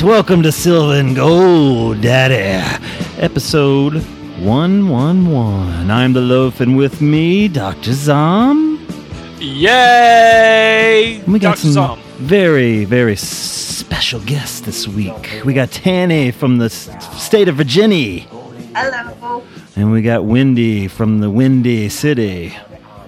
Hot. 0.00 0.06
Welcome 0.06 0.42
to 0.42 0.52
Sylvan 0.52 1.14
Gold, 1.14 2.00
Daddy. 2.00 2.62
Episode 3.18 4.02
111. 4.40 5.90
I'm 5.90 6.12
the 6.12 6.20
loaf, 6.20 6.60
and 6.60 6.76
with 6.76 7.00
me, 7.00 7.48
Dr. 7.48 7.92
Zom. 7.92 8.86
Yay! 9.38 11.22
We 11.26 11.38
got 11.38 11.56
Dr. 11.56 11.60
some 11.60 11.72
Zom. 11.72 12.00
very, 12.18 12.84
very 12.84 13.16
special 13.16 14.20
guests 14.20 14.60
this 14.60 14.88
week. 14.88 15.42
We 15.44 15.52
got 15.54 15.70
Tanny 15.70 16.30
from 16.30 16.58
the 16.58 16.70
state 16.70 17.48
of 17.48 17.56
Virginia, 17.56 18.20
Hello. 18.74 19.42
and 19.76 19.92
we 19.92 20.02
got 20.02 20.24
Wendy 20.24 20.88
from 20.88 21.20
the 21.20 21.30
Windy 21.30 21.88
City. 21.88 22.48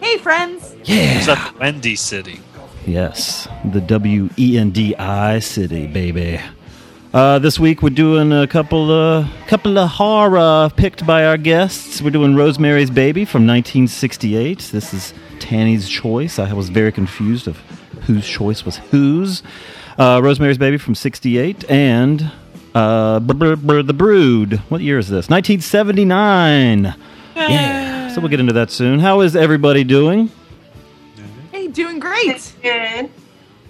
Hey, 0.00 0.19
friends. 0.19 0.75
Yeah. 0.84 1.19
Is 1.19 1.27
that 1.27 1.59
Wendy 1.59 1.97
City? 1.97 2.41
Yes, 2.86 3.48
the 3.72 3.81
W 3.83 4.31
E 4.39 4.56
N 4.59 4.70
D 4.70 4.94
I 4.97 5.41
city, 5.41 5.86
baby. 5.86 6.41
Uh, 7.12 7.39
this 7.39 7.59
week 7.59 7.83
we're 7.83 7.89
doing 7.89 8.33
a 8.33 8.47
couple 8.47 8.91
of 8.91 9.27
couple 9.47 9.78
of 9.78 9.89
horror 9.89 10.69
picked 10.77 11.06
by 11.06 11.25
our 11.25 11.39
guests. 11.39 12.03
We're 12.03 12.11
doing 12.11 12.37
Rosemary's 12.37 12.91
Baby 12.91 13.25
from 13.25 13.47
1968. 13.47 14.59
This 14.73 14.92
is 14.92 15.15
Tanny's 15.41 15.89
choice. 15.89 16.39
I 16.39 16.53
was 16.53 16.69
very 16.69 16.92
confused 16.92 17.48
of 17.48 17.56
whose 18.06 18.28
choice 18.28 18.65
was 18.65 18.77
whose. 18.77 19.42
Uh, 19.98 20.20
Rosemary's 20.23 20.59
Baby 20.59 20.77
from 20.77 20.95
68 20.95 21.69
and 21.70 22.31
uh, 22.75 23.20
br- 23.20 23.33
br- 23.34 23.56
br- 23.56 23.83
The 23.83 23.95
Brood. 23.95 24.59
What 24.69 24.83
year 24.83 24.98
is 24.98 25.09
this? 25.09 25.31
1979. 25.31 26.95
Yeah. 27.34 28.09
So 28.15 28.20
we'll 28.20 28.28
get 28.31 28.41
into 28.41 28.53
that 28.53 28.70
soon. 28.70 28.98
How 29.00 29.20
is 29.22 29.34
everybody 29.34 29.83
doing? 29.83 30.31
Hey, 31.53 31.69
doing 31.69 32.00
great. 32.00 32.53
Good. 32.62 33.11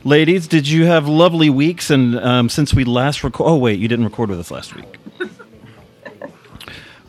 Ladies, 0.09 0.49
did 0.49 0.67
you 0.67 0.87
have 0.87 1.07
lovely 1.07 1.51
weeks? 1.51 1.91
And 1.91 2.19
um, 2.21 2.49
since 2.49 2.73
we 2.73 2.85
last 2.85 3.23
record, 3.23 3.45
oh 3.47 3.59
wait, 3.59 3.79
you 3.79 3.89
didn't 3.89 4.07
record 4.07 4.31
with 4.31 4.41
us 4.41 4.51
last 4.51 4.75
week. 4.75 4.97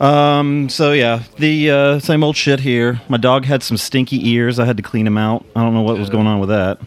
um. 0.00 0.68
So 0.68 0.92
yeah, 0.92 1.22
the 1.38 1.70
uh, 1.70 1.98
same 2.00 2.22
old 2.22 2.36
shit 2.36 2.60
here. 2.60 3.00
My 3.08 3.16
dog 3.16 3.46
had 3.46 3.62
some 3.62 3.78
stinky 3.78 4.28
ears. 4.28 4.58
I 4.58 4.66
had 4.66 4.76
to 4.76 4.82
clean 4.82 5.06
them 5.06 5.16
out. 5.16 5.46
I 5.56 5.62
don't 5.62 5.72
know 5.72 5.80
what 5.80 5.96
was 5.96 6.10
going 6.10 6.26
on 6.26 6.40
with 6.40 6.50
that. 6.50 6.78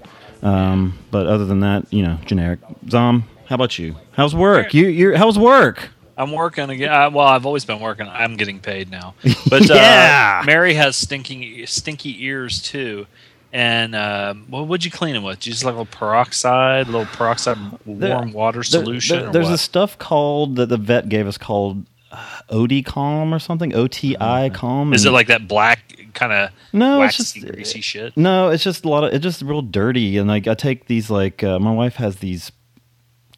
Um. 0.43 0.99
But 1.09 1.25
other 1.25 1.45
than 1.45 1.61
that, 1.61 1.91
you 1.91 2.03
know, 2.03 2.19
generic. 2.25 2.59
Zom, 2.91 3.27
how 3.47 3.55
about 3.55 3.79
you? 3.79 3.95
How's 4.11 4.35
work? 4.35 4.75
You 4.75 4.89
you 4.89 5.17
how's 5.17 5.39
work? 5.39 5.89
I'm 6.15 6.31
working 6.31 6.69
again. 6.69 6.91
Uh, 6.93 7.09
well, 7.09 7.25
I've 7.25 7.47
always 7.47 7.65
been 7.65 7.79
working. 7.79 8.07
I'm 8.07 8.37
getting 8.37 8.59
paid 8.59 8.91
now. 8.91 9.15
But 9.49 9.67
Yeah. 9.67 10.41
uh, 10.41 10.45
Mary 10.45 10.75
has 10.75 10.95
stinking 10.95 11.65
stinky 11.65 12.23
ears 12.23 12.61
too. 12.61 13.07
And 13.53 13.93
um, 13.95 14.45
what 14.49 14.67
would 14.67 14.83
you 14.83 14.89
clean 14.89 15.13
them 15.13 15.23
with? 15.23 15.45
You 15.45 15.53
just 15.53 15.63
like 15.63 15.75
a 15.75 15.77
little 15.77 15.85
peroxide, 15.97 16.87
a 16.87 16.91
little 16.91 17.05
peroxide 17.05 17.57
warm 17.85 18.33
water 18.33 18.57
There- 18.57 18.63
solution. 18.63 19.19
there- 19.19 19.31
there's 19.31 19.45
what? 19.45 19.51
this 19.51 19.61
stuff 19.61 19.97
called 19.99 20.55
that 20.55 20.69
the 20.69 20.77
vet 20.77 21.07
gave 21.07 21.27
us 21.27 21.37
called 21.37 21.85
uh, 22.11 22.39
OD 22.49 22.83
Calm 22.83 23.31
or 23.33 23.37
something. 23.39 23.73
O 23.75 23.87
T 23.87 24.17
I 24.19 24.49
Calm. 24.49 24.91
Is 24.93 25.05
it 25.05 25.11
like 25.11 25.27
that 25.27 25.47
black 25.47 25.95
kind 26.15 26.33
of 26.33 26.49
No, 26.73 27.03
it's 27.03 27.17
just- 27.17 27.39
greasy 27.41 27.81
shit? 27.81 28.17
No, 28.17 28.49
it's 28.49 28.63
just 28.63 28.85
a 28.85 28.89
lot 28.89 29.03
of 29.03 29.13
it's 29.13 29.21
just 29.23 29.43
real 29.43 29.61
dirty, 29.61 30.17
and 30.17 30.27
like 30.27 30.47
I 30.47 30.55
take 30.55 30.87
these 30.87 31.11
like 31.11 31.43
uh, 31.43 31.59
my 31.59 31.71
wife 31.71 31.95
has 31.97 32.17
these 32.17 32.51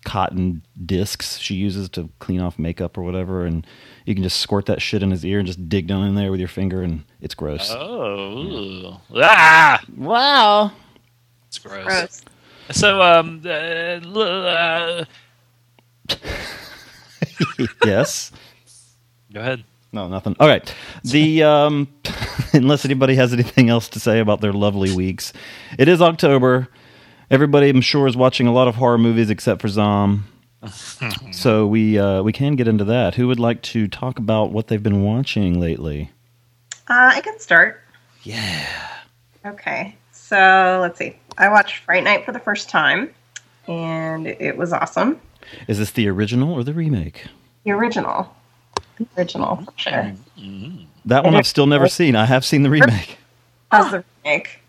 cotton 0.05 0.61
discs 0.85 1.39
she 1.39 1.55
uses 1.55 1.89
to 1.89 2.09
clean 2.19 2.39
off 2.39 2.59
makeup 2.59 2.97
or 2.97 3.01
whatever, 3.03 3.45
and 3.45 3.65
you 4.05 4.13
can 4.13 4.23
just 4.23 4.39
squirt 4.39 4.67
that 4.67 4.81
shit 4.81 5.03
in 5.03 5.11
his 5.11 5.25
ear 5.25 5.39
and 5.39 5.47
just 5.47 5.67
dig 5.67 5.87
down 5.87 6.07
in 6.07 6.15
there 6.15 6.31
with 6.31 6.39
your 6.39 6.49
finger, 6.49 6.81
and 6.81 7.03
it's 7.21 7.35
gross. 7.35 7.71
Oh, 7.71 8.37
ooh. 8.37 8.97
ah, 9.15 9.83
wow! 9.97 10.71
it's 11.47 11.59
gross. 11.59 11.83
Gross. 11.83 12.21
So, 12.71 13.01
um, 13.01 13.41
uh, 13.45 13.49
uh, 13.49 15.05
yes. 17.85 18.31
go 19.33 19.39
ahead. 19.39 19.63
No, 19.91 20.07
nothing. 20.07 20.35
All 20.39 20.47
right. 20.47 20.73
The 21.03 21.43
um, 21.43 21.87
unless 22.53 22.85
anybody 22.85 23.15
has 23.15 23.33
anything 23.33 23.69
else 23.69 23.87
to 23.89 23.99
say 23.99 24.19
about 24.19 24.41
their 24.41 24.53
lovely 24.53 24.93
weeks, 24.93 25.31
it 25.77 25.87
is 25.87 26.01
October. 26.01 26.67
Everybody, 27.31 27.69
I'm 27.69 27.81
sure, 27.81 28.07
is 28.07 28.17
watching 28.17 28.45
a 28.45 28.53
lot 28.53 28.67
of 28.67 28.75
horror 28.75 28.97
movies 28.97 29.29
except 29.29 29.61
for 29.61 29.67
Zom. 29.67 30.27
so 31.31 31.67
we 31.67 31.97
uh, 31.99 32.21
we 32.23 32.31
can 32.31 32.55
get 32.55 32.67
into 32.67 32.83
that. 32.85 33.15
Who 33.15 33.27
would 33.27 33.39
like 33.39 33.61
to 33.63 33.87
talk 33.87 34.19
about 34.19 34.51
what 34.51 34.67
they've 34.67 34.81
been 34.81 35.03
watching 35.03 35.59
lately? 35.59 36.11
Uh, 36.87 37.11
I 37.13 37.21
can 37.21 37.39
start. 37.39 37.81
Yeah. 38.23 38.67
Okay. 39.45 39.95
So 40.11 40.79
let's 40.81 40.97
see. 40.97 41.17
I 41.37 41.49
watched 41.49 41.83
Fright 41.83 42.03
Night 42.03 42.25
for 42.25 42.31
the 42.31 42.39
first 42.39 42.69
time, 42.69 43.13
and 43.67 44.27
it 44.27 44.57
was 44.57 44.73
awesome. 44.73 45.19
Is 45.67 45.77
this 45.77 45.91
the 45.91 46.07
original 46.07 46.53
or 46.53 46.63
the 46.63 46.73
remake? 46.73 47.25
The 47.63 47.71
original. 47.71 48.33
The 48.97 49.07
original, 49.17 49.57
for 49.57 49.73
sure. 49.75 50.13
That 51.05 51.23
one 51.23 51.35
I've 51.35 51.47
still 51.47 51.67
never 51.67 51.87
seen. 51.87 52.15
I 52.15 52.25
have 52.25 52.45
seen 52.45 52.63
the 52.63 52.69
remake. 52.69 53.17
How's 53.71 53.91
the 53.91 54.03
remake? 54.23 54.61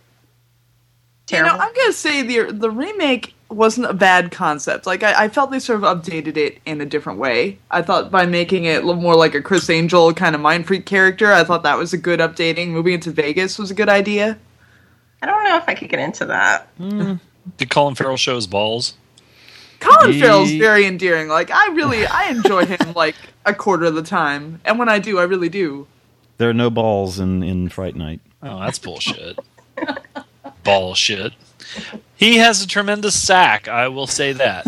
You 1.30 1.42
know, 1.42 1.48
I'm 1.48 1.74
gonna 1.74 1.92
say 1.92 2.22
the 2.22 2.52
the 2.52 2.70
remake 2.70 3.34
wasn't 3.48 3.86
a 3.88 3.94
bad 3.94 4.30
concept. 4.32 4.86
Like 4.86 5.02
I, 5.02 5.24
I 5.24 5.28
felt 5.28 5.50
they 5.50 5.58
sort 5.60 5.82
of 5.82 5.84
updated 5.84 6.36
it 6.36 6.58
in 6.66 6.80
a 6.80 6.86
different 6.86 7.18
way. 7.18 7.58
I 7.70 7.82
thought 7.82 8.10
by 8.10 8.26
making 8.26 8.64
it 8.64 8.82
a 8.82 8.86
little 8.86 9.00
more 9.00 9.14
like 9.16 9.34
a 9.34 9.42
Criss 9.42 9.70
Angel 9.70 10.12
kind 10.14 10.34
of 10.34 10.40
mind 10.40 10.66
freak 10.66 10.86
character, 10.86 11.32
I 11.32 11.44
thought 11.44 11.62
that 11.62 11.78
was 11.78 11.92
a 11.92 11.98
good 11.98 12.20
updating. 12.20 12.68
Moving 12.68 12.94
into 12.94 13.10
Vegas 13.10 13.58
was 13.58 13.70
a 13.70 13.74
good 13.74 13.88
idea. 13.88 14.38
I 15.22 15.26
don't 15.26 15.44
know 15.44 15.56
if 15.56 15.68
I 15.68 15.74
could 15.74 15.88
get 15.88 16.00
into 16.00 16.26
that. 16.26 16.68
Did 17.56 17.70
Colin 17.70 17.94
Farrell 17.94 18.16
show 18.16 18.34
his 18.34 18.46
balls? 18.46 18.94
Colin 19.78 20.12
Ye- 20.12 20.20
Farrell's 20.20 20.52
very 20.52 20.84
endearing. 20.86 21.28
Like 21.28 21.50
I 21.50 21.68
really 21.68 22.06
I 22.06 22.30
enjoy 22.30 22.66
him 22.66 22.92
like 22.96 23.14
a 23.44 23.54
quarter 23.54 23.84
of 23.84 23.94
the 23.94 24.02
time, 24.02 24.60
and 24.64 24.78
when 24.78 24.88
I 24.88 24.98
do, 24.98 25.18
I 25.18 25.22
really 25.22 25.48
do. 25.48 25.86
There 26.38 26.50
are 26.50 26.54
no 26.54 26.68
balls 26.70 27.18
in 27.20 27.42
in 27.42 27.68
Fright 27.68 27.94
Night. 27.94 28.20
Oh, 28.42 28.58
that's 28.60 28.78
bullshit. 28.78 29.38
bullshit. 30.64 31.32
He 32.16 32.36
has 32.38 32.62
a 32.62 32.66
tremendous 32.66 33.20
sack. 33.20 33.68
I 33.68 33.88
will 33.88 34.06
say 34.06 34.32
that. 34.32 34.66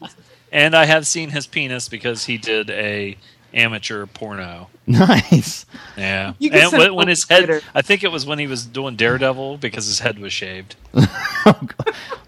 and 0.52 0.74
I 0.74 0.84
have 0.84 1.06
seen 1.06 1.30
his 1.30 1.46
penis 1.46 1.88
because 1.88 2.24
he 2.24 2.38
did 2.38 2.70
a 2.70 3.16
amateur 3.54 4.06
porno. 4.06 4.68
Nice. 4.88 5.66
Yeah, 5.98 6.32
and 6.40 6.72
when, 6.72 6.94
when 6.94 7.08
his 7.08 7.28
head, 7.28 7.44
Twitter. 7.44 7.60
I 7.74 7.82
think 7.82 8.02
it 8.02 8.08
was 8.10 8.24
when 8.24 8.38
he 8.38 8.46
was 8.46 8.64
doing 8.64 8.96
Daredevil 8.96 9.58
because 9.58 9.84
his 9.86 9.98
head 9.98 10.18
was 10.18 10.32
shaved. 10.32 10.76
Oh, 11.46 11.60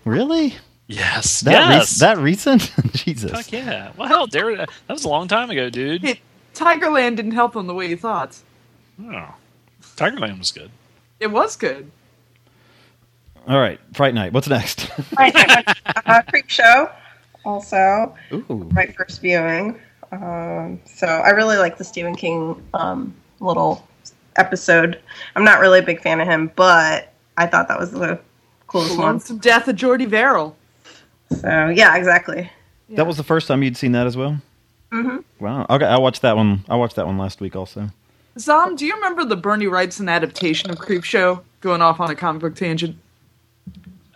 really? 0.05 0.57
Yes, 0.87 1.41
That 1.41 1.69
rec- 1.69 1.79
yes, 1.81 1.99
that 2.01 2.19
recent? 2.19 2.73
Jesus. 2.93 3.31
Fuck 3.31 3.51
yeah. 3.53 3.93
Well, 3.97 4.09
hell, 4.09 4.27
Daredevil. 4.27 4.67
That 4.87 4.93
was 4.93 5.05
a 5.05 5.09
long 5.09 5.27
time 5.29 5.51
ago, 5.51 5.69
dude. 5.71 6.05
It, 6.05 6.19
Tigerland 6.55 7.17
didn't 7.17 7.33
help 7.33 7.57
him 7.57 7.67
the 7.67 7.75
way 7.75 7.89
he 7.89 7.97
thought. 7.97 8.37
Oh, 9.03 9.35
Tigerland 9.97 10.39
was 10.39 10.53
good. 10.53 10.71
It 11.19 11.29
was 11.29 11.57
good. 11.57 11.91
All 13.49 13.59
right, 13.59 13.81
Fright 13.95 14.15
Night. 14.15 14.33
What's 14.33 14.49
next? 14.49 14.87
Fright 15.15 15.35
Night, 15.35 15.67
uh, 16.07 16.23
Creep 16.29 16.49
Show, 16.49 16.91
also 17.45 18.15
Ooh. 18.33 18.69
my 18.73 18.87
first 18.87 19.21
viewing. 19.21 19.79
Um, 20.13 20.81
so 20.85 21.07
I 21.07 21.31
really 21.31 21.57
like 21.57 21.79
the 21.79 21.85
Stephen 21.85 22.15
King 22.15 22.63
um, 22.75 23.15
little 23.41 23.87
episode. 24.37 25.01
I'm 25.37 25.45
not 25.45 25.61
really 25.61 25.79
a 25.79 25.83
big 25.83 26.01
fan 26.01 26.21
of 26.21 26.29
him, 26.29 26.51
but 26.57 27.13
I 27.37 27.47
thought 27.47 27.69
that 27.69 27.79
was 27.79 27.93
the 27.93 28.21
coolest 28.67 28.93
The 28.93 28.99
one. 28.99 29.07
Lonesome 29.07 29.39
Death 29.39 29.69
of 29.69 29.77
Jordy 29.77 30.07
Verrill. 30.07 30.57
So 31.41 31.69
yeah, 31.69 31.97
exactly. 31.97 32.51
That 32.91 33.07
was 33.07 33.17
the 33.17 33.23
first 33.25 33.47
time 33.47 33.63
you'd 33.63 33.77
seen 33.77 33.93
that 33.93 34.07
as 34.07 34.17
well. 34.17 34.41
Mm-hmm. 34.91 35.19
Wow. 35.45 35.67
Okay, 35.71 35.85
I 35.85 35.99
watched 35.99 36.23
that 36.23 36.37
one. 36.37 36.65
I 36.69 36.75
watched 36.75 36.97
that 36.97 37.07
one 37.07 37.19
last 37.19 37.41
week 37.41 37.55
also. 37.55 37.91
Zom, 38.39 38.75
do 38.75 38.85
you 38.85 38.95
remember 38.95 39.25
the 39.25 39.37
Bernie 39.37 39.67
Wrightson 39.67 40.11
adaptation 40.11 40.71
of 40.71 40.79
Creep 40.79 41.05
Show? 41.05 41.43
Going 41.61 41.83
off 41.83 42.01
on 42.01 42.11
a 42.11 42.15
comic 42.15 42.43
book 42.43 42.55
tangent. 42.57 42.97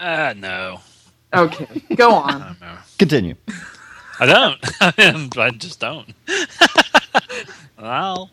Uh, 0.04 0.34
no. 0.36 0.80
Okay, 1.32 1.66
go 1.96 2.10
I 2.14 2.32
on. 2.34 2.40
don't 2.40 2.60
know. 2.60 2.76
Continue. 2.98 3.34
I 4.20 4.26
don't. 4.26 4.58
I 5.38 5.50
just 5.50 5.80
don't. 5.80 6.12
well, 7.80 8.30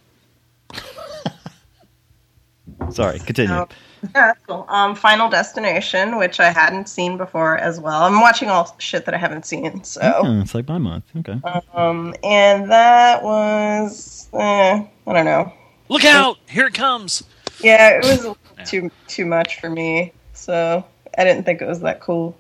Sorry. 2.89 3.19
Continue. 3.19 3.53
No. 3.55 3.67
Yeah, 4.15 4.33
cool. 4.47 4.65
Um, 4.67 4.95
Final 4.95 5.29
Destination, 5.29 6.17
which 6.17 6.39
I 6.39 6.49
hadn't 6.49 6.89
seen 6.89 7.15
before 7.17 7.57
as 7.57 7.79
well. 7.79 8.03
I'm 8.03 8.19
watching 8.19 8.49
all 8.49 8.75
shit 8.79 9.05
that 9.05 9.13
I 9.13 9.17
haven't 9.17 9.45
seen. 9.45 9.83
So, 9.83 10.01
Oh, 10.03 10.41
it's 10.41 10.53
like 10.55 10.67
my 10.67 10.77
month. 10.79 11.05
Okay. 11.17 11.39
um, 11.73 12.13
and 12.23 12.69
that 12.69 13.23
was, 13.23 14.27
eh, 14.33 14.83
I 15.07 15.13
don't 15.13 15.25
know. 15.25 15.53
look 15.89 16.03
out! 16.03 16.37
Here 16.49 16.65
it 16.65 16.73
comes. 16.73 17.23
Yeah, 17.63 17.91
it 17.91 18.03
was 18.03 18.25
a 18.25 18.65
too 18.65 18.89
too 19.07 19.25
much 19.25 19.59
for 19.61 19.69
me. 19.69 20.11
So 20.33 20.83
I 21.17 21.23
didn't 21.23 21.43
think 21.43 21.61
it 21.61 21.67
was 21.67 21.81
that 21.81 22.01
cool. 22.01 22.37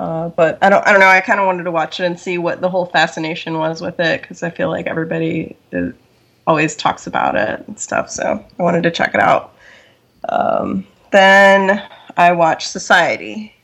Uh, 0.00 0.30
but 0.30 0.58
I 0.62 0.68
don't 0.68 0.84
I 0.86 0.90
don't 0.90 1.00
know. 1.00 1.06
I 1.06 1.20
kind 1.20 1.38
of 1.38 1.46
wanted 1.46 1.62
to 1.64 1.70
watch 1.70 2.00
it 2.00 2.04
and 2.04 2.18
see 2.18 2.36
what 2.38 2.60
the 2.60 2.68
whole 2.68 2.86
fascination 2.86 3.58
was 3.58 3.80
with 3.80 4.00
it 4.00 4.22
because 4.22 4.42
I 4.42 4.50
feel 4.50 4.68
like 4.68 4.86
everybody 4.86 5.56
is, 5.70 5.94
always 6.46 6.74
talks 6.74 7.06
about 7.06 7.36
it 7.36 7.64
and 7.68 7.78
stuff. 7.78 8.10
So 8.10 8.44
I 8.58 8.62
wanted 8.62 8.82
to 8.82 8.90
check 8.90 9.14
it 9.14 9.20
out. 9.20 9.54
Um, 10.28 10.84
then 11.12 11.86
I 12.16 12.32
watched 12.32 12.68
Society, 12.68 13.54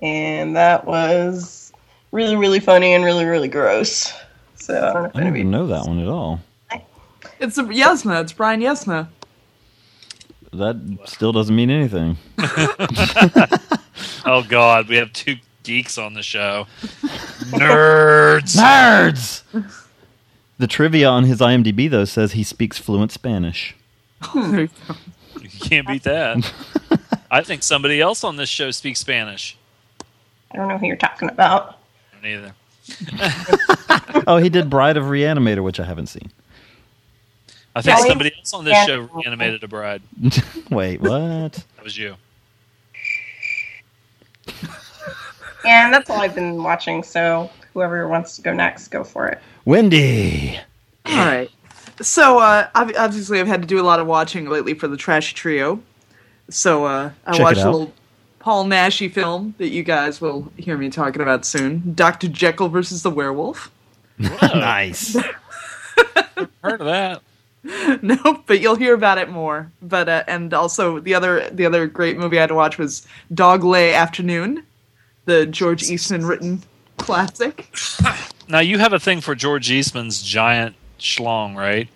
and 0.00 0.56
that 0.56 0.84
was 0.84 1.72
really 2.10 2.34
really 2.34 2.60
funny 2.60 2.92
and 2.92 3.04
really 3.04 3.24
really 3.24 3.48
gross. 3.48 4.12
So 4.56 4.74
I 4.74 4.92
don't 4.92 5.02
know 5.02 5.10
I 5.14 5.18
didn't 5.18 5.36
even 5.36 5.50
know 5.50 5.66
that 5.68 5.86
one 5.86 6.00
at 6.00 6.08
all. 6.08 6.40
It's 7.38 7.58
a 7.58 7.62
Yuzna. 7.62 8.22
It's 8.22 8.32
Brian 8.32 8.60
Yuzna. 8.60 9.08
That 10.54 10.98
still 11.06 11.32
doesn't 11.32 11.54
mean 11.54 11.70
anything. 11.70 12.16
Oh 14.26 14.42
God, 14.42 14.88
we 14.88 14.96
have 14.96 15.12
two 15.12 15.36
geeks 15.64 15.98
on 15.98 16.14
the 16.14 16.22
show. 16.22 16.66
Nerds. 17.50 18.56
Nerds. 18.56 19.42
The 20.58 20.66
trivia 20.66 21.08
on 21.08 21.24
his 21.24 21.40
IMDb 21.40 21.90
though 21.90 22.06
says 22.06 22.32
he 22.32 22.42
speaks 22.42 22.78
fluent 22.78 23.12
Spanish. 23.12 23.76
You. 24.34 24.70
You 25.40 25.48
can't 25.60 25.86
beat 25.86 26.04
that. 26.04 26.52
I 27.30 27.42
think 27.42 27.62
somebody 27.62 28.00
else 28.00 28.24
on 28.24 28.36
this 28.36 28.48
show 28.48 28.70
speaks 28.70 29.00
Spanish. 29.00 29.58
I 30.52 30.56
don't 30.56 30.68
know 30.68 30.78
who 30.78 30.86
you're 30.86 30.96
talking 30.96 31.28
about. 31.28 31.78
Neither. 32.22 32.54
Oh, 34.26 34.38
he 34.38 34.48
did 34.48 34.70
Bride 34.70 34.96
of 34.96 35.04
Reanimator, 35.04 35.62
which 35.62 35.78
I 35.78 35.84
haven't 35.84 36.06
seen. 36.06 36.30
I 37.74 37.82
think 37.82 37.98
Yeah. 37.98 38.04
somebody 38.06 38.32
else 38.38 38.52
on 38.52 38.64
this 38.64 38.72
Yeah. 38.74 38.86
show 38.86 39.22
animated 39.26 39.64
a 39.64 39.68
bride. 39.68 40.02
Wait, 40.70 41.00
what? 41.00 41.52
That 41.52 41.82
was 41.84 41.96
you. 41.98 42.16
And 45.66 45.92
that's 45.92 46.10
all 46.10 46.20
I've 46.20 46.34
been 46.34 46.62
watching. 46.62 47.02
So 47.02 47.50
whoever 47.72 48.06
wants 48.06 48.36
to 48.36 48.42
go 48.42 48.52
next, 48.52 48.88
go 48.88 49.02
for 49.02 49.26
it. 49.26 49.40
Wendy. 49.64 50.58
All 51.06 51.16
right. 51.16 51.50
So 52.00 52.38
uh, 52.38 52.68
obviously, 52.74 53.40
I've 53.40 53.46
had 53.46 53.62
to 53.62 53.68
do 53.68 53.80
a 53.80 53.82
lot 53.84 54.00
of 54.00 54.06
watching 54.06 54.48
lately 54.48 54.74
for 54.74 54.88
the 54.88 54.96
Trash 54.96 55.32
Trio. 55.34 55.80
So 56.50 56.84
uh, 56.84 57.10
I 57.26 57.32
Check 57.32 57.42
watched 57.42 57.60
a 57.60 57.70
little 57.70 57.92
Paul 58.40 58.66
Naschy 58.66 59.10
film 59.10 59.54
that 59.58 59.68
you 59.68 59.82
guys 59.82 60.20
will 60.20 60.52
hear 60.56 60.76
me 60.76 60.90
talking 60.90 61.22
about 61.22 61.46
soon. 61.46 61.94
Doctor 61.94 62.28
Jekyll 62.28 62.68
versus 62.68 63.02
the 63.02 63.10
Werewolf. 63.10 63.70
nice. 64.18 65.16
Heard 66.62 66.80
of 66.80 66.86
that? 66.86 67.22
nope, 68.02 68.44
but 68.46 68.60
you'll 68.60 68.76
hear 68.76 68.94
about 68.94 69.18
it 69.18 69.30
more. 69.30 69.70
But 69.80 70.08
uh, 70.08 70.24
and 70.28 70.52
also 70.52 71.00
the 71.00 71.14
other 71.14 71.48
the 71.50 71.64
other 71.64 71.86
great 71.86 72.18
movie 72.18 72.36
I 72.38 72.42
had 72.42 72.48
to 72.48 72.54
watch 72.54 72.78
was 72.78 73.06
Dog 73.32 73.64
Lay 73.64 73.94
Afternoon, 73.94 74.64
the 75.24 75.46
George 75.46 75.82
Eastman 75.84 76.26
written 76.26 76.62
classic. 76.98 77.74
Now 78.46 78.60
you 78.60 78.78
have 78.78 78.92
a 78.92 78.98
thing 78.98 79.22
for 79.22 79.34
George 79.34 79.70
Eastman's 79.70 80.22
giant 80.22 80.76
schlong, 80.98 81.56
right? 81.56 81.88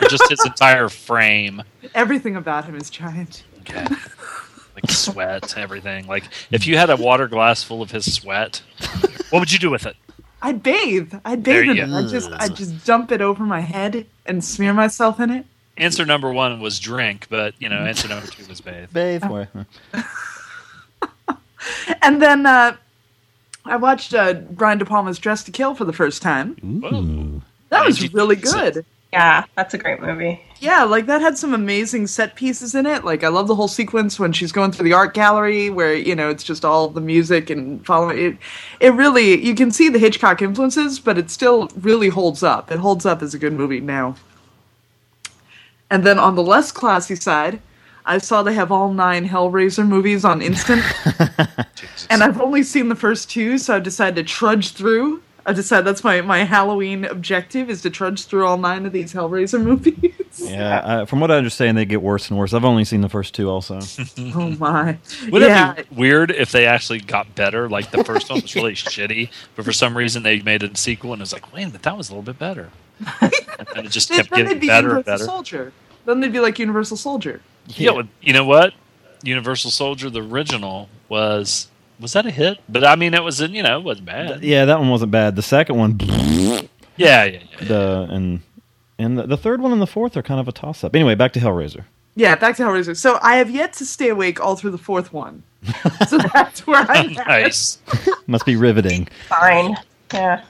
Or 0.00 0.08
just 0.08 0.28
his 0.28 0.44
entire 0.44 0.88
frame. 0.88 1.62
Everything 1.94 2.34
about 2.34 2.64
him 2.64 2.74
is 2.74 2.90
giant. 2.90 3.44
Okay. 3.60 3.86
Like 4.74 4.90
sweat, 4.90 5.56
everything. 5.56 6.08
Like 6.08 6.24
if 6.50 6.66
you 6.66 6.76
had 6.76 6.90
a 6.90 6.96
water 6.96 7.28
glass 7.28 7.62
full 7.62 7.82
of 7.82 7.92
his 7.92 8.12
sweat, 8.12 8.62
what 9.30 9.38
would 9.38 9.52
you 9.52 9.60
do 9.60 9.70
with 9.70 9.86
it? 9.86 9.94
I'd 10.42 10.62
bathe. 10.62 11.14
I'd 11.24 11.44
There 11.44 11.62
bathe 11.62 11.70
in 11.70 11.76
you 11.76 11.96
it. 11.96 12.04
I 12.06 12.08
just 12.08 12.30
I 12.32 12.48
just 12.48 12.84
dump 12.84 13.12
it 13.12 13.22
over 13.22 13.44
my 13.44 13.60
head 13.60 14.06
and 14.26 14.44
smear 14.44 14.74
myself 14.74 15.20
in 15.20 15.30
it. 15.30 15.46
Answer 15.78 16.04
number 16.04 16.30
one 16.32 16.60
was 16.60 16.78
drink, 16.78 17.28
but 17.30 17.54
you 17.60 17.68
know, 17.68 17.78
answer 17.78 18.08
number 18.08 18.26
two 18.26 18.44
was 18.46 18.60
bathe. 18.60 18.88
Bathe. 18.92 19.24
Where? 19.24 19.48
And 22.02 22.20
then 22.20 22.44
uh, 22.44 22.76
I 23.64 23.76
watched 23.76 24.14
uh, 24.14 24.34
Brian 24.34 24.78
De 24.78 24.84
Palma's 24.84 25.18
Dressed 25.20 25.46
to 25.46 25.52
Kill 25.52 25.74
for 25.76 25.84
the 25.84 25.92
first 25.92 26.20
time. 26.20 26.56
Whoa. 26.56 27.40
That 27.68 27.86
was 27.86 28.12
really 28.12 28.36
good. 28.36 28.84
Yeah, 29.12 29.44
that's 29.54 29.72
a 29.72 29.78
great 29.78 30.00
movie. 30.00 30.42
Yeah, 30.62 30.84
like 30.84 31.06
that 31.06 31.20
had 31.20 31.36
some 31.36 31.54
amazing 31.54 32.06
set 32.06 32.36
pieces 32.36 32.76
in 32.76 32.86
it. 32.86 33.04
Like 33.04 33.24
I 33.24 33.28
love 33.28 33.48
the 33.48 33.54
whole 33.56 33.66
sequence 33.66 34.20
when 34.20 34.32
she's 34.32 34.52
going 34.52 34.70
through 34.70 34.84
the 34.84 34.92
art 34.92 35.12
gallery 35.12 35.70
where, 35.70 35.92
you 35.92 36.14
know, 36.14 36.30
it's 36.30 36.44
just 36.44 36.64
all 36.64 36.88
the 36.88 37.00
music 37.00 37.50
and 37.50 37.84
following 37.84 38.18
it. 38.18 38.38
It 38.78 38.94
really 38.94 39.44
you 39.44 39.56
can 39.56 39.72
see 39.72 39.88
the 39.88 39.98
Hitchcock 39.98 40.40
influences, 40.40 41.00
but 41.00 41.18
it 41.18 41.32
still 41.32 41.68
really 41.80 42.10
holds 42.10 42.44
up. 42.44 42.70
It 42.70 42.78
holds 42.78 43.04
up 43.04 43.22
as 43.22 43.34
a 43.34 43.40
good 43.40 43.54
movie 43.54 43.80
now. 43.80 44.14
And 45.90 46.04
then 46.04 46.20
on 46.20 46.36
the 46.36 46.44
less 46.44 46.70
classy 46.70 47.16
side, 47.16 47.60
I 48.06 48.18
saw 48.18 48.44
they 48.44 48.54
have 48.54 48.70
all 48.70 48.94
nine 48.94 49.28
Hellraiser 49.28 49.86
movies 49.86 50.24
on 50.24 50.40
instant. 50.40 50.84
And 52.08 52.22
I've 52.22 52.40
only 52.40 52.62
seen 52.62 52.88
the 52.88 52.94
first 52.94 53.30
two, 53.30 53.58
so 53.58 53.74
I've 53.74 53.82
decided 53.82 54.14
to 54.16 54.32
trudge 54.32 54.72
through. 54.72 55.22
I 55.44 55.52
decided 55.54 55.86
that's 55.86 56.04
my, 56.04 56.20
my 56.20 56.44
Halloween 56.44 57.04
objective 57.04 57.68
is 57.68 57.82
to 57.82 57.90
trudge 57.90 58.26
through 58.26 58.46
all 58.46 58.58
nine 58.58 58.86
of 58.86 58.92
these 58.92 59.12
Hellraiser 59.12 59.60
movies. 59.64 60.14
Yeah, 60.38 60.76
uh, 60.78 61.04
from 61.06 61.20
what 61.20 61.30
I 61.30 61.36
understand, 61.36 61.76
they 61.76 61.84
get 61.84 62.02
worse 62.02 62.30
and 62.30 62.38
worse. 62.38 62.54
I've 62.54 62.64
only 62.64 62.84
seen 62.84 63.00
the 63.02 63.08
first 63.08 63.34
two, 63.34 63.48
also. 63.50 63.80
Oh 64.34 64.50
my! 64.58 64.96
Would 65.30 65.42
yeah, 65.42 65.74
it 65.76 65.90
be 65.90 65.96
weird 65.96 66.30
if 66.30 66.52
they 66.52 66.66
actually 66.66 67.00
got 67.00 67.34
better? 67.34 67.68
Like 67.68 67.90
the 67.90 68.02
first 68.04 68.30
one 68.30 68.40
was 68.40 68.54
really 68.54 68.72
shitty, 68.74 69.30
but 69.56 69.64
for 69.64 69.72
some 69.72 69.96
reason 69.96 70.22
they 70.22 70.40
made 70.40 70.62
a 70.62 70.74
sequel 70.76 71.12
and 71.12 71.20
it 71.20 71.24
was 71.24 71.32
like, 71.32 71.52
wait 71.52 71.64
a 71.64 71.66
minute, 71.66 71.82
that 71.82 71.96
was 71.96 72.08
a 72.08 72.12
little 72.12 72.22
bit 72.22 72.38
better. 72.38 72.70
and 73.20 73.86
it 73.86 73.90
just 73.90 74.08
then 74.08 74.18
kept 74.18 74.30
they'd 74.30 74.44
getting 74.44 74.58
be 74.60 74.66
better 74.68 74.88
and 74.96 75.06
Universal 75.06 75.12
better. 75.12 75.24
Soldier. 75.24 75.72
Then 76.06 76.20
they'd 76.20 76.32
be 76.32 76.40
like 76.40 76.58
Universal 76.58 76.96
Soldier. 76.96 77.40
Yeah, 77.68 77.90
well, 77.92 78.08
you 78.20 78.32
know 78.32 78.44
what? 78.44 78.74
Universal 79.22 79.70
Soldier, 79.70 80.10
the 80.10 80.22
original, 80.22 80.88
was 81.08 81.68
was 82.00 82.12
that 82.14 82.26
a 82.26 82.30
hit? 82.30 82.58
But 82.68 82.84
I 82.84 82.96
mean, 82.96 83.14
it 83.14 83.22
was 83.22 83.40
you 83.40 83.62
know, 83.62 83.78
it 83.78 83.84
wasn't 83.84 84.06
bad. 84.06 84.42
Yeah, 84.42 84.64
that 84.64 84.78
one 84.78 84.88
wasn't 84.88 85.12
bad. 85.12 85.36
The 85.36 85.42
second 85.42 85.76
one, 85.76 85.98
Yeah, 86.00 86.62
yeah, 86.96 87.24
yeah. 87.24 87.40
the 87.60 88.06
and 88.10 88.40
and 89.02 89.18
the, 89.18 89.26
the 89.26 89.36
third 89.36 89.60
one 89.60 89.72
and 89.72 89.80
the 89.82 89.86
fourth 89.86 90.16
are 90.16 90.22
kind 90.22 90.40
of 90.40 90.48
a 90.48 90.52
toss 90.52 90.82
up. 90.84 90.94
Anyway, 90.94 91.14
back 91.14 91.32
to 91.32 91.40
Hellraiser. 91.40 91.84
Yeah, 92.14 92.34
back 92.36 92.56
to 92.56 92.62
Hellraiser. 92.62 92.96
So 92.96 93.18
I 93.22 93.36
have 93.36 93.50
yet 93.50 93.72
to 93.74 93.86
stay 93.86 94.08
awake 94.10 94.40
all 94.40 94.56
through 94.56 94.72
the 94.72 94.78
fourth 94.78 95.12
one. 95.12 95.42
so 96.08 96.18
that's 96.34 96.66
where 96.66 96.84
I'm 96.88 97.16
at. 97.18 97.26
Nice. 97.26 97.78
Must 98.26 98.44
be 98.44 98.56
riveting. 98.56 99.08
Fine. 99.28 99.76
Yeah. 100.12 100.44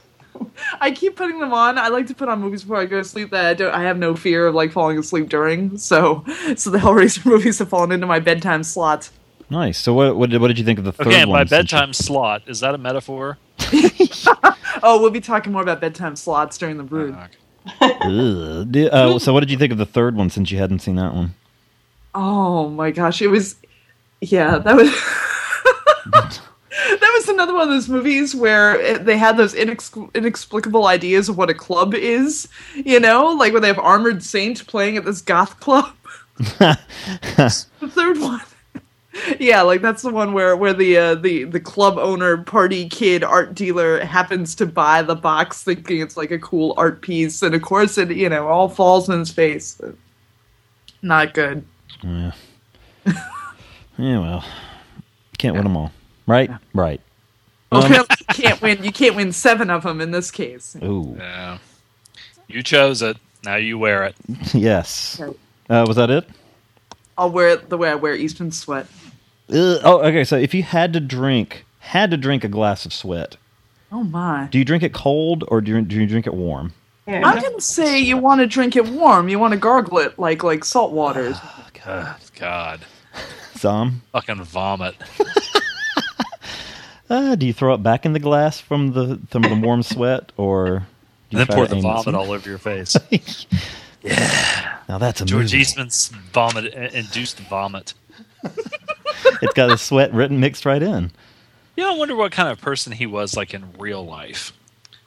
I 0.81 0.91
keep 0.91 1.15
putting 1.15 1.39
them 1.39 1.53
on. 1.53 1.79
I 1.79 1.89
like 1.89 2.07
to 2.09 2.15
put 2.15 2.29
on 2.29 2.41
movies 2.41 2.63
before 2.63 2.79
I 2.79 2.87
go 2.87 2.99
to 2.99 3.05
sleep 3.05 3.31
that 3.31 3.45
I 3.47 3.55
don't. 3.55 3.73
I 3.73 3.83
have 3.85 3.97
no 3.99 4.17
fear 4.17 4.49
of 4.49 4.55
like 4.57 4.73
falling 4.73 4.99
asleep 4.99 5.29
during. 5.29 5.79
So, 5.79 6.25
so 6.57 6.71
the 6.71 6.79
Hellraiser 6.79 7.25
movies 7.31 7.59
have 7.61 7.69
fallen 7.69 7.93
into 7.93 8.07
my 8.07 8.19
bedtime 8.19 8.65
slot. 8.65 9.11
Nice. 9.51 9.79
So 9.79 9.93
what 9.95 10.17
what 10.17 10.31
did, 10.31 10.41
what 10.41 10.49
did 10.49 10.59
you 10.59 10.65
think 10.65 10.79
of 10.81 10.85
the 10.85 10.93
third 10.93 11.09
Okay, 11.09 11.21
and 11.21 11.31
one? 11.31 11.41
my 11.41 11.45
since 11.45 11.71
you- 11.71 11.77
bedtime 11.79 11.93
slot, 11.93 12.43
is 12.49 12.61
that 12.61 12.75
a 12.75 12.79
metaphor? 12.79 13.39
Oh, 14.83 15.01
we'll 15.01 15.11
be 15.11 15.21
talking 15.21 15.53
more 15.53 15.63
about 15.63 15.81
bedtime 15.81 16.17
slots 16.17 16.59
during 16.59 16.77
the 16.77 16.83
brood. 16.83 17.15
Ugh. 17.17 17.31
Di- 17.31 17.37
uh, 17.81 19.19
so 19.19 19.33
what 19.33 19.41
did 19.41 19.51
you 19.51 19.59
think 19.59 19.73
of 19.73 19.79
the 19.79 19.87
third 19.87 20.17
one 20.17 20.31
since 20.31 20.51
you 20.51 20.59
hadn't 20.59 20.81
seen 20.81 20.97
that 20.97 21.15
one? 21.15 21.35
Oh 22.15 22.69
my 22.69 22.91
gosh, 22.91 23.23
it 23.23 23.29
was 23.29 23.57
yeah, 24.21 24.59
that 24.59 24.77
was 24.77 24.91
That 27.01 27.13
was 27.19 27.29
another 27.29 27.55
one 27.55 27.65
of 27.65 27.69
those 27.69 27.89
movies 27.89 28.35
where 28.35 28.99
they 28.99 29.19
had 29.19 29.37
those 29.37 29.55
inex- 29.55 30.15
inexplicable 30.15 30.87
ideas 30.87 31.29
of 31.29 31.37
what 31.37 31.51
a 31.51 31.55
club 31.55 31.95
is, 31.95 32.49
you 32.75 32.99
know, 32.99 33.27
like 33.27 33.53
when 33.53 33.63
they 33.63 33.69
have 33.69 33.79
Armored 33.79 34.23
Saint 34.23 34.67
playing 34.67 34.97
at 34.97 35.05
this 35.05 35.21
goth 35.21 35.61
club. 35.61 35.93
the 36.39 37.59
third 37.89 38.19
one. 38.19 38.41
Yeah, 39.39 39.61
like 39.63 39.83
that's 39.83 40.03
the 40.03 40.11
one 40.11 40.33
where 40.33 40.57
where 40.57 40.73
the 40.73 40.97
uh, 40.97 41.15
the 41.17 41.45
the 41.45 41.61
club 41.61 41.99
owner, 41.99 42.39
party 42.39 42.89
kid, 42.89 43.23
art 43.23 43.55
dealer 43.55 44.01
happens 44.05 44.55
to 44.55 44.67
buy 44.67 45.03
the 45.03 45.15
box, 45.15 45.63
thinking 45.63 46.01
it's 46.01 46.17
like 46.17 46.31
a 46.31 46.39
cool 46.39 46.73
art 46.79 47.03
piece, 47.03 47.43
and 47.43 47.55
of 47.55 47.61
course 47.61 47.99
it 47.99 48.11
you 48.11 48.29
know 48.31 48.49
all 48.49 48.69
falls 48.71 49.09
in 49.11 49.19
his 49.19 49.31
face. 49.31 49.79
Not 51.03 51.35
good. 51.35 51.65
Yeah. 52.03 52.33
yeah. 53.07 54.19
Well. 54.19 54.45
can't 55.37 55.55
win 55.57 55.65
them 55.65 55.77
all. 55.77 55.93
Right? 56.27 56.51
Right. 56.73 57.01
Well, 57.71 57.85
Um, 57.85 57.93
you 57.93 58.05
can't 58.29 58.63
win. 58.63 58.83
You 58.83 58.93
can't 58.93 59.15
win 59.17 59.33
seven 59.33 59.69
of 59.69 59.83
them 59.83 60.01
in 60.01 60.11
this 60.11 60.31
case. 60.31 60.75
ooh, 60.83 61.17
Yeah. 61.19 61.59
You 62.49 62.63
chose 62.63 63.03
it. 63.03 63.17
Now 63.45 63.57
you 63.57 63.79
wear 63.79 64.05
it. 64.05 64.15
yes. 64.55 65.21
Okay. 65.21 65.37
Uh, 65.69 65.85
was 65.87 65.97
that 65.97 66.11
it? 66.11 66.27
I'll 67.19 67.31
wear 67.31 67.49
it 67.51 67.69
the 67.69 67.77
way 67.77 67.91
I 67.91 67.95
wear 67.95 68.15
Eastman 68.15 68.53
sweat. 68.53 68.87
Uh, 69.53 69.79
oh, 69.85 70.01
okay. 70.03 70.25
So 70.25 70.37
if 70.37 70.55
you 70.55 70.63
had 70.63 70.93
to 70.95 71.01
drink, 71.01 71.65
had 71.81 72.11
to 72.11 72.17
drink 72.17 72.43
a 72.45 72.49
glass 72.49 72.87
of 72.87 72.93
sweat, 72.93 73.37
Oh 73.91 74.03
my! 74.03 74.49
do 74.51 74.59
you 74.59 74.65
drink 74.65 74.83
it 74.83 74.95
cold 74.95 75.45
or 75.49 75.61
do 75.61 75.73
you, 75.73 75.83
do 75.83 75.97
you 76.01 76.07
drink 76.07 76.27
it 76.27 76.35
warm? 76.35 76.73
Yeah. 77.07 77.23
I'm 77.27 77.43
gonna 77.43 77.61
say 77.61 77.99
you 77.99 78.17
want 78.17 78.41
to 78.41 78.47
drink 78.47 78.77
it 78.77 78.89
warm. 78.89 79.29
You 79.29 79.39
want 79.39 79.53
to 79.53 79.59
gargle 79.59 79.99
it 79.99 80.19
like 80.19 80.43
like 80.43 80.65
salt 80.65 80.93
waters. 80.93 81.37
God, 81.85 82.17
God. 82.39 82.81
Some. 83.57 84.03
Fucking 84.13 84.43
vomit. 84.45 84.95
Uh, 87.11 87.35
do 87.35 87.45
you 87.45 87.53
throw 87.53 87.75
it 87.75 87.83
back 87.83 88.07
in 88.07 88.15
the 88.15 88.19
glass 88.19 88.59
from 88.59 88.93
the 88.95 89.21
from 89.29 89.43
the 89.43 89.55
warm 89.55 89.83
sweat, 89.83 90.33
or 90.39 90.65
do 90.67 90.73
And 90.73 90.85
you 91.33 91.39
then 91.39 91.47
pour 91.49 91.67
to 91.67 91.75
the 91.75 91.81
vomit 91.83 92.05
some- 92.05 92.15
all 92.15 92.31
over 92.33 92.49
your 92.49 92.59
face. 92.59 92.97
Yeah. 94.05 94.79
Now 94.89 94.99
that's 94.99 95.21
a 95.21 95.25
George 95.25 95.53
movie. 95.53 95.59
Eastman's 95.59 96.09
vomit 96.09 96.75
induced 96.75 97.39
vomit. 97.39 97.95
It's 99.43 99.55
got 99.55 99.69
the 99.69 99.77
sweat 99.79 100.13
written 100.13 100.39
mixed 100.41 100.65
right 100.65 100.83
in. 100.83 101.11
You 101.77 101.85
know, 101.85 101.95
I 101.95 101.99
wonder 101.99 102.15
what 102.15 102.33
kind 102.33 102.49
of 102.49 102.61
person 102.61 102.93
he 102.93 103.07
was 103.07 103.37
like 103.37 103.55
in 103.55 103.73
real 103.79 104.05
life. 104.05 104.53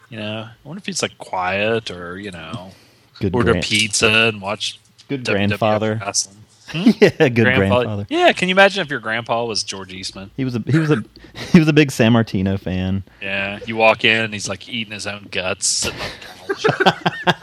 You 0.09 0.19
know, 0.19 0.47
I 0.49 0.67
wonder 0.67 0.79
if 0.79 0.85
he's 0.85 1.01
like 1.01 1.17
quiet 1.17 1.89
or 1.91 2.17
you 2.19 2.31
know, 2.31 2.71
Good 3.19 3.33
order 3.35 3.51
grand- 3.53 3.65
pizza 3.65 4.09
and 4.09 4.41
watch 4.41 4.79
Good 5.07 5.23
WWF 5.23 5.31
grandfather. 5.31 5.99
wrestling. 6.03 6.37
yeah, 6.73 7.29
good 7.29 7.35
grandfather. 7.45 8.07
Yeah, 8.09 8.31
can 8.33 8.49
you 8.49 8.55
imagine 8.55 8.81
if 8.81 8.89
your 8.89 8.99
grandpa 8.99 9.45
was 9.45 9.61
George 9.63 9.93
Eastman? 9.93 10.31
He 10.35 10.43
was 10.43 10.55
a 10.55 10.63
he 10.67 10.79
was 10.79 10.89
a 10.89 11.03
he 11.51 11.59
was 11.59 11.67
a 11.67 11.73
big 11.73 11.89
Sammartino 11.91 12.59
fan. 12.59 13.03
Yeah, 13.21 13.59
you 13.67 13.75
walk 13.75 14.03
in 14.03 14.25
and 14.25 14.33
he's 14.33 14.49
like 14.49 14.67
eating 14.67 14.91
his 14.91 15.05
own 15.05 15.27
guts, 15.31 15.67
sitting 15.67 15.99
on 16.01 16.07
the 16.47 16.55
couch. 16.55 17.35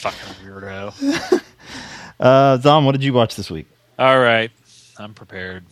Fucking 0.00 0.34
weirdo. 0.46 1.42
Uh, 2.18 2.56
Zom, 2.58 2.84
what 2.86 2.92
did 2.92 3.04
you 3.04 3.12
watch 3.12 3.36
this 3.36 3.50
week? 3.50 3.66
All 3.98 4.18
right, 4.18 4.50
I'm 4.98 5.14
prepared. 5.14 5.64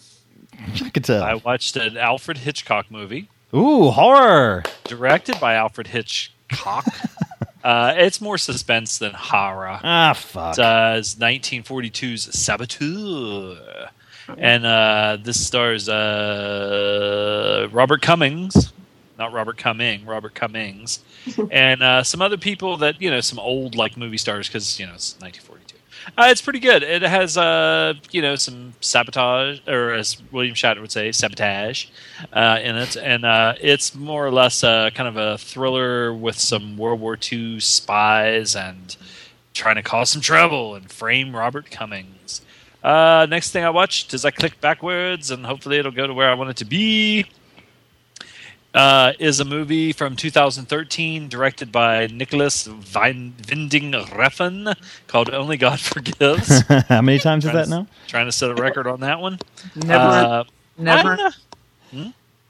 I 0.82 0.90
could 0.90 1.04
tell. 1.04 1.22
I 1.22 1.34
watched 1.34 1.76
an 1.76 1.96
Alfred 1.96 2.38
Hitchcock 2.38 2.90
movie 2.90 3.28
Ooh, 3.54 3.90
horror. 3.90 4.62
directed 4.84 5.38
by 5.40 5.54
Alfred 5.54 5.88
Hitchcock. 5.88 6.86
uh, 7.64 7.94
it's 7.96 8.20
more 8.20 8.38
suspense 8.38 8.98
than 8.98 9.12
horror. 9.14 9.80
Ah, 9.82 10.12
fuck. 10.14 10.58
It 10.58 10.62
uh, 10.62 10.96
is 10.98 11.14
1942's 11.16 12.38
Saboteur. 12.38 13.88
And 14.38 14.64
uh, 14.64 15.18
this 15.20 15.44
stars 15.44 15.88
uh, 15.88 17.68
Robert 17.70 18.02
Cummings, 18.02 18.72
not 19.18 19.32
Robert 19.32 19.58
Cumming, 19.58 20.06
Robert 20.06 20.34
Cummings, 20.34 21.00
and 21.50 21.82
uh, 21.82 22.02
some 22.02 22.22
other 22.22 22.38
people 22.38 22.76
that, 22.78 23.00
you 23.02 23.10
know, 23.10 23.20
some 23.20 23.38
old 23.38 23.74
like 23.74 23.96
movie 23.96 24.16
stars 24.16 24.48
because, 24.48 24.78
you 24.80 24.86
know, 24.86 24.94
it's 24.94 25.14
1942. 25.20 25.51
Uh, 26.18 26.26
it's 26.30 26.42
pretty 26.42 26.58
good. 26.58 26.82
It 26.82 27.02
has, 27.02 27.36
uh, 27.36 27.94
you 28.10 28.22
know, 28.22 28.36
some 28.36 28.74
sabotage, 28.80 29.60
or 29.66 29.92
as 29.92 30.20
William 30.30 30.54
Shatner 30.54 30.80
would 30.80 30.92
say, 30.92 31.12
sabotage 31.12 31.86
uh, 32.32 32.58
in 32.62 32.76
it. 32.76 32.96
And 32.96 33.24
uh, 33.24 33.54
it's 33.60 33.94
more 33.94 34.26
or 34.26 34.30
less 34.30 34.62
uh, 34.64 34.90
kind 34.94 35.08
of 35.08 35.16
a 35.16 35.38
thriller 35.38 36.12
with 36.12 36.38
some 36.38 36.76
World 36.76 37.00
War 37.00 37.18
II 37.30 37.60
spies 37.60 38.56
and 38.56 38.96
trying 39.54 39.76
to 39.76 39.82
cause 39.82 40.10
some 40.10 40.22
trouble 40.22 40.74
and 40.74 40.90
frame 40.90 41.34
Robert 41.34 41.70
Cummings. 41.70 42.42
Uh, 42.82 43.26
next 43.28 43.52
thing 43.52 43.64
I 43.64 43.70
watched 43.70 44.12
is 44.12 44.24
I 44.24 44.30
click 44.30 44.60
backwards 44.60 45.30
and 45.30 45.46
hopefully 45.46 45.78
it'll 45.78 45.92
go 45.92 46.06
to 46.06 46.14
where 46.14 46.28
I 46.28 46.34
want 46.34 46.50
it 46.50 46.56
to 46.56 46.64
be. 46.64 47.26
Uh, 48.74 49.12
is 49.18 49.38
a 49.38 49.44
movie 49.44 49.92
from 49.92 50.16
2013 50.16 51.28
directed 51.28 51.70
by 51.70 52.06
Nicolas 52.06 52.64
Vin- 52.66 53.34
Winding 53.50 53.92
Refn 53.92 54.74
called 55.08 55.28
Only 55.28 55.58
God 55.58 55.78
Forgives. 55.80 56.62
How 56.88 57.02
many 57.02 57.18
times 57.18 57.44
is 57.44 57.52
that 57.52 57.64
to, 57.64 57.70
now? 57.70 57.86
trying 58.08 58.24
to 58.26 58.32
set 58.32 58.50
a 58.50 58.54
record 58.54 58.86
on 58.86 59.00
that 59.00 59.20
one. 59.20 59.38
Never, 59.76 60.02
Uh, 60.02 60.44
never. 60.78 61.30
Hmm? 61.90 62.06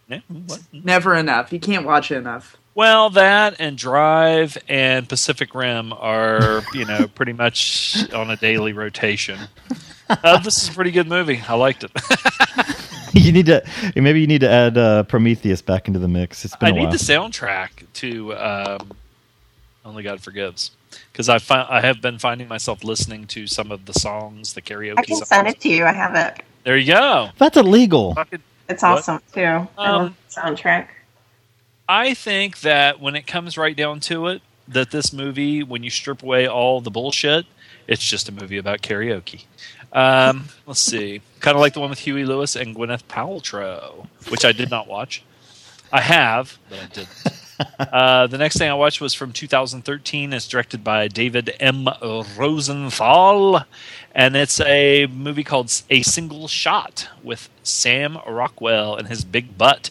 Yeah, 0.09 0.21
what? 0.29 0.61
never 0.73 1.17
enough. 1.17 1.53
You 1.53 1.59
can't 1.59 1.85
watch 1.85 2.13
it 2.13 2.17
enough. 2.19 2.57
Well, 2.75 3.11
that 3.11 3.57
and 3.59 3.77
Drive 3.77 4.57
and 4.69 5.09
Pacific 5.09 5.55
Rim 5.57 5.93
are, 5.93 6.63
you 6.73 6.85
know, 6.85 7.09
pretty 7.09 7.33
much 7.33 8.11
on 8.13 8.31
a 8.31 8.37
daily 8.37 8.73
rotation. 8.73 9.39
Uh, 10.09 10.39
this 10.39 10.63
is 10.63 10.69
a 10.69 10.73
pretty 10.73 10.91
good 10.93 11.09
movie. 11.09 11.43
I 11.49 11.55
liked 11.55 11.85
it. 11.85 11.91
you 13.25 13.33
need 13.33 13.47
to 13.47 13.63
maybe 13.97 14.21
you 14.21 14.27
need 14.27 14.41
to 14.43 14.51
add 14.51 14.77
uh, 14.79 15.03
Prometheus 15.05 15.63
back 15.63 15.87
into 15.89 15.99
the 16.01 16.09
mix. 16.09 16.45
It's 16.45 16.57
been 16.57 16.69
I 16.69 16.71
a 16.71 16.75
need 16.75 16.83
while. 16.85 16.93
the 16.93 16.99
soundtrack 16.99 17.71
to 17.95 18.35
um, 18.37 18.91
Only 19.85 20.03
God 20.03 20.21
Forgives 20.21 20.71
because 21.13 21.29
I 21.29 21.39
fi- 21.39 21.67
I 21.69 21.81
have 21.81 22.01
been 22.01 22.19
finding 22.19 22.49
myself 22.49 22.85
listening 22.85 23.27
to 23.29 23.47
some 23.47 23.71
of 23.73 23.85
the 23.87 23.93
songs, 23.95 24.53
the 24.55 24.63
karaoke 24.63 24.99
I 24.99 25.03
can 25.05 25.17
songs. 25.17 25.29
send 25.29 25.49
it 25.49 25.61
to 25.61 25.69
you. 25.69 25.85
I 25.85 25.93
have 25.93 26.15
it. 26.15 26.43
There 26.65 26.77
you 26.77 26.93
go. 26.93 27.31
That's 27.39 27.57
illegal. 27.57 28.15
Fucking- 28.15 28.43
It's 28.69 28.83
What? 28.83 28.99
awesome 28.99 29.21
too. 29.33 29.41
I 29.43 29.67
love 29.91 30.01
Um, 30.03 30.17
the 30.29 30.41
soundtrack. 30.41 30.89
I 31.89 32.15
think 32.15 32.61
that 32.61 33.01
when 33.01 33.17
it 33.17 33.27
comes 33.27 33.59
right 33.59 33.77
down 33.77 34.01
to 34.01 34.29
it, 34.29 34.43
that 34.69 34.91
this 34.93 35.13
movie, 35.13 35.63
when 35.63 35.83
you 35.83 35.91
strip 35.91 36.23
away 36.23 36.47
all 36.47 36.81
the 36.81 36.91
bullshit, 36.91 37.45
it's 37.89 38.03
just 38.05 38.29
a 38.29 38.33
movie 38.33 38.57
about 38.57 38.81
karaoke. 38.81 39.45
Um, 39.93 40.47
let's 40.67 40.81
see, 40.81 41.21
kind 41.41 41.55
of 41.55 41.61
like 41.61 41.75
the 41.75 41.81
one 41.81 41.91
with 41.91 41.99
Huey 42.01 42.25
Lewis 42.25 42.57
and 42.57 42.75
Gwyneth 42.75 43.05
Paltrow, 43.05 44.07
which 44.29 44.45
I 44.45 44.53
did 44.53 44.71
not 44.71 44.89
watch. 44.89 45.23
I 45.93 46.01
have, 46.01 46.59
but 46.71 46.79
I 46.81 46.87
didn't. 46.87 47.09
Uh, 47.79 48.27
the 48.27 48.39
next 48.39 48.57
thing 48.57 48.69
I 48.69 48.75
watched 48.75 49.01
was 49.01 49.15
from 49.15 49.33
2013. 49.33 50.33
It's 50.33 50.49
directed 50.49 50.83
by 50.83 51.07
David 51.07 51.55
M. 51.61 51.89
Rosenthal, 52.37 53.65
and 54.15 54.35
it's 54.35 54.61
a 54.61 55.07
movie 55.07 55.45
called 55.45 55.73
A 55.89 56.03
Single 56.03 56.49
Shot 56.49 57.09
with 57.23 57.49
Sam 57.63 58.19
Rockwell 58.27 58.97
and 58.97 59.07
his 59.07 59.25
big 59.25 59.57
butt. 59.57 59.91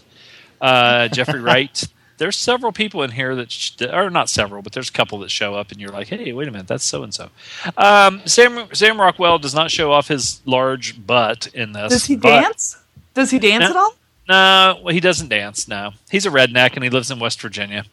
Uh, 0.59 1.07
Jeffrey 1.07 1.39
Wright. 1.41 1.87
There's 2.21 2.37
several 2.37 2.71
people 2.71 3.01
in 3.01 3.09
here 3.09 3.35
that, 3.35 3.51
sh- 3.51 3.71
that, 3.77 3.97
or 3.97 4.11
not 4.11 4.29
several, 4.29 4.61
but 4.61 4.73
there's 4.73 4.89
a 4.89 4.93
couple 4.93 5.17
that 5.19 5.31
show 5.31 5.55
up, 5.55 5.71
and 5.71 5.81
you're 5.81 5.89
like, 5.89 6.07
"Hey, 6.09 6.31
wait 6.33 6.47
a 6.47 6.51
minute, 6.51 6.67
that's 6.67 6.83
so 6.85 7.01
and 7.01 7.11
so." 7.11 7.29
Um, 7.77 8.21
Sam 8.25 8.67
Sam 8.73 9.01
Rockwell 9.01 9.39
does 9.39 9.55
not 9.55 9.71
show 9.71 9.91
off 9.91 10.07
his 10.07 10.39
large 10.45 11.03
butt 11.03 11.47
in 11.47 11.71
this. 11.71 11.91
Does 11.91 12.05
he 12.05 12.15
but- 12.15 12.41
dance? 12.41 12.77
Does 13.15 13.31
he 13.31 13.39
dance 13.39 13.63
No. 13.63 13.69
at 13.71 13.75
all? 13.75 13.95
no, 14.29 14.79
well, 14.83 14.93
he 14.93 14.99
doesn't 14.99 15.29
dance. 15.29 15.67
No, 15.67 15.93
he's 16.11 16.27
a 16.27 16.29
redneck 16.29 16.75
and 16.75 16.83
he 16.83 16.91
lives 16.91 17.09
in 17.09 17.17
West 17.19 17.41
Virginia. 17.41 17.85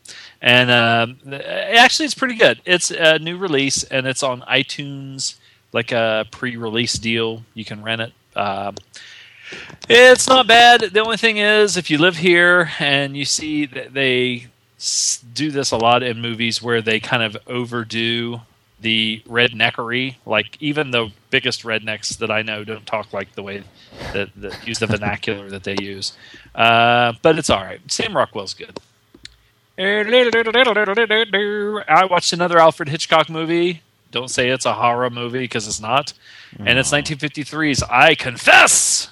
And 0.42 0.70
um, 0.70 1.16
actually, 1.32 2.04
it's 2.04 2.14
pretty 2.14 2.34
good. 2.36 2.60
It's 2.66 2.90
a 2.90 3.18
new 3.18 3.38
release 3.38 3.82
and 3.82 4.06
it's 4.06 4.22
on 4.22 4.42
iTunes, 4.42 5.36
like 5.72 5.90
a 5.90 6.26
pre-release 6.30 6.92
deal. 6.98 7.44
You 7.54 7.64
can 7.64 7.82
rent 7.82 8.02
it. 8.02 8.12
Um, 8.36 8.76
it's 9.88 10.28
not 10.28 10.46
bad. 10.46 10.80
The 10.80 11.00
only 11.00 11.16
thing 11.16 11.38
is, 11.38 11.76
if 11.76 11.90
you 11.90 11.98
live 11.98 12.16
here 12.16 12.70
and 12.78 13.16
you 13.16 13.24
see 13.24 13.66
that 13.66 13.94
they 13.94 14.46
do 15.34 15.50
this 15.50 15.70
a 15.70 15.76
lot 15.76 16.02
in 16.02 16.20
movies 16.20 16.62
where 16.62 16.80
they 16.82 17.00
kind 17.00 17.22
of 17.22 17.36
overdo 17.46 18.40
the 18.80 19.22
redneckery, 19.26 20.16
like 20.24 20.56
even 20.60 20.90
the 20.90 21.10
biggest 21.30 21.64
rednecks 21.64 22.16
that 22.18 22.30
I 22.30 22.42
know 22.42 22.64
don't 22.64 22.86
talk 22.86 23.12
like 23.12 23.34
the 23.34 23.42
way 23.42 23.64
that, 24.12 24.30
that 24.36 24.66
use 24.66 24.78
the 24.78 24.86
vernacular 24.86 25.50
that 25.50 25.64
they 25.64 25.76
use. 25.80 26.16
Uh, 26.54 27.14
but 27.22 27.38
it's 27.38 27.50
all 27.50 27.62
right. 27.62 27.80
Sam 27.90 28.16
Rockwell's 28.16 28.54
good. 28.54 28.78
I 31.88 32.04
watched 32.08 32.32
another 32.32 32.58
Alfred 32.58 32.88
Hitchcock 32.88 33.28
movie. 33.28 33.82
Don't 34.10 34.30
say 34.30 34.48
it's 34.48 34.64
a 34.64 34.72
horror 34.72 35.10
movie 35.10 35.40
because 35.40 35.68
it's 35.68 35.80
not. 35.80 36.12
And 36.58 36.78
it's 36.78 36.90
1953's 36.90 37.82
I 37.84 38.14
Confess 38.14 39.10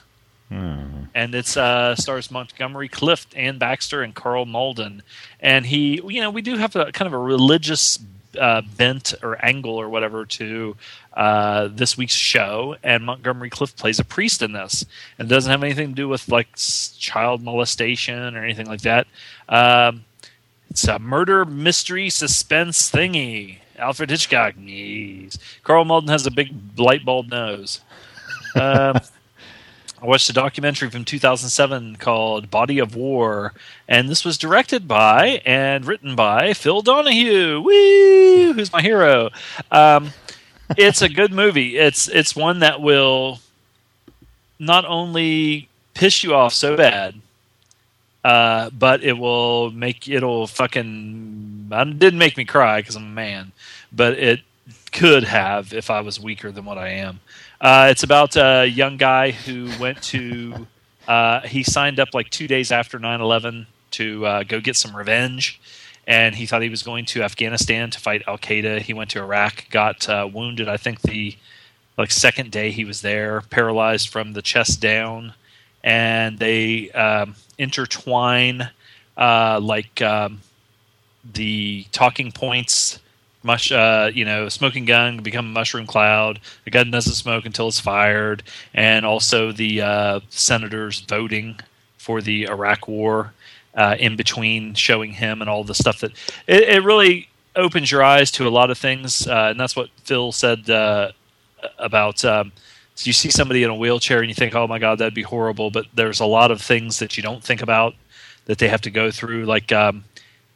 and 0.51 1.35
it's 1.35 1.57
uh, 1.57 1.95
stars 1.97 2.31
Montgomery 2.31 2.89
Clift, 2.89 3.35
Anne 3.37 3.59
Baxter, 3.59 4.03
and 4.03 4.15
Karl 4.15 4.47
Malden. 4.47 5.03
And 5.41 5.67
he, 5.67 6.01
you 6.07 6.21
know, 6.21 6.31
we 6.31 6.43
do 6.43 6.57
have 6.57 6.77
a 6.77 6.93
kind 6.93 7.07
of 7.07 7.13
a 7.13 7.19
religious 7.19 7.99
uh, 8.39 8.63
bent 8.77 9.15
or 9.23 9.43
angle 9.45 9.75
or 9.75 9.89
whatever 9.89 10.27
to 10.27 10.77
uh, 11.15 11.69
this 11.73 11.97
week's 11.97 12.15
show. 12.15 12.77
And 12.83 13.05
Montgomery 13.05 13.51
Clift 13.51 13.77
plays 13.77 13.99
a 13.99 14.05
priest 14.05 14.43
in 14.43 14.53
this, 14.53 14.85
and 15.19 15.31
it 15.31 15.35
doesn't 15.35 15.51
have 15.51 15.63
anything 15.63 15.89
to 15.89 15.95
do 15.95 16.09
with 16.09 16.29
like 16.29 16.49
s- 16.55 16.95
child 16.99 17.43
molestation 17.43 18.37
or 18.37 18.45
anything 18.45 18.67
like 18.67 18.83
that. 18.83 19.07
Um, 19.49 20.05
it's 20.71 20.87
a 20.87 20.99
murder 20.99 21.45
mystery 21.45 22.11
suspense 22.11 22.91
thingy. 22.91 23.59
Alfred 23.79 24.11
Hitchcock. 24.11 24.55
Yes. 24.59 25.39
Karl 25.63 25.85
Malden 25.85 26.09
has 26.09 26.27
a 26.27 26.31
big 26.31 26.55
light 26.79 27.05
bulb 27.05 27.29
nose. 27.29 27.81
Um, 28.55 28.99
I 30.07 30.09
watched 30.09 30.31
a 30.31 30.33
documentary 30.33 30.89
from 30.89 31.05
2007 31.05 31.97
called 31.97 32.49
Body 32.49 32.79
of 32.79 32.95
War, 32.95 33.53
and 33.89 34.09
this 34.09 34.25
was 34.25 34.39
directed 34.39 34.87
by 34.87 35.43
and 35.45 35.85
written 35.85 36.15
by 36.15 36.53
Phil 36.53 36.81
Donahue. 36.81 37.61
Who's 37.61 38.73
my 38.73 38.81
hero? 38.81 39.31
Um, 39.73 40.11
it's 40.77 41.03
a 41.03 41.09
good 41.09 41.33
movie. 41.33 41.77
It's 41.77 42.07
it's 42.07 42.37
one 42.37 42.61
that 42.61 42.81
will 42.81 43.41
not 44.61 44.85
only 44.85 45.69
piss 45.95 46.23
you 46.23 46.37
off 46.37 46.53
so 46.53 46.77
bad, 46.77 47.17
uh, 48.23 48.71
but 48.71 49.03
it 49.03 49.19
will 49.19 49.73
make 49.73 50.07
it'll 50.07 50.47
fucking. 50.47 51.69
It 51.73 51.99
didn't 51.99 52.21
make 52.21 52.37
me 52.37 52.45
cry 52.45 52.79
because 52.79 52.95
I'm 52.95 53.07
a 53.07 53.09
man, 53.09 53.51
but 53.93 54.13
it 54.13 54.43
could 54.93 55.25
have 55.25 55.73
if 55.73 55.91
I 55.91 56.01
was 56.01 56.21
weaker 56.21 56.53
than 56.53 56.65
what 56.65 56.79
I 56.79 56.91
am. 56.91 57.19
Uh, 57.61 57.89
it's 57.91 58.03
about 58.03 58.37
a 58.37 58.67
young 58.67 58.97
guy 58.97 59.31
who 59.31 59.71
went 59.79 60.03
to. 60.03 60.67
Uh, 61.09 61.41
he 61.41 61.63
signed 61.63 62.01
up 62.01 62.09
like 62.13 62.31
two 62.31 62.47
days 62.47 62.71
after 62.71 62.99
9/11 62.99 63.67
to 63.93 64.27
uh, 64.27 64.43
go 64.43 64.61
get 64.61 64.77
some 64.77 64.95
revenge, 64.95 65.61
and 66.07 66.35
he 66.35 66.47
thought 66.47 66.63
he 66.63 66.69
was 66.69 66.83
going 66.83 67.05
to 67.07 67.23
Afghanistan 67.23 67.91
to 67.91 68.01
fight 68.01 68.23
Al 68.27 68.39
Qaeda. 68.39 68.81
He 68.81 68.93
went 68.93 69.11
to 69.11 69.21
Iraq, 69.21 69.71
got 69.71 70.09
uh, 70.09 70.29
wounded. 70.31 70.69
I 70.69 70.77
think 70.77 71.01
the 71.03 71.37
like 71.97 72.11
second 72.11 72.51
day 72.51 72.71
he 72.71 72.85
was 72.85 73.01
there, 73.01 73.41
paralyzed 73.41 74.09
from 74.09 74.35
the 74.35 74.43
chest 74.43 74.81
down, 74.81 75.33
and 75.83 76.39
they 76.39 76.91
um, 76.91 77.37
intertwine 77.57 78.71
uh, 79.17 79.59
like 79.63 80.03
um, 80.03 80.43
the 81.33 81.87
talking 81.93 82.33
points. 82.33 82.99
Mush, 83.47 83.71
uh, 83.71 84.11
you 84.13 84.25
know, 84.25 84.49
smoking 84.49 84.85
gun 84.85 85.19
become 85.19 85.47
a 85.47 85.49
mushroom 85.49 85.87
cloud. 85.87 86.41
The 86.65 86.71
gun 86.71 86.91
doesn't 86.91 87.15
smoke 87.15 87.47
until 87.47 87.69
it's 87.69 87.81
fired, 87.81 88.43
and 88.75 89.07
also 89.07 89.53
the 89.53 89.81
uh, 89.81 90.21
senators 90.29 91.01
voting 91.01 91.61
for 91.97 92.21
the 92.21 92.49
Iraq 92.49 92.89
War 92.89 93.33
uh, 93.75 93.97
in 93.99 94.17
between 94.17 94.75
showing 94.75 95.13
him 95.13 95.41
and 95.41 95.49
all 95.49 95.65
the 95.65 95.75
stuff 95.75 96.01
that 96.01 96.13
it, 96.47 96.63
it 96.63 96.83
really 96.83 97.29
opens 97.55 97.91
your 97.91 98.03
eyes 98.03 98.31
to 98.33 98.49
a 98.49 98.51
lot 98.51 98.71
of 98.71 98.79
things, 98.79 99.27
uh, 99.29 99.49
and 99.51 99.61
that's 99.61 99.77
what 99.77 99.91
Phil 100.05 100.33
said 100.33 100.69
uh, 100.69 101.13
about. 101.79 102.25
Um, 102.25 102.53
so 102.97 103.07
you 103.07 103.13
see 103.13 103.31
somebody 103.31 103.63
in 103.63 103.71
a 103.71 103.75
wheelchair 103.75 104.21
and 104.21 104.29
you 104.29 104.35
think, 104.35 104.55
"Oh 104.55 104.67
my 104.67 104.79
God, 104.79 104.99
that'd 104.99 105.15
be 105.15 105.23
horrible," 105.23 105.71
but 105.71 105.87
there's 105.95 106.21
a 106.21 106.27
lot 106.27 106.51
of 106.51 106.61
things 106.61 106.99
that 106.99 107.17
you 107.17 107.23
don't 107.23 107.45
think 107.45 107.63
about 107.63 107.95
that 108.47 108.59
they 108.59 108.69
have 108.69 108.83
to 108.83 108.91
go 108.91 109.11
through, 109.11 109.45
like. 109.45 109.71
Um, 109.71 110.05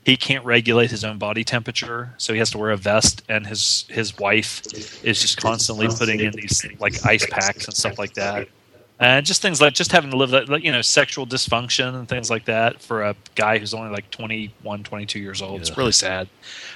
he 0.05 0.17
can't 0.17 0.45
regulate 0.45 0.91
his 0.91 1.05
own 1.05 1.19
body 1.19 1.45
temperature, 1.45 2.15
so 2.17 2.33
he 2.33 2.39
has 2.39 2.51
to 2.51 2.59
wear 2.59 2.71
a 2.71 2.77
vest, 2.77 3.23
and 3.29 3.47
his 3.47 3.85
his 3.89 4.19
wife 4.19 4.63
is 5.05 5.21
just 5.21 5.41
constantly 5.41 5.89
putting 5.89 6.21
in 6.21 6.33
these 6.33 6.67
like 6.79 7.05
ice 7.05 7.27
packs 7.27 7.67
and 7.67 7.77
stuff 7.77 7.99
like 7.99 8.15
that. 8.15 8.49
And 8.99 9.25
just 9.25 9.41
things 9.41 9.63
like 9.63 9.73
just 9.73 9.93
having 9.93 10.11
to 10.11 10.17
live 10.17 10.31
that 10.31 10.49
like, 10.49 10.63
you 10.63 10.73
know 10.73 10.83
sexual 10.83 11.27
dysfunction 11.27 11.95
and 11.95 12.09
things 12.09 12.31
like 12.31 12.45
that 12.47 12.81
for 12.83 13.03
a 13.03 13.17
guy 13.35 13.59
who's 13.59 13.75
only 13.75 13.91
like 13.91 14.11
21 14.11 14.85
22 14.85 15.19
years 15.19 15.43
old. 15.43 15.61
It's 15.61 15.77
really 15.77 15.93
sad. 15.93 16.29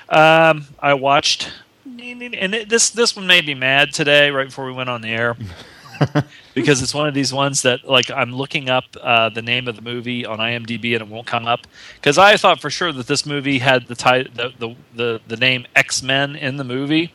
Um, 0.08 0.66
i 0.80 0.92
watched 0.92 1.50
and 1.84 2.54
it, 2.54 2.68
this 2.68 2.90
this 2.90 3.16
one 3.16 3.26
made 3.26 3.46
me 3.46 3.54
mad 3.54 3.92
today 3.92 4.30
right 4.30 4.46
before 4.46 4.66
we 4.66 4.72
went 4.72 4.90
on 4.90 5.00
the 5.00 5.08
air 5.08 5.36
because 6.54 6.82
it's 6.82 6.94
one 6.94 7.06
of 7.08 7.14
these 7.14 7.32
ones 7.32 7.62
that 7.62 7.84
like 7.84 8.10
i'm 8.10 8.32
looking 8.32 8.68
up 8.68 8.84
uh, 9.00 9.28
the 9.28 9.42
name 9.42 9.68
of 9.68 9.76
the 9.76 9.82
movie 9.82 10.24
on 10.24 10.38
imdb 10.38 10.92
and 10.92 11.02
it 11.02 11.08
won't 11.08 11.26
come 11.26 11.46
up. 11.46 11.66
Because 11.96 12.18
i 12.18 12.36
thought 12.36 12.60
for 12.60 12.70
sure 12.70 12.92
that 12.92 13.06
this 13.06 13.26
movie 13.26 13.58
had 13.58 13.86
the, 13.86 13.94
ti- 13.94 14.28
the, 14.34 14.52
the, 14.58 14.74
the, 14.94 15.20
the 15.26 15.36
name 15.36 15.66
x-men 15.74 16.36
in 16.36 16.56
the 16.56 16.64
movie 16.64 17.12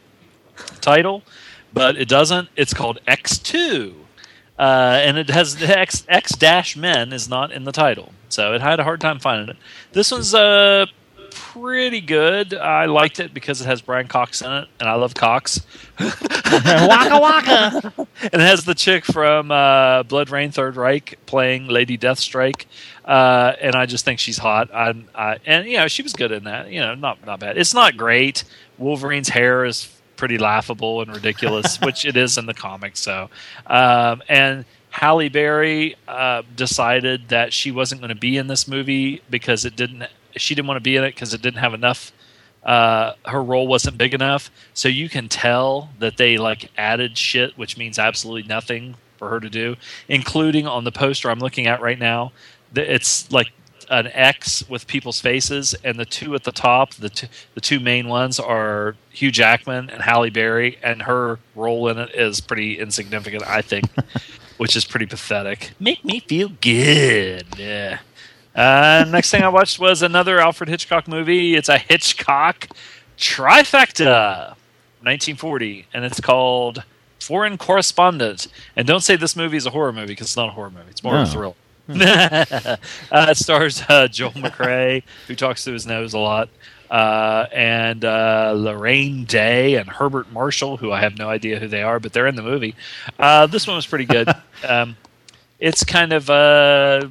title 0.81 1.23
but 1.71 1.97
it 1.97 2.07
doesn't. 2.09 2.49
It's 2.55 2.73
called 2.73 2.99
x2 3.07 3.93
uh, 4.59 4.99
and 5.03 5.17
it 5.17 5.29
has 5.29 5.55
the 5.55 5.79
X 5.79 6.05
X 6.09 6.33
dash 6.33 6.75
Men 6.75 7.13
is 7.13 7.29
not 7.29 7.51
in 7.53 7.63
the 7.63 7.71
title, 7.71 8.11
so 8.27 8.53
it 8.53 8.61
had 8.61 8.79
a 8.81 8.83
hard 8.83 8.99
time 8.99 9.17
finding 9.17 9.47
it. 9.49 9.57
This 9.93 10.11
one's 10.11 10.33
uh 10.33 10.85
pretty 11.31 12.01
good. 12.01 12.53
I 12.53 12.85
liked 12.85 13.19
it 13.19 13.33
because 13.33 13.61
it 13.61 13.65
has 13.65 13.81
Brian 13.81 14.07
Cox 14.07 14.41
in 14.41 14.51
it, 14.51 14.67
and 14.79 14.89
I 14.89 14.95
love 14.95 15.13
Cox. 15.13 15.61
waka 15.99 17.19
waka. 17.19 17.93
and 18.21 18.33
it 18.33 18.39
has 18.41 18.65
the 18.65 18.75
chick 18.75 19.05
from 19.05 19.51
uh, 19.51 20.03
BloodRayne 20.03 20.53
Third 20.53 20.75
Reich 20.75 21.17
playing 21.25 21.67
Lady 21.67 21.97
Deathstrike, 21.97 22.65
uh, 23.05 23.53
and 23.61 23.75
I 23.75 23.85
just 23.85 24.05
think 24.05 24.19
she's 24.19 24.37
hot. 24.37 24.73
I, 24.73 24.95
I, 25.15 25.37
and 25.45 25.67
you 25.67 25.77
know 25.77 25.87
she 25.87 26.03
was 26.03 26.13
good 26.13 26.31
in 26.31 26.43
that. 26.45 26.71
You 26.71 26.79
know, 26.79 26.95
not 26.95 27.25
not 27.25 27.39
bad. 27.39 27.57
It's 27.57 27.73
not 27.73 27.97
great. 27.97 28.43
Wolverine's 28.77 29.29
hair 29.29 29.65
is 29.65 29.89
pretty 30.19 30.37
laughable 30.37 31.01
and 31.01 31.13
ridiculous, 31.15 31.77
which 31.81 32.05
it 32.05 32.15
is 32.17 32.37
in 32.37 32.45
the 32.45 32.53
comics. 32.53 32.99
So, 32.99 33.29
um, 33.65 34.21
and 34.27 34.65
Halle 34.89 35.29
Berry 35.29 35.95
uh, 36.07 36.43
decided 36.55 37.29
that 37.29 37.53
she 37.53 37.71
wasn't 37.71 38.01
going 38.01 38.09
to 38.09 38.15
be 38.15 38.37
in 38.37 38.47
this 38.47 38.67
movie 38.67 39.21
because 39.29 39.65
it 39.65 39.75
didn't. 39.75 40.03
She 40.37 40.55
didn't 40.55 40.67
want 40.67 40.77
to 40.77 40.81
be 40.81 40.95
in 40.95 41.03
it 41.03 41.15
because 41.15 41.33
it 41.33 41.41
didn't 41.41 41.59
have 41.59 41.73
enough. 41.73 42.11
Uh, 42.63 43.13
her 43.25 43.41
role 43.41 43.67
wasn't 43.67 43.97
big 43.97 44.13
enough, 44.13 44.51
so 44.73 44.89
you 44.89 45.09
can 45.09 45.29
tell 45.29 45.89
that 45.99 46.17
they 46.17 46.37
like 46.37 46.69
added 46.77 47.17
shit, 47.17 47.57
which 47.57 47.77
means 47.77 47.97
absolutely 47.97 48.47
nothing 48.47 48.95
for 49.17 49.29
her 49.29 49.39
to 49.39 49.49
do, 49.49 49.75
including 50.07 50.67
on 50.67 50.83
the 50.83 50.91
poster 50.91 51.29
I'm 51.29 51.39
looking 51.39 51.67
at 51.67 51.81
right 51.81 51.97
now. 51.97 52.31
It's 52.75 53.31
like 53.31 53.51
an 53.89 54.07
X 54.07 54.67
with 54.69 54.87
people's 54.87 55.19
faces, 55.19 55.75
and 55.83 55.99
the 55.99 56.05
two 56.05 56.35
at 56.35 56.43
the 56.43 56.51
top, 56.51 56.93
the 56.95 57.27
the 57.55 57.61
two 57.61 57.79
main 57.79 58.07
ones 58.07 58.39
are 58.39 58.95
Hugh 59.09 59.31
Jackman 59.31 59.89
and 59.89 60.01
Halle 60.01 60.29
Berry, 60.29 60.77
and 60.83 61.01
her 61.03 61.39
role 61.55 61.87
in 61.89 61.97
it 61.97 62.13
is 62.13 62.39
pretty 62.39 62.79
insignificant, 62.79 63.43
I 63.47 63.61
think, 63.61 63.85
which 64.57 64.75
is 64.75 64.85
pretty 64.85 65.05
pathetic. 65.05 65.71
Make 65.79 66.03
me 66.05 66.19
feel 66.19 66.49
good. 66.61 67.45
Yeah. 67.57 67.99
Uh, 68.59 69.05
next 69.07 69.31
thing 69.31 69.41
I 69.41 69.47
watched 69.47 69.79
was 69.79 70.01
another 70.01 70.39
Alfred 70.39 70.67
Hitchcock 70.69 71.07
movie. 71.07 71.55
It's 71.55 71.69
a 71.69 71.77
Hitchcock 71.77 72.67
trifecta, 73.17 74.49
1940, 75.01 75.87
and 75.93 76.03
it's 76.03 76.19
called 76.19 76.83
Foreign 77.21 77.57
Correspondent. 77.57 78.47
And 78.75 78.85
don't 78.85 78.99
say 78.99 79.15
this 79.15 79.37
movie 79.37 79.55
is 79.55 79.65
a 79.65 79.69
horror 79.69 79.93
movie 79.93 80.07
because 80.07 80.27
it's 80.27 80.35
not 80.35 80.49
a 80.49 80.51
horror 80.51 80.71
movie; 80.71 80.89
it's 80.89 81.03
more 81.03 81.13
No. 81.13 81.21
of 81.21 81.27
a 81.29 81.31
thriller. 81.31 81.55
uh, 81.89 83.27
it 83.29 83.37
stars 83.37 83.81
uh, 83.87 84.07
Joel 84.09 84.31
McCrea, 84.31 85.03
who 85.27 85.35
talks 85.35 85.63
through 85.63 85.73
his 85.73 85.87
nose 85.87 86.13
a 86.13 86.19
lot, 86.19 86.49
uh, 86.91 87.45
and 87.53 88.03
uh, 88.03 88.53
Laraine 88.55 89.25
Day 89.25 89.75
and 89.75 89.87
Herbert 89.89 90.31
Marshall, 90.33 90.75
who 90.77 90.91
I 90.91 90.99
have 90.99 91.17
no 91.17 91.29
idea 91.29 91.59
who 91.59 91.67
they 91.69 91.81
are, 91.81 91.99
but 91.99 92.11
they're 92.11 92.27
in 92.27 92.35
the 92.35 92.43
movie. 92.43 92.75
Uh, 93.17 93.47
this 93.47 93.65
one 93.65 93.77
was 93.77 93.87
pretty 93.87 94.05
good. 94.05 94.29
um, 94.67 94.97
it's 95.59 95.83
kind 95.83 96.13
of 96.13 96.29
uh, 96.29 97.07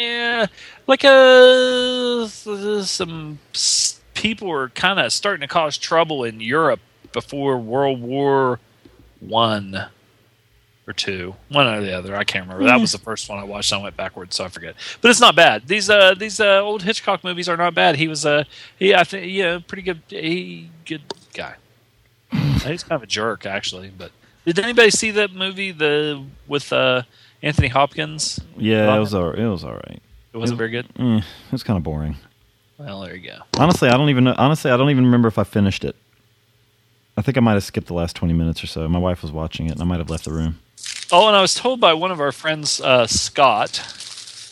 yeah, 0.00 0.46
like 0.86 1.04
uh, 1.04 2.26
some 2.26 3.38
people 4.14 4.48
were 4.48 4.68
kind 4.70 4.98
of 4.98 5.12
starting 5.12 5.40
to 5.42 5.48
cause 5.48 5.78
trouble 5.78 6.24
in 6.24 6.40
Europe 6.40 6.80
before 7.12 7.58
World 7.58 8.00
War 8.00 8.60
One 9.20 9.88
or 10.86 10.92
two, 10.92 11.34
one 11.48 11.66
or 11.66 11.80
the 11.80 11.96
other. 11.96 12.16
I 12.16 12.24
can't 12.24 12.46
remember. 12.46 12.64
That 12.66 12.80
was 12.80 12.92
the 12.92 12.98
first 12.98 13.28
one 13.28 13.38
I 13.38 13.44
watched. 13.44 13.72
I 13.72 13.78
went 13.78 13.96
backwards, 13.96 14.36
so 14.36 14.44
I 14.44 14.48
forget. 14.48 14.74
But 15.00 15.10
it's 15.10 15.20
not 15.20 15.36
bad. 15.36 15.68
These 15.68 15.88
uh 15.88 16.14
these 16.14 16.40
uh, 16.40 16.60
old 16.60 16.82
Hitchcock 16.82 17.22
movies 17.22 17.48
are 17.48 17.56
not 17.56 17.74
bad. 17.74 17.96
He 17.96 18.08
was 18.08 18.26
uh 18.26 18.44
he 18.78 18.94
I 18.94 19.04
think 19.04 19.32
yeah 19.32 19.60
pretty 19.66 19.82
good. 19.82 20.02
He 20.08 20.70
good 20.84 21.02
guy. 21.34 21.56
He's 22.32 22.82
kind 22.82 22.92
of 22.92 23.02
a 23.02 23.06
jerk 23.06 23.46
actually. 23.46 23.90
But 23.96 24.12
did 24.44 24.58
anybody 24.58 24.90
see 24.90 25.10
that 25.12 25.32
movie 25.32 25.72
the 25.72 26.24
with 26.48 26.72
uh 26.72 27.02
Anthony 27.42 27.68
Hopkins? 27.68 28.40
Yeah, 28.56 28.94
it 28.94 28.98
was 29.00 29.14
all, 29.14 29.30
it 29.30 29.46
was 29.46 29.64
all 29.64 29.74
right. 29.74 30.02
It 30.32 30.36
wasn't 30.36 30.58
very 30.58 30.70
good. 30.70 30.86
Eh, 30.98 31.18
it 31.18 31.52
was 31.52 31.62
kind 31.62 31.76
of 31.76 31.82
boring. 31.82 32.16
Well, 32.78 33.00
there 33.00 33.14
you 33.14 33.28
go. 33.28 33.38
Honestly, 33.58 33.88
I 33.88 33.96
don't 33.96 34.08
even 34.08 34.24
know. 34.24 34.34
Honestly, 34.38 34.70
I 34.70 34.76
don't 34.76 34.90
even 34.90 35.04
remember 35.04 35.28
if 35.28 35.38
I 35.38 35.44
finished 35.44 35.84
it. 35.84 35.96
I 37.16 37.22
think 37.22 37.36
I 37.36 37.40
might 37.40 37.54
have 37.54 37.64
skipped 37.64 37.88
the 37.88 37.94
last 37.94 38.16
twenty 38.16 38.32
minutes 38.32 38.62
or 38.64 38.66
so. 38.66 38.88
My 38.88 38.98
wife 38.98 39.22
was 39.22 39.32
watching 39.32 39.66
it, 39.66 39.72
and 39.72 39.82
I 39.82 39.84
might 39.84 39.98
have 39.98 40.08
left 40.08 40.24
the 40.24 40.32
room. 40.32 40.58
Oh, 41.12 41.26
and 41.26 41.36
I 41.36 41.42
was 41.42 41.54
told 41.54 41.80
by 41.80 41.92
one 41.92 42.10
of 42.10 42.20
our 42.20 42.32
friends, 42.32 42.80
uh, 42.80 43.06
Scott, 43.06 43.82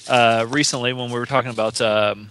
uh, 0.09 0.45
recently 0.49 0.93
when 0.93 1.11
we 1.11 1.19
were 1.19 1.27
talking 1.27 1.51
about 1.51 1.81
um, 1.81 2.31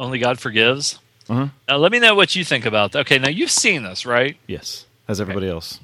Only 0.00 0.18
God 0.18 0.40
Forgives. 0.40 0.98
Uh-huh. 1.28 1.48
Now, 1.68 1.76
let 1.76 1.92
me 1.92 1.98
know 1.98 2.14
what 2.14 2.34
you 2.34 2.44
think 2.44 2.64
about 2.64 2.92
that. 2.92 3.00
Okay, 3.00 3.18
now 3.18 3.28
you've 3.28 3.50
seen 3.50 3.82
this, 3.82 4.06
right? 4.06 4.36
Yes, 4.46 4.86
Has 5.06 5.20
everybody 5.20 5.48
else. 5.48 5.80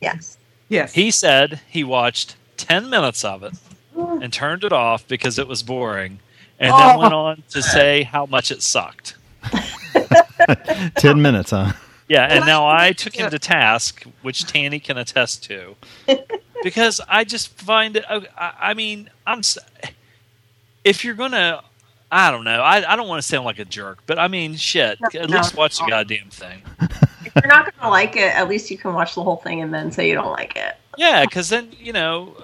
Yes. 0.00 0.36
Yes. 0.68 0.92
He 0.92 1.10
said 1.10 1.60
he 1.68 1.82
watched 1.84 2.36
10 2.64 2.90
minutes 2.90 3.24
of 3.24 3.42
it 3.42 3.52
and 3.96 4.32
turned 4.32 4.64
it 4.64 4.72
off 4.72 5.06
because 5.08 5.38
it 5.38 5.46
was 5.48 5.62
boring, 5.62 6.18
and 6.58 6.72
then 6.72 6.98
went 6.98 7.14
on 7.14 7.42
to 7.50 7.62
say 7.62 8.02
how 8.02 8.26
much 8.26 8.50
it 8.50 8.62
sucked. 8.62 9.16
Ten 10.96 11.20
minutes, 11.22 11.50
huh? 11.50 11.72
Yeah, 12.08 12.24
and 12.24 12.44
now 12.44 12.66
I- 12.66 12.86
I 12.86 12.92
took 12.92 13.14
him 13.14 13.30
to 13.30 13.38
task, 13.38 14.04
which 14.22 14.44
Tanny 14.46 14.80
can 14.80 14.98
attest 14.98 15.44
to, 15.44 15.76
because 16.62 17.00
I 17.08 17.24
just 17.24 17.48
find 17.60 17.96
it. 17.96 18.04
uh, 18.10 18.22
I, 18.36 18.52
I 18.60 18.74
mean, 18.74 19.10
I'm. 19.26 19.42
If 20.82 21.04
you're 21.04 21.14
gonna, 21.14 21.62
I 22.10 22.30
don't 22.30 22.44
know. 22.44 22.62
I, 22.62 22.92
I 22.92 22.96
don't 22.96 23.06
want 23.06 23.22
to 23.22 23.28
sound 23.28 23.44
like 23.44 23.58
a 23.58 23.64
jerk, 23.64 23.98
but 24.06 24.18
I 24.18 24.28
mean, 24.28 24.56
shit. 24.56 24.98
No, 25.00 25.20
at 25.20 25.30
no, 25.30 25.36
least 25.36 25.56
watch 25.56 25.78
the 25.78 25.86
goddamn 25.88 26.30
thing. 26.30 26.62
If 27.24 27.32
you're 27.36 27.46
not 27.46 27.72
gonna 27.78 27.90
like 27.90 28.16
it, 28.16 28.34
at 28.34 28.48
least 28.48 28.70
you 28.70 28.78
can 28.78 28.92
watch 28.94 29.14
the 29.14 29.22
whole 29.22 29.36
thing 29.36 29.60
and 29.60 29.72
then 29.72 29.92
say 29.92 30.08
you 30.08 30.14
don't 30.14 30.32
like 30.32 30.56
it. 30.56 30.76
Yeah, 30.96 31.24
because 31.24 31.48
then 31.48 31.70
you 31.78 31.92
know 31.92 32.34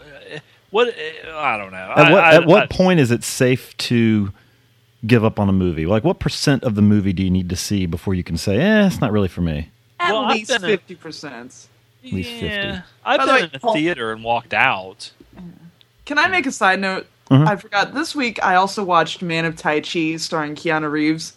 what. 0.71 0.89
uh, 0.89 1.37
I 1.37 1.57
don't 1.57 1.73
know. 1.73 1.93
At 1.97 2.13
what, 2.13 2.25
I, 2.25 2.31
I, 2.31 2.35
at 2.37 2.47
what 2.47 2.63
I- 2.65 2.67
point 2.67 3.01
is 3.01 3.11
it 3.11 3.25
safe 3.25 3.77
to 3.79 4.33
give 5.07 5.25
up 5.25 5.39
on 5.39 5.49
a 5.49 5.53
movie? 5.53 5.87
Like, 5.87 6.05
what 6.05 6.19
percent 6.19 6.65
of 6.65 6.75
the 6.75 6.83
movie 6.83 7.13
do 7.13 7.23
you 7.23 7.31
need 7.31 7.49
to 7.51 7.57
see 7.57 7.87
before 7.87 8.15
you 8.15 8.25
can 8.25 8.37
say, 8.37 8.57
"Eh, 8.59 8.87
it's 8.87 9.01
not 9.01 9.13
really 9.13 9.29
for 9.29 9.41
me"? 9.43 9.71
At 10.01 10.13
Well, 10.13 10.29
least 10.29 10.51
fifty 10.61 10.95
percent. 10.95 11.69
At 12.05 12.13
least 12.13 12.31
50. 12.31 12.47
Yeah, 12.47 12.83
I've 13.05 13.19
By 13.19 13.27
the 13.27 13.33
been 13.33 13.43
way- 13.43 13.51
in 13.53 13.61
a 13.69 13.73
theater 13.73 14.13
and 14.13 14.23
walked 14.23 14.55
out. 14.55 15.11
Can 16.05 16.19
I 16.19 16.29
make 16.29 16.47
a 16.47 16.53
side 16.53 16.81
note? 16.81 17.07
Mm-hmm. 17.31 17.49
I 17.49 17.57
forgot. 17.57 17.95
This 17.95 18.15
week 18.15 18.39
I 18.45 18.55
also 18.55 18.85
watched 18.85 19.23
Man 19.23 19.45
of 19.45 19.57
Tai 19.57 19.81
Chi 19.81 20.15
starring 20.17 20.55
Keanu 20.55 20.89
Reeves. 20.91 21.33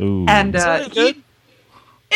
Ooh. 0.00 0.26
and 0.28 0.54
uh, 0.56 0.58
that 0.58 0.92
good? 0.92 1.14
he- 1.16 1.22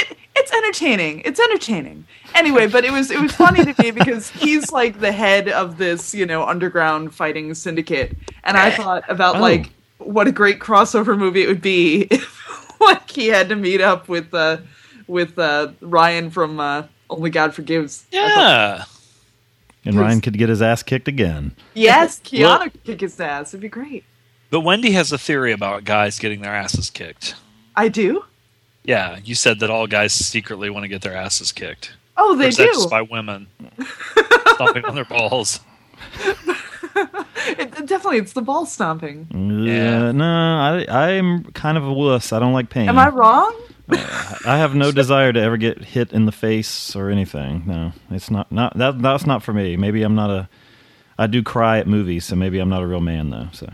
it, 0.00 0.16
it's 0.36 0.52
entertaining. 0.52 1.20
It's 1.24 1.40
entertaining. 1.40 2.06
Anyway, 2.34 2.66
but 2.66 2.84
it 2.84 2.92
was 2.92 3.10
it 3.10 3.20
was 3.20 3.32
funny 3.32 3.64
to 3.64 3.82
me 3.82 3.90
because 3.90 4.30
he's 4.30 4.70
like 4.72 5.00
the 5.00 5.12
head 5.12 5.48
of 5.48 5.78
this 5.78 6.14
you 6.14 6.26
know 6.26 6.44
underground 6.44 7.14
fighting 7.14 7.54
syndicate, 7.54 8.16
and 8.44 8.56
I 8.56 8.70
thought 8.70 9.04
about 9.08 9.36
Oh. 9.36 9.40
like 9.40 9.70
what 9.98 10.26
a 10.28 10.32
great 10.32 10.58
crossover 10.60 11.18
movie 11.18 11.42
it 11.42 11.48
would 11.48 11.60
be 11.62 12.02
if 12.10 12.80
like 12.80 13.10
he 13.10 13.26
had 13.28 13.48
to 13.48 13.56
meet 13.56 13.80
up 13.80 14.08
with 14.08 14.32
uh 14.32 14.58
with 15.06 15.38
uh 15.38 15.72
Ryan 15.80 16.30
from 16.30 16.60
uh, 16.60 16.84
Only 17.10 17.30
God 17.30 17.54
Forgives. 17.54 18.06
Yeah. 18.12 18.84
and 19.84 19.94
Ryan 19.98 20.20
could 20.20 20.36
get 20.38 20.48
his 20.50 20.60
ass 20.62 20.82
kicked 20.82 21.08
again. 21.08 21.52
yes, 21.74 22.20
Keanu 22.24 22.40
Well- 22.42 22.58
could 22.60 22.84
kick 22.84 23.00
his 23.00 23.18
ass. 23.20 23.52
It'd 23.54 23.60
be 23.62 23.68
great. 23.68 24.04
But 24.50 24.60
Wendy 24.60 24.92
has 24.92 25.12
a 25.12 25.18
theory 25.18 25.52
about 25.52 25.84
guys 25.84 26.18
getting 26.18 26.40
their 26.40 26.54
asses 26.54 26.88
kicked. 26.90 27.34
I 27.76 27.88
do. 27.88 28.24
Yeah, 28.88 29.18
you 29.22 29.34
said 29.34 29.60
that 29.60 29.68
all 29.68 29.86
guys 29.86 30.14
secretly 30.14 30.70
want 30.70 30.84
to 30.84 30.88
get 30.88 31.02
their 31.02 31.14
asses 31.14 31.52
kicked. 31.52 31.92
Oh, 32.16 32.32
Or 32.32 32.36
they 32.36 32.48
is 32.48 32.56
that 32.56 32.68
do. 32.68 32.72
just 32.72 32.88
by 32.88 33.02
women 33.02 33.46
stomping 34.54 34.82
on 34.86 34.94
their 34.94 35.04
balls. 35.04 35.60
It, 36.24 37.70
definitely, 37.86 38.16
it's 38.16 38.32
the 38.32 38.40
ball 38.40 38.64
stomping. 38.64 39.26
Yeah. 39.62 40.10
No, 40.12 40.24
I 40.24 40.86
I'm 40.88 41.44
kind 41.52 41.76
of 41.76 41.84
a 41.84 41.92
wuss. 41.92 42.32
I 42.32 42.38
don't 42.38 42.54
like 42.54 42.70
pain. 42.70 42.88
Am 42.88 42.98
I 42.98 43.10
wrong? 43.10 43.54
Uh, 43.90 44.34
I 44.46 44.56
have 44.56 44.74
no 44.74 44.90
desire 44.90 45.34
to 45.34 45.40
ever 45.40 45.58
get 45.58 45.84
hit 45.84 46.14
in 46.14 46.24
the 46.24 46.32
face 46.32 46.96
or 46.96 47.10
anything. 47.10 47.64
No, 47.66 47.92
it's 48.10 48.30
not 48.30 48.50
not 48.50 48.78
that 48.78 49.02
that's 49.02 49.26
not 49.26 49.42
for 49.42 49.52
me. 49.52 49.76
Maybe 49.76 50.02
I'm 50.02 50.14
not 50.14 50.30
a. 50.30 50.48
I 51.18 51.26
do 51.26 51.42
cry 51.42 51.78
at 51.78 51.86
movies, 51.86 52.24
so 52.24 52.36
maybe 52.36 52.58
I'm 52.58 52.70
not 52.70 52.82
a 52.82 52.86
real 52.86 53.02
man 53.02 53.28
though. 53.28 53.48
So 53.52 53.70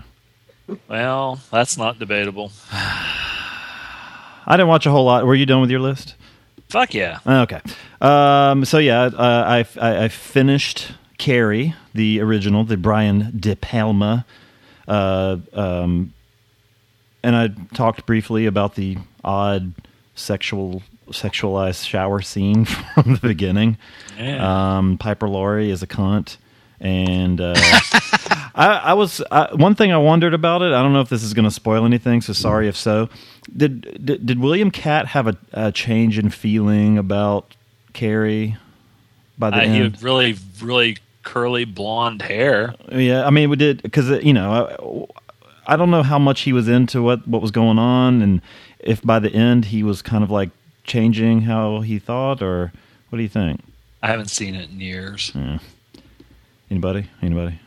Well, 0.88 1.38
that's 1.52 1.78
not 1.78 2.00
debatable. 2.00 2.50
I 4.46 4.56
didn't 4.56 4.68
watch 4.68 4.86
a 4.86 4.90
whole 4.90 5.04
lot. 5.04 5.26
Were 5.26 5.34
you 5.34 5.46
done 5.46 5.60
with 5.60 5.70
your 5.70 5.80
list? 5.80 6.14
Fuck 6.68 6.94
yeah. 6.94 7.20
Okay. 7.26 7.60
Um, 8.00 8.64
so 8.64 8.78
yeah, 8.78 9.02
uh, 9.02 9.44
I, 9.46 9.66
I 9.80 10.04
I 10.04 10.08
finished 10.08 10.92
Carrie, 11.18 11.74
the 11.94 12.20
original, 12.20 12.64
the 12.64 12.76
Brian 12.76 13.32
De 13.38 13.54
Palma, 13.54 14.26
uh, 14.88 15.36
um, 15.52 16.12
and 17.22 17.36
I 17.36 17.48
talked 17.74 18.06
briefly 18.06 18.46
about 18.46 18.74
the 18.74 18.98
odd 19.22 19.72
sexual 20.14 20.82
sexualized 21.08 21.86
shower 21.86 22.20
scene 22.20 22.64
from 22.94 23.14
the 23.14 23.20
beginning. 23.20 23.78
Yeah. 24.18 24.76
Um, 24.76 24.98
Piper 24.98 25.28
Laurie 25.28 25.70
is 25.70 25.82
a 25.82 25.86
cunt, 25.86 26.36
and 26.80 27.40
uh, 27.40 27.54
I, 28.54 28.80
I 28.84 28.92
was 28.94 29.22
I, 29.30 29.54
one 29.54 29.74
thing 29.74 29.92
I 29.92 29.98
wondered 29.98 30.34
about 30.34 30.62
it. 30.62 30.72
I 30.72 30.82
don't 30.82 30.92
know 30.92 31.00
if 31.00 31.08
this 31.08 31.22
is 31.22 31.34
going 31.34 31.44
to 31.44 31.50
spoil 31.50 31.84
anything, 31.84 32.20
so 32.20 32.32
sorry 32.32 32.68
if 32.68 32.76
so. 32.76 33.08
Did 33.56 34.04
did, 34.04 34.26
did 34.26 34.38
William 34.40 34.70
Katt 34.70 35.08
have 35.08 35.26
a, 35.26 35.36
a 35.52 35.72
change 35.72 36.18
in 36.18 36.30
feeling 36.30 36.98
about 36.98 37.54
Carrie 37.92 38.56
by 39.38 39.50
the 39.50 39.56
Uh, 39.56 39.60
he 39.68 39.78
had 39.80 40.02
really, 40.02 40.36
really 40.62 40.98
curly 41.22 41.64
blonde 41.64 42.22
hair. 42.22 42.74
Yeah, 42.90 43.26
I 43.26 43.30
mean, 43.30 43.50
we 43.50 43.56
did 43.56 43.82
because 43.82 44.08
you 44.24 44.32
know, 44.32 45.08
I, 45.66 45.74
I 45.74 45.76
don't 45.76 45.90
know 45.90 46.02
how 46.02 46.18
much 46.18 46.42
he 46.42 46.52
was 46.52 46.68
into 46.68 47.02
what 47.02 47.26
what 47.26 47.42
was 47.42 47.50
going 47.50 47.78
on, 47.78 48.22
and 48.22 48.40
if 48.78 49.02
by 49.02 49.18
the 49.18 49.30
end 49.30 49.66
he 49.66 49.82
was 49.82 50.02
kind 50.02 50.22
of 50.22 50.30
like 50.30 50.50
changing 50.84 51.42
how 51.42 51.80
he 51.80 51.98
thought, 51.98 52.42
or 52.42 52.72
what 53.08 53.16
do 53.16 53.22
you 53.22 53.28
think? 53.28 53.60
I 54.02 54.08
haven't 54.08 54.28
seen 54.28 54.54
it 54.54 54.70
in 54.70 54.80
years. 54.80 55.32
Anybody? 56.70 57.08
Anybody? 57.22 57.58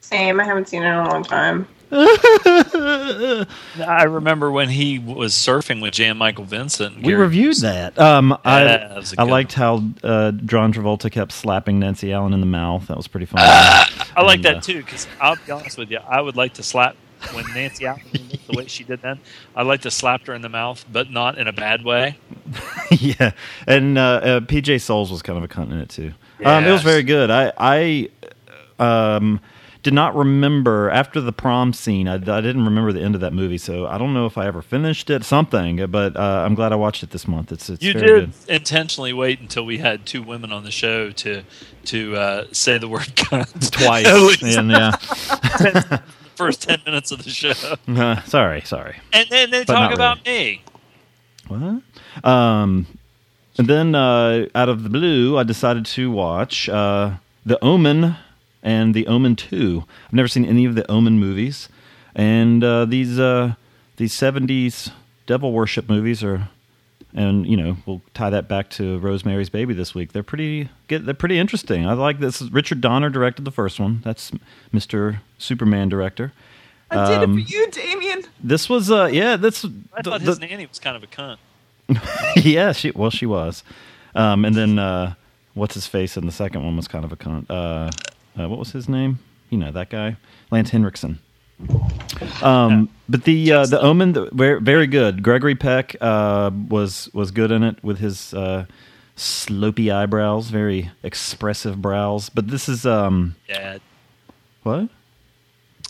Same. 0.00 0.40
I 0.40 0.44
haven't 0.44 0.68
seen 0.68 0.82
it 0.82 0.86
in 0.86 0.94
a 0.94 1.08
long 1.08 1.22
time. 1.22 1.68
I 3.86 4.04
remember 4.08 4.50
when 4.50 4.68
he 4.68 4.98
was 4.98 5.32
surfing 5.32 5.80
with 5.80 5.94
Jan 5.94 6.16
Michael 6.16 6.44
Vincent. 6.44 6.96
We 6.96 7.02
Gary- 7.02 7.14
reviewed 7.16 7.56
that. 7.58 7.96
Um, 7.98 8.36
I 8.44 8.64
that 8.64 8.96
was 8.96 9.12
a 9.12 9.20
I 9.20 9.24
liked 9.24 9.52
how 9.52 9.84
uh, 10.02 10.32
John 10.32 10.72
Travolta 10.72 11.10
kept 11.10 11.32
slapping 11.32 11.78
Nancy 11.78 12.12
Allen 12.12 12.32
in 12.32 12.40
the 12.40 12.46
mouth. 12.46 12.88
That 12.88 12.96
was 12.96 13.06
pretty 13.06 13.26
fun. 13.26 13.40
I 13.44 14.22
like 14.22 14.36
And, 14.36 14.44
that 14.44 14.56
uh, 14.56 14.60
too 14.60 14.78
because 14.82 15.06
I'll 15.20 15.36
be 15.46 15.52
honest 15.52 15.78
with 15.78 15.90
you, 15.90 15.98
I 15.98 16.20
would 16.20 16.36
like 16.36 16.54
to 16.54 16.62
slap 16.64 16.96
when 17.32 17.44
Nancy 17.54 17.86
Allen 17.86 18.02
the 18.48 18.56
way 18.56 18.66
she 18.66 18.82
did 18.84 19.00
then. 19.02 19.20
I'd 19.54 19.66
like 19.66 19.82
to 19.82 19.90
slap 19.90 20.26
her 20.26 20.34
in 20.34 20.42
the 20.42 20.48
mouth, 20.48 20.84
but 20.92 21.10
not 21.10 21.38
in 21.38 21.46
a 21.48 21.52
bad 21.52 21.84
way. 21.84 22.18
yeah, 22.90 23.30
and 23.66 23.96
uh, 23.96 24.02
uh, 24.02 24.40
PJ 24.40 24.80
Soles 24.80 25.10
was 25.10 25.22
kind 25.22 25.38
of 25.38 25.44
a 25.44 25.48
cunt 25.48 25.70
in 25.70 25.78
it 25.78 25.88
too. 25.88 26.12
Um, 26.44 26.64
it 26.64 26.72
was 26.72 26.82
very 26.82 27.02
good. 27.04 27.30
I 27.30 27.52
I 27.56 28.08
um, 28.78 29.40
did 29.84 29.94
not 29.94 30.16
remember 30.16 30.90
after 30.90 31.20
the 31.20 31.30
prom 31.30 31.72
scene. 31.72 32.08
I, 32.08 32.14
I 32.14 32.18
didn't 32.40 32.64
remember 32.64 32.92
the 32.92 33.02
end 33.02 33.14
of 33.14 33.20
that 33.20 33.32
movie, 33.32 33.58
so 33.58 33.86
I 33.86 33.98
don't 33.98 34.12
know 34.14 34.26
if 34.26 34.36
I 34.36 34.46
ever 34.46 34.62
finished 34.62 35.10
it. 35.10 35.22
Something, 35.24 35.86
but 35.86 36.16
uh, 36.16 36.42
I'm 36.44 36.54
glad 36.56 36.72
I 36.72 36.76
watched 36.76 37.02
it 37.04 37.10
this 37.10 37.28
month. 37.28 37.52
It's 37.52 37.68
it's 37.70 37.82
You 37.82 37.92
did 37.92 38.02
good. 38.02 38.32
intentionally 38.48 39.12
wait 39.12 39.38
until 39.40 39.64
we 39.64 39.78
had 39.78 40.06
two 40.06 40.22
women 40.22 40.50
on 40.50 40.64
the 40.64 40.70
show 40.72 41.10
to 41.12 41.42
to 41.84 42.16
uh, 42.16 42.44
say 42.50 42.78
the 42.78 42.88
word 42.88 43.02
cunt 43.14 43.70
twice. 43.70 44.42
And 44.56 44.70
yeah, 44.70 44.90
the 44.98 46.02
first 46.34 46.62
ten 46.62 46.80
minutes 46.84 47.12
of 47.12 47.22
the 47.22 47.30
show, 47.30 47.52
Uh, 47.88 48.20
sorry, 48.22 48.62
sorry. 48.62 48.96
and 49.12 49.28
then 49.28 49.50
they 49.50 49.64
But 49.64 49.74
talk 49.74 49.94
about 49.94 50.24
me. 50.26 50.62
What? 51.46 51.82
Um, 52.24 52.86
and 53.58 53.66
then 53.68 53.94
uh, 53.94 54.46
out 54.54 54.68
of 54.70 54.82
the 54.82 54.88
blue, 54.88 55.36
I 55.38 55.42
decided 55.42 55.84
to 55.86 56.10
watch 56.10 56.68
uh, 56.70 57.16
The 57.44 57.62
Omen 57.62 58.16
and 58.64 58.94
The 58.94 59.06
Omen 59.06 59.36
Two. 59.36 59.84
I've 60.06 60.12
never 60.12 60.26
seen 60.28 60.44
any 60.44 60.64
of 60.64 60.74
the 60.74 60.90
Omen 60.90 61.20
movies, 61.20 61.68
and 62.16 62.64
uh, 62.64 62.84
these 62.86 63.18
uh, 63.20 63.54
these 63.98 64.12
seventies 64.12 64.90
devil 65.26 65.52
worship 65.52 65.88
movies 65.88 66.24
are. 66.24 66.48
And 67.16 67.46
you 67.46 67.56
know 67.56 67.76
we'll 67.86 68.02
tie 68.12 68.30
that 68.30 68.48
back 68.48 68.70
to 68.70 68.98
Rosemary's 68.98 69.48
Baby 69.48 69.72
this 69.72 69.94
week. 69.94 70.12
They're 70.12 70.24
pretty 70.24 70.68
get 70.88 71.04
they're 71.06 71.14
pretty 71.14 71.38
interesting. 71.38 71.86
I 71.86 71.92
like 71.92 72.18
this. 72.18 72.42
Richard 72.42 72.80
Donner 72.80 73.08
directed 73.08 73.44
the 73.44 73.52
first 73.52 73.78
one. 73.78 74.00
That's 74.04 74.32
Mr. 74.72 75.18
Superman 75.38 75.88
director. 75.88 76.32
I 76.90 77.08
did 77.08 77.20
it 77.20 77.24
Um, 77.24 77.34
for 77.34 77.48
you, 77.48 77.70
Damien. 77.70 78.24
This 78.42 78.68
was 78.68 78.90
uh 78.90 79.04
yeah 79.12 79.36
that's 79.36 79.64
I 79.92 80.02
thought 80.02 80.22
the- 80.22 80.26
his 80.26 80.40
the- 80.40 80.46
nanny 80.48 80.66
was 80.66 80.80
kind 80.80 80.96
of 80.96 81.04
a 81.04 81.06
cunt. 81.06 81.36
yeah, 82.44 82.72
she 82.72 82.90
well 82.90 83.10
she 83.10 83.26
was, 83.26 83.62
um, 84.16 84.44
and 84.44 84.56
then 84.56 84.78
uh, 84.80 85.14
what's 85.54 85.74
his 85.74 85.86
face 85.86 86.16
in 86.16 86.26
the 86.26 86.32
second 86.32 86.64
one 86.64 86.76
was 86.76 86.88
kind 86.88 87.04
of 87.04 87.12
a 87.12 87.16
cunt. 87.16 87.46
Uh, 87.48 87.92
uh, 88.38 88.48
what 88.48 88.58
was 88.58 88.72
his 88.72 88.88
name? 88.88 89.18
You 89.50 89.58
know 89.58 89.72
that 89.72 89.90
guy, 89.90 90.16
Lance 90.50 90.70
Henriksen. 90.70 91.18
Um, 92.42 92.88
but 93.08 93.24
the 93.24 93.52
uh, 93.52 93.66
the 93.66 93.80
Omen, 93.80 94.12
the, 94.12 94.28
very 94.32 94.60
very 94.60 94.86
good. 94.86 95.22
Gregory 95.22 95.54
Peck 95.54 95.96
uh, 96.00 96.50
was 96.68 97.08
was 97.12 97.30
good 97.30 97.50
in 97.50 97.62
it 97.62 97.82
with 97.82 97.98
his 97.98 98.34
uh, 98.34 98.66
slopey 99.16 99.92
eyebrows, 99.92 100.48
very 100.48 100.90
expressive 101.02 101.80
brows. 101.80 102.28
But 102.28 102.48
this 102.48 102.68
is 102.68 102.84
um, 102.84 103.36
Dad. 103.48 103.80
what? 104.62 104.88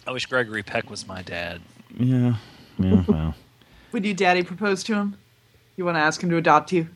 I 0.06 0.12
wish 0.12 0.26
Gregory 0.26 0.62
Peck 0.62 0.90
was 0.90 1.06
my 1.06 1.22
dad. 1.22 1.62
Yeah, 1.98 2.36
yeah. 2.78 3.04
Well, 3.06 3.34
Would 3.92 4.04
you 4.04 4.12
daddy 4.12 4.42
propose 4.42 4.82
to 4.84 4.94
him? 4.94 5.16
You 5.76 5.84
want 5.84 5.96
to 5.96 6.00
ask 6.00 6.22
him 6.22 6.28
to 6.30 6.36
adopt 6.36 6.72
you? 6.72 6.88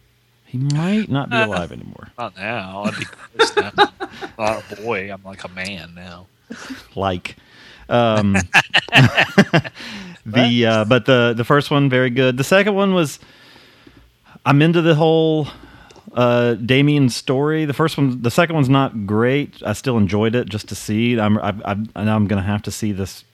He 0.49 0.57
might 0.57 1.11
not 1.11 1.29
be 1.29 1.37
alive 1.37 1.73
anymore. 1.73 2.09
Not 2.19 2.35
now. 2.37 2.85
I'd 2.85 2.97
be 2.97 3.05
close 3.05 3.57
now. 3.57 3.93
oh 4.39 4.63
boy, 4.83 5.13
I'm 5.13 5.23
like 5.23 5.45
a 5.45 5.49
man 5.49 5.95
now. 5.95 6.27
like. 6.95 7.37
Um, 7.91 8.33
the 10.25 10.67
uh, 10.67 10.85
but 10.87 11.05
the 11.05 11.35
the 11.37 11.45
first 11.45 11.71
one 11.71 11.91
very 11.91 12.09
good. 12.09 12.39
The 12.39 12.45
second 12.45 12.75
one 12.75 12.95
was 12.95 13.19
I'm 14.47 14.63
into 14.63 14.81
the 14.81 14.95
whole 14.95 15.49
uh, 16.15 16.55
Damien 16.55 17.11
story. 17.11 17.67
The 17.67 17.75
first 17.75 17.99
one, 17.99 18.23
the 18.23 18.31
second 18.31 18.55
one's 18.55 18.71
not 18.71 19.07
great. 19.07 19.63
I 19.65 19.75
still 19.75 19.99
enjoyed 19.99 20.35
it 20.35 20.49
just 20.49 20.69
to 20.71 20.75
see. 20.75 21.21
I'm 21.21 21.37
I, 21.39 21.55
I, 21.65 21.73
and 21.73 22.11
I'm 22.11 22.27
gonna 22.27 22.43
have 22.43 22.63
to 22.63 22.71
see 22.71 22.93
this 22.93 23.25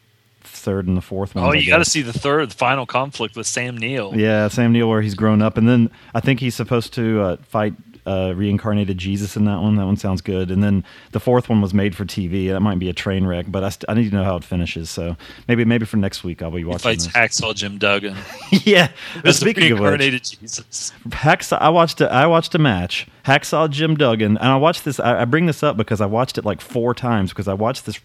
third 0.64 0.87
and 0.88 0.96
the 0.96 1.00
fourth 1.03 1.35
one. 1.35 1.44
Oh, 1.44 1.53
you 1.53 1.68
got 1.68 1.79
to 1.79 1.85
see 1.85 2.03
the 2.03 2.12
third, 2.12 2.50
the 2.50 2.55
final 2.55 2.87
conflict 2.87 3.37
with 3.37 3.46
Sam 3.46 3.77
Neill. 3.77 4.12
Yeah, 4.16 4.48
Sam 4.48 4.72
Neill, 4.72 4.88
where 4.88 5.03
he's 5.03 5.14
grown 5.14 5.42
up, 5.42 5.57
and 5.57 5.68
then 5.68 5.90
I 6.14 6.20
think 6.20 6.40
he's 6.40 6.55
supposed 6.55 6.92
to 6.94 7.20
uh, 7.20 7.37
fight 7.42 7.74
uh, 8.07 8.35
reincarnated 8.37 8.98
Jesus 8.98 9.35
in 9.35 9.46
that 9.46 9.61
one. 9.61 9.77
That 9.77 9.87
one 9.87 9.96
sounds 9.96 10.20
good. 10.20 10.50
And 10.50 10.62
then 10.62 10.85
the 11.12 11.20
fourth 11.20 11.48
one 11.48 11.62
was 11.62 11.72
made 11.72 11.96
for 11.96 12.05
TV. 12.05 12.50
That 12.50 12.61
might 12.61 12.79
be 12.79 12.90
a 12.90 12.92
train 12.92 13.27
wreck, 13.27 13.46
but 13.48 13.64
I, 13.64 13.70
st- 13.70 13.85
I 13.88 13.94
need 13.94 14.11
to 14.11 14.14
know 14.16 14.24
how 14.24 14.37
it 14.37 14.44
finishes. 14.44 14.90
So 14.90 15.16
maybe 15.48 15.64
maybe 15.64 15.87
for 15.87 15.96
next 15.96 16.22
week 16.22 16.42
I'll 16.42 16.50
be 16.50 16.59
He 16.59 16.64
watching. 16.64 16.81
fights 16.81 17.07
this. 17.07 17.14
Hacksaw 17.14 17.55
Jim 17.55 17.79
Duggan. 17.79 18.14
yeah. 18.50 18.90
The 19.22 19.33
Speaking 19.33 19.72
of 19.72 19.79
which, 19.79 19.88
reincarnated 19.88 20.24
Jesus. 20.24 20.92
Hacksaw. 21.09 21.57
I 21.62 21.70
watched 21.70 22.03
a, 22.03 22.12
I 22.12 22.27
watched 22.27 22.55
a 22.55 22.59
match. 22.59 23.07
Hacksaw 23.24 23.70
Jim 23.70 23.96
Duggan, 23.96 24.37
and 24.37 24.48
I 24.48 24.57
watched 24.57 24.85
this. 24.85 25.00
I, 25.00 25.22
I 25.22 25.24
bring 25.24 25.46
this 25.46 25.62
up 25.62 25.79
because 25.79 26.03
I 26.03 26.07
watched 26.07 26.37
it 26.37 26.44
like 26.44 26.61
four 26.61 26.92
times 26.92 27.31
because 27.31 27.48
I 27.48 27.55
watched 27.55 27.87
this 27.87 27.98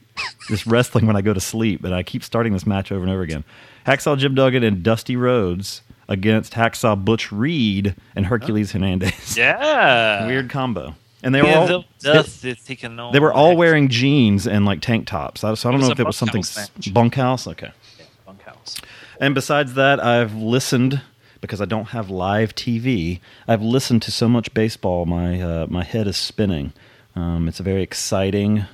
this 0.50 0.68
wrestling 0.68 1.06
when 1.08 1.16
I 1.16 1.22
go 1.22 1.34
to 1.34 1.40
sleep, 1.40 1.84
and 1.84 1.94
I 1.96 2.04
keep 2.04 2.24
starting 2.24 2.52
this 2.54 2.66
match 2.66 2.92
over 2.92 3.02
and 3.04 3.12
over 3.12 3.22
again. 3.22 3.44
Hacksaw 3.88 4.18
Jim 4.18 4.36
Duggan 4.36 4.64
and 4.64 4.84
Dusty 4.84 5.16
Rhodes 5.16 5.82
against 6.08 6.54
Hacksaw 6.54 7.04
Butch 7.06 7.32
Reed 7.32 7.96
and 8.16 8.26
Hercules 8.26 8.72
Hernandez. 8.72 9.38
Yeah. 9.38 10.26
Weird 10.28 10.50
combo. 10.50 10.96
and 11.24 11.34
they 11.34 11.42
were 11.42 11.48
Yeah, 11.48 11.60
all 11.60 11.68
the- 11.68 11.84
they, 12.02 13.12
they 13.14 13.20
were 13.20 13.34
all 13.34 13.56
wearing 13.56 13.88
jeans 13.90 14.48
and 14.48 14.66
like 14.66 14.82
tank 14.82 15.08
tops. 15.08 15.44
I, 15.44 15.54
So 15.54 15.70
I 15.70 15.72
don't 15.72 15.82
know 15.82 15.92
if 15.92 16.00
it 16.00 16.06
was 16.06 16.18
something 16.18 16.42
bunkhouse 16.42 16.72
match. 16.76 16.94
bunkhouse. 16.94 17.48
Okay. 17.48 17.72
bunkhouse. 18.26 18.78
And 19.20 19.36
besides 19.36 19.74
that, 19.76 20.04
I've 20.04 20.34
listened 20.34 21.02
because 21.42 21.62
I 21.62 21.66
don't 21.66 21.90
have 21.90 22.10
live 22.10 22.56
TV. 22.56 23.20
I've 23.48 23.62
listened 23.62 24.02
to 24.04 24.12
so 24.12 24.28
much 24.28 24.54
baseball, 24.54 25.06
my 25.06 25.42
uh, 25.42 25.68
my 25.70 25.84
head 25.84 26.08
is 26.08 26.18
spinning. 26.18 26.74
Um, 27.16 27.48
it's 27.48 27.60
a 27.60 27.64
very 27.64 27.82
exciting 27.82 28.66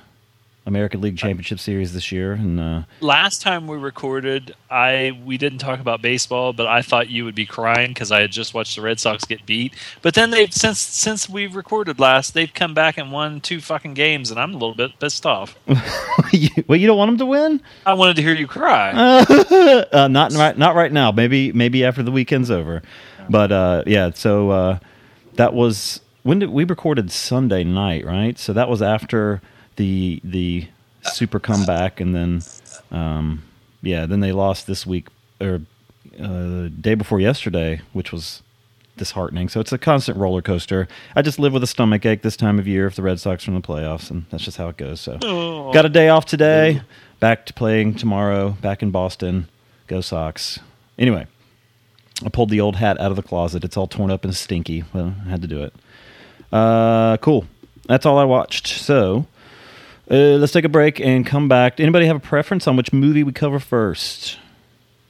American 0.66 1.00
League 1.00 1.16
Championship 1.16 1.60
Series 1.60 1.92
this 1.92 2.10
year, 2.10 2.32
and 2.32 2.58
uh, 2.58 2.82
Last 3.00 3.40
time 3.40 3.68
we 3.68 3.76
recorded, 3.76 4.54
I 4.68 5.18
we 5.24 5.38
didn't 5.38 5.58
talk 5.58 5.78
about 5.78 6.02
baseball, 6.02 6.52
but 6.52 6.66
I 6.66 6.82
thought 6.82 7.08
you 7.08 7.24
would 7.24 7.36
be 7.36 7.46
crying 7.46 7.90
because 7.90 8.10
I 8.10 8.20
had 8.20 8.32
just 8.32 8.52
watched 8.52 8.74
the 8.74 8.82
Red 8.82 8.98
Sox 8.98 9.24
get 9.24 9.46
beat. 9.46 9.74
But 10.02 10.14
then 10.14 10.30
they've 10.30 10.52
since 10.52 10.80
since 10.80 11.28
we've 11.28 11.54
recorded 11.54 12.00
last, 12.00 12.34
they've 12.34 12.52
come 12.52 12.74
back 12.74 12.98
and 12.98 13.12
won 13.12 13.40
two 13.40 13.60
fucking 13.60 13.94
games, 13.94 14.32
and 14.32 14.40
I'm 14.40 14.50
a 14.50 14.54
little 14.54 14.74
bit 14.74 14.98
pissed 14.98 15.24
off. 15.24 15.56
well, 15.66 16.78
you 16.78 16.86
don't 16.86 16.98
want 16.98 17.10
them 17.10 17.18
to 17.18 17.26
win. 17.26 17.62
I 17.86 17.94
wanted 17.94 18.16
to 18.16 18.22
hear 18.22 18.34
you 18.34 18.48
cry. 18.48 18.90
uh, 19.92 20.08
not 20.08 20.32
right, 20.32 20.58
not 20.58 20.74
right 20.74 20.92
now. 20.92 21.12
Maybe 21.12 21.52
maybe 21.52 21.84
after 21.84 22.02
the 22.02 22.12
weekend's 22.12 22.50
over. 22.50 22.82
But 23.30 23.52
uh, 23.52 23.84
yeah, 23.86 24.10
so 24.10 24.50
uh, 24.50 24.78
that 25.34 25.54
was 25.54 26.00
when 26.24 26.40
did 26.40 26.50
we 26.50 26.64
recorded 26.64 27.12
Sunday 27.12 27.62
night, 27.62 28.04
right? 28.04 28.36
So 28.36 28.52
that 28.52 28.68
was 28.68 28.82
after 28.82 29.40
the 29.76 30.20
the 30.24 30.68
super 31.02 31.38
comeback, 31.38 32.00
and 32.00 32.14
then 32.14 32.42
um, 32.90 33.42
yeah, 33.82 34.06
then 34.06 34.20
they 34.20 34.32
lost 34.32 34.66
this 34.66 34.86
week 34.86 35.08
or 35.40 35.60
uh, 36.20 36.68
day 36.80 36.94
before 36.94 37.20
yesterday, 37.20 37.80
which 37.92 38.12
was 38.12 38.42
disheartening. 38.96 39.48
So 39.48 39.60
it's 39.60 39.72
a 39.72 39.78
constant 39.78 40.16
roller 40.18 40.40
coaster. 40.42 40.88
I 41.14 41.22
just 41.22 41.38
live 41.38 41.52
with 41.52 41.62
a 41.62 41.66
stomach 41.66 42.06
ache 42.06 42.22
this 42.22 42.36
time 42.36 42.58
of 42.58 42.66
year 42.66 42.86
if 42.86 42.96
the 42.96 43.02
Red 43.02 43.20
Sox 43.20 43.46
are 43.46 43.50
in 43.50 43.54
the 43.54 43.66
playoffs, 43.66 44.10
and 44.10 44.24
that's 44.30 44.44
just 44.44 44.56
how 44.56 44.68
it 44.68 44.76
goes. 44.78 45.00
So 45.00 45.18
Oh. 45.22 45.72
got 45.72 45.84
a 45.84 45.90
day 45.90 46.08
off 46.08 46.24
today. 46.24 46.80
Back 47.20 47.46
to 47.46 47.52
playing 47.54 47.94
tomorrow. 47.96 48.50
Back 48.60 48.82
in 48.82 48.90
Boston. 48.90 49.48
Go 49.86 50.00
Sox. 50.00 50.58
Anyway, 50.98 51.26
I 52.24 52.28
pulled 52.30 52.48
the 52.50 52.60
old 52.60 52.76
hat 52.76 52.98
out 53.00 53.10
of 53.10 53.16
the 53.16 53.22
closet. 53.22 53.64
It's 53.64 53.76
all 53.76 53.86
torn 53.86 54.10
up 54.10 54.24
and 54.24 54.34
stinky. 54.34 54.84
Well, 54.92 55.14
I 55.26 55.30
had 55.30 55.42
to 55.42 55.48
do 55.48 55.62
it. 55.62 55.74
Uh, 56.52 57.16
cool. 57.18 57.46
That's 57.86 58.04
all 58.06 58.18
I 58.18 58.24
watched. 58.24 58.66
So 58.66 59.26
uh, 60.10 60.14
let's 60.14 60.52
take 60.52 60.64
a 60.64 60.68
break 60.68 61.00
and 61.00 61.26
come 61.26 61.48
back. 61.48 61.80
Anybody 61.80 62.06
have 62.06 62.16
a 62.16 62.20
preference 62.20 62.66
on 62.66 62.76
which 62.76 62.92
movie 62.92 63.24
we 63.24 63.32
cover 63.32 63.58
first? 63.58 64.38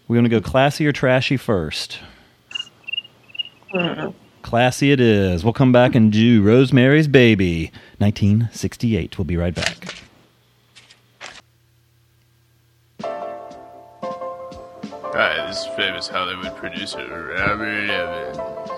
We're 0.08 0.16
gonna 0.16 0.28
go 0.28 0.40
classy 0.40 0.86
or 0.86 0.92
trashy 0.92 1.36
first. 1.36 1.98
Classy 4.42 4.92
it 4.92 5.00
is. 5.00 5.42
We'll 5.42 5.52
come 5.52 5.72
back 5.72 5.94
and 5.96 6.12
do 6.12 6.40
Rosemary's 6.42 7.08
Baby, 7.08 7.72
1968. 7.98 9.18
We'll 9.18 9.24
be 9.24 9.36
right 9.36 9.54
back. 9.54 9.96
Hi, 15.18 15.46
this 15.48 15.60
is 15.60 15.66
famous 15.76 16.08
Hollywood 16.08 16.54
producer 16.56 16.98
Robert 17.36 17.90
Evans. 17.90 18.75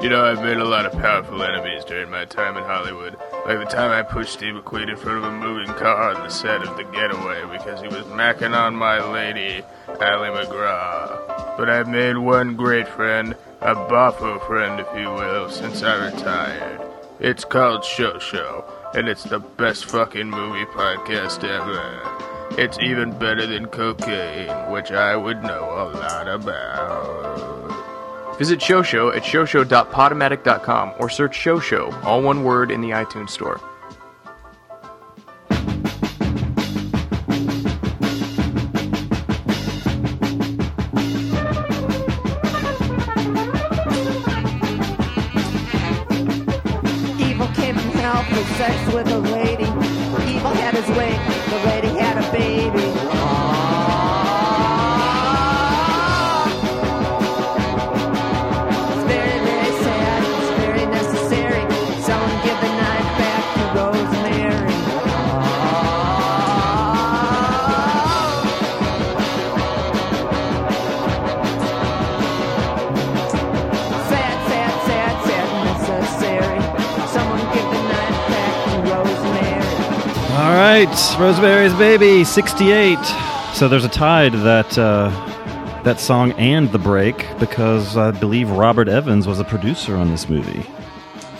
You 0.00 0.08
know, 0.08 0.24
I've 0.24 0.44
made 0.44 0.58
a 0.58 0.64
lot 0.64 0.86
of 0.86 0.92
powerful 0.92 1.42
enemies 1.42 1.84
during 1.84 2.08
my 2.08 2.24
time 2.24 2.56
in 2.56 2.62
Hollywood. 2.62 3.16
Like 3.44 3.58
the 3.58 3.64
time 3.64 3.90
I 3.90 4.02
pushed 4.02 4.32
Steve 4.32 4.54
McQueen 4.54 4.88
in 4.90 4.96
front 4.96 5.18
of 5.18 5.24
a 5.24 5.32
moving 5.32 5.74
car 5.74 6.14
on 6.14 6.22
the 6.22 6.28
set 6.28 6.62
of 6.62 6.76
The 6.76 6.84
Getaway 6.84 7.42
because 7.50 7.80
he 7.80 7.88
was 7.88 8.04
macking 8.06 8.56
on 8.56 8.76
my 8.76 9.02
lady, 9.10 9.64
Ali 9.88 10.28
MacGraw. 10.30 11.56
But 11.56 11.68
I've 11.68 11.88
made 11.88 12.16
one 12.16 12.54
great 12.54 12.86
friend, 12.86 13.34
a 13.60 13.74
boffo 13.74 14.46
friend, 14.46 14.78
if 14.78 14.86
you 14.96 15.10
will, 15.10 15.50
since 15.50 15.82
I 15.82 16.12
retired. 16.12 16.80
It's 17.18 17.44
called 17.44 17.84
Show 17.84 18.20
Show, 18.20 18.64
and 18.94 19.08
it's 19.08 19.24
the 19.24 19.40
best 19.40 19.86
fucking 19.86 20.30
movie 20.30 20.66
podcast 20.66 21.42
ever. 21.42 22.56
It's 22.56 22.78
even 22.78 23.18
better 23.18 23.46
than 23.48 23.66
cocaine, 23.66 24.70
which 24.70 24.92
I 24.92 25.16
would 25.16 25.42
know 25.42 25.64
a 25.64 25.90
lot 25.90 26.28
about. 26.28 27.87
Visit 28.38 28.60
Shosho 28.60 29.14
at 29.14 29.24
shosho.podomatic.com 29.24 30.94
or 30.98 31.10
search 31.10 31.36
Shosho, 31.36 31.92
all 32.04 32.22
one 32.22 32.44
word, 32.44 32.70
in 32.70 32.80
the 32.80 32.90
iTunes 32.90 33.30
Store. 33.30 33.60
Right, 80.84 81.18
Rosemary's 81.18 81.74
Baby, 81.74 82.22
68. 82.22 82.98
So 83.54 83.66
there's 83.66 83.84
a 83.84 83.88
tie 83.88 84.28
to 84.28 84.36
that, 84.38 84.78
uh, 84.78 85.10
that 85.82 85.98
song 85.98 86.30
and 86.32 86.70
the 86.70 86.78
break 86.78 87.26
because 87.40 87.96
I 87.96 88.12
believe 88.12 88.48
Robert 88.50 88.86
Evans 88.86 89.26
was 89.26 89.40
a 89.40 89.44
producer 89.44 89.96
on 89.96 90.08
this 90.10 90.28
movie. 90.28 90.62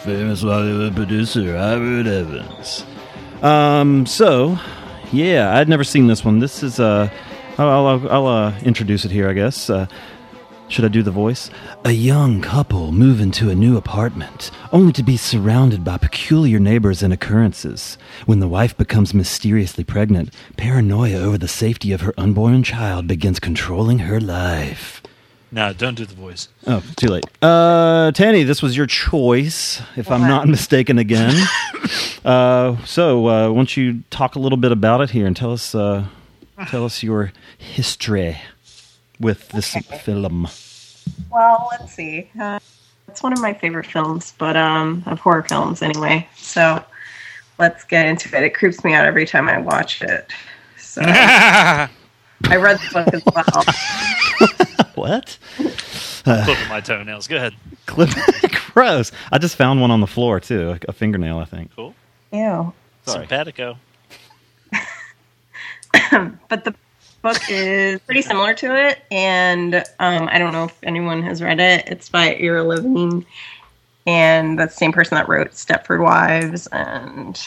Famous 0.02 0.42
Hollywood 0.42 0.96
producer, 0.96 1.54
Robert 1.54 2.08
Evans. 2.08 2.84
Um, 3.40 4.06
so, 4.06 4.58
yeah, 5.12 5.56
I'd 5.56 5.68
never 5.68 5.84
seen 5.84 6.08
this 6.08 6.24
one. 6.24 6.40
This 6.40 6.64
is, 6.64 6.80
uh, 6.80 7.08
I'll, 7.58 7.86
I'll, 7.86 8.08
I'll 8.10 8.26
uh, 8.26 8.58
introduce 8.62 9.04
it 9.04 9.12
here, 9.12 9.28
I 9.28 9.34
guess. 9.34 9.70
Uh, 9.70 9.86
should 10.68 10.84
I 10.84 10.88
do 10.88 11.02
the 11.02 11.10
voice? 11.10 11.50
A 11.84 11.92
young 11.92 12.42
couple 12.42 12.92
move 12.92 13.20
into 13.20 13.48
a 13.48 13.54
new 13.54 13.76
apartment, 13.78 14.50
only 14.70 14.92
to 14.92 15.02
be 15.02 15.16
surrounded 15.16 15.82
by 15.82 15.96
peculiar 15.96 16.58
neighbors 16.60 17.02
and 17.02 17.12
occurrences. 17.12 17.96
When 18.26 18.40
the 18.40 18.48
wife 18.48 18.76
becomes 18.76 19.14
mysteriously 19.14 19.82
pregnant, 19.82 20.32
paranoia 20.58 21.16
over 21.16 21.38
the 21.38 21.48
safety 21.48 21.92
of 21.92 22.02
her 22.02 22.12
unborn 22.18 22.62
child 22.62 23.06
begins 23.06 23.40
controlling 23.40 24.00
her 24.00 24.20
life. 24.20 25.02
no, 25.50 25.72
don't 25.72 25.94
do 25.94 26.04
the 26.04 26.14
voice. 26.14 26.48
Oh, 26.66 26.82
too 26.96 27.08
late. 27.08 27.24
Uh, 27.40 28.12
Tanny, 28.12 28.42
this 28.42 28.60
was 28.60 28.76
your 28.76 28.86
choice, 28.86 29.80
if 29.96 30.10
I'm 30.10 30.28
not 30.28 30.46
mistaken 30.48 30.98
again. 30.98 31.34
uh, 32.26 32.76
so, 32.84 33.26
uh, 33.26 33.48
why 33.48 33.56
don't 33.56 33.74
you 33.74 34.02
talk 34.10 34.34
a 34.34 34.38
little 34.38 34.58
bit 34.58 34.72
about 34.72 35.00
it 35.00 35.10
here 35.10 35.26
and 35.26 35.34
tell 35.34 35.52
us, 35.52 35.74
uh, 35.74 36.06
tell 36.68 36.84
us 36.84 37.02
your 37.02 37.32
history 37.56 38.36
with 39.20 39.48
this 39.50 39.74
film. 40.02 40.48
Well, 41.30 41.68
let's 41.72 41.92
see. 41.92 42.30
Uh, 42.40 42.58
it's 43.08 43.22
one 43.22 43.32
of 43.32 43.40
my 43.40 43.54
favorite 43.54 43.86
films, 43.86 44.34
but 44.38 44.56
um, 44.56 45.02
of 45.06 45.18
horror 45.20 45.42
films 45.42 45.82
anyway. 45.82 46.28
So 46.36 46.82
let's 47.58 47.84
get 47.84 48.06
into 48.06 48.34
it. 48.36 48.42
It 48.42 48.54
creeps 48.54 48.84
me 48.84 48.94
out 48.94 49.06
every 49.06 49.26
time 49.26 49.48
I 49.48 49.58
watch 49.58 50.02
it. 50.02 50.30
So 50.78 51.02
I 51.04 51.88
read 52.44 52.78
the 52.78 52.90
book 52.92 53.14
as 53.14 53.22
well. 53.34 53.64
What? 54.94 55.38
Clipping 56.24 56.68
my 56.68 56.80
toenails. 56.80 57.28
Go 57.28 57.36
ahead. 57.36 57.54
Clip. 57.86 58.10
Gross. 58.74 59.12
I 59.30 59.38
just 59.38 59.54
found 59.54 59.80
one 59.80 59.92
on 59.92 60.00
the 60.00 60.08
floor 60.08 60.40
too, 60.40 60.70
a, 60.70 60.78
a 60.88 60.92
fingernail, 60.92 61.38
I 61.38 61.44
think. 61.44 61.70
Cool. 61.76 61.94
Ew. 62.32 62.72
Sorry. 63.06 63.20
Simpatico. 63.20 63.78
But 66.48 66.64
the 66.64 66.74
book 67.22 67.38
is 67.48 68.00
pretty 68.00 68.22
similar 68.22 68.54
to 68.54 68.88
it, 68.88 69.00
and 69.10 69.74
um, 69.98 70.28
I 70.30 70.38
don't 70.38 70.52
know 70.52 70.64
if 70.64 70.78
anyone 70.82 71.22
has 71.22 71.42
read 71.42 71.60
it. 71.60 71.86
It's 71.88 72.08
by 72.08 72.34
Ira 72.36 72.64
Levine, 72.64 73.24
and 74.06 74.58
that's 74.58 74.74
the 74.74 74.78
same 74.78 74.92
person 74.92 75.16
that 75.16 75.28
wrote 75.28 75.50
Stepford 75.52 76.02
Wives 76.02 76.66
and 76.68 77.40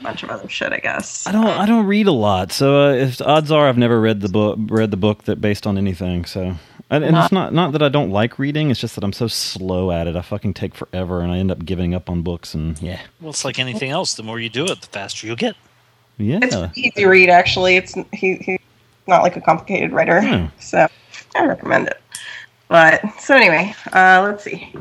a 0.00 0.02
bunch 0.02 0.22
of 0.22 0.30
other 0.30 0.48
shit, 0.48 0.72
I 0.72 0.78
guess. 0.78 1.26
I 1.26 1.32
don't. 1.32 1.46
I 1.46 1.66
don't 1.66 1.86
read 1.86 2.06
a 2.06 2.12
lot, 2.12 2.52
so 2.52 2.88
uh, 2.88 2.92
if 2.94 3.20
odds 3.20 3.50
are 3.52 3.68
I've 3.68 3.78
never 3.78 4.00
read 4.00 4.20
the 4.20 4.28
book, 4.28 4.58
read 4.66 4.90
the 4.90 4.96
book 4.96 5.24
that 5.24 5.40
based 5.40 5.66
on 5.66 5.78
anything. 5.78 6.24
So, 6.24 6.56
and, 6.90 7.04
and 7.04 7.16
it's 7.16 7.32
not 7.32 7.52
not 7.54 7.72
that 7.72 7.82
I 7.82 7.88
don't 7.88 8.10
like 8.10 8.38
reading. 8.38 8.70
It's 8.70 8.80
just 8.80 8.94
that 8.96 9.04
I'm 9.04 9.12
so 9.12 9.28
slow 9.28 9.90
at 9.92 10.06
it. 10.06 10.16
I 10.16 10.22
fucking 10.22 10.54
take 10.54 10.74
forever, 10.74 11.20
and 11.20 11.30
I 11.30 11.36
end 11.38 11.50
up 11.50 11.64
giving 11.64 11.94
up 11.94 12.10
on 12.10 12.22
books. 12.22 12.54
And 12.54 12.80
yeah, 12.82 13.00
Well, 13.20 13.30
it's 13.30 13.44
like 13.44 13.58
anything 13.58 13.90
else. 13.90 14.14
The 14.14 14.22
more 14.22 14.40
you 14.40 14.48
do 14.48 14.64
it, 14.64 14.80
the 14.80 14.86
faster 14.88 15.26
you'll 15.26 15.36
get. 15.36 15.54
yeah. 16.18 16.40
It's 16.42 16.54
an 16.54 16.70
easy 16.74 17.04
read, 17.04 17.28
actually. 17.30 17.76
It's 17.76 17.94
he, 18.12 18.34
he's 18.36 18.58
not 19.06 19.22
like 19.22 19.36
a 19.36 19.40
complicated 19.40 19.92
writer, 19.92 20.20
Hmm. 20.20 20.46
so 20.60 20.86
I 21.36 21.46
recommend 21.46 21.88
it. 21.88 22.00
But 22.68 23.02
so 23.20 23.36
anyway, 23.36 23.74
uh, 23.92 24.22
let's 24.24 24.44
see. 24.44 24.72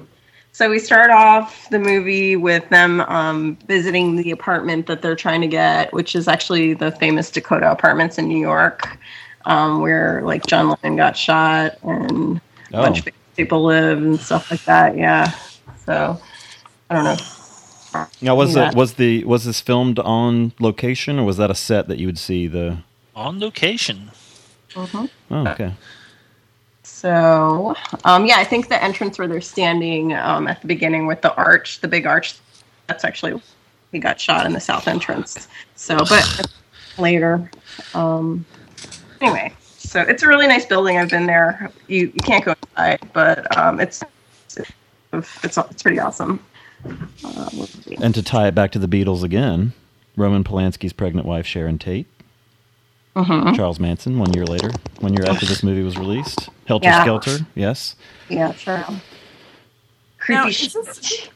So 0.54 0.70
we 0.70 0.80
start 0.80 1.12
off 1.12 1.68
the 1.70 1.80
movie 1.80 2.36
with 2.36 2.68
them 2.70 3.02
um, 3.02 3.58
visiting 3.68 4.16
the 4.18 4.32
apartment 4.32 4.86
that 4.88 5.02
they're 5.02 5.16
trying 5.16 5.42
to 5.42 5.48
get, 5.48 5.92
which 5.94 6.16
is 6.16 6.28
actually 6.28 6.74
the 6.74 6.92
famous 6.92 7.32
Dakota 7.32 7.72
Apartments 7.72 8.18
in 8.18 8.28
New 8.28 8.38
York, 8.40 8.98
um, 9.46 9.82
where 9.82 10.22
like 10.24 10.46
John 10.46 10.70
Lennon 10.70 10.98
got 10.98 11.18
shot 11.18 11.78
and 11.84 12.38
a 12.74 12.78
Oh. 12.78 12.82
bunch 12.84 13.00
of 13.00 13.14
people 13.36 13.64
live 13.64 13.98
and 14.00 14.20
stuff 14.20 14.52
like 14.52 14.64
that. 14.66 14.98
Yeah. 14.98 15.32
So 15.86 16.20
I 16.90 16.96
don't 16.96 17.04
know. 17.06 18.08
Now, 18.22 18.36
was 18.36 18.56
it 18.56 18.74
was 18.76 18.94
the 18.94 19.24
was 19.26 19.46
this 19.46 19.60
filmed 19.62 20.00
on 20.00 20.54
location 20.60 21.18
or 21.20 21.26
was 21.26 21.38
that 21.38 21.50
a 21.52 21.56
set 21.56 21.88
that 21.88 21.98
you 21.98 22.08
would 22.08 22.20
see 22.20 22.48
the? 22.48 22.78
On 23.22 23.40
location. 23.40 24.12
Oh, 24.76 25.10
okay. 25.32 25.74
So, 26.84 27.76
um, 28.04 28.26
yeah, 28.26 28.38
I 28.38 28.44
think 28.44 28.70
the 28.70 28.82
entrance 28.84 29.20
where 29.20 29.28
they're 29.28 29.42
standing 29.42 30.14
um, 30.14 30.48
at 30.48 30.62
the 30.62 30.68
beginning 30.68 31.08
with 31.08 31.22
the 31.22 31.34
arch, 31.36 31.82
the 31.82 31.88
big 31.88 32.06
arch, 32.06 32.36
that's 32.88 33.04
actually 33.04 33.42
he 33.92 34.00
got 34.00 34.20
shot 34.20 34.46
in 34.46 34.54
the 34.54 34.60
south 34.60 34.88
entrance. 34.88 35.48
So, 35.76 35.98
but 35.98 36.54
later, 36.98 37.50
um, 37.94 38.46
anyway, 39.20 39.54
so 39.78 40.02
it's 40.02 40.24
a 40.24 40.28
really 40.28 40.48
nice 40.48 40.66
building. 40.66 40.98
I've 40.98 41.10
been 41.10 41.26
there. 41.26 41.72
You 41.88 42.08
you 42.08 42.22
can't 42.24 42.46
go 42.46 42.56
inside, 42.64 43.08
but 43.14 43.58
um, 43.58 43.80
it's 43.80 44.04
it's 45.14 45.58
it's 45.68 45.84
pretty 45.84 46.00
awesome. 46.00 46.40
Uh. 47.24 47.50
And 48.00 48.16
to 48.16 48.24
tie 48.24 48.48
it 48.48 48.56
back 48.56 48.72
to 48.72 48.80
the 48.80 48.88
Beatles 48.88 49.24
again, 49.24 49.74
Roman 50.16 50.44
Polanski's 50.44 50.94
pregnant 50.94 51.28
wife 51.28 51.46
Sharon 51.46 51.78
Tate, 51.78 52.08
Mhm. 53.16 53.56
Charles 53.56 53.80
Manson. 53.80 54.18
One 54.20 54.34
year 54.34 54.46
later, 54.46 54.72
one 55.00 55.14
year 55.14 55.26
after 55.28 55.46
this 55.46 55.64
movie 55.64 55.84
was 55.84 55.98
released, 55.98 56.50
Helter 56.66 56.86
Yeah. 56.88 57.02
Skelter. 57.02 57.46
Yes. 57.56 57.96
Yeah, 58.30 58.54
sure. 58.54 58.86
Now, 60.30 60.48
is 60.48 60.74
this, 60.74 61.30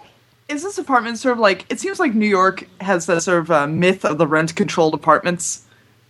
is 0.47 0.63
this 0.63 0.77
apartment 0.77 1.17
sort 1.17 1.33
of 1.33 1.39
like? 1.39 1.65
It 1.69 1.79
seems 1.79 1.99
like 1.99 2.13
New 2.13 2.27
York 2.27 2.67
has 2.79 3.07
that 3.07 3.21
sort 3.23 3.39
of 3.39 3.51
uh, 3.51 3.67
myth 3.67 4.05
of 4.05 4.17
the 4.17 4.27
rent-controlled 4.27 4.93
apartments. 4.93 5.63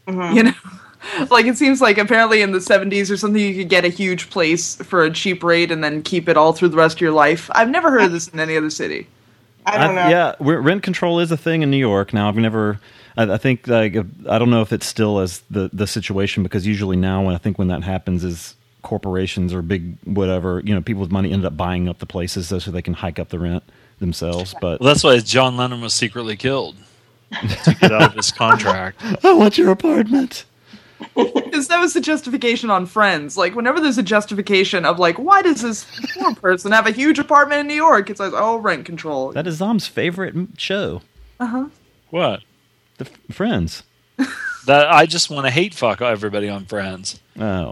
You 0.07 0.43
know, 0.43 0.53
like 1.31 1.45
it 1.45 1.57
seems 1.57 1.81
like 1.81 1.97
apparently 1.97 2.41
in 2.43 2.51
the 2.51 2.59
'70s 2.59 3.09
or 3.09 3.17
something, 3.17 3.41
you 3.41 3.55
could 3.55 3.69
get 3.69 3.85
a 3.85 3.89
huge 3.89 4.29
place 4.29 4.75
for 4.75 5.03
a 5.03 5.09
cheap 5.09 5.43
rate 5.43 5.71
and 5.71 5.83
then 5.83 6.03
keep 6.03 6.29
it 6.29 6.37
all 6.37 6.53
through 6.53 6.69
the 6.69 6.77
rest 6.77 6.97
of 6.97 7.01
your 7.01 7.11
life. 7.11 7.49
I've 7.53 7.69
never 7.69 7.89
heard 7.89 8.03
of 8.03 8.11
this 8.11 8.27
in 8.27 8.39
any 8.39 8.55
other 8.55 8.69
city. 8.69 9.07
I 9.65 9.79
don't 9.79 9.95
know. 9.95 10.09
yeah, 10.09 10.35
rent 10.39 10.83
control 10.83 11.19
is 11.19 11.31
a 11.31 11.37
thing 11.37 11.63
in 11.63 11.71
New 11.71 11.77
York 11.77 12.13
now. 12.13 12.27
I've 12.27 12.35
never. 12.35 12.79
I, 13.17 13.33
I 13.33 13.37
think 13.37 13.67
like 13.67 13.95
I 14.29 14.39
don't 14.39 14.49
know 14.49 14.61
if 14.61 14.73
it's 14.73 14.85
still 14.85 15.19
as 15.19 15.41
the 15.49 15.69
the 15.73 15.87
situation 15.87 16.43
because 16.43 16.65
usually 16.65 16.97
now 16.97 17.23
when 17.23 17.35
I 17.35 17.37
think 17.37 17.57
when 17.57 17.67
that 17.69 17.83
happens 17.83 18.23
is 18.23 18.55
corporations 18.81 19.51
or 19.53 19.61
big 19.63 19.97
whatever 20.03 20.61
you 20.63 20.73
know 20.75 20.81
people 20.81 21.01
with 21.01 21.11
money 21.11 21.31
end 21.31 21.43
up 21.43 21.57
buying 21.57 21.89
up 21.89 21.97
the 21.97 22.05
places 22.05 22.47
so, 22.49 22.59
so 22.59 22.69
they 22.69 22.83
can 22.83 22.93
hike 22.93 23.17
up 23.17 23.29
the 23.29 23.39
rent 23.39 23.63
themselves. 23.99 24.53
But 24.61 24.79
Well, 24.79 24.87
that's 24.87 25.03
why 25.03 25.17
John 25.19 25.57
Lennon 25.57 25.81
was 25.81 25.93
secretly 25.93 26.35
killed 26.35 26.75
to 27.31 27.77
get 27.79 27.91
out 27.91 28.09
of 28.09 28.13
his 28.13 28.31
contract. 28.31 29.01
I 29.23 29.33
want 29.33 29.57
your 29.57 29.71
apartment. 29.71 30.45
Because 31.13 31.67
that 31.67 31.79
was 31.79 31.93
the 31.93 32.01
justification 32.01 32.69
on 32.69 32.85
Friends. 32.85 33.37
Like, 33.37 33.53
whenever 33.55 33.81
there's 33.81 33.97
a 33.97 34.03
justification 34.03 34.85
of, 34.85 34.97
like, 34.97 35.17
why 35.17 35.41
does 35.41 35.61
this 35.61 35.85
poor 36.13 36.33
person 36.35 36.71
have 36.71 36.87
a 36.87 36.91
huge 36.91 37.19
apartment 37.19 37.61
in 37.61 37.67
New 37.67 37.73
York? 37.75 38.09
It's 38.09 38.19
like, 38.19 38.31
oh, 38.33 38.57
rent 38.57 38.85
control. 38.85 39.31
That 39.33 39.45
is 39.45 39.55
Zom's 39.55 39.87
favorite 39.87 40.35
show. 40.57 41.01
Uh 41.39 41.47
huh. 41.47 41.65
What? 42.11 42.41
The 42.97 43.05
F- 43.05 43.35
Friends. 43.35 43.83
That 44.65 44.91
I 44.91 45.05
just 45.05 45.29
want 45.29 45.45
to 45.45 45.51
hate 45.51 45.75
fuck 45.75 46.01
everybody 46.01 46.49
on 46.49 46.65
Friends. 46.65 47.19
Oh, 47.39 47.69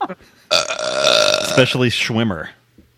especially 1.42 1.90
Schwimmer. 1.90 2.48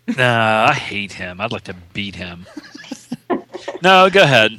Nah, 0.07 0.67
I 0.69 0.73
hate 0.73 1.11
him. 1.11 1.41
I'd 1.41 1.51
like 1.51 1.65
to 1.65 1.75
beat 1.91 2.15
him. 2.15 2.45
no, 3.83 4.09
go 4.09 4.21
ahead. 4.23 4.57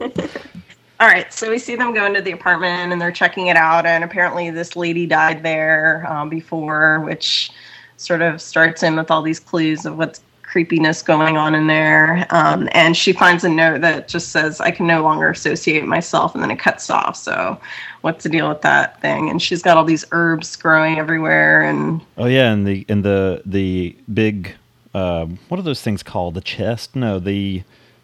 All 0.00 1.06
right, 1.06 1.32
so 1.32 1.48
we 1.48 1.58
see 1.58 1.76
them 1.76 1.94
go 1.94 2.04
into 2.04 2.20
the 2.20 2.32
apartment 2.32 2.92
and 2.92 3.00
they're 3.00 3.10
checking 3.10 3.46
it 3.46 3.56
out, 3.56 3.86
and 3.86 4.04
apparently 4.04 4.50
this 4.50 4.76
lady 4.76 5.06
died 5.06 5.42
there 5.42 6.04
um, 6.10 6.28
before, 6.28 7.00
which 7.00 7.50
sort 7.96 8.20
of 8.20 8.42
starts 8.42 8.82
in 8.82 8.96
with 8.96 9.10
all 9.10 9.22
these 9.22 9.40
clues 9.40 9.86
of 9.86 9.96
what's 9.96 10.20
creepiness 10.48 11.02
going 11.02 11.36
on 11.36 11.54
in 11.54 11.66
there. 11.66 12.26
Um, 12.30 12.68
and 12.72 12.96
she 12.96 13.12
finds 13.12 13.44
a 13.44 13.48
note 13.48 13.82
that 13.82 14.08
just 14.08 14.30
says, 14.30 14.60
"I 14.60 14.70
can 14.70 14.86
no 14.86 15.02
longer 15.02 15.28
associate 15.28 15.84
myself," 15.84 16.34
and 16.34 16.42
then 16.42 16.50
it 16.50 16.58
cuts 16.58 16.88
off. 16.88 17.16
So, 17.16 17.60
what's 18.00 18.24
the 18.24 18.30
deal 18.30 18.48
with 18.48 18.62
that 18.62 19.00
thing? 19.02 19.28
And 19.28 19.42
she's 19.42 19.62
got 19.62 19.76
all 19.76 19.84
these 19.84 20.06
herbs 20.10 20.56
growing 20.56 20.98
everywhere, 20.98 21.62
and 21.62 22.00
Oh 22.16 22.26
yeah, 22.26 22.50
and 22.50 22.66
the 22.66 22.86
and 22.88 23.04
the 23.04 23.42
the 23.44 23.94
big 24.12 24.54
uh, 24.94 25.26
what 25.48 25.60
are 25.60 25.62
those 25.62 25.82
things 25.82 26.02
called? 26.02 26.34
The 26.34 26.40
chest? 26.40 26.96
No, 26.96 27.18
the 27.18 27.62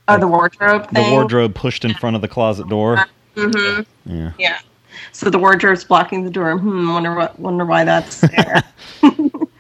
oh, 0.09 0.19
the 0.19 0.29
wardrobe 0.29 0.89
the 0.89 0.97
thing. 0.97 1.13
wardrobe 1.13 1.55
pushed 1.55 1.85
in 1.85 1.95
front 1.95 2.15
of 2.15 2.23
the 2.23 2.29
closet 2.29 2.69
door. 2.69 3.07
hmm 3.35 3.81
Yeah. 4.05 4.33
Yeah. 4.39 4.59
So 5.13 5.31
the 5.31 5.39
wardrobe's 5.39 5.83
blocking 5.85 6.25
the 6.25 6.31
door. 6.31 6.59
Hmm. 6.59 6.93
Wonder 6.93 7.15
what. 7.15 7.39
Wonder 7.41 7.65
why 7.65 7.85
that's 7.85 8.21
there. 8.37 8.63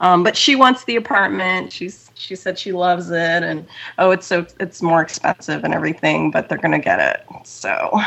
um, 0.00 0.22
but 0.22 0.36
she 0.36 0.56
wants 0.56 0.84
the 0.84 0.96
apartment. 0.96 1.72
She's 1.72 2.10
she 2.14 2.36
said 2.36 2.58
she 2.58 2.72
loves 2.72 3.10
it, 3.10 3.42
and 3.42 3.66
oh, 3.98 4.10
it's 4.10 4.26
so 4.26 4.46
it's 4.58 4.82
more 4.82 5.00
expensive 5.02 5.64
and 5.64 5.72
everything, 5.74 6.30
but 6.30 6.48
they're 6.48 6.58
gonna 6.58 6.78
get 6.78 7.00
it. 7.00 7.24
So 7.46 7.98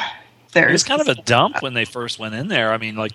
there's 0.53 0.69
It 0.69 0.73
was 0.73 0.84
kind 0.84 1.01
of 1.01 1.08
a 1.08 1.15
dump 1.21 1.62
when 1.62 1.73
they 1.73 1.86
first 1.86 2.19
went 2.19 2.36
in 2.36 2.47
there. 2.47 2.71
I 2.73 2.77
mean, 2.77 2.95
like 2.95 3.13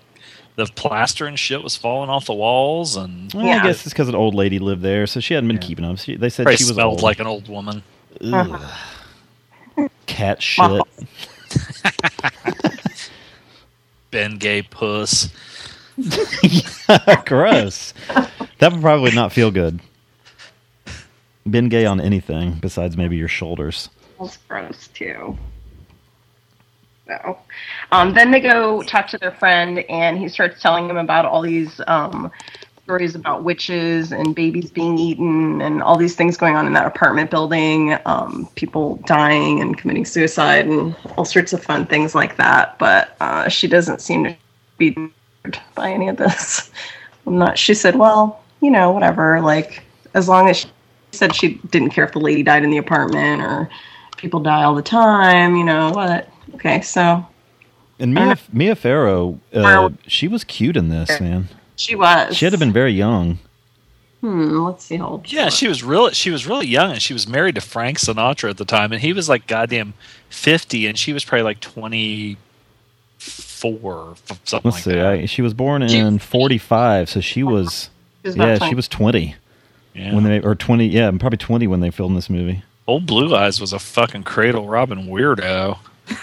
the 0.57 0.67
plaster 0.67 1.27
and 1.27 1.39
shit 1.39 1.63
was 1.63 1.77
falling 1.77 2.11
off 2.11 2.27
the 2.27 2.35
walls, 2.35 2.97
and 2.97 3.33
Well, 3.33 3.45
Yeah. 3.47 3.61
I 3.61 3.63
guess 3.65 3.85
it's 3.85 3.93
because 3.93 4.09
an 4.09 4.15
old 4.17 4.35
lady 4.35 4.59
lived 4.59 4.83
there, 4.83 5.07
so 5.07 5.21
she 5.21 5.35
hadn't 5.35 5.49
been 5.49 5.59
keeping 5.59 5.85
them. 5.85 5.97
She, 5.97 6.17
they 6.17 6.29
said 6.29 6.45
probably 6.45 6.57
she 6.57 6.65
was 6.65 6.75
smelled 6.75 6.95
old. 6.95 7.03
like 7.03 7.21
an 7.21 7.27
old 7.27 7.49
woman. 7.49 7.83
Ugh. 8.21 8.61
cat 10.07 10.43
shit. 10.43 10.83
Ben 14.11 14.39
Gay 14.39 14.63
puss. 14.63 15.29
Gross. 17.27 17.95
That 18.59 18.73
would 18.73 18.81
probably 18.81 19.13
not 19.13 19.33
feel 19.33 19.51
good. 19.51 19.81
Been 21.49 21.69
gay 21.69 21.87
on 21.87 22.01
anything 22.01 22.55
besides 22.61 22.97
maybe 22.97 23.17
your 23.17 23.29
shoulders. 23.29 23.89
That's 24.21 24.37
gross 24.37 24.89
too. 24.89 25.39
So, 27.07 27.39
um, 27.91 28.13
then 28.13 28.31
they 28.31 28.41
go 28.41 28.83
talk 28.83 29.09
to 29.09 29.19
their 29.19 29.31
friend, 29.33 29.79
and 29.89 30.19
he 30.19 30.29
starts 30.29 30.61
telling 30.61 30.89
them 30.89 30.99
about 30.99 31.25
all 31.25 31.41
these 31.41 31.81
um, 31.87 32.31
stories 32.83 33.15
about 33.15 33.45
witches 33.45 34.13
and 34.13 34.35
babies 34.35 34.71
being 34.71 34.99
eaten, 34.99 35.63
and 35.63 35.83
all 35.83 35.97
these 35.97 36.15
things 36.17 36.37
going 36.37 36.55
on 36.55 36.67
in 36.67 36.75
that 36.75 36.87
apartment 36.87 37.31
building. 37.31 37.97
Um, 38.05 38.49
people 38.57 38.97
dying 39.07 39.61
and 39.61 39.79
committing 39.79 40.05
suicide, 40.05 40.67
and 40.67 40.95
all 41.17 41.25
sorts 41.25 41.55
of 41.55 41.63
fun 41.63 41.87
things 41.87 42.15
like 42.15 42.37
that. 42.37 42.79
But 42.79 43.17
uh, 43.21 43.49
she 43.49 43.69
doesn't 43.69 44.03
seem 44.03 44.25
to 44.25 44.37
be 44.77 44.95
by 45.75 45.91
any 45.91 46.09
of 46.09 46.19
this. 46.19 46.71
I'm 47.27 47.39
not. 47.39 47.57
She 47.57 47.73
said, 47.73 47.97
"Well, 47.97 48.43
you 48.61 48.71
know, 48.71 48.91
whatever. 48.91 49.41
Like, 49.41 49.83
as 50.15 50.29
long 50.29 50.49
as." 50.49 50.67
She 51.11 51.17
said 51.17 51.35
she 51.35 51.55
didn't 51.71 51.89
care 51.91 52.05
if 52.05 52.13
the 52.13 52.19
lady 52.21 52.43
died 52.43 52.65
in 52.65 52.71
the 52.71 52.77
apartment 52.77 53.41
or 53.41 53.71
people 54.19 54.41
die 54.41 54.63
all 54.63 54.75
the 54.75 54.83
time, 54.83 55.57
you 55.57 55.65
know 55.65 55.91
what? 55.91 56.29
Okay, 56.57 56.83
so 56.83 57.27
And 57.99 58.13
Mia, 58.13 58.37
Mia 58.53 58.77
Farrow, 58.77 59.41
uh, 59.55 59.89
she 60.07 60.29
was 60.29 60.45
cute 60.45 60.77
in 60.77 60.91
this, 60.91 61.19
man. 61.19 61.49
she 61.77 61.95
was. 61.95 62.37
She 62.37 62.45
had 62.45 62.51
to 62.51 62.57
have 62.57 62.61
been 62.61 62.75
very 62.75 62.93
young. 62.93 63.39
Hmm, 64.21 64.59
let's 64.59 64.85
see 64.85 64.97
how 64.99 65.07
old. 65.07 65.33
Yeah, 65.33 65.49
she 65.49 65.67
was 65.67 65.83
really 65.83 66.13
she 66.13 66.31
was 66.31 66.47
really 66.47 66.67
young, 66.67 66.91
and 66.93 67.01
she 67.01 67.15
was 67.15 67.27
married 67.27 67.55
to 67.55 67.63
Frank 67.63 67.99
Sinatra 67.99 68.51
at 68.51 68.59
the 68.59 68.67
time, 68.67 68.93
and 68.93 69.01
he 69.01 69.15
was 69.15 69.31
like 69.31 69.47
goddamn 69.47 69.95
fifty, 70.29 70.87
and 70.87 70.99
she 70.99 71.15
was 71.15 71.25
probably 71.25 71.45
like 71.45 71.61
twenty 71.61 72.37
four, 73.17 74.15
something 74.45 74.71
Let's 74.71 74.77
like 74.77 74.85
see. 74.85 74.93
that. 74.93 75.07
I, 75.07 75.25
she 75.27 75.41
was 75.43 75.55
born 75.55 75.83
in 75.83 76.19
45, 76.19 77.09
so 77.11 77.21
she 77.21 77.43
was, 77.43 77.91
She 78.35 78.39
was 78.41 78.49
yeah, 78.49 78.59
20. 78.59 78.71
she 78.71 78.75
was 78.75 78.89
20 78.89 79.35
Yeah. 79.95 80.15
when 80.15 80.25
they, 80.25 80.41
or 80.41 80.55
20, 80.55 80.87
yeah, 80.87 81.11
probably 81.19 81.37
20 81.39 81.67
when 81.67 81.81
they 81.81 81.91
filmed 81.91 82.17
this 82.17 82.29
movie. 82.31 82.63
Old 82.87 83.07
Blue 83.07 83.35
Eyes 83.35 83.61
was 83.61 83.73
a 83.73 83.79
fucking 83.79 84.23
Cradle 84.25 84.67
Robin 84.67 85.07
weirdo. 85.07 85.79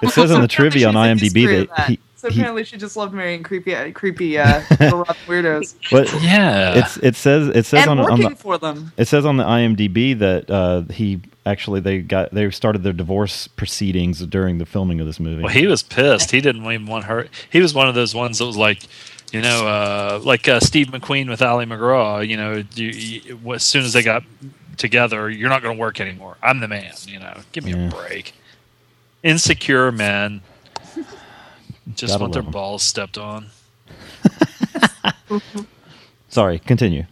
It 0.00 0.10
says 0.10 0.30
in 0.30 0.40
the 0.40 0.46
trivia 0.48 0.86
on 0.88 0.94
IMDb 0.94 1.18
history 1.18 1.66
that 1.76 1.88
he, 1.88 1.98
so 2.14 2.28
he 2.30 2.38
apparently 2.38 2.62
she 2.62 2.76
just 2.76 2.96
loved 2.96 3.12
marrying 3.12 3.42
creepy, 3.42 3.74
uh, 3.74 3.90
creepy 3.90 4.38
uh, 4.38 4.62
little 4.78 5.04
weirdos 5.26 5.74
but 5.90 6.06
Yeah, 6.22 6.78
it's 6.78 6.96
it 6.98 7.16
says 7.16 7.48
it 7.48 7.66
says 7.66 7.82
and 7.82 7.90
on, 7.90 7.98
on 7.98 8.04
working 8.12 8.28
the 8.30 8.36
for 8.36 8.58
them. 8.58 8.92
it 8.96 9.06
says 9.08 9.24
on 9.26 9.38
the 9.38 9.44
IMDb 9.44 10.16
that 10.20 10.48
uh, 10.48 10.82
he 10.92 11.20
actually 11.44 11.80
they 11.80 11.98
got 11.98 12.32
they 12.32 12.48
started 12.52 12.84
their 12.84 12.92
divorce 12.92 13.48
proceedings 13.48 14.24
during 14.26 14.58
the 14.58 14.66
filming 14.66 15.00
of 15.00 15.06
this 15.08 15.18
movie. 15.18 15.42
Well, 15.42 15.52
he 15.52 15.66
was 15.66 15.82
pissed. 15.82 16.30
He 16.30 16.40
didn't 16.40 16.62
even 16.64 16.86
want 16.86 17.06
her. 17.06 17.26
He 17.50 17.60
was 17.60 17.74
one 17.74 17.88
of 17.88 17.96
those 17.96 18.14
ones 18.14 18.38
that 18.38 18.46
was 18.46 18.56
like, 18.56 18.80
you 19.32 19.40
know, 19.42 19.66
uh, 19.66 20.20
like 20.22 20.48
uh, 20.48 20.60
Steve 20.60 20.88
McQueen 20.88 21.28
with 21.28 21.42
Ali 21.42 21.66
MacGraw. 21.66 22.20
You 22.20 22.36
know, 22.36 22.62
you, 22.74 22.86
you, 22.88 23.54
as 23.54 23.62
soon 23.62 23.84
as 23.84 23.92
they 23.92 24.02
got 24.02 24.22
together, 24.76 25.28
you're 25.30 25.48
not 25.48 25.62
going 25.62 25.76
to 25.76 25.80
work 25.80 26.00
anymore. 26.00 26.36
I'm 26.42 26.60
the 26.60 26.68
man. 26.68 26.92
You 27.06 27.18
know, 27.20 27.36
give 27.52 27.64
me 27.64 27.72
Yeah. 27.72 27.88
a 27.88 27.90
break. 27.90 28.34
Insecure 29.22 29.90
men 29.92 30.40
just 31.94 32.12
Gotta 32.14 32.22
want 32.22 32.32
their 32.34 32.42
love 32.42 32.48
'em. 32.48 32.52
balls 32.52 32.82
stepped 32.82 33.18
on. 33.18 33.46
Sorry, 36.28 36.58
continue. 36.60 37.04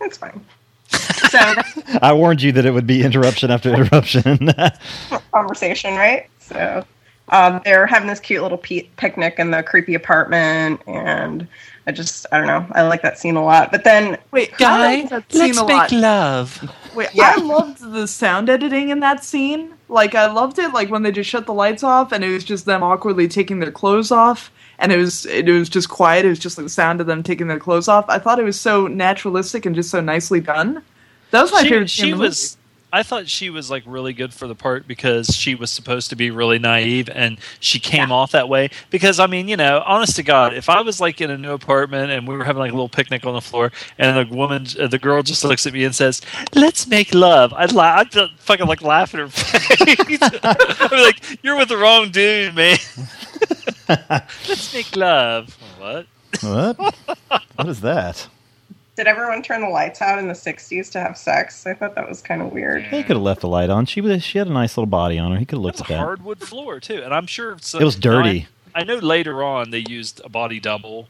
That's 0.00 0.16
fine. 0.16 0.44
so 0.88 1.38
I 2.02 2.12
warned 2.12 2.40
you 2.42 2.52
that 2.52 2.64
it 2.64 2.70
would 2.70 2.86
be 2.86 3.02
interruption 3.02 3.50
after 3.50 3.72
interruption. 3.74 4.50
conversation, 5.32 5.94
right? 5.94 6.28
So 6.38 6.84
um, 7.30 7.60
they're 7.64 7.86
having 7.86 8.08
this 8.08 8.20
cute 8.20 8.42
little 8.42 8.58
pe- 8.58 8.88
picnic 8.96 9.36
in 9.38 9.50
the 9.50 9.62
creepy 9.62 9.94
apartment, 9.94 10.80
and 10.86 11.46
I 11.86 11.92
just 11.92 12.26
I 12.32 12.38
don't 12.38 12.46
know. 12.46 12.66
I 12.72 12.82
like 12.82 13.02
that 13.02 13.18
scene 13.18 13.36
a 13.36 13.44
lot. 13.44 13.70
But 13.72 13.84
then 13.84 14.18
Wait, 14.30 14.52
I 14.60 15.00
like 15.00 15.10
that 15.10 15.32
scene 15.32 15.56
a 15.56 15.64
lot. 15.64 15.92
love. 15.92 16.70
Wait, 16.94 17.08
Yeah. 17.14 17.34
I 17.36 17.40
loved 17.40 17.80
the 17.80 18.06
sound 18.06 18.48
editing 18.48 18.90
in 18.90 19.00
that 19.00 19.24
scene. 19.24 19.74
Like 19.88 20.14
I 20.14 20.30
loved 20.30 20.58
it, 20.58 20.72
like 20.72 20.90
when 20.90 21.02
they 21.02 21.12
just 21.12 21.28
shut 21.30 21.46
the 21.46 21.52
lights 21.54 21.82
off 21.82 22.12
and 22.12 22.24
it 22.24 22.30
was 22.32 22.44
just 22.44 22.64
them 22.66 22.82
awkwardly 22.82 23.28
taking 23.28 23.58
their 23.60 23.72
clothes 23.72 24.10
off, 24.10 24.50
and 24.78 24.92
it 24.92 24.96
was 24.96 25.26
it 25.26 25.46
was 25.46 25.68
just 25.68 25.88
quiet. 25.88 26.24
It 26.24 26.30
was 26.30 26.38
just 26.38 26.56
like 26.58 26.64
the 26.66 26.70
sound 26.70 27.00
of 27.00 27.06
them 27.06 27.22
taking 27.22 27.48
their 27.48 27.58
clothes 27.58 27.88
off. 27.88 28.04
I 28.08 28.18
thought 28.18 28.38
it 28.38 28.44
was 28.44 28.58
so 28.60 28.86
naturalistic 28.86 29.66
and 29.66 29.74
just 29.74 29.90
so 29.90 30.00
nicely 30.00 30.40
done. 30.40 30.82
That 31.30 31.42
was 31.42 31.52
my 31.52 31.62
she, 31.62 31.68
favorite. 31.70 31.88
scene 31.90 32.04
she 32.06 32.10
in 32.12 32.18
the 32.18 32.24
was 32.24 32.56
i 32.94 33.02
thought 33.02 33.28
she 33.28 33.50
was 33.50 33.70
like 33.70 33.82
really 33.86 34.12
good 34.12 34.32
for 34.32 34.46
the 34.46 34.54
part 34.54 34.86
because 34.86 35.28
she 35.34 35.54
was 35.54 35.70
supposed 35.70 36.10
to 36.10 36.16
be 36.16 36.30
really 36.30 36.58
naive 36.58 37.08
and 37.10 37.38
she 37.60 37.78
came 37.80 38.12
off 38.12 38.30
that 38.32 38.48
way. 38.48 38.70
Because 38.90 39.18
i 39.18 39.26
mean 39.26 39.48
you 39.48 39.56
know 39.56 39.82
honest 39.84 40.16
to 40.16 40.22
god 40.22 40.54
if 40.54 40.68
i 40.68 40.80
was 40.80 41.00
like 41.00 41.20
in 41.20 41.30
a 41.30 41.36
new 41.38 41.52
apartment 41.52 42.10
and 42.10 42.26
we 42.28 42.36
were 42.36 42.44
having 42.44 42.60
like 42.60 42.70
a 42.70 42.74
little 42.74 42.88
picnic 42.88 43.26
on 43.26 43.34
the 43.34 43.40
floor 43.40 43.72
and 43.98 44.16
the 44.16 44.34
woman 44.34 44.66
uh, 44.80 44.86
the 44.86 44.98
girl 44.98 45.22
just 45.22 45.44
looks 45.44 45.66
at 45.66 45.72
me 45.72 45.84
and 45.84 45.94
says 45.94 46.22
let's 46.54 46.86
make 46.86 47.12
love 47.14 47.52
i'd 47.54 47.72
la- 47.72 47.96
i'd 47.96 48.12
fucking 48.38 48.66
like 48.66 48.82
laugh 48.82 49.14
at 49.14 49.20
her 49.20 49.28
face. 49.28 50.18
I'd 50.42 50.90
be 50.90 50.96
like 51.02 51.44
you're 51.44 51.56
with 51.56 51.68
the 51.68 51.76
wrong 51.76 52.10
dude 52.10 52.54
man. 52.54 52.78
Let's 53.88 54.72
make 54.72 54.96
love. 54.96 55.56
What? 55.78 56.06
What? 56.40 56.94
What 57.56 57.68
is 57.68 57.80
that? 57.82 58.28
Did 58.96 59.06
everyone 59.06 59.42
turn 59.42 59.60
the 59.60 59.68
lights 59.68 60.00
out 60.02 60.18
in 60.18 60.28
the 60.28 60.34
'60s 60.34 60.90
to 60.92 61.00
have 61.00 61.16
sex? 61.18 61.66
I 61.66 61.74
thought 61.74 61.94
that 61.94 62.08
was 62.08 62.20
kind 62.22 62.40
of 62.42 62.52
weird. 62.52 62.84
He 62.84 63.02
could 63.02 63.16
have 63.16 63.22
left 63.22 63.40
the 63.40 63.48
light 63.48 63.70
on. 63.70 63.86
She 63.86 64.00
was. 64.00 64.22
She 64.22 64.38
had 64.38 64.46
a 64.46 64.52
nice 64.52 64.76
little 64.76 64.86
body 64.86 65.18
on 65.18 65.32
her. 65.32 65.38
He 65.38 65.44
could 65.44 65.56
have 65.56 65.62
looked 65.62 65.80
It's 65.80 65.90
at 65.90 65.94
a 65.94 65.98
that. 65.98 66.04
hardwood 66.04 66.40
floor 66.40 66.80
too, 66.80 67.02
and 67.02 67.12
I'm 67.14 67.26
sure 67.26 67.56
so, 67.60 67.78
It 67.78 67.84
was 67.84 67.96
dirty. 67.96 68.46
I, 68.74 68.80
I 68.80 68.84
know 68.84 68.96
later 68.96 69.42
on 69.42 69.70
they 69.70 69.84
used 69.88 70.20
a 70.24 70.28
body 70.28 70.60
double 70.60 71.08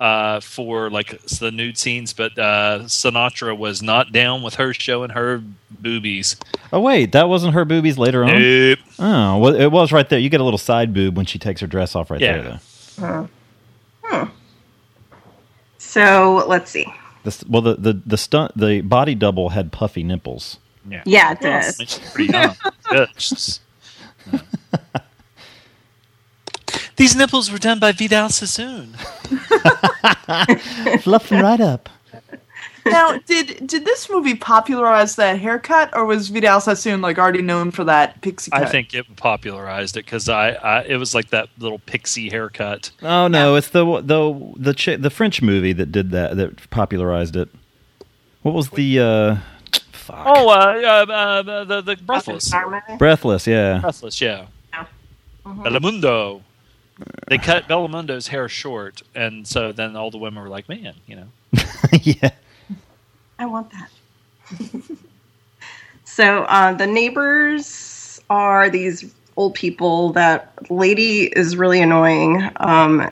uh, 0.00 0.40
for 0.40 0.90
like 0.90 1.20
the 1.26 1.50
nude 1.50 1.78
scenes, 1.78 2.12
but 2.12 2.38
uh, 2.38 2.80
Sinatra 2.84 3.56
was 3.56 3.82
not 3.82 4.12
down 4.12 4.42
with 4.42 4.54
her 4.54 4.74
showing 4.74 5.10
her 5.10 5.42
boobies. 5.70 6.36
Oh 6.72 6.80
wait, 6.80 7.12
that 7.12 7.28
wasn't 7.28 7.54
her 7.54 7.64
boobies 7.64 7.98
later 7.98 8.24
on. 8.24 8.40
Nope. 8.40 8.78
Oh, 8.98 9.38
well, 9.38 9.54
it 9.54 9.68
was 9.68 9.92
right 9.92 10.08
there. 10.08 10.18
You 10.18 10.28
get 10.28 10.40
a 10.40 10.44
little 10.44 10.58
side 10.58 10.92
boob 10.92 11.16
when 11.16 11.26
she 11.26 11.38
takes 11.38 11.60
her 11.60 11.66
dress 11.66 11.94
off 11.94 12.10
right 12.10 12.20
Yeah. 12.20 12.32
there. 12.42 12.60
Though. 12.98 13.06
Huh. 13.06 13.26
Hmm. 14.02 14.30
So 15.78 16.44
let's 16.48 16.70
see. 16.70 16.86
This, 17.24 17.44
well, 17.44 17.62
the, 17.62 17.74
the 17.76 18.00
the 18.04 18.16
stunt 18.16 18.56
the 18.56 18.80
body 18.80 19.14
double 19.14 19.50
had 19.50 19.70
puffy 19.72 20.02
nipples. 20.02 20.58
Yeah, 20.88 21.02
Yeah, 21.06 21.32
it 21.32 21.40
does. 21.40 21.78
mean, 21.78 21.88
pretty 22.12 22.32
young. 22.32 22.56
Good. 22.90 23.08
Yeah. 24.32 24.40
These 26.96 27.16
nipples 27.16 27.50
were 27.50 27.58
done 27.58 27.78
by 27.78 27.92
Vidal 27.92 28.28
Sassoon. 28.28 28.92
Fluff 31.00 31.28
them 31.28 31.42
right 31.42 31.60
up. 31.60 31.88
Now, 32.86 33.18
did 33.26 33.66
did 33.66 33.84
this 33.84 34.10
movie 34.10 34.34
popularize 34.34 35.16
that 35.16 35.38
haircut, 35.38 35.90
or 35.94 36.04
was 36.04 36.28
Vidal 36.28 36.60
Sassoon 36.60 37.00
like 37.00 37.18
already 37.18 37.42
known 37.42 37.70
for 37.70 37.84
that 37.84 38.20
pixie 38.20 38.50
cut? 38.50 38.62
I 38.62 38.66
think 38.66 38.94
it 38.94 39.16
popularized 39.16 39.96
it 39.96 40.04
because 40.04 40.28
I, 40.28 40.50
I 40.50 40.82
it 40.82 40.96
was 40.96 41.14
like 41.14 41.30
that 41.30 41.48
little 41.58 41.78
pixie 41.80 42.28
haircut. 42.28 42.90
Oh 43.02 43.28
no, 43.28 43.54
it's 43.54 43.68
the 43.68 43.84
the 44.00 44.52
the 44.56 44.74
chi- 44.74 44.96
the 44.96 45.10
French 45.10 45.42
movie 45.42 45.72
that 45.72 45.92
did 45.92 46.10
that 46.10 46.36
that 46.36 46.70
popularized 46.70 47.36
it. 47.36 47.48
What 48.42 48.54
was 48.54 48.70
the 48.70 48.98
uh, 48.98 49.36
fuck? 49.92 50.24
Oh, 50.26 50.48
uh, 50.48 51.04
uh, 51.08 51.12
uh, 51.12 51.64
the 51.64 51.80
the 51.82 51.96
breathless. 51.96 52.52
Breathless, 52.98 53.46
yeah. 53.46 53.78
Breathless, 53.78 54.20
yeah. 54.20 54.46
Yeah. 54.72 54.86
Belmondo. 55.44 56.42
They 57.28 57.38
cut 57.38 57.68
Belmondo's 57.68 58.28
hair 58.28 58.48
short, 58.48 59.02
and 59.14 59.46
so 59.46 59.72
then 59.72 59.96
all 59.96 60.10
the 60.10 60.18
women 60.18 60.42
were 60.42 60.48
like, 60.48 60.68
"Man, 60.68 60.94
you 61.06 61.16
know." 61.16 61.28
yeah. 62.02 62.30
I 63.42 63.46
want 63.46 63.72
that. 63.72 64.70
so 66.04 66.44
uh, 66.44 66.72
the 66.74 66.86
neighbors 66.86 68.20
are 68.30 68.70
these 68.70 69.12
old 69.36 69.54
people. 69.54 70.12
That 70.12 70.54
lady 70.70 71.24
is 71.24 71.56
really 71.56 71.82
annoying. 71.82 72.48
Um, 72.58 73.10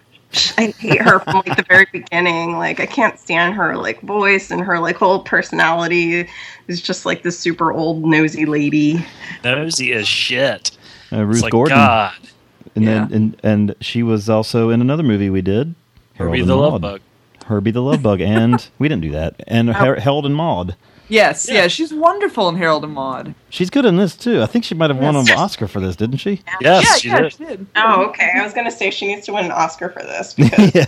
I 0.57 0.73
hate 0.79 1.03
her 1.03 1.19
from 1.19 1.43
like 1.45 1.57
the 1.57 1.65
very 1.69 1.89
beginning. 1.91 2.59
Like 2.59 2.79
I 2.79 2.87
can't 2.87 3.19
stand 3.19 3.55
her 3.55 3.77
like 3.77 4.01
voice 4.03 4.53
and 4.53 4.61
her 4.63 4.79
like 4.79 4.95
whole 4.95 5.25
personality 5.25 6.29
is 6.69 6.81
just 6.81 7.05
like 7.05 7.25
this 7.25 7.37
super 7.37 7.73
old 7.73 8.05
nosy 8.05 8.47
lady. 8.47 9.05
Nosy 9.43 9.93
as 9.93 10.07
shit. 10.07 10.71
Uh, 11.13 11.25
Ruth 11.25 11.43
like, 11.43 11.51
Gordon. 11.51 11.77
God. 11.77 12.15
And 12.77 12.85
Yeah. 12.85 13.09
then 13.09 13.13
and 13.13 13.41
and 13.43 13.75
she 13.81 14.05
was 14.05 14.31
also 14.31 14.71
in 14.71 14.81
another 14.81 15.03
movie 15.03 15.29
we 15.29 15.43
did. 15.43 15.75
Harold 16.15 16.35
Herbie 16.35 16.41
and 16.43 16.51
the 16.51 16.57
Love 16.57 16.81
Bug. 16.81 17.01
Herbie 17.51 17.73
the 17.73 17.83
Love 17.83 18.03
Bug, 18.03 18.21
and 18.21 18.67
we 18.79 18.89
didn't 18.89 19.03
do 19.03 19.11
that. 19.11 19.35
And 19.47 19.69
Har- 19.71 19.97
Harold 19.97 20.25
and 20.25 20.35
Maude. 20.37 20.77
yes, 21.09 21.49
Yeah. 21.49 21.63
yeah. 21.63 21.69
she's 21.69 21.93
wonderful 21.93 22.49
in 22.49 22.57
Harold 22.57 22.85
and 22.85 22.93
Maude. 22.95 23.35
She's 23.51 23.69
good 23.71 23.85
in 23.85 23.97
this 23.97 24.17
too. 24.17 24.41
I 24.41 24.47
think 24.47 24.65
she 24.65 24.75
might 24.75 24.91
have 24.91 24.99
won 24.99 25.17
an 25.17 25.29
Oscar 25.31 25.67
for 25.67 25.81
this, 25.81 25.97
didn't 25.97 26.19
she? 26.19 26.41
Yes, 26.61 26.85
yeah, 26.85 26.95
she 26.97 27.09
yeah, 27.09 27.21
did. 27.23 27.33
she 27.33 27.45
did. 27.45 27.67
Oh, 27.77 28.05
okay. 28.07 28.31
I 28.37 28.43
was 28.45 28.55
gonna 28.55 28.71
say 28.71 28.91
she 28.91 29.07
needs 29.07 29.27
to 29.27 29.33
win 29.33 29.45
an 29.47 29.51
Oscar 29.53 29.89
for 29.91 30.03
this 30.03 30.33
because 30.39 30.75
yeah. 30.75 30.87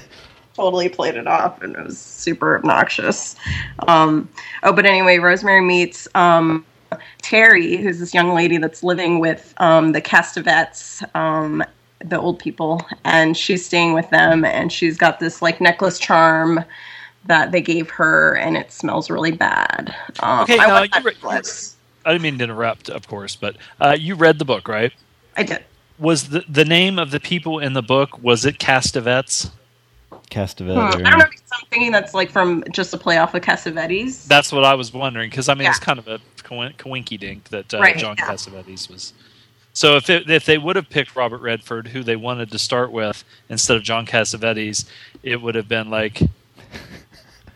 totally 0.54 0.88
played 0.88 1.16
it 1.16 1.26
off 1.26 1.60
and 1.62 1.74
it 1.76 1.84
was 1.84 1.98
super 1.98 2.56
obnoxious. 2.56 3.34
Um, 3.88 4.28
oh, 4.62 4.72
but 4.72 4.86
anyway, 4.86 5.18
Rosemary 5.18 5.60
meets 5.62 6.06
um, 6.14 6.64
Terry, 7.22 7.76
who's 7.76 7.98
this 7.98 8.14
young 8.14 8.32
lady 8.34 8.58
that's 8.58 8.82
living 8.84 9.18
with 9.18 9.54
um, 9.58 9.92
the 9.92 10.00
Castevets, 10.02 11.02
um, 11.16 11.64
the 12.04 12.18
old 12.20 12.38
people, 12.38 12.84
and 13.04 13.36
she's 13.36 13.64
staying 13.64 13.92
with 13.94 14.08
them, 14.10 14.44
and 14.44 14.72
she's 14.72 14.96
got 14.96 15.20
this 15.20 15.40
like 15.42 15.60
necklace 15.60 15.98
charm 15.98 16.64
that 17.26 17.52
they 17.52 17.60
gave 17.60 17.88
her, 17.90 18.34
and 18.36 18.56
it 18.56 18.72
smells 18.72 19.08
really 19.10 19.30
bad. 19.32 19.94
Um, 20.20 20.40
Okay, 20.40 20.58
I 20.58 20.66
now 20.66 20.72
want 20.74 20.84
you 20.86 20.90
that 20.90 21.04
re- 21.04 21.12
necklace. 21.12 21.76
I 22.04 22.12
didn't 22.12 22.22
mean 22.22 22.38
to 22.38 22.44
interrupt, 22.44 22.88
of 22.90 23.06
course, 23.06 23.36
but 23.36 23.56
uh, 23.80 23.96
you 23.98 24.16
read 24.16 24.38
the 24.40 24.44
book, 24.44 24.66
right? 24.66 24.92
I 25.36 25.44
did. 25.44 25.62
Was 25.98 26.30
the 26.30 26.44
the 26.48 26.64
name 26.64 26.98
of 26.98 27.10
the 27.12 27.20
people 27.20 27.58
in 27.60 27.74
the 27.74 27.82
book 27.82 28.20
was 28.22 28.44
it 28.44 28.58
Castevets? 28.58 29.50
Castevet. 30.30 30.74
Hmm, 30.74 30.80
I 31.06 31.10
don't 31.10 31.18
know. 31.18 31.24
if 31.26 31.40
I'm 31.52 31.66
thinking 31.70 31.92
that's 31.92 32.14
like 32.14 32.30
from 32.30 32.64
just 32.72 32.92
a 32.94 32.98
play 32.98 33.18
off 33.18 33.34
of 33.34 33.42
Cassavetes. 33.42 34.26
That's 34.26 34.50
what 34.50 34.64
I 34.64 34.74
was 34.74 34.92
wondering 34.92 35.30
because 35.30 35.48
I 35.48 35.54
mean 35.54 35.68
it's 35.68 35.78
kind 35.78 35.98
of 35.98 36.08
a 36.08 36.18
coin- 36.42 36.72
coinky 36.78 37.18
dink 37.20 37.44
that 37.50 37.72
uh, 37.72 37.78
Right, 37.78 37.96
John 37.96 38.16
yeah. 38.18 38.28
Cassavetes 38.30 38.90
was. 38.90 39.12
So 39.74 39.96
if 39.96 40.10
it, 40.10 40.28
if 40.28 40.44
they 40.44 40.58
would 40.58 40.76
have 40.76 40.90
picked 40.90 41.16
Robert 41.16 41.40
Redford, 41.40 41.88
who 41.88 42.02
they 42.02 42.16
wanted 42.16 42.50
to 42.50 42.58
start 42.58 42.92
with, 42.92 43.24
instead 43.48 43.76
of 43.76 43.82
John 43.82 44.04
Cassavetes, 44.06 44.86
it 45.22 45.40
would 45.40 45.54
have 45.54 45.68
been 45.68 45.88
like 45.90 46.20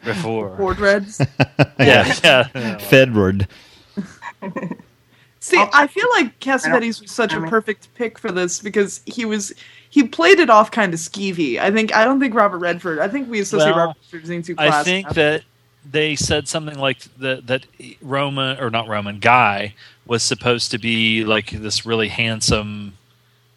before. 0.04 0.50
Board 0.56 0.78
Reds. 0.78 1.20
Yeah, 1.78 2.06
yeah. 2.24 2.48
yeah. 2.54 2.76
Fedward. 2.78 3.46
See, 5.40 5.62
I 5.72 5.86
feel 5.86 6.06
like 6.16 6.38
Cassavetes 6.40 7.02
was 7.02 7.10
such 7.10 7.34
a 7.34 7.40
perfect 7.42 7.94
pick 7.94 8.18
for 8.18 8.32
this 8.32 8.60
because 8.60 9.02
he 9.04 9.24
was 9.24 9.52
he 9.90 10.04
played 10.04 10.38
it 10.38 10.48
off 10.50 10.70
kind 10.70 10.92
of 10.94 11.00
skeevy. 11.00 11.58
I 11.58 11.70
think 11.70 11.94
I 11.94 12.04
don't 12.04 12.18
think 12.18 12.34
Robert 12.34 12.58
Redford. 12.58 12.98
I 12.98 13.08
think 13.08 13.30
we 13.30 13.40
associate 13.40 13.70
Well, 13.70 13.78
Robert 13.88 13.98
Redford 14.02 14.22
as 14.22 14.28
being 14.28 14.42
too 14.42 14.54
I 14.58 14.68
classy. 14.68 14.90
think 14.90 15.08
that 15.10 15.42
they 15.84 16.16
said 16.16 16.48
something 16.48 16.78
like 16.78 17.00
that 17.18 17.46
that 17.46 17.66
Roman 18.00 18.58
or 18.58 18.70
not 18.70 18.88
Roman 18.88 19.18
guy 19.20 19.74
was 20.06 20.22
supposed 20.22 20.70
to 20.70 20.78
be 20.78 21.24
like 21.24 21.50
this 21.50 21.84
really 21.84 22.08
handsome, 22.08 22.96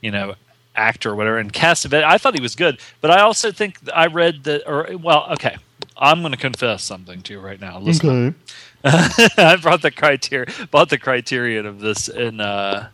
you 0.02 0.12
know, 0.12 0.36
actor 0.76 1.12
or 1.12 1.16
whatever. 1.16 1.38
And 1.38 1.52
Cassavetes, 1.54 2.04
I 2.04 2.18
thought 2.18 2.36
he 2.36 2.42
was 2.42 2.56
good, 2.56 2.80
but 3.02 3.12
I 3.12 3.22
also 3.22 3.52
think 3.52 3.78
I 3.94 4.08
read 4.08 4.44
that 4.46 4.68
or 4.68 4.98
well, 4.98 5.28
okay, 5.34 5.58
I'm 5.98 6.22
going 6.22 6.32
to 6.32 6.38
confess 6.38 6.84
something 6.84 7.22
to 7.24 7.34
you 7.34 7.40
right 7.40 7.60
now. 7.60 7.80
Listen, 7.80 8.36
I 8.84 9.58
brought 9.62 9.82
the 9.82 9.92
criteria, 9.92 10.48
bought 10.72 10.90
the 10.90 10.98
criterion 10.98 11.66
of 11.66 11.80
this 11.80 12.08
in. 12.08 12.40
Uh, 12.42 12.90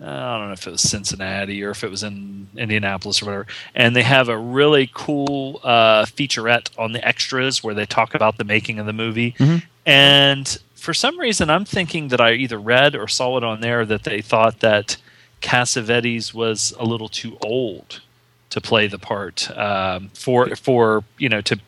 I 0.00 0.38
don't 0.38 0.48
know 0.48 0.52
if 0.52 0.66
it 0.66 0.70
was 0.70 0.80
Cincinnati 0.82 1.62
or 1.62 1.70
if 1.70 1.84
it 1.84 1.90
was 1.90 2.02
in 2.02 2.48
Indianapolis 2.56 3.22
or 3.22 3.26
whatever. 3.26 3.46
And 3.74 3.94
they 3.94 4.02
have 4.02 4.28
a 4.28 4.36
really 4.36 4.90
cool 4.92 5.60
uh, 5.62 6.06
featurette 6.06 6.76
on 6.76 6.90
the 6.90 7.06
extras 7.06 7.62
where 7.62 7.72
they 7.74 7.86
talk 7.86 8.14
about 8.14 8.36
the 8.36 8.42
making 8.42 8.80
of 8.80 8.86
the 8.86 8.92
movie. 8.92 9.36
And 9.86 10.58
for 10.82 10.94
some 10.94 11.18
reason, 11.18 11.48
I'm 11.48 11.64
thinking 11.64 12.08
that 12.08 12.20
I 12.20 12.32
either 12.32 12.58
read 12.58 12.96
or 12.96 13.06
saw 13.08 13.36
it 13.38 13.44
on 13.44 13.60
there 13.60 13.86
that 13.86 14.02
they 14.02 14.20
thought 14.20 14.60
that 14.60 14.96
Cassavetes 15.40 16.34
was 16.34 16.74
a 16.78 16.84
little 16.84 17.08
too 17.08 17.38
old 17.40 18.02
to 18.50 18.60
play 18.60 18.88
the 18.88 18.98
part 18.98 19.50
um, 19.56 20.10
for 20.14 20.56
for 20.56 21.04
you 21.18 21.28
know 21.28 21.40
to 21.42 21.58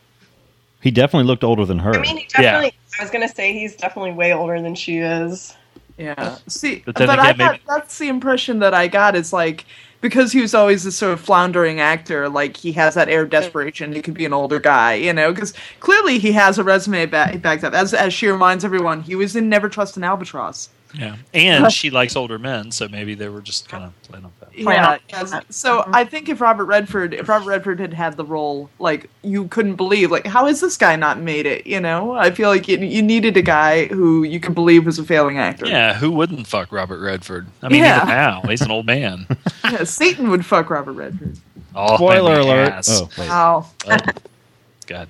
He 0.81 0.91
definitely 0.91 1.27
looked 1.27 1.43
older 1.43 1.65
than 1.65 1.79
her. 1.79 1.93
I 1.93 2.01
mean, 2.01 2.17
he 2.17 2.27
definitely. 2.27 2.73
I 2.99 3.03
was 3.03 3.11
gonna 3.11 3.29
say 3.29 3.53
he's 3.53 3.75
definitely 3.75 4.11
way 4.13 4.33
older 4.33 4.61
than 4.61 4.75
she 4.75 4.99
is. 4.99 5.55
Yeah. 5.97 6.37
See, 6.47 6.85
But 6.85 6.95
but, 6.95 7.07
then 7.07 7.19
I 7.19 7.31
again, 7.31 7.37
got 7.37 7.61
that's 7.67 7.97
the 7.99 8.09
impression 8.09 8.59
that 8.59 8.73
I 8.73 8.87
got 8.87 9.15
is 9.15 9.33
like 9.33 9.65
because 10.05 10.31
he 10.31 10.39
was 10.39 10.53
always 10.53 10.83
this 10.83 10.95
sort 10.95 11.13
of 11.13 11.19
floundering 11.19 11.79
actor, 11.79 12.29
like 12.29 12.57
he 12.57 12.73
has 12.73 12.93
that 12.93 13.09
air 13.09 13.23
of 13.23 13.31
desperation. 13.31 13.91
He 13.91 14.03
could 14.03 14.13
be 14.13 14.23
an 14.23 14.33
older 14.33 14.59
guy, 14.59 14.93
you 14.93 15.11
know, 15.11 15.33
because 15.33 15.51
clearly 15.79 16.19
he 16.19 16.31
has 16.33 16.59
a 16.59 16.63
resume 16.63 17.07
back, 17.07 17.41
backed 17.41 17.63
up. 17.63 17.73
As 17.73 17.91
as 17.91 18.13
she 18.13 18.27
reminds 18.27 18.63
everyone, 18.63 19.01
he 19.01 19.15
was 19.15 19.35
in 19.35 19.49
Never 19.49 19.67
Trust 19.67 19.97
an 19.97 20.03
Albatross. 20.03 20.69
Yeah, 20.97 21.15
and 21.33 21.71
she 21.71 21.89
likes 21.89 22.15
older 22.15 22.39
men, 22.39 22.71
so 22.71 22.87
maybe 22.87 23.15
they 23.15 23.27
were 23.27 23.41
just 23.41 23.67
kind 23.67 23.83
of 23.83 24.01
playing 24.03 24.25
off 24.25 24.31
that. 24.39 24.57
Yeah. 24.57 24.97
yes. 25.09 25.33
So 25.49 25.81
mm-hmm. 25.81 25.95
I 25.95 26.05
think 26.05 26.29
if 26.29 26.39
Robert 26.41 26.65
Redford, 26.65 27.13
if 27.13 27.27
Robert 27.27 27.47
Redford 27.47 27.79
had 27.79 27.93
had 27.93 28.17
the 28.17 28.23
role, 28.23 28.69
like 28.79 29.09
you 29.21 29.47
couldn't 29.47 29.75
believe, 29.75 30.11
like 30.11 30.25
how 30.25 30.47
is 30.47 30.61
this 30.61 30.77
guy 30.77 30.95
not 30.95 31.19
made 31.19 31.45
it? 31.45 31.67
You 31.67 31.79
know, 31.79 32.13
I 32.13 32.31
feel 32.31 32.49
like 32.49 32.67
you, 32.67 32.77
you 32.77 33.01
needed 33.01 33.35
a 33.37 33.41
guy 33.41 33.85
who 33.85 34.23
you 34.23 34.39
could 34.39 34.55
believe 34.55 34.85
was 34.85 34.99
a 34.99 35.03
failing 35.03 35.37
actor. 35.37 35.65
Yeah, 35.67 35.93
who 35.93 36.11
wouldn't 36.11 36.47
fuck 36.47 36.71
Robert 36.71 36.99
Redford? 36.99 37.47
I 37.61 37.69
mean, 37.69 37.83
Yeah. 37.83 37.97
even 37.97 38.09
now 38.09 38.41
he's 38.47 38.61
an 38.61 38.71
old 38.71 38.85
man. 38.85 39.27
Yeah, 39.65 39.83
Satan 39.83 40.29
would 40.29 40.45
fuck 40.45 40.69
Robert 40.69 40.93
Redford. 40.93 41.39
Oh, 41.73 41.95
Spoiler 41.95 42.39
alert. 42.39 42.71
ass. 42.71 43.01
Oh, 43.01 43.09
wait. 43.17 43.27
Wow. 43.27 43.65
Oh, 43.87 43.97
God. 44.85 45.09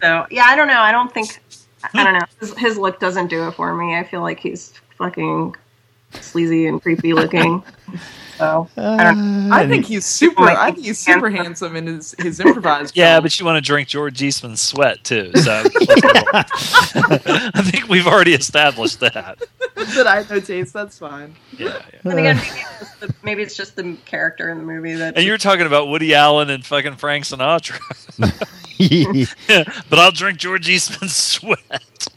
So 0.00 0.26
yeah, 0.30 0.44
I 0.44 0.54
don't 0.54 0.68
know. 0.68 0.80
I 0.80 0.92
don't 0.92 1.12
think 1.12 1.40
I 1.94 2.04
don't 2.04 2.14
know. 2.14 2.26
His, 2.40 2.56
his 2.58 2.78
look 2.78 3.00
doesn't 3.00 3.28
do 3.28 3.48
it 3.48 3.52
for 3.52 3.74
me. 3.74 3.96
I 3.96 4.04
feel 4.04 4.20
like 4.20 4.38
he's 4.40 4.72
fucking 5.02 5.56
sleazy 6.20 6.66
and 6.66 6.80
creepy 6.80 7.12
looking. 7.12 7.62
So 8.38 8.68
I 8.76 9.04
don't. 9.04 9.52
I 9.52 9.68
think 9.68 9.84
he's 9.84 10.04
super. 10.04 10.42
I 10.42 10.72
think 10.72 10.86
he's 10.86 10.98
super 10.98 11.30
handsome 11.30 11.76
in 11.76 11.86
his 11.86 12.14
his 12.18 12.40
improvised. 12.40 12.96
Yeah, 12.96 13.20
but 13.20 13.38
you 13.38 13.46
want 13.46 13.62
to 13.62 13.66
drink 13.66 13.88
George 13.88 14.20
Eastman's 14.20 14.60
sweat 14.60 15.04
too. 15.04 15.30
So 15.36 15.52
I 16.32 17.62
think 17.70 17.88
we've 17.88 18.06
already 18.06 18.34
established 18.34 18.98
that. 18.98 19.38
that 19.76 20.06
I 20.08 20.24
know 20.28 20.40
taste. 20.40 20.72
That's 20.72 20.98
fine. 20.98 21.36
Yeah, 21.56 21.82
yeah. 21.92 22.10
And 22.10 22.18
again, 22.18 22.36
maybe 22.36 22.50
it's, 22.50 22.80
just 22.80 23.00
the, 23.00 23.14
maybe 23.22 23.42
it's 23.42 23.56
just 23.56 23.76
the 23.76 23.96
character 24.06 24.48
in 24.48 24.58
the 24.58 24.64
movie 24.64 24.94
that. 24.94 25.16
And 25.16 25.24
you're 25.24 25.38
talking 25.38 25.66
about 25.66 25.86
Woody 25.86 26.12
Allen 26.12 26.50
and 26.50 26.64
fucking 26.64 26.96
Frank 26.96 27.26
Sinatra. 27.26 27.78
yeah, 28.78 29.64
but 29.88 29.98
I'll 30.00 30.10
drink 30.10 30.38
George 30.38 30.68
Eastman's 30.68 31.14
sweat. 31.14 32.08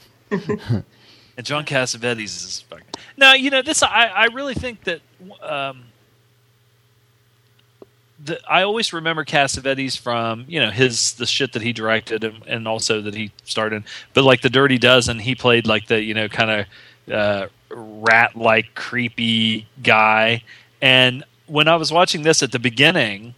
And 1.37 1.45
John 1.45 1.65
Cassavetes 1.65 2.23
is 2.23 2.63
fucking. 2.69 2.85
No, 3.17 3.33
you 3.33 3.49
know 3.49 3.61
this. 3.61 3.83
I 3.83 4.07
I 4.07 4.25
really 4.25 4.53
think 4.53 4.83
that. 4.83 5.01
Um, 5.41 5.85
the, 8.23 8.39
I 8.49 8.63
always 8.63 8.91
remember 8.91 9.23
Cassavetes 9.23 9.97
from 9.97 10.45
you 10.47 10.59
know 10.59 10.71
his 10.71 11.13
the 11.13 11.25
shit 11.25 11.53
that 11.53 11.61
he 11.61 11.73
directed 11.73 12.23
and, 12.23 12.43
and 12.47 12.67
also 12.67 13.01
that 13.01 13.13
he 13.13 13.31
started. 13.43 13.83
But 14.13 14.23
like 14.23 14.41
the 14.41 14.49
Dirty 14.49 14.77
Dozen, 14.77 15.19
he 15.19 15.35
played 15.35 15.67
like 15.67 15.87
the 15.87 16.01
you 16.01 16.13
know 16.13 16.27
kind 16.27 16.51
of 16.51 17.13
uh, 17.13 17.47
rat 17.69 18.35
like 18.35 18.73
creepy 18.75 19.67
guy. 19.83 20.43
And 20.81 21.23
when 21.47 21.67
I 21.67 21.75
was 21.75 21.91
watching 21.91 22.23
this 22.23 22.41
at 22.41 22.51
the 22.51 22.59
beginning, 22.59 23.35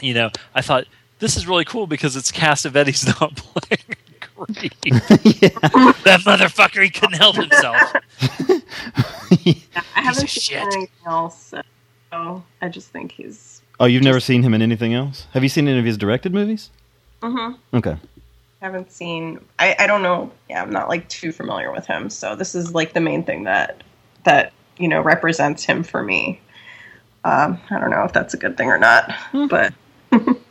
you 0.00 0.14
know, 0.14 0.30
I 0.54 0.62
thought 0.62 0.86
this 1.18 1.36
is 1.36 1.46
really 1.46 1.64
cool 1.64 1.86
because 1.86 2.16
it's 2.16 2.32
Cassavetes 2.32 3.06
not 3.20 3.36
playing. 3.36 3.96
That 6.04 6.20
motherfucker, 6.20 6.82
he 6.82 6.90
couldn't 6.90 7.16
help 7.16 7.36
himself. 7.36 7.92
I 9.96 10.00
haven't 10.02 10.28
seen 10.28 10.42
shit. 10.42 10.62
anything 10.62 10.88
else. 11.06 11.54
So 12.12 12.44
I 12.60 12.68
just 12.68 12.88
think 12.90 13.12
he's. 13.12 13.62
Oh, 13.80 13.86
you've 13.86 14.02
never 14.02 14.20
seen 14.20 14.42
him 14.42 14.54
in 14.54 14.62
anything 14.62 14.94
else? 14.94 15.26
Have 15.32 15.42
you 15.42 15.48
seen 15.48 15.66
any 15.66 15.78
of 15.78 15.84
his 15.84 15.96
directed 15.96 16.32
movies? 16.32 16.70
hmm 17.22 17.52
Okay. 17.72 17.96
haven't 18.60 18.92
seen. 18.92 19.40
I 19.58 19.74
I 19.78 19.86
don't 19.86 20.02
know. 20.02 20.30
Yeah, 20.50 20.62
I'm 20.62 20.70
not 20.70 20.88
like 20.88 21.08
too 21.08 21.32
familiar 21.32 21.72
with 21.72 21.86
him. 21.86 22.10
So 22.10 22.36
this 22.36 22.54
is 22.54 22.74
like 22.74 22.92
the 22.92 23.00
main 23.00 23.24
thing 23.24 23.44
that 23.44 23.82
that 24.24 24.52
you 24.78 24.88
know 24.88 25.00
represents 25.00 25.64
him 25.64 25.82
for 25.82 26.02
me. 26.02 26.40
Um, 27.24 27.58
I 27.70 27.78
don't 27.80 27.90
know 27.90 28.04
if 28.04 28.12
that's 28.12 28.34
a 28.34 28.36
good 28.36 28.56
thing 28.58 28.68
or 28.68 28.78
not, 28.78 29.10
but 29.48 29.72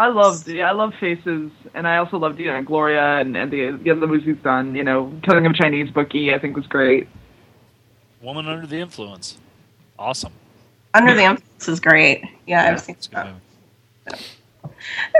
I 0.00 0.08
loved. 0.08 0.48
Yeah, 0.48 0.70
I 0.70 0.72
love 0.72 0.94
Faces, 0.98 1.50
and 1.74 1.86
I 1.86 1.98
also 1.98 2.16
loved 2.16 2.40
you 2.40 2.46
know 2.46 2.62
Gloria 2.62 3.18
and, 3.18 3.36
and 3.36 3.52
the 3.52 3.72
the 3.72 3.90
other 3.90 4.06
movies 4.06 4.24
he's 4.24 4.42
done. 4.42 4.74
You 4.74 4.82
know, 4.82 5.12
Killing 5.22 5.44
of 5.44 5.52
a 5.52 5.54
Chinese 5.54 5.90
Bookie, 5.90 6.32
I 6.32 6.38
think 6.38 6.56
was 6.56 6.66
great. 6.66 7.06
Woman 8.22 8.48
under 8.48 8.66
the 8.66 8.78
influence. 8.78 9.36
Awesome. 9.98 10.32
Under 10.94 11.14
the 11.14 11.24
Influence 11.24 11.68
is 11.68 11.80
great. 11.80 12.24
Yeah, 12.46 12.70
I've 12.72 12.80
seen 12.80 12.94
It's 12.96 13.08
that. 13.08 13.26
movie. 13.26 14.24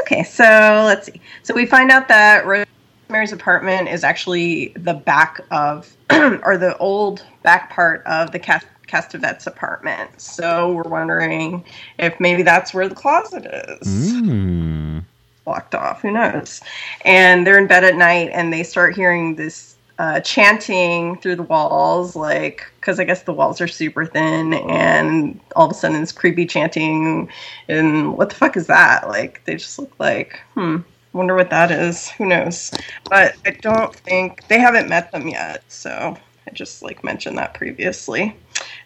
Okay, 0.01 0.23
so 0.25 0.45
let's 0.87 1.07
see. 1.07 1.21
So 1.43 1.55
we 1.55 1.67
find 1.67 1.91
out 1.91 2.09
that 2.09 2.47
Rosemary's 2.47 3.33
apartment 3.33 3.89
is 3.89 4.03
actually 4.03 4.69
the 4.77 4.95
back 4.95 5.41
of, 5.51 5.95
or 6.11 6.57
the 6.57 6.77
old 6.79 7.25
back 7.43 7.71
part 7.71 8.03
of 8.07 8.33
the 8.33 8.39
Cast- 8.39 8.67
Castevet's 8.91 9.47
apartment. 9.47 10.21
So 10.21 10.73
we're 10.73 10.83
wondering 10.83 11.65
if 11.99 12.19
maybe 12.19 12.43
that's 12.43 12.75
where 12.75 12.89
the 12.89 12.95
closet 12.95 13.47
is. 13.47 14.13
Mm. 14.13 15.05
blocked 15.45 15.75
off. 15.75 16.03
Who 16.03 16.11
knows? 16.11 16.61
And 17.05 17.47
they're 17.47 17.59
in 17.59 17.67
bed 17.67 17.85
at 17.85 17.97
night, 17.97 18.31
and 18.33 18.53
they 18.53 18.63
start 18.63 18.95
hearing 18.95 19.37
this 19.37 19.77
uh, 19.99 20.21
chanting 20.21 21.19
through 21.19 21.37
the 21.37 21.43
walls, 21.43 22.17
like 22.17 22.65
because 22.81 22.99
I 22.99 23.05
guess 23.05 23.23
the 23.23 23.35
walls 23.35 23.61
are 23.61 23.69
super 23.69 24.07
thin, 24.07 24.55
and 24.55 25.39
all 25.57 25.67
of 25.67 25.73
a 25.73 25.75
sudden 25.75 26.03
it's 26.03 26.13
creepy 26.13 26.47
chanting. 26.47 27.29
And 27.69 28.17
what 28.17 28.31
the 28.31 28.37
fuck 28.37 28.57
is 28.57 28.67
that? 28.67 29.09
Like 29.09 29.45
they 29.45 29.57
just 29.57 29.79
look 29.79 29.93
like, 29.99 30.41
hmm. 30.55 30.79
Wonder 31.13 31.35
what 31.35 31.51
that 31.51 31.73
is. 31.73 32.09
Who 32.11 32.27
knows? 32.27 32.71
But 33.09 33.35
I 33.45 33.51
don't 33.51 33.95
think 33.95 34.47
they 34.47 34.61
haven't 34.61 34.89
met 34.89 35.11
them 35.11 35.27
yet. 35.27 35.65
So 35.67 36.17
I 36.51 36.55
just 36.55 36.83
like 36.83 37.05
mentioned 37.05 37.39
that 37.39 37.55
previously. 37.55 38.37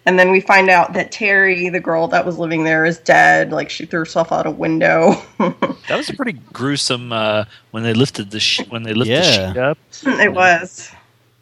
And 0.07 0.19
then 0.19 0.31
we 0.31 0.41
find 0.41 0.69
out 0.69 0.93
that 0.93 1.11
Terry, 1.11 1.69
the 1.71 1.81
girl 1.81 2.07
that 2.09 2.27
was 2.27 2.39
living 2.39 2.65
there, 2.65 2.85
is 2.85 2.99
dead. 2.99 3.53
Like 3.53 3.71
she 3.71 3.87
threw 3.87 4.01
herself 4.01 4.33
out 4.33 4.47
a 4.47 4.51
window. 4.51 5.15
That 5.89 5.99
was 5.99 6.09
a 6.09 6.15
pretty 6.15 6.33
gruesome 6.55 7.13
uh, 7.13 7.45
when 7.73 7.83
they 7.83 7.93
lifted 7.93 8.31
the 8.31 8.41
sh- 8.41 8.67
when 8.71 8.85
they 8.85 8.95
lifted 8.95 9.13
Yeah. 9.13 9.21
the 9.23 9.49
sheet 9.53 9.57
up. 9.59 9.79
it 10.21 10.33
was. 10.33 10.91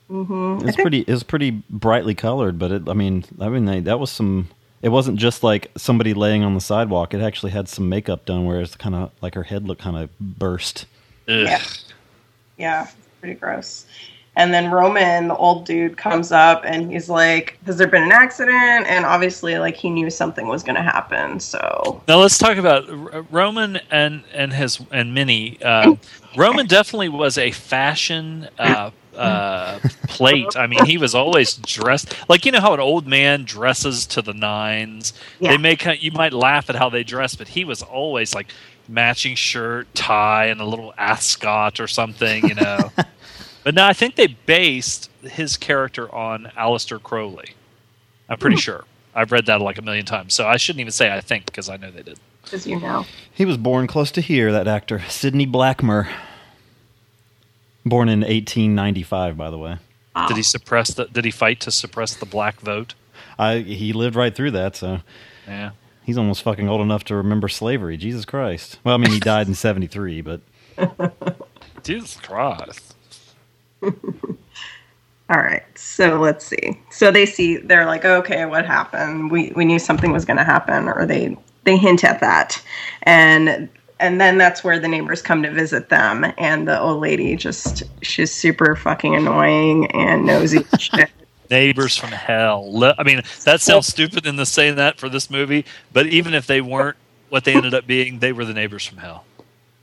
hmm 0.08 0.58
It's 0.64 0.76
pretty. 0.76 1.00
It 1.00 1.08
was 1.12 1.22
pretty 1.22 1.62
brightly 1.70 2.14
colored, 2.16 2.58
but 2.58 2.72
it. 2.72 2.88
I 2.88 2.92
mean, 2.92 3.24
I 3.40 3.48
mean, 3.48 3.66
they, 3.66 3.78
that 3.80 4.00
was 4.00 4.10
some. 4.10 4.48
It 4.82 4.88
wasn't 4.88 5.18
just 5.20 5.44
like 5.44 5.70
somebody 5.76 6.12
laying 6.12 6.42
on 6.42 6.54
the 6.54 6.60
sidewalk. 6.60 7.14
It 7.14 7.20
actually 7.20 7.52
had 7.52 7.68
some 7.68 7.88
makeup 7.88 8.24
done, 8.26 8.46
where 8.46 8.60
it's 8.60 8.74
kind 8.74 8.96
of 8.96 9.12
like 9.20 9.34
her 9.36 9.44
head 9.44 9.68
looked 9.68 9.80
kind 9.82 9.96
of 9.96 10.10
burst. 10.18 10.86
Ugh. 11.28 11.46
Yeah. 11.46 11.62
Yeah, 12.58 12.88
pretty 13.20 13.34
gross. 13.38 13.86
And 14.34 14.52
then 14.54 14.70
Roman, 14.70 15.28
the 15.28 15.36
old 15.36 15.66
dude, 15.66 15.98
comes 15.98 16.32
up 16.32 16.62
and 16.64 16.90
he's 16.90 17.10
like, 17.10 17.58
"Has 17.66 17.76
there 17.76 17.86
been 17.86 18.02
an 18.02 18.12
accident?" 18.12 18.86
And 18.86 19.04
obviously, 19.04 19.58
like 19.58 19.76
he 19.76 19.90
knew 19.90 20.08
something 20.08 20.48
was 20.48 20.62
going 20.62 20.76
to 20.76 20.82
happen. 20.82 21.38
So 21.38 22.02
Now 22.08 22.18
let's 22.18 22.38
talk 22.38 22.56
about 22.56 22.88
R- 22.88 23.26
Roman 23.30 23.78
and 23.90 24.24
and 24.32 24.54
his 24.54 24.80
and 24.90 25.12
Minnie. 25.12 25.58
Uh, 25.62 25.96
Roman 26.34 26.66
definitely 26.66 27.10
was 27.10 27.36
a 27.36 27.50
fashion 27.50 28.48
uh, 28.58 28.90
uh, 29.14 29.78
plate. 30.08 30.56
I 30.56 30.66
mean, 30.66 30.86
he 30.86 30.96
was 30.96 31.14
always 31.14 31.56
dressed 31.56 32.14
like 32.30 32.46
you 32.46 32.52
know 32.52 32.60
how 32.60 32.72
an 32.72 32.80
old 32.80 33.06
man 33.06 33.44
dresses 33.44 34.06
to 34.06 34.22
the 34.22 34.32
nines. 34.32 35.12
Yeah. 35.40 35.50
They 35.50 35.58
make 35.58 35.84
you 36.02 36.12
might 36.12 36.32
laugh 36.32 36.70
at 36.70 36.76
how 36.76 36.88
they 36.88 37.04
dress, 37.04 37.34
but 37.34 37.48
he 37.48 37.66
was 37.66 37.82
always 37.82 38.34
like 38.34 38.50
matching 38.88 39.34
shirt, 39.34 39.94
tie, 39.94 40.46
and 40.46 40.62
a 40.62 40.64
little 40.64 40.94
ascot 40.96 41.80
or 41.80 41.86
something. 41.86 42.48
You 42.48 42.54
know. 42.54 42.92
but 43.64 43.74
no, 43.74 43.84
I 43.84 43.92
think 43.92 44.16
they 44.16 44.26
based 44.28 45.10
his 45.22 45.56
character 45.56 46.12
on 46.14 46.50
Aleister 46.56 47.02
Crowley. 47.02 47.54
I'm 48.28 48.38
pretty 48.38 48.56
hmm. 48.56 48.60
sure. 48.60 48.84
I've 49.14 49.30
read 49.32 49.46
that 49.46 49.60
like 49.60 49.78
a 49.78 49.82
million 49.82 50.06
times, 50.06 50.34
so 50.34 50.46
I 50.46 50.56
shouldn't 50.56 50.80
even 50.80 50.92
say 50.92 51.12
I 51.12 51.20
think 51.20 51.46
because 51.46 51.68
I 51.68 51.76
know 51.76 51.90
they 51.90 52.02
did. 52.02 52.18
as 52.52 52.66
you 52.66 52.80
know, 52.80 53.04
He 53.32 53.44
was 53.44 53.56
born 53.56 53.86
close 53.86 54.10
to 54.12 54.20
here. 54.20 54.50
That 54.52 54.66
actor, 54.66 55.00
Sidney 55.08 55.46
Blackmer. 55.46 56.08
Born 57.84 58.08
in 58.08 58.20
1895, 58.20 59.36
by 59.36 59.50
the 59.50 59.58
way. 59.58 59.76
Did 60.28 60.36
he 60.36 60.42
suppress 60.42 60.94
the? 60.94 61.06
Did 61.06 61.24
he 61.24 61.30
fight 61.30 61.60
to 61.60 61.70
suppress 61.70 62.14
the 62.14 62.26
black 62.26 62.60
vote? 62.60 62.94
I 63.38 63.58
he 63.58 63.92
lived 63.92 64.14
right 64.14 64.34
through 64.34 64.52
that, 64.52 64.76
so 64.76 65.00
Yeah. 65.46 65.70
he's 66.04 66.18
almost 66.18 66.42
fucking 66.42 66.68
old 66.68 66.80
enough 66.80 67.02
to 67.04 67.16
remember 67.16 67.48
slavery. 67.48 67.96
Jesus 67.96 68.24
Christ. 68.24 68.78
Well, 68.84 68.94
I 68.94 68.98
mean, 68.98 69.10
he 69.10 69.20
died 69.20 69.48
in 69.48 69.54
73, 69.54 70.20
but 70.20 70.40
Jesus 71.82 72.16
Christ. 72.16 72.91
All 75.30 75.38
right, 75.40 75.62
so 75.78 76.18
let's 76.18 76.44
see. 76.44 76.78
So 76.90 77.10
they 77.10 77.24
see, 77.24 77.56
they're 77.56 77.86
like, 77.86 78.04
okay, 78.04 78.44
what 78.44 78.66
happened? 78.66 79.30
We 79.30 79.52
we 79.56 79.64
knew 79.64 79.78
something 79.78 80.12
was 80.12 80.24
going 80.24 80.36
to 80.36 80.44
happen, 80.44 80.88
or 80.88 81.06
they 81.06 81.36
they 81.64 81.76
hint 81.76 82.04
at 82.04 82.20
that, 82.20 82.62
and 83.04 83.68
and 83.98 84.20
then 84.20 84.36
that's 84.36 84.62
where 84.62 84.78
the 84.78 84.88
neighbors 84.88 85.22
come 85.22 85.42
to 85.42 85.50
visit 85.50 85.88
them, 85.88 86.26
and 86.36 86.68
the 86.68 86.78
old 86.78 87.00
lady 87.00 87.36
just 87.36 87.84
she's 88.02 88.32
super 88.32 88.76
fucking 88.76 89.14
annoying 89.14 89.90
and 89.92 90.26
nosy. 90.26 90.66
shit. 90.78 91.10
Neighbors 91.50 91.96
from 91.96 92.10
hell. 92.10 92.94
I 92.98 93.02
mean, 93.02 93.22
that 93.44 93.60
sounds 93.60 93.86
stupid 93.86 94.26
in 94.26 94.36
the 94.36 94.46
saying 94.46 94.76
that 94.76 94.98
for 94.98 95.08
this 95.08 95.30
movie, 95.30 95.66
but 95.92 96.06
even 96.06 96.34
if 96.34 96.46
they 96.46 96.60
weren't 96.60 96.96
what 97.28 97.44
they 97.44 97.54
ended 97.54 97.74
up 97.74 97.86
being, 97.86 98.18
they 98.18 98.32
were 98.32 98.44
the 98.44 98.54
neighbors 98.54 98.86
from 98.86 98.98
hell. 98.98 99.24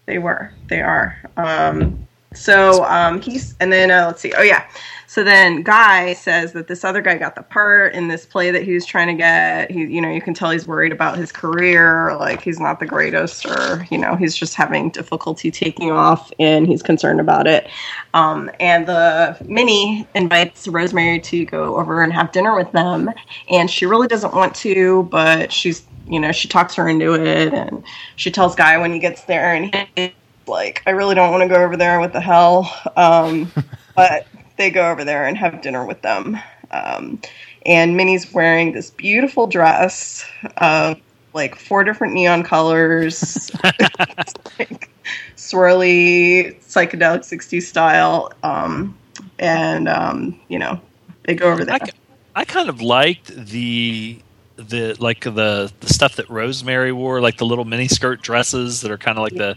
They 0.06 0.18
were, 0.18 0.52
they 0.68 0.82
are. 0.82 1.20
Um, 1.38 2.08
So 2.34 2.84
um, 2.86 3.22
he's 3.22 3.56
and 3.60 3.74
then 3.74 3.90
uh, 3.90 4.06
let's 4.08 4.22
see. 4.22 4.34
Oh 4.38 4.44
yeah. 4.44 4.68
So 5.08 5.24
then 5.24 5.64
Guy 5.64 6.14
says 6.14 6.54
that 6.54 6.68
this 6.68 6.84
other 6.84 7.02
guy 7.02 7.18
got 7.18 7.34
the 7.34 7.42
part 7.42 7.96
in 7.96 8.10
this 8.10 8.28
play 8.28 8.52
that 8.52 8.62
he 8.62 8.76
was 8.76 8.86
trying 8.86 9.08
to 9.08 9.16
get. 9.16 9.72
He, 9.72 9.86
you 9.86 10.00
know, 10.00 10.12
you 10.12 10.22
can 10.22 10.36
tell 10.36 10.52
he's 10.52 10.68
worried 10.68 10.92
about 10.92 11.18
his 11.18 11.32
career. 11.32 12.16
Like 12.16 12.44
he's 12.44 12.60
not 12.60 12.80
the 12.80 12.86
greatest, 12.86 13.48
or 13.48 13.88
you 13.90 13.98
know, 13.98 14.16
he's 14.16 14.36
just 14.36 14.54
having 14.54 14.92
difficulty 14.92 15.50
taking 15.50 15.90
off, 15.90 16.32
and 16.38 16.68
he's 16.68 16.84
concerned 16.84 17.20
about 17.20 17.48
it. 17.48 17.68
Um, 18.14 18.52
and 18.60 18.86
the 18.86 19.36
Minnie 19.46 20.08
invites 20.14 20.68
Rosemary 20.68 21.20
to 21.22 21.46
go 21.46 21.78
over 21.78 22.04
and 22.04 22.14
have 22.14 22.32
dinner 22.32 22.56
with 22.56 22.72
them, 22.74 23.10
and 23.50 23.72
she 23.72 23.88
really 23.88 24.08
doesn't 24.08 24.36
want 24.36 24.56
to, 24.58 25.04
but 25.04 25.52
she's, 25.52 25.82
you 26.08 26.20
know, 26.20 26.32
she 26.32 26.48
talks 26.48 26.76
her 26.76 26.88
into 26.88 27.16
it, 27.16 27.52
and 27.52 27.84
she 28.16 28.30
tells 28.30 28.54
Guy 28.54 28.78
when 28.78 28.94
he 28.94 29.00
gets 29.00 29.24
there, 29.24 29.56
and 29.56 29.74
he 29.96 30.14
like, 30.50 30.84
I 30.86 30.92
really 30.92 31.16
don't 31.16 31.32
want 31.32 31.44
to 31.44 31.50
go 31.50 31.64
over 31.64 31.78
there. 31.78 32.00
What 32.00 32.14
the 32.14 32.22
hell? 32.22 32.74
Um, 32.96 33.52
but 33.96 34.28
they 34.58 34.70
go 34.70 34.92
over 34.92 35.04
there 35.04 35.26
and 35.26 35.38
have 35.38 35.62
dinner 35.62 35.86
with 35.86 36.02
them. 36.02 36.38
Um, 36.72 37.22
and 37.66 37.96
Minnie's 37.96 38.32
wearing 38.34 38.74
this 38.74 38.92
beautiful 38.92 39.48
dress 39.48 40.26
of 40.58 41.00
like 41.34 41.56
four 41.56 41.84
different 41.84 42.14
neon 42.14 42.44
colors, 42.44 43.52
like, 43.64 44.90
swirly 45.36 46.56
psychedelic 46.62 47.22
60s 47.22 47.64
style. 47.64 48.32
Um, 48.44 48.98
and, 49.38 49.88
um, 49.88 50.40
you 50.48 50.60
know, 50.60 50.80
they 51.24 51.36
go 51.36 51.52
over 51.52 51.66
there. 51.66 51.76
I, 51.82 51.90
I 52.36 52.46
kind 52.46 52.70
of 52.70 52.82
liked 52.82 53.28
the 53.36 54.20
the 54.60 54.96
like 55.00 55.22
the 55.22 55.72
the 55.80 55.88
stuff 55.88 56.18
that 56.18 56.30
Rosemary 56.30 56.92
wore, 56.92 57.22
like 57.22 57.38
the 57.38 57.46
little 57.46 57.66
mini 57.66 57.88
skirt 57.88 58.22
dresses 58.22 58.82
that 58.82 58.92
are 58.92 58.98
kind 58.98 59.18
of 59.18 59.24
like 59.24 59.36
the. 59.36 59.56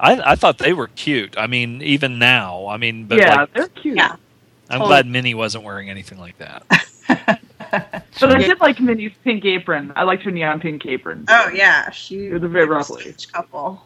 I, 0.00 0.32
I 0.32 0.34
thought 0.34 0.58
they 0.58 0.72
were 0.72 0.88
cute. 0.88 1.36
I 1.36 1.46
mean, 1.46 1.82
even 1.82 2.18
now. 2.18 2.66
I 2.66 2.76
mean, 2.76 3.04
but 3.04 3.18
yeah, 3.18 3.36
like, 3.36 3.52
they're 3.54 3.68
cute. 3.68 3.96
Yeah. 3.96 4.16
I'm 4.68 4.78
totally. 4.78 4.88
glad 4.88 5.06
Minnie 5.06 5.34
wasn't 5.34 5.64
wearing 5.64 5.90
anything 5.90 6.18
like 6.18 6.38
that. 6.38 6.64
But 7.70 8.36
I 8.36 8.38
did 8.38 8.60
like 8.60 8.80
Minnie's 8.80 9.12
pink 9.24 9.44
apron. 9.44 9.92
I 9.96 10.02
liked 10.02 10.22
her 10.24 10.30
neon 10.30 10.60
pink 10.60 10.86
apron. 10.86 11.24
Oh 11.28 11.48
yeah, 11.48 11.90
she 11.90 12.28
was 12.28 12.42
a 12.42 12.48
very 12.48 12.66
they're 12.66 12.74
a 12.74 12.78
lovely. 12.78 13.02
sweet 13.02 13.26
couple. 13.32 13.82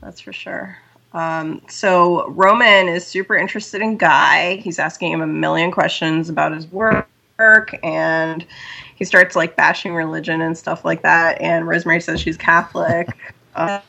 That's 0.00 0.20
for 0.20 0.32
sure. 0.32 0.78
Um, 1.12 1.62
so 1.68 2.28
Roman 2.30 2.88
is 2.88 3.06
super 3.06 3.36
interested 3.36 3.80
in 3.80 3.96
Guy. 3.96 4.56
He's 4.56 4.78
asking 4.78 5.12
him 5.12 5.20
a 5.20 5.26
million 5.26 5.70
questions 5.70 6.28
about 6.28 6.52
his 6.52 6.66
work, 6.72 7.08
and 7.82 8.44
he 8.96 9.04
starts 9.04 9.36
like 9.36 9.54
bashing 9.54 9.94
religion 9.94 10.40
and 10.40 10.56
stuff 10.56 10.84
like 10.84 11.02
that. 11.02 11.40
And 11.40 11.68
Rosemary 11.68 12.00
says 12.00 12.20
she's 12.20 12.36
Catholic. 12.36 13.08
um, 13.54 13.80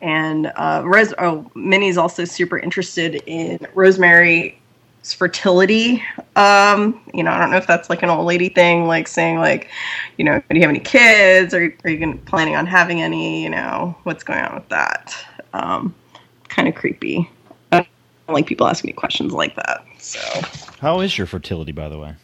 and 0.00 0.52
uh, 0.56 0.82
Rose, 0.84 1.14
oh, 1.18 1.50
Minnie's 1.54 1.98
also 1.98 2.24
super 2.24 2.58
interested 2.58 3.22
in 3.26 3.66
Rosemary 3.74 4.58
fertility. 5.04 6.02
Um, 6.34 7.00
you 7.14 7.22
know, 7.22 7.30
I 7.30 7.38
don't 7.38 7.50
know 7.50 7.56
if 7.56 7.66
that's 7.66 7.88
like 7.88 8.02
an 8.02 8.10
old 8.10 8.26
lady 8.26 8.48
thing, 8.48 8.86
like 8.86 9.08
saying 9.08 9.38
like, 9.38 9.68
you 10.16 10.24
know, 10.24 10.42
do 10.50 10.56
you 10.56 10.62
have 10.62 10.70
any 10.70 10.80
kids? 10.80 11.54
Are, 11.54 11.72
are 11.84 11.90
you 11.90 11.98
gonna, 11.98 12.16
planning 12.16 12.56
on 12.56 12.66
having 12.66 13.02
any? 13.02 13.42
You 13.42 13.50
know, 13.50 13.96
what's 14.02 14.24
going 14.24 14.40
on 14.40 14.54
with 14.54 14.68
that? 14.68 15.16
Um, 15.52 15.94
kind 16.48 16.68
of 16.68 16.74
creepy. 16.74 17.30
I 17.72 17.86
don't 18.26 18.34
like 18.34 18.46
people 18.46 18.66
asking 18.66 18.88
me 18.88 18.92
questions 18.92 19.32
like 19.32 19.54
that. 19.56 19.84
So 19.98 20.20
How 20.80 21.00
is 21.00 21.16
your 21.16 21.26
fertility, 21.26 21.72
by 21.72 21.88
the 21.88 21.98
way? 21.98 22.14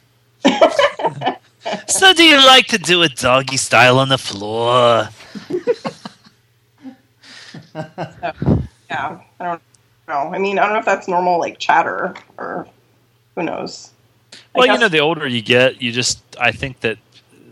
so, 1.87 2.13
do 2.13 2.25
you 2.25 2.37
like 2.45 2.67
to 2.69 2.79
do 2.79 3.03
a 3.03 3.09
doggy 3.09 3.57
style 3.57 3.99
on 3.99 4.09
the 4.09 4.19
floor? 4.19 5.09
yeah, 8.91 9.21
I 9.41 9.45
don't 9.45 9.63
know. 10.09 10.15
I 10.35 10.39
mean, 10.39 10.59
I 10.59 10.65
don't 10.65 10.75
know 10.75 10.79
if 10.81 10.85
that's 10.85 11.09
normal 11.09 11.39
like 11.39 11.59
chatter 11.59 12.15
or 12.39 12.69
who 13.37 13.43
knows. 13.45 13.93
I 14.55 14.59
Well, 14.59 14.67
you 14.67 14.79
know, 14.79 14.89
the 14.89 15.01
older 15.01 15.27
you 15.27 15.43
get, 15.43 15.83
you 15.83 15.93
just 15.93 16.23
I 16.41 16.53
think 16.53 16.81
that 16.81 16.99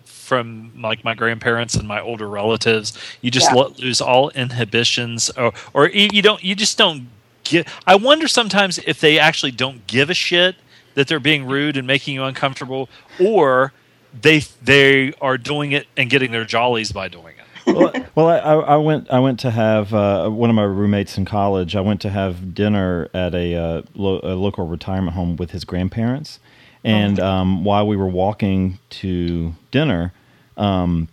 from 0.05 0.73
like 0.81 1.05
my 1.05 1.15
grandparents 1.15 1.75
and 1.75 1.89
my 1.89 2.01
older 2.01 2.29
relatives, 2.29 2.99
you 3.23 3.31
just 3.31 3.51
Yeah. 3.51 3.57
let 3.57 3.79
lose 3.79 4.01
all 4.01 4.31
inhibitions, 4.31 5.31
or 5.31 5.53
or 5.75 5.89
you 5.89 6.11
you 6.13 6.23
don't 6.23 6.45
you 6.45 6.55
just 6.55 6.79
don't 6.79 7.09
get. 7.45 7.69
I 7.87 7.97
wonder 7.97 8.29
sometimes 8.29 8.79
if 8.81 9.01
they 9.01 9.19
actually 9.19 9.53
don't 9.53 9.87
give 9.87 10.11
a 10.11 10.15
shit 10.15 10.57
that 10.95 11.09
they're 11.09 11.21
being 11.21 11.47
rude 11.47 11.77
and 11.77 11.87
making 11.87 12.15
you 12.15 12.25
uncomfortable, 12.25 12.89
or 13.21 13.73
they 14.21 14.41
they 14.63 15.15
are 15.21 15.39
doing 15.39 15.73
it 15.73 15.89
and 15.97 16.11
getting 16.11 16.33
their 16.33 16.45
jollies 16.45 16.93
by 16.93 17.09
doing 17.09 17.37
it. 17.39 17.40
Well, 17.67 17.93
well 18.15 18.29
I, 18.29 18.75
I 18.75 18.77
went. 18.77 19.11
I 19.11 19.19
went 19.19 19.41
to 19.41 19.51
have 19.51 19.93
uh, 19.95 20.29
one 20.29 20.51
of 20.51 20.57
my 20.57 20.65
roommates 20.65 21.19
in 21.19 21.25
college. 21.25 21.77
I 21.77 21.81
went 21.81 22.01
to 22.03 22.11
have 22.11 22.55
dinner 22.55 23.09
at 23.15 23.35
a, 23.35 23.55
uh, 23.55 23.83
lo- 23.95 24.21
a 24.23 24.35
local 24.35 24.67
retirement 24.67 25.15
home 25.15 25.37
with 25.37 25.51
his 25.51 25.65
grandparents, 25.65 26.41
and 26.85 27.19
um, 27.21 27.65
while 27.65 27.87
we 27.87 27.97
were 27.97 28.09
walking 28.09 28.79
to 28.91 29.55
dinner, 29.71 30.13
um, 30.57 31.09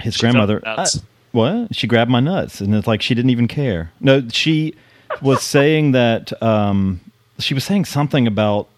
his 0.00 0.14
She 0.14 0.20
grandmother. 0.20 0.62
I- 0.64 0.86
what? 1.32 1.74
She 1.74 1.86
grabbed 1.86 2.10
my 2.10 2.20
nuts, 2.20 2.60
and 2.60 2.74
it's 2.74 2.86
like 2.86 3.00
she 3.02 3.14
didn't 3.14 3.30
even 3.30 3.48
care. 3.48 3.90
No, 4.00 4.28
she 4.28 4.74
was 5.22 5.42
saying 5.42 5.92
that 5.92 6.30
um, 6.42 7.00
she 7.38 7.54
was 7.54 7.64
saying 7.64 7.86
something 7.86 8.26
about 8.26 8.68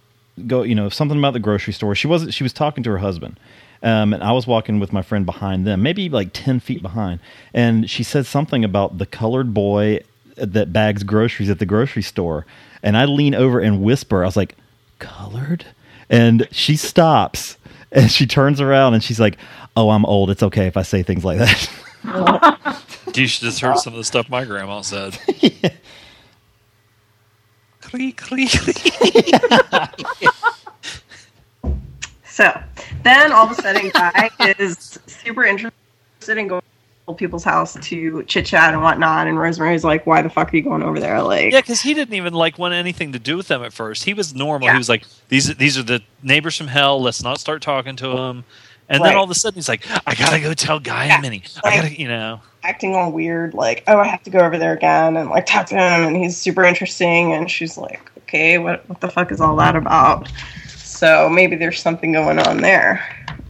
go, 0.47 0.63
you 0.63 0.75
know, 0.75 0.89
something 0.89 1.19
about 1.19 1.33
the 1.33 1.41
grocery 1.41 1.73
store. 1.73 1.95
She 1.95 2.07
wasn't. 2.07 2.33
She 2.33 2.43
was 2.43 2.53
talking 2.53 2.83
to 2.85 2.91
her 2.91 2.99
husband, 2.99 3.39
um, 3.85 4.13
and 4.13 4.23
I 4.23 4.33
was 4.33 4.47
walking 4.47 4.81
with 4.81 4.93
my 4.93 5.03
friend 5.03 5.25
behind 5.25 5.67
them, 5.67 5.83
maybe 5.83 6.09
like 6.09 6.31
ten 6.33 6.59
feet 6.59 6.83
behind, 6.83 7.21
and 7.53 7.89
she 7.89 8.03
said 8.03 8.27
something 8.27 8.65
about 8.65 8.99
the 8.99 9.07
colored 9.07 9.55
boy 9.55 10.01
that 10.37 10.73
bags 10.73 11.05
groceries 11.05 11.49
at 11.51 11.61
the 11.61 11.67
grocery 11.67 12.03
store, 12.03 12.45
and 12.83 12.97
I 12.97 13.05
lean 13.05 13.35
over 13.35 13.61
and 13.61 13.83
whisper. 13.83 14.25
I 14.25 14.27
was 14.27 14.37
like, 14.37 14.57
"Colored," 14.99 15.67
and 16.11 16.49
she 16.51 16.77
stops. 16.77 17.57
And 17.93 18.11
she 18.11 18.27
turns 18.27 18.61
around 18.61 18.95
and 18.95 19.05
she's 19.05 19.21
like, 19.21 19.37
"Oh, 19.77 19.91
I'm 19.91 20.05
old. 20.05 20.29
It's 20.29 20.43
okay 20.43 20.67
if 20.67 20.77
I 20.77 20.83
say 20.83 21.05
things 21.05 21.25
like 21.25 21.39
that." 21.39 21.71
You 23.15 23.29
should 23.29 23.45
just 23.45 23.61
heard 23.61 23.79
some 23.79 23.93
of 23.93 23.99
the 23.99 24.05
stuff 24.05 24.29
my 24.29 24.45
grandma 24.45 24.81
said. 24.81 25.17
Creak, 27.81 28.17
creak, 28.17 28.51
creak. 28.51 29.31
So 32.25 32.61
then 33.05 33.33
all 33.33 33.45
of 33.51 33.57
a 33.59 33.63
sudden, 33.63 33.91
Guy 33.91 34.31
is 34.59 34.99
super 35.07 35.45
interested 35.45 35.73
in 36.29 36.49
going 36.49 36.63
to 37.07 37.15
people's 37.15 37.45
house 37.45 37.77
to 37.81 38.23
chit 38.25 38.47
chat 38.47 38.73
and 38.73 38.83
whatnot. 38.83 39.27
And 39.27 39.39
Rosemary's 39.39 39.85
like, 39.85 40.07
"Why 40.07 40.23
the 40.23 40.31
fuck 40.31 40.53
are 40.53 40.57
you 40.57 40.63
going 40.63 40.83
over 40.83 40.99
there?" 40.99 41.21
Like, 41.23 41.53
Yeah, 41.53 41.61
because 41.61 41.83
he 41.83 41.93
didn't 41.95 42.15
even 42.15 42.33
like 42.33 42.59
want 42.59 42.73
anything 42.75 43.13
to 43.13 43.19
do 43.19 43.37
with 43.37 43.49
them 43.49 43.63
at 43.63 43.73
first. 43.73 44.05
He 44.05 44.15
was 44.15 44.35
normal. 44.35 44.67
Yeah. 44.67 44.73
He 44.73 44.79
was 44.79 44.89
like, 44.89 45.05
"These 45.29 45.55
these 45.57 45.77
are 45.79 45.83
the 45.83 46.01
neighbors 46.23 46.57
from 46.57 46.69
hell. 46.69 47.01
Let's 47.03 47.23
not 47.23 47.39
start 47.41 47.61
talking 47.63 47.97
to 47.97 48.09
them." 48.09 48.45
And 48.89 49.03
then 49.03 49.17
all 49.17 49.25
of 49.25 49.31
a 49.31 49.35
sudden, 49.35 49.57
he's 49.57 49.69
like, 49.69 49.87
"I 50.07 50.15
gotta 50.15 50.41
go 50.41 50.53
tell 50.55 50.79
Guy 50.81 51.07
Yeah. 51.07 51.15
and 51.15 51.23
Minnie. 51.23 51.43
I 51.65 51.69
Like- 51.69 51.83
gotta, 51.83 52.01
you 52.01 52.09
know." 52.09 52.41
acting 52.67 52.95
all 52.95 53.13
weird, 53.13 53.53
like, 53.53 53.85
"Oh, 53.87 53.99
I 53.99 54.07
have 54.07 54.23
to 54.23 54.31
go 54.31 54.39
over 54.39 54.57
there 54.57 54.73
again 54.73 55.19
and 55.19 55.29
like 55.29 55.45
talk 55.45 55.67
to 55.67 55.75
him." 55.75 56.07
And 56.07 56.17
he's 56.17 56.35
super 56.39 56.65
interesting. 56.65 57.35
And 57.35 57.51
she's 57.51 57.77
like, 57.77 58.11
"Okay, 58.21 58.57
what 58.57 58.89
what 58.89 59.01
the 59.03 59.09
fuck 59.11 59.31
is 59.31 59.41
all 59.43 59.57
that 59.57 59.77
about?" 59.77 60.31
So 60.95 61.29
maybe 61.29 61.57
there's 61.57 61.81
something 61.83 62.13
going 62.13 62.39
on 62.39 62.59
there. 62.59 63.05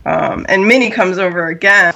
Um, 0.07 0.47
and 0.49 0.67
Minnie 0.67 0.91
comes 0.91 1.19
over 1.19 1.49
again. 1.49 1.95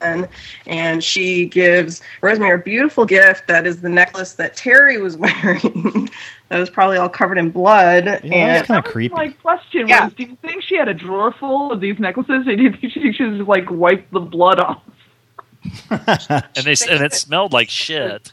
And, 0.00 0.28
and 0.66 1.02
she 1.02 1.46
gives 1.46 2.02
Rosemary 2.20 2.60
a 2.60 2.62
beautiful 2.62 3.06
gift 3.06 3.48
that 3.48 3.66
is 3.66 3.80
the 3.80 3.88
necklace 3.88 4.34
that 4.34 4.54
Terry 4.54 5.00
was 5.00 5.16
wearing. 5.16 6.10
that 6.50 6.58
was 6.58 6.68
probably 6.68 6.98
all 6.98 7.08
covered 7.08 7.38
in 7.38 7.50
blood. 7.50 8.04
Yeah, 8.04 8.18
and 8.22 8.50
that's 8.56 8.66
kind 8.68 8.84
of 8.84 8.92
creepy. 8.92 9.14
My 9.14 9.28
question 9.30 9.88
Yeah. 9.88 10.04
was: 10.04 10.12
Do 10.14 10.24
you 10.24 10.36
think 10.42 10.62
she 10.62 10.76
had 10.76 10.88
a 10.88 10.94
drawer 10.94 11.32
full 11.32 11.72
of 11.72 11.80
these 11.80 11.98
necklaces, 11.98 12.46
or 12.46 12.54
do 12.54 12.62
you 12.62 12.70
think 12.72 12.92
she 12.92 13.12
should 13.12 13.14
just 13.38 13.48
like 13.48 13.70
wipe 13.70 14.10
the 14.10 14.20
blood 14.20 14.60
off? 14.60 14.82
And 15.90 16.66
they 16.66 16.74
and 16.90 17.02
it 17.02 17.14
smelled 17.14 17.54
like 17.54 17.70
shit. 17.70 18.32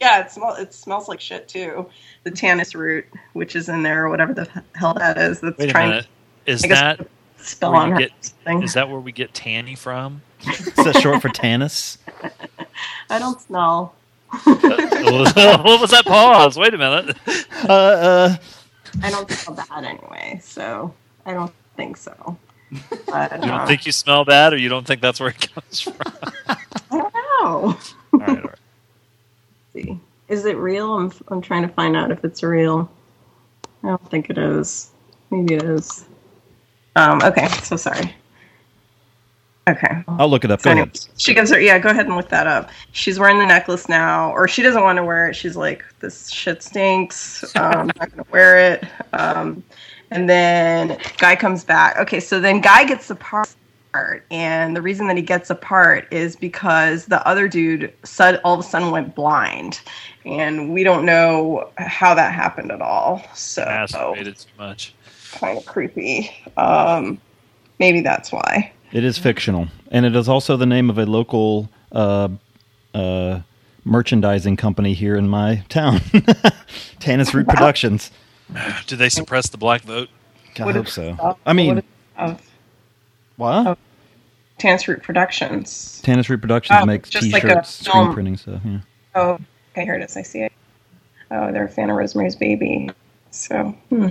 Yeah, 0.00 0.20
it 0.20 0.30
smells. 0.30 0.58
It 0.58 0.72
smells 0.72 1.08
like 1.08 1.20
shit 1.20 1.48
too. 1.48 1.86
The 2.24 2.30
tannis 2.30 2.74
root, 2.74 3.06
which 3.34 3.54
is 3.54 3.68
in 3.68 3.82
there, 3.82 4.06
or 4.06 4.08
whatever 4.08 4.32
the 4.32 4.48
hell 4.74 4.94
that 4.94 5.18
is, 5.18 5.40
that's 5.40 5.58
Wait 5.58 5.68
a 5.68 5.72
trying 5.72 5.90
minute. 5.90 6.06
Is 6.46 6.62
guess 6.62 6.80
that 6.80 6.98
to 6.98 7.06
spill 7.38 7.72
where 7.72 7.80
on 7.82 7.90
you 7.90 7.98
get? 7.98 8.32
Is 8.62 8.74
that 8.74 8.88
where 8.88 9.00
we 9.00 9.12
get 9.12 9.34
Tanny 9.34 9.74
from? 9.74 10.22
Is 10.46 10.74
that 10.74 10.98
short 11.00 11.20
for 11.20 11.28
Tanis? 11.28 11.98
I 13.10 13.18
don't 13.18 13.40
smell. 13.40 13.94
what 14.44 15.80
was 15.80 15.90
that 15.90 16.04
pause? 16.06 16.56
Wait 16.56 16.72
a 16.72 16.78
minute. 16.78 17.16
Uh, 17.68 17.72
uh, 17.72 18.36
I 19.02 19.10
don't 19.10 19.30
smell 19.30 19.56
bad 19.56 19.84
anyway, 19.84 20.40
so 20.42 20.94
I 21.26 21.34
don't 21.34 21.52
think 21.76 21.96
so. 21.96 22.38
But, 23.06 23.32
You 23.32 23.48
don't 23.48 23.50
uh, 23.50 23.66
think 23.66 23.84
you 23.86 23.92
smell 23.92 24.24
bad, 24.24 24.52
or 24.52 24.56
you 24.56 24.68
don't 24.68 24.86
think 24.86 25.00
that's 25.00 25.18
where 25.18 25.30
it 25.30 25.50
comes 25.52 25.80
from? 25.80 25.96
I 26.46 26.56
don't 26.90 27.14
know. 27.14 27.20
All 27.42 27.78
right, 28.12 28.28
all 28.28 28.34
right. 28.36 28.59
See. 29.72 29.98
Is 30.28 30.44
it 30.44 30.56
real? 30.56 30.94
I'm, 30.94 31.12
I'm 31.28 31.40
trying 31.40 31.62
to 31.62 31.68
find 31.68 31.96
out 31.96 32.10
if 32.10 32.24
it's 32.24 32.42
real. 32.42 32.90
I 33.82 33.88
don't 33.88 34.10
think 34.10 34.30
it 34.30 34.38
is. 34.38 34.90
Maybe 35.30 35.54
it 35.54 35.64
is. 35.64 36.04
Um, 36.96 37.20
okay, 37.22 37.48
so 37.62 37.76
sorry. 37.76 38.14
Okay. 39.68 40.02
I'll 40.08 40.28
look 40.28 40.44
it 40.44 40.50
up. 40.50 40.60
So 40.60 40.72
ahead. 40.72 40.98
She 41.16 41.34
gives 41.34 41.50
her, 41.50 41.60
yeah, 41.60 41.78
go 41.78 41.90
ahead 41.90 42.06
and 42.06 42.16
look 42.16 42.28
that 42.30 42.46
up. 42.46 42.70
She's 42.92 43.18
wearing 43.18 43.38
the 43.38 43.46
necklace 43.46 43.88
now, 43.88 44.32
or 44.32 44.48
she 44.48 44.62
doesn't 44.62 44.82
want 44.82 44.96
to 44.96 45.04
wear 45.04 45.28
it. 45.28 45.34
She's 45.34 45.56
like, 45.56 45.84
this 46.00 46.30
shit 46.30 46.62
stinks. 46.62 47.44
Um, 47.56 47.72
I'm 47.72 47.86
not 47.86 48.10
going 48.10 48.24
to 48.24 48.30
wear 48.30 48.72
it. 48.72 48.84
Um, 49.12 49.62
and 50.10 50.28
then 50.28 50.98
Guy 51.18 51.36
comes 51.36 51.62
back. 51.62 51.98
Okay, 51.98 52.20
so 52.20 52.40
then 52.40 52.60
Guy 52.60 52.84
gets 52.84 53.08
the 53.08 53.14
part. 53.16 53.54
And 54.30 54.76
the 54.76 54.82
reason 54.82 55.06
that 55.08 55.16
he 55.16 55.22
gets 55.22 55.50
a 55.50 55.54
part 55.54 56.06
is 56.12 56.36
because 56.36 57.06
the 57.06 57.26
other 57.26 57.48
dude 57.48 57.92
sud- 58.04 58.40
all 58.44 58.54
of 58.54 58.60
a 58.60 58.62
sudden 58.62 58.90
went 58.90 59.14
blind. 59.14 59.80
And 60.24 60.72
we 60.72 60.84
don't 60.84 61.04
know 61.04 61.70
how 61.78 62.14
that 62.14 62.32
happened 62.34 62.70
at 62.70 62.80
all. 62.80 63.22
So 63.34 63.64
Masturbated 63.64 64.44
too 64.44 64.50
much. 64.58 64.94
kind 65.32 65.58
of 65.58 65.66
creepy. 65.66 66.30
Um, 66.56 67.20
maybe 67.78 68.00
that's 68.00 68.30
why. 68.30 68.72
It 68.92 69.04
is 69.04 69.18
fictional, 69.18 69.68
and 69.90 70.04
it 70.04 70.16
is 70.16 70.28
also 70.28 70.56
the 70.56 70.66
name 70.66 70.90
of 70.90 70.98
a 70.98 71.06
local 71.06 71.68
uh, 71.92 72.28
uh, 72.92 73.40
merchandising 73.84 74.56
company 74.56 74.94
here 74.94 75.14
in 75.16 75.28
my 75.28 75.62
town, 75.68 76.00
Tannis 76.98 77.32
Root 77.32 77.46
Productions. 77.48 78.10
Do 78.88 78.96
they 78.96 79.08
suppress 79.08 79.48
the 79.48 79.58
black 79.58 79.82
vote? 79.82 80.08
I 80.58 80.72
hope 80.72 80.88
so. 80.88 81.38
I 81.46 81.52
mean, 81.52 81.82
Of 82.16 82.42
what? 83.40 83.78
Tannis 84.58 84.86
Root 84.86 85.02
Productions. 85.02 86.00
Tannis 86.04 86.28
Root 86.28 86.42
Productions 86.42 86.78
Oh, 86.82 86.86
makes 86.86 87.08
just 87.08 87.32
like 87.32 87.44
a 87.44 87.48
T-shirts, 87.48 87.86
screen 87.86 88.12
printing 88.12 88.36
stuff. 88.36 88.60
Yeah. 88.64 88.78
Oh, 89.14 89.38
okay, 89.72 89.84
here 89.84 89.94
it 89.94 90.02
is. 90.02 90.16
I 90.16 90.22
see 90.22 90.42
it. 90.42 90.52
Oh, 91.30 91.50
they're 91.50 91.64
a 91.64 91.68
fan 91.68 91.90
of 91.90 91.96
Rosemary's 91.96 92.36
Baby. 92.36 92.90
So, 93.30 93.74
hmm. 93.88 94.08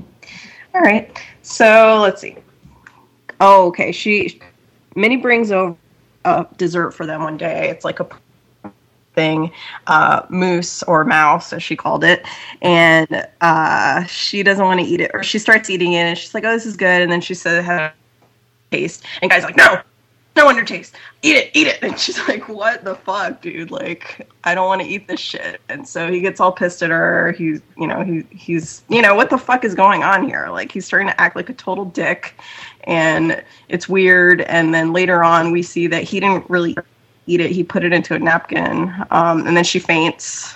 all 0.74 0.82
right. 0.82 1.22
So 1.44 2.00
let's 2.02 2.22
see. 2.22 2.38
Oh, 3.40 3.68
okay. 3.68 3.92
She, 3.92 4.42
Minnie 4.96 5.18
brings 5.18 5.52
over 5.52 5.78
a 6.26 6.48
dessert 6.58 6.92
for 6.92 7.06
them 7.06 7.24
one 7.24 7.38
day. 7.38 7.70
It's 7.70 7.86
like 7.86 8.00
a 8.00 8.10
thing, 9.14 9.52
uh, 9.88 10.26
moose 10.30 10.82
or 10.84 11.04
mouse, 11.04 11.54
as 11.54 11.62
she 11.62 11.76
called 11.76 12.04
it, 12.04 12.26
and 12.62 13.28
uh, 13.42 14.04
she 14.06 14.44
doesn't 14.44 14.66
want 14.66 14.80
to 14.80 14.86
eat 14.86 15.02
it, 15.02 15.12
or 15.14 15.24
she 15.24 15.38
starts 15.38 15.70
eating 15.70 15.94
it, 15.94 16.00
and 16.00 16.18
she's 16.18 16.34
like, 16.34 16.44
"Oh, 16.46 16.52
this 16.52 16.66
is 16.66 16.78
good," 16.78 17.02
and 17.02 17.12
then 17.12 17.22
she 17.22 17.34
said, 17.34 17.64
"Have 17.64 17.80
a 17.80 17.94
taste," 18.72 19.06
and 19.22 19.30
guy's 19.32 19.44
like, 19.44 19.58
"No." 19.58 19.82
No 20.36 20.46
wonder 20.46 20.64
taste. 20.64 20.96
Eat 21.22 21.36
it, 21.36 21.52
eat 21.54 21.68
it. 21.68 21.80
And 21.84 22.00
she's 22.00 22.18
like, 22.30 22.48
What 22.48 22.86
the 22.86 22.96
fuck, 22.96 23.42
dude? 23.42 23.72
Like, 23.72 24.26
I 24.46 24.56
don't 24.56 24.68
want 24.68 24.82
to 24.82 24.88
eat 24.88 25.06
this 25.06 25.20
shit. 25.20 25.60
And 25.68 25.86
so 25.86 26.10
he 26.10 26.22
gets 26.22 26.40
all 26.40 26.54
pissed 26.54 26.82
at 26.82 26.92
her. 26.92 27.34
He's 27.34 27.62
you 27.78 27.88
know, 27.88 28.04
he 28.04 28.24
he's 28.32 28.84
you 28.88 29.02
know, 29.02 29.16
what 29.16 29.32
the 29.32 29.38
fuck 29.38 29.66
is 29.66 29.76
going 29.76 30.04
on 30.04 30.26
here? 30.26 30.48
Like 30.50 30.72
he's 30.72 30.86
starting 30.86 31.10
to 31.10 31.20
act 31.20 31.36
like 31.36 31.50
a 31.50 31.54
total 31.54 31.84
dick 31.84 32.40
and 32.86 33.44
it's 33.68 33.90
weird. 33.90 34.42
And 34.42 34.74
then 34.74 34.94
later 34.94 35.24
on 35.26 35.52
we 35.52 35.62
see 35.62 35.88
that 35.88 36.04
he 36.04 36.22
didn't 36.22 36.50
really 36.50 36.78
eat 37.28 37.42
it. 37.42 37.52
He 37.52 37.64
put 37.64 37.84
it 37.84 37.92
into 37.92 38.16
a 38.16 38.20
napkin. 38.20 38.94
Um, 39.12 39.46
and 39.46 39.58
then 39.58 39.66
she 39.66 39.80
faints. 39.80 40.56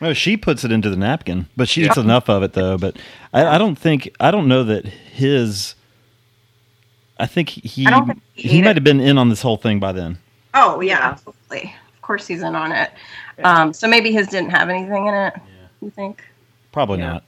Well, 0.00 0.12
she 0.12 0.36
puts 0.36 0.64
it 0.64 0.72
into 0.72 0.90
the 0.90 0.96
napkin, 0.96 1.46
but 1.56 1.68
she 1.68 1.84
eats 1.84 1.96
enough 1.96 2.28
of 2.28 2.42
it 2.42 2.52
though. 2.52 2.76
But 2.76 2.98
I, 3.32 3.54
I 3.54 3.58
don't 3.58 3.76
think 3.76 4.14
I 4.20 4.30
don't 4.30 4.48
know 4.48 4.64
that 4.64 4.84
his. 4.84 5.74
I 7.18 7.26
think 7.26 7.48
he 7.48 7.86
I 7.86 8.00
think 8.04 8.20
he, 8.34 8.48
he 8.48 8.62
might 8.62 8.76
have 8.76 8.84
been 8.84 9.00
in 9.00 9.18
on 9.18 9.28
this 9.28 9.40
whole 9.42 9.56
thing 9.56 9.78
by 9.80 9.92
then. 9.92 10.18
Oh 10.54 10.80
yeah, 10.80 10.98
absolutely. 11.00 11.74
Of 11.94 12.02
course 12.02 12.26
he's 12.26 12.42
in 12.42 12.54
on 12.54 12.72
it. 12.72 12.90
Um, 13.44 13.72
so 13.72 13.88
maybe 13.88 14.12
his 14.12 14.26
didn't 14.28 14.50
have 14.50 14.68
anything 14.68 15.06
in 15.06 15.14
it. 15.14 15.34
You 15.80 15.90
think? 15.90 16.22
Probably 16.72 16.98
Yeah. 16.98 17.12
not. 17.12 17.24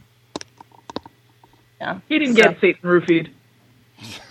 Yeah. 1.80 1.98
He 2.08 2.18
didn't 2.18 2.36
So- 2.36 2.42
get 2.42 2.60
Satan 2.60 2.82
roofied. 2.82 3.28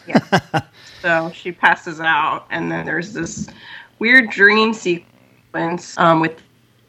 Yeah. 0.07 0.61
so 1.01 1.31
she 1.33 1.51
passes 1.51 1.99
out, 1.99 2.45
and 2.51 2.71
then 2.71 2.85
there's 2.85 3.13
this 3.13 3.47
weird 3.99 4.29
dream 4.29 4.73
sequence 4.73 5.97
um, 5.97 6.19
with 6.19 6.41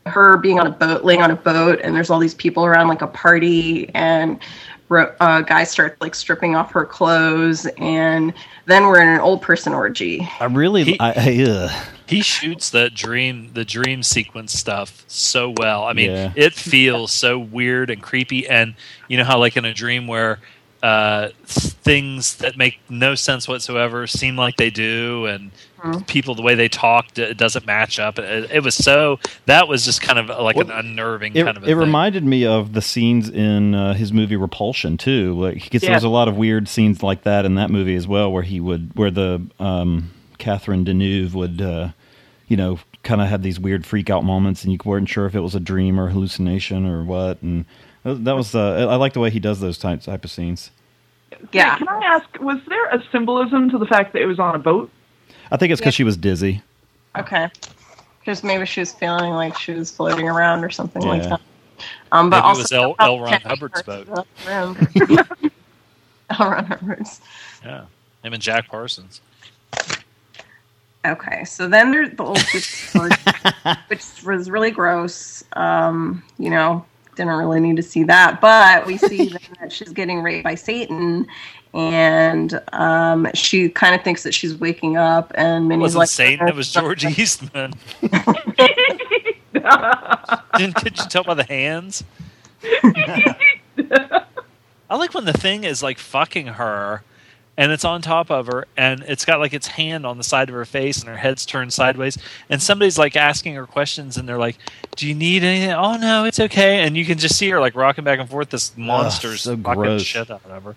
her 0.06 0.36
being 0.36 0.58
on 0.60 0.66
a 0.66 0.70
boat, 0.70 1.04
laying 1.04 1.22
on 1.22 1.30
a 1.30 1.36
boat, 1.36 1.80
and 1.82 1.94
there's 1.96 2.10
all 2.10 2.18
these 2.18 2.34
people 2.34 2.64
around, 2.64 2.88
like 2.88 3.02
a 3.02 3.06
party, 3.06 3.90
and 3.94 4.32
ro- 4.34 4.40
uh, 4.90 5.40
guys 5.42 5.70
start 5.70 6.00
like 6.00 6.14
stripping 6.14 6.54
off 6.56 6.72
her 6.72 6.84
clothes, 6.84 7.66
and 7.78 8.32
then 8.66 8.86
we're 8.86 9.00
in 9.00 9.08
an 9.08 9.20
old 9.20 9.42
person 9.42 9.72
orgy. 9.72 10.28
I 10.40 10.44
really. 10.46 10.84
He- 10.84 11.00
I, 11.00 11.10
I. 11.12 11.82
He 12.08 12.22
shoots 12.22 12.70
that 12.70 12.94
dream, 12.94 13.50
the 13.54 13.64
dream 13.64 14.04
sequence 14.04 14.52
stuff 14.52 15.04
so 15.08 15.52
well. 15.56 15.82
I 15.82 15.92
mean, 15.92 16.12
Yeah. 16.12 16.32
it 16.36 16.52
feels 16.54 17.12
so 17.12 17.36
weird 17.36 17.90
and 17.90 18.00
creepy. 18.00 18.46
And 18.48 18.74
you 19.08 19.16
know 19.16 19.24
how, 19.24 19.40
like 19.40 19.56
in 19.56 19.64
a 19.64 19.74
dream 19.74 20.06
where 20.06 20.38
uh, 20.86 21.28
things 21.44 22.36
that 22.36 22.56
make 22.56 22.78
no 22.88 23.14
sense 23.14 23.48
whatsoever 23.48 24.06
seem 24.06 24.36
like 24.36 24.56
they 24.56 24.70
do, 24.70 25.26
and 25.26 25.50
people 26.06 26.34
the 26.34 26.42
way 26.42 26.54
they 26.54 26.68
talk 26.68 27.12
d- 27.14 27.22
it 27.22 27.36
doesn't 27.36 27.66
match 27.66 27.98
up. 27.98 28.18
It, 28.18 28.50
it 28.50 28.62
was 28.62 28.74
so 28.74 29.18
that 29.46 29.68
was 29.68 29.84
just 29.84 30.00
kind 30.00 30.18
of 30.18 30.28
like 30.42 30.56
an 30.56 30.70
unnerving 30.70 31.34
It, 31.36 31.44
kind 31.44 31.56
of. 31.56 31.62
A 31.62 31.66
it 31.66 31.68
thing. 31.70 31.78
reminded 31.78 32.24
me 32.24 32.44
of 32.46 32.72
the 32.72 32.82
scenes 32.82 33.28
in 33.28 33.74
uh, 33.74 33.94
his 33.94 34.12
movie 34.12 34.36
Repulsion 34.36 34.96
too. 34.96 35.34
Like, 35.40 35.62
because 35.64 35.82
Yeah. 35.82 35.90
there's 35.90 36.04
a 36.04 36.08
lot 36.08 36.28
of 36.28 36.36
weird 36.36 36.68
scenes 36.68 37.02
like 37.02 37.22
that 37.24 37.44
in 37.44 37.54
that 37.56 37.70
movie 37.70 37.94
as 37.96 38.06
well, 38.08 38.30
where 38.32 38.42
he 38.42 38.60
would, 38.60 38.90
where 38.94 39.10
the 39.10 39.46
um, 39.60 40.10
Catherine 40.38 40.84
Deneuve 40.84 41.34
would, 41.34 41.60
uh, 41.62 41.88
you 42.48 42.56
know, 42.56 42.78
kind 43.02 43.20
of 43.20 43.28
have 43.28 43.42
these 43.42 43.58
weird 43.60 43.86
freak 43.86 44.10
out 44.10 44.24
moments, 44.24 44.64
and 44.64 44.72
you 44.72 44.78
weren't 44.84 45.08
sure 45.08 45.26
if 45.26 45.34
it 45.34 45.40
was 45.40 45.54
a 45.54 45.60
dream 45.60 45.98
or 46.00 46.08
hallucination 46.08 46.86
or 46.86 47.04
what. 47.04 47.40
And 47.42 47.64
that 48.06 48.24
that 48.24 48.36
was, 48.36 48.54
uh, 48.54 48.86
I 48.88 48.96
like 48.96 49.12
the 49.12 49.20
way 49.20 49.30
he 49.30 49.40
does 49.40 49.60
those 49.60 49.78
type 49.78 50.02
type 50.02 50.24
of 50.24 50.30
scenes. 50.30 50.70
Yeah. 51.52 51.76
Can 51.76 51.88
I 51.88 52.00
ask, 52.04 52.40
was 52.40 52.58
there 52.68 52.86
a 52.86 53.02
symbolism 53.10 53.68
to 53.70 53.78
the 53.78 53.86
fact 53.86 54.12
that 54.12 54.22
it 54.22 54.26
was 54.26 54.38
on 54.38 54.54
a 54.54 54.58
boat? 54.58 54.90
I 55.50 55.56
think 55.56 55.72
it's 55.72 55.80
because 55.80 55.94
she 55.94 56.04
was 56.04 56.16
dizzy. 56.16 56.62
Okay. 57.18 57.48
Because 58.20 58.42
maybe 58.42 58.64
she 58.66 58.80
was 58.80 58.92
feeling 58.92 59.32
like 59.32 59.56
she 59.58 59.72
was 59.72 59.90
floating 59.90 60.28
around 60.28 60.64
or 60.64 60.70
something 60.70 61.02
like 61.02 61.22
that. 61.22 61.40
Um, 62.12 62.30
but 62.30 62.38
Maybe 62.38 62.46
it 62.46 62.48
also 62.48 62.62
was 62.62 62.72
L- 62.72 62.96
L. 62.98 63.20
Ron 63.20 63.28
Kenny 63.30 63.44
Hubbard's 63.44 63.82
boat. 63.82 64.06
the. 64.06 65.26
L. 66.30 66.50
Ron 66.50 66.64
Hubbard's. 66.64 67.20
Yeah, 67.64 67.84
him 68.22 68.32
and 68.32 68.42
Jack 68.42 68.68
Parsons. 68.68 69.20
Okay, 71.04 71.44
so 71.44 71.68
then 71.68 71.92
there's 71.92 72.16
the 72.16 72.24
old 72.24 72.38
sword, 72.38 73.14
which 73.88 74.04
was 74.24 74.50
really 74.50 74.72
gross. 74.72 75.44
Um, 75.52 76.22
you 76.38 76.50
know, 76.50 76.84
didn't 77.16 77.34
really 77.34 77.60
need 77.60 77.76
to 77.76 77.82
see 77.82 78.04
that, 78.04 78.40
but 78.40 78.86
we 78.86 78.96
see 78.98 79.28
that 79.60 79.72
she's 79.72 79.92
getting 79.92 80.22
raped 80.22 80.44
by 80.44 80.54
Satan, 80.54 81.26
and 81.74 82.60
um, 82.72 83.26
she 83.34 83.68
kind 83.68 83.94
of 83.94 84.02
thinks 84.02 84.22
that 84.22 84.32
she's 84.32 84.54
waking 84.54 84.96
up, 84.96 85.32
and 85.34 85.64
It 85.64 85.68
Minnie's 85.68 85.96
wasn't 85.96 86.00
like, 86.00 86.08
Satan. 86.10 86.48
It 86.48 86.54
was 86.54 86.70
George 86.70 87.04
Eastman. 87.18 87.72
Didn't 90.56 90.76
could 90.76 90.98
you 90.98 91.04
tell 91.08 91.24
by 91.24 91.34
the 91.34 91.44
hands? 91.48 92.04
I 94.88 94.96
like 94.96 95.14
when 95.14 95.24
the 95.24 95.32
thing 95.32 95.64
is 95.64 95.82
like 95.82 95.98
fucking 95.98 96.46
her, 96.46 97.02
and 97.56 97.72
it's 97.72 97.84
on 97.84 98.02
top 98.02 98.30
of 98.30 98.46
her, 98.46 98.66
and 98.76 99.02
it's 99.06 99.24
got 99.24 99.40
like 99.40 99.54
its 99.54 99.66
hand 99.66 100.04
on 100.06 100.18
the 100.18 100.24
side 100.24 100.48
of 100.48 100.54
her 100.54 100.64
face, 100.64 101.00
and 101.00 101.08
her 101.08 101.16
head's 101.16 101.46
turned 101.46 101.72
sideways, 101.72 102.18
and 102.50 102.62
somebody's 102.62 102.98
like 102.98 103.16
asking 103.16 103.54
her 103.54 103.66
questions, 103.66 104.16
and 104.16 104.28
they're 104.28 104.38
like, 104.38 104.58
"Do 104.96 105.06
you 105.06 105.14
need 105.14 105.42
anything?" 105.44 105.72
Oh 105.72 105.96
no, 105.96 106.24
it's 106.24 106.40
okay, 106.40 106.82
and 106.82 106.96
you 106.96 107.04
can 107.04 107.18
just 107.18 107.36
see 107.36 107.48
her 107.50 107.60
like 107.60 107.74
rocking 107.74 108.04
back 108.04 108.18
and 108.18 108.28
forth. 108.28 108.50
This 108.50 108.76
monster's 108.76 109.42
so 109.42 109.56
fucking 109.56 109.82
gross. 109.82 110.02
shit 110.02 110.30
out 110.30 110.44
of 110.44 110.64
her. 110.64 110.76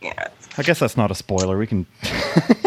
Yeah. 0.00 0.28
I 0.56 0.62
guess 0.62 0.78
that's 0.78 0.96
not 0.96 1.10
a 1.10 1.14
spoiler. 1.14 1.58
We 1.58 1.66
can. 1.66 1.86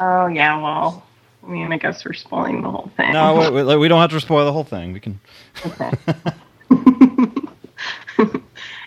Oh 0.00 0.26
yeah, 0.26 0.60
well, 0.60 1.06
I 1.44 1.50
mean, 1.50 1.72
I 1.72 1.78
guess 1.78 2.04
we're 2.04 2.14
spoiling 2.14 2.62
the 2.62 2.70
whole 2.70 2.90
thing. 2.96 3.12
No, 3.12 3.50
we, 3.52 3.62
we, 3.62 3.76
we 3.76 3.88
don't 3.88 4.00
have 4.00 4.10
to 4.10 4.20
spoil 4.20 4.44
the 4.44 4.52
whole 4.52 4.64
thing. 4.64 4.92
We 4.92 5.00
can. 5.00 5.20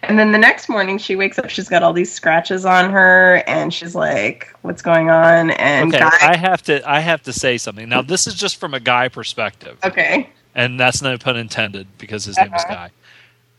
And 0.07 0.17
then 0.17 0.31
the 0.31 0.37
next 0.37 0.69
morning, 0.69 0.97
she 0.97 1.15
wakes 1.15 1.37
up. 1.37 1.49
She's 1.49 1.67
got 1.69 1.83
all 1.83 1.93
these 1.93 2.11
scratches 2.11 2.65
on 2.65 2.89
her, 2.91 3.43
and 3.47 3.73
she's 3.73 3.93
like, 3.95 4.47
"What's 4.61 4.81
going 4.81 5.09
on?" 5.09 5.51
And 5.51 5.93
Okay, 5.93 5.99
guy, 5.99 6.17
I 6.21 6.35
have 6.37 6.61
to 6.63 6.81
I 6.89 6.99
have 6.99 7.21
to 7.23 7.33
say 7.33 7.57
something. 7.57 7.87
Now 7.89 8.01
this 8.01 8.25
is 8.27 8.33
just 8.35 8.57
from 8.57 8.73
a 8.73 8.79
guy 8.79 9.09
perspective. 9.09 9.77
okay, 9.83 10.29
and 10.55 10.79
that's 10.79 11.01
no 11.01 11.17
pun 11.17 11.37
intended 11.37 11.87
because 11.97 12.25
his 12.25 12.37
name 12.37 12.53
is 12.53 12.63
Uh-huh. 12.63 12.73
Guy. 12.73 12.91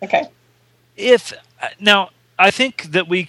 okay, 0.02 0.24
If 0.96 1.32
now, 1.78 2.10
I 2.38 2.50
think 2.50 2.84
that 2.92 3.08
we 3.08 3.28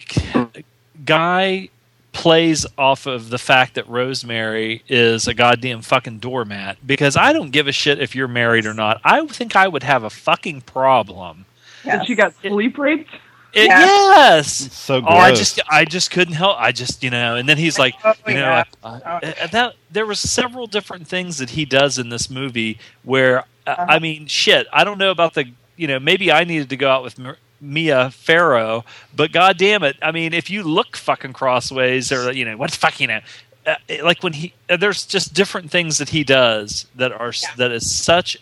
Guy 1.06 1.70
plays 2.12 2.66
off 2.78 3.06
of 3.06 3.30
the 3.30 3.38
fact 3.38 3.76
that 3.76 3.88
Rosemary 3.88 4.84
is 4.90 5.28
a 5.28 5.34
goddamn 5.34 5.82
fucking 5.82 6.18
doormat 6.20 6.78
because 6.86 7.16
I 7.16 7.34
don't 7.34 7.52
give 7.52 7.68
a 7.68 7.72
shit 7.72 8.02
if 8.02 8.16
you're 8.16 8.28
married 8.28 8.66
or 8.66 8.74
not. 8.74 9.00
I 9.04 9.26
think 9.28 9.56
I 9.56 9.68
would 9.68 9.84
have 9.84 10.04
a 10.04 10.10
fucking 10.10 10.62
problem. 10.62 11.46
Yes. 11.84 11.98
That 12.00 12.06
she 12.08 12.16
got 12.16 12.34
sleep 12.42 12.78
raped? 12.78 13.10
It- 13.54 13.68
Yeah. 13.68 13.80
Yes. 13.86 14.72
So 14.74 14.98
Oh, 14.98 15.08
I 15.08 15.32
just, 15.34 15.60
I 15.70 15.84
just 15.86 16.12
couldn't 16.12 16.36
help. 16.36 16.58
I 16.60 16.72
just, 16.72 17.04
you 17.04 17.10
know, 17.10 17.36
and 17.36 17.50
then 17.50 17.58
he's 17.58 17.80
like, 17.80 17.96
Oh, 18.06 18.14
you 18.28 18.36
know, 18.36 18.42
yeah. 18.42 18.64
uh, 18.84 19.00
uh, 19.04 19.48
that 19.48 19.74
there 19.90 20.06
was 20.06 20.20
several 20.20 20.68
different 20.68 21.08
things 21.08 21.38
that 21.40 21.52
he 21.52 21.66
does 21.66 21.98
in 21.98 22.10
this 22.10 22.30
movie 22.30 22.78
where, 23.04 23.40
uh, 23.66 23.72
Uh-huh. 23.72 23.86
I 23.90 24.00
mean, 24.00 24.28
shit, 24.28 24.68
I 24.72 24.84
don't 24.84 24.98
know 25.00 25.10
about 25.12 25.34
the, 25.34 25.46
you 25.78 25.88
know, 25.88 26.00
maybe 26.00 26.32
I 26.32 26.44
needed 26.44 26.70
to 26.70 26.78
go 26.78 26.90
out 26.92 27.02
with 27.04 27.20
M- 27.20 27.36
Mia 27.62 28.12
Farrow, 28.12 28.86
but 29.16 29.32
god 29.32 29.58
damn 29.58 29.84
it, 29.84 29.98
I 30.02 30.12
mean, 30.12 30.34
if 30.34 30.50
you 30.50 30.62
look 30.64 30.96
fucking 30.96 31.34
crossways 31.34 32.12
or 32.12 32.32
you 32.32 32.46
know, 32.46 32.56
what's 32.56 32.76
fucking 32.76 33.10
fuck, 33.10 33.24
you 33.66 33.72
know. 33.98 34.02
uh, 34.02 34.04
like 34.06 34.22
when 34.24 34.34
he 34.34 34.54
uh, 34.70 34.78
there's 34.78 35.06
just 35.06 35.34
different 35.34 35.70
things 35.72 35.98
that 35.98 36.10
he 36.10 36.24
does 36.24 36.86
that 36.96 37.12
are 37.12 37.30
s 37.30 37.46
that 37.58 37.72
is 37.72 37.90
such 37.92 38.38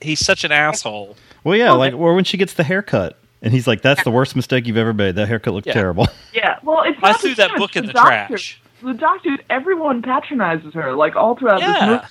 he's 0.00 0.18
such 0.24 0.44
an 0.44 0.50
asshole. 0.52 1.16
Well, 1.44 1.56
yeah, 1.56 1.72
like 1.72 1.94
or 1.94 2.14
when 2.14 2.24
she 2.24 2.36
gets 2.36 2.54
the 2.54 2.64
haircut, 2.64 3.18
and 3.42 3.52
he's 3.52 3.66
like, 3.66 3.82
"That's 3.82 4.02
the 4.04 4.10
worst 4.10 4.36
mistake 4.36 4.66
you've 4.66 4.76
ever 4.76 4.92
made. 4.92 5.14
That 5.16 5.28
haircut 5.28 5.54
looked 5.54 5.66
Yeah. 5.66 5.72
terrible." 5.74 6.06
Yeah, 6.32 6.58
well, 6.62 6.82
it's 6.84 6.98
I 7.02 7.10
not 7.12 7.20
threw 7.20 7.30
just 7.30 7.38
that 7.38 7.50
him, 7.50 7.58
book 7.58 7.76
in 7.76 7.86
the 7.86 7.92
doctor. 7.92 8.28
trash. 8.28 8.60
The 8.82 8.94
doctor, 8.94 9.36
everyone 9.50 10.00
patronizes 10.00 10.72
her, 10.74 10.92
like 10.94 11.16
all 11.16 11.34
throughout 11.36 11.60
this 11.60 11.68
Yeah. 11.80 11.86
movie. 11.86 12.04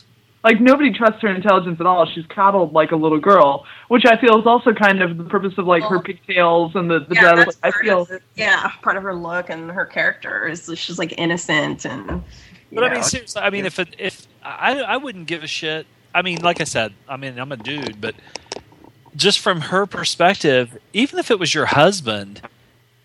Like 0.43 0.61
nobody 0.61 0.93
trusts 0.93 1.21
her 1.21 1.27
intelligence 1.27 1.79
at 1.81 1.85
all. 1.85 2.05
She's 2.05 2.25
coddled 2.27 2.71
like 2.73 2.91
a 2.91 2.95
little 2.95 3.19
girl, 3.19 3.65
which 3.89 4.05
I 4.05 4.15
feel 4.17 4.39
is 4.39 4.45
also 4.45 4.73
kind 4.73 5.01
of 5.01 5.17
the 5.17 5.23
purpose 5.25 5.53
of 5.57 5.65
like 5.67 5.83
her 5.83 5.99
pigtails 5.99 6.75
and 6.75 6.89
the 6.89 6.99
the 6.99 7.15
yeah, 7.15 7.33
dress. 7.33 7.45
that's 7.45 7.57
I 7.63 7.71
part 7.71 7.83
feel 7.83 8.01
of 8.03 8.07
the- 8.07 8.21
yeah, 8.35 8.69
part 8.81 8.95
of 8.97 9.03
her 9.03 9.13
look 9.15 9.49
and 9.49 9.69
her 9.71 9.85
character 9.85 10.47
is 10.47 10.65
that 10.67 10.77
she's 10.77 10.97
like 10.99 11.13
innocent 11.17 11.85
and. 11.85 12.09
you 12.09 12.75
But 12.75 12.83
I 12.85 12.93
mean, 12.93 13.03
seriously, 13.03 13.41
I 13.41 13.49
mean, 13.49 13.65
if 13.65 13.79
it, 13.79 13.95
if 13.99 14.27
I 14.43 14.79
I 14.81 14.97
wouldn't 14.97 15.27
give 15.27 15.43
a 15.43 15.47
shit. 15.47 15.87
I 16.15 16.21
mean, 16.23 16.39
like 16.41 16.59
I 16.61 16.63
said, 16.65 16.93
I 17.07 17.17
mean, 17.17 17.37
I'm 17.37 17.51
a 17.51 17.57
dude, 17.57 17.99
but 18.01 18.15
just 19.15 19.39
from 19.39 19.61
her 19.61 19.85
perspective, 19.85 20.77
even 20.93 21.19
if 21.19 21.31
it 21.31 21.39
was 21.39 21.53
your 21.53 21.65
husband 21.67 22.41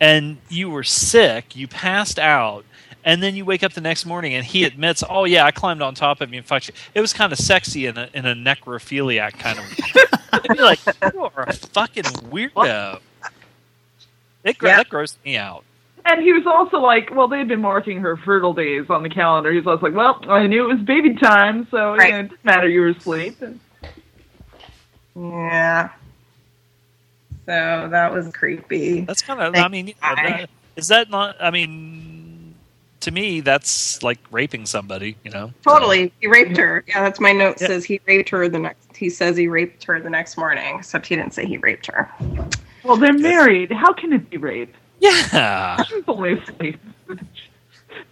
and 0.00 0.38
you 0.48 0.68
were 0.70 0.84
sick, 0.84 1.56
you 1.56 1.66
passed 1.68 2.18
out, 2.18 2.64
and 3.04 3.22
then 3.22 3.34
you 3.36 3.44
wake 3.44 3.62
up 3.62 3.72
the 3.72 3.80
next 3.80 4.04
morning 4.06 4.34
and 4.34 4.44
he 4.44 4.64
admits, 4.64 5.02
"Oh 5.08 5.24
yeah, 5.24 5.44
I 5.44 5.50
climbed 5.50 5.82
on 5.82 5.94
top 5.94 6.20
of 6.20 6.30
you 6.32 6.38
and 6.38 6.46
fucked 6.46 6.68
you." 6.68 6.74
It 6.94 7.00
was 7.00 7.12
kind 7.12 7.32
of 7.32 7.38
sexy 7.38 7.86
in 7.86 7.96
a 7.98 8.08
in 8.14 8.26
a 8.26 8.34
necrophiliac 8.34 9.38
kind 9.38 9.58
of. 9.58 9.64
I'd 10.32 10.48
be 10.56 10.62
like, 10.62 10.80
"You 11.12 11.24
are 11.36 11.44
a 11.48 11.52
fucking 11.52 12.04
weirdo." 12.04 13.00
It 14.42 14.58
gr- 14.58 14.66
Yeah. 14.68 14.76
that 14.78 14.88
grossed 14.88 15.16
me 15.24 15.36
out. 15.36 15.64
And 16.06 16.22
he 16.22 16.34
was 16.34 16.46
also 16.46 16.80
like, 16.80 17.10
well, 17.14 17.28
they'd 17.28 17.48
been 17.48 17.62
marking 17.62 18.00
her 18.00 18.18
fertile 18.18 18.52
days 18.52 18.90
on 18.90 19.02
the 19.02 19.08
calendar. 19.08 19.50
He 19.50 19.56
was 19.56 19.66
also 19.66 19.86
like, 19.86 19.94
well, 19.94 20.20
I 20.30 20.46
knew 20.46 20.68
it 20.70 20.74
was 20.74 20.82
baby 20.84 21.14
time, 21.14 21.66
so 21.70 21.94
Right. 21.94 22.08
you 22.08 22.12
know, 22.12 22.18
it 22.18 22.22
didn't 22.28 22.44
matter 22.44 22.68
you 22.68 22.82
were 22.82 22.88
asleep. 22.88 23.40
And 23.40 23.58
Yeah. 25.16 25.90
So 27.46 27.88
that 27.90 28.12
was 28.12 28.32
creepy. 28.32 29.02
That's 29.02 29.22
kind 29.22 29.40
of. 29.40 29.52
Thank 29.52 29.64
I 29.66 29.68
mean, 29.68 29.94
God. 30.00 30.16
that- 30.16 30.50
is 30.76 30.88
that 30.88 31.08
not? 31.10 31.36
I 31.40 31.50
mean, 31.50 32.54
to 33.00 33.10
me, 33.10 33.40
that's 33.40 34.02
like 34.02 34.18
raping 34.30 34.66
somebody. 34.66 35.16
You 35.24 35.30
know, 35.30 35.52
Totally, 35.62 36.12
he 36.20 36.26
raped 36.26 36.56
her. 36.56 36.82
Yeah, 36.88 37.02
that's 37.02 37.20
my 37.20 37.32
note. 37.32 37.60
Yeah. 37.60 37.68
Says 37.68 37.84
he 37.84 38.00
raped 38.06 38.28
her 38.30 38.48
the 38.48 38.58
next. 38.58 38.96
He 38.96 39.08
says 39.10 39.36
he 39.36 39.46
raped 39.46 39.84
her 39.84 40.00
the 40.00 40.10
next 40.10 40.36
morning. 40.36 40.76
Except 40.78 41.06
he 41.06 41.14
didn't 41.16 41.32
say 41.34 41.46
he 41.46 41.58
raped 41.58 41.86
her. 41.86 42.10
well, 42.82 42.96
they're 42.96 43.12
married. 43.12 43.70
How 43.70 43.92
can 43.92 44.12
it 44.12 44.28
be 44.30 44.36
rape? 44.36 44.74
Yeah. 45.00 45.82
She's 45.84 46.02
only 46.08 46.38
asleep. 46.38 46.80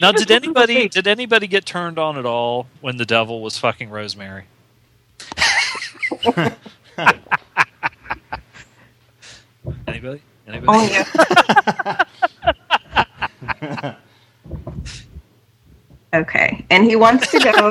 Now, 0.00 0.12
did 0.12 0.30
anybody 0.30 0.88
did 0.88 1.06
anybody 1.06 1.46
get 1.46 1.64
turned 1.64 1.98
on 1.98 2.16
at 2.18 2.26
all 2.26 2.66
when 2.80 2.96
the 2.96 3.06
devil 3.06 3.40
was 3.42 3.58
fucking 3.58 3.90
Rosemary? 3.90 4.44
anybody? 9.86 10.22
Anybody? 10.46 10.66
Oh 10.68 10.86
yeah. 10.86 11.04
okay, 16.14 16.64
and 16.70 16.84
he 16.84 16.96
wants 16.96 17.30
to 17.30 17.38
go 17.38 17.70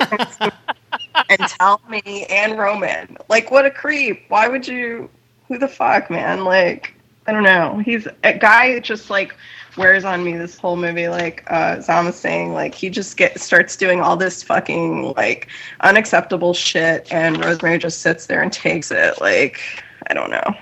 and 1.30 1.40
tell 1.48 1.82
me 1.90 2.26
and 2.30 2.58
Roman. 2.58 3.18
Like, 3.30 3.52
what 3.52 3.66
a 3.66 3.72
creep! 3.72 4.26
Why 4.30 4.48
would 4.48 4.68
you? 4.68 5.10
Who 5.48 5.58
the 5.58 5.68
fuck, 5.68 6.10
man? 6.10 6.46
Like, 6.46 6.94
I 7.28 7.32
don't 7.32 7.44
know. 7.44 7.82
He's 7.84 8.08
a 8.24 8.34
guy 8.34 8.80
just 8.80 9.10
like 9.10 9.36
wears 9.78 10.04
on 10.06 10.24
me 10.24 10.36
this 10.38 10.58
whole 10.58 10.76
movie. 10.76 11.08
Like 11.08 11.44
uh, 11.48 11.80
Zam 11.82 12.06
was 12.06 12.16
saying, 12.16 12.54
like 12.54 12.74
he 12.76 12.90
just 12.90 13.18
get 13.18 13.40
starts 13.40 13.76
doing 13.76 14.02
all 14.02 14.18
this 14.18 14.44
fucking 14.44 15.14
like 15.16 15.48
unacceptable 15.82 16.54
shit, 16.54 17.08
and 17.12 17.44
Rosemary 17.44 17.78
just 17.78 18.02
sits 18.02 18.26
there 18.28 18.42
and 18.42 18.52
takes 18.52 18.92
it. 18.92 19.20
Like, 19.22 19.60
I 20.08 20.14
don't 20.14 20.30
know. 20.32 20.56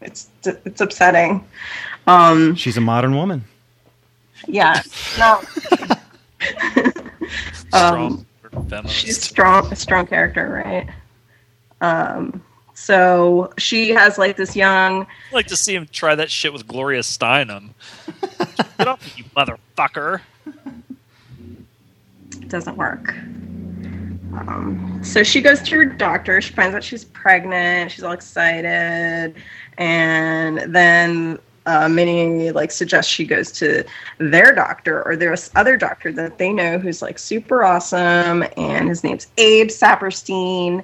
It's 0.00 0.28
it's 0.44 0.80
upsetting. 0.80 1.44
Um, 2.06 2.54
She's 2.54 2.76
a 2.76 2.80
modern 2.80 3.14
woman. 3.14 3.44
yeah. 4.46 4.82
No. 5.18 5.42
Um, 7.72 8.24
feminist. 8.68 8.94
she's 8.94 9.20
strong, 9.20 9.70
a 9.70 9.76
strong 9.76 10.06
character, 10.06 10.62
right? 10.64 10.88
Um, 11.82 12.42
so 12.78 13.52
she 13.58 13.90
has 13.90 14.18
like 14.18 14.36
this 14.36 14.54
young. 14.54 15.02
I'd 15.02 15.34
like 15.34 15.46
to 15.48 15.56
see 15.56 15.74
him 15.74 15.88
try 15.90 16.14
that 16.14 16.30
shit 16.30 16.52
with 16.52 16.66
Gloria 16.66 17.00
Steinem. 17.00 17.70
Get 18.78 18.88
off 18.88 19.04
me, 19.04 19.24
you 19.24 19.24
motherfucker! 19.36 20.20
doesn't 22.48 22.76
work. 22.76 23.14
Um, 24.32 25.00
so 25.02 25.22
she 25.22 25.40
goes 25.40 25.60
to 25.62 25.76
her 25.76 25.84
doctor. 25.84 26.40
She 26.40 26.54
finds 26.54 26.74
out 26.74 26.84
she's 26.84 27.04
pregnant. 27.04 27.90
She's 27.90 28.04
all 28.04 28.12
excited, 28.12 29.34
and 29.76 30.74
then 30.74 31.38
uh, 31.66 31.88
Minnie 31.88 32.50
like 32.52 32.70
suggests 32.70 33.10
she 33.10 33.26
goes 33.26 33.52
to 33.52 33.84
their 34.16 34.54
doctor 34.54 35.02
or 35.06 35.16
there's 35.16 35.50
other 35.54 35.76
doctor 35.76 36.10
that 36.12 36.38
they 36.38 36.50
know 36.50 36.78
who's 36.78 37.02
like 37.02 37.18
super 37.18 37.64
awesome, 37.64 38.44
and 38.56 38.88
his 38.88 39.04
name's 39.04 39.26
Abe 39.36 39.68
Sapirstein, 39.68 40.82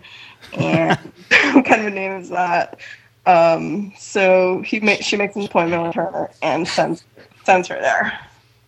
and 0.55 0.98
what 1.55 1.64
kind 1.64 1.80
of 1.82 1.86
a 1.88 1.90
name 1.90 2.12
is 2.12 2.28
that? 2.30 2.78
Um, 3.26 3.92
so 3.98 4.62
he 4.62 4.80
ma- 4.80 4.96
she 5.00 5.16
makes 5.16 5.34
an 5.36 5.42
appointment 5.42 5.82
with 5.82 5.94
her 5.94 6.30
and 6.42 6.66
sends 6.68 7.05
sends 7.44 7.68
her 7.68 7.76
there 7.76 8.18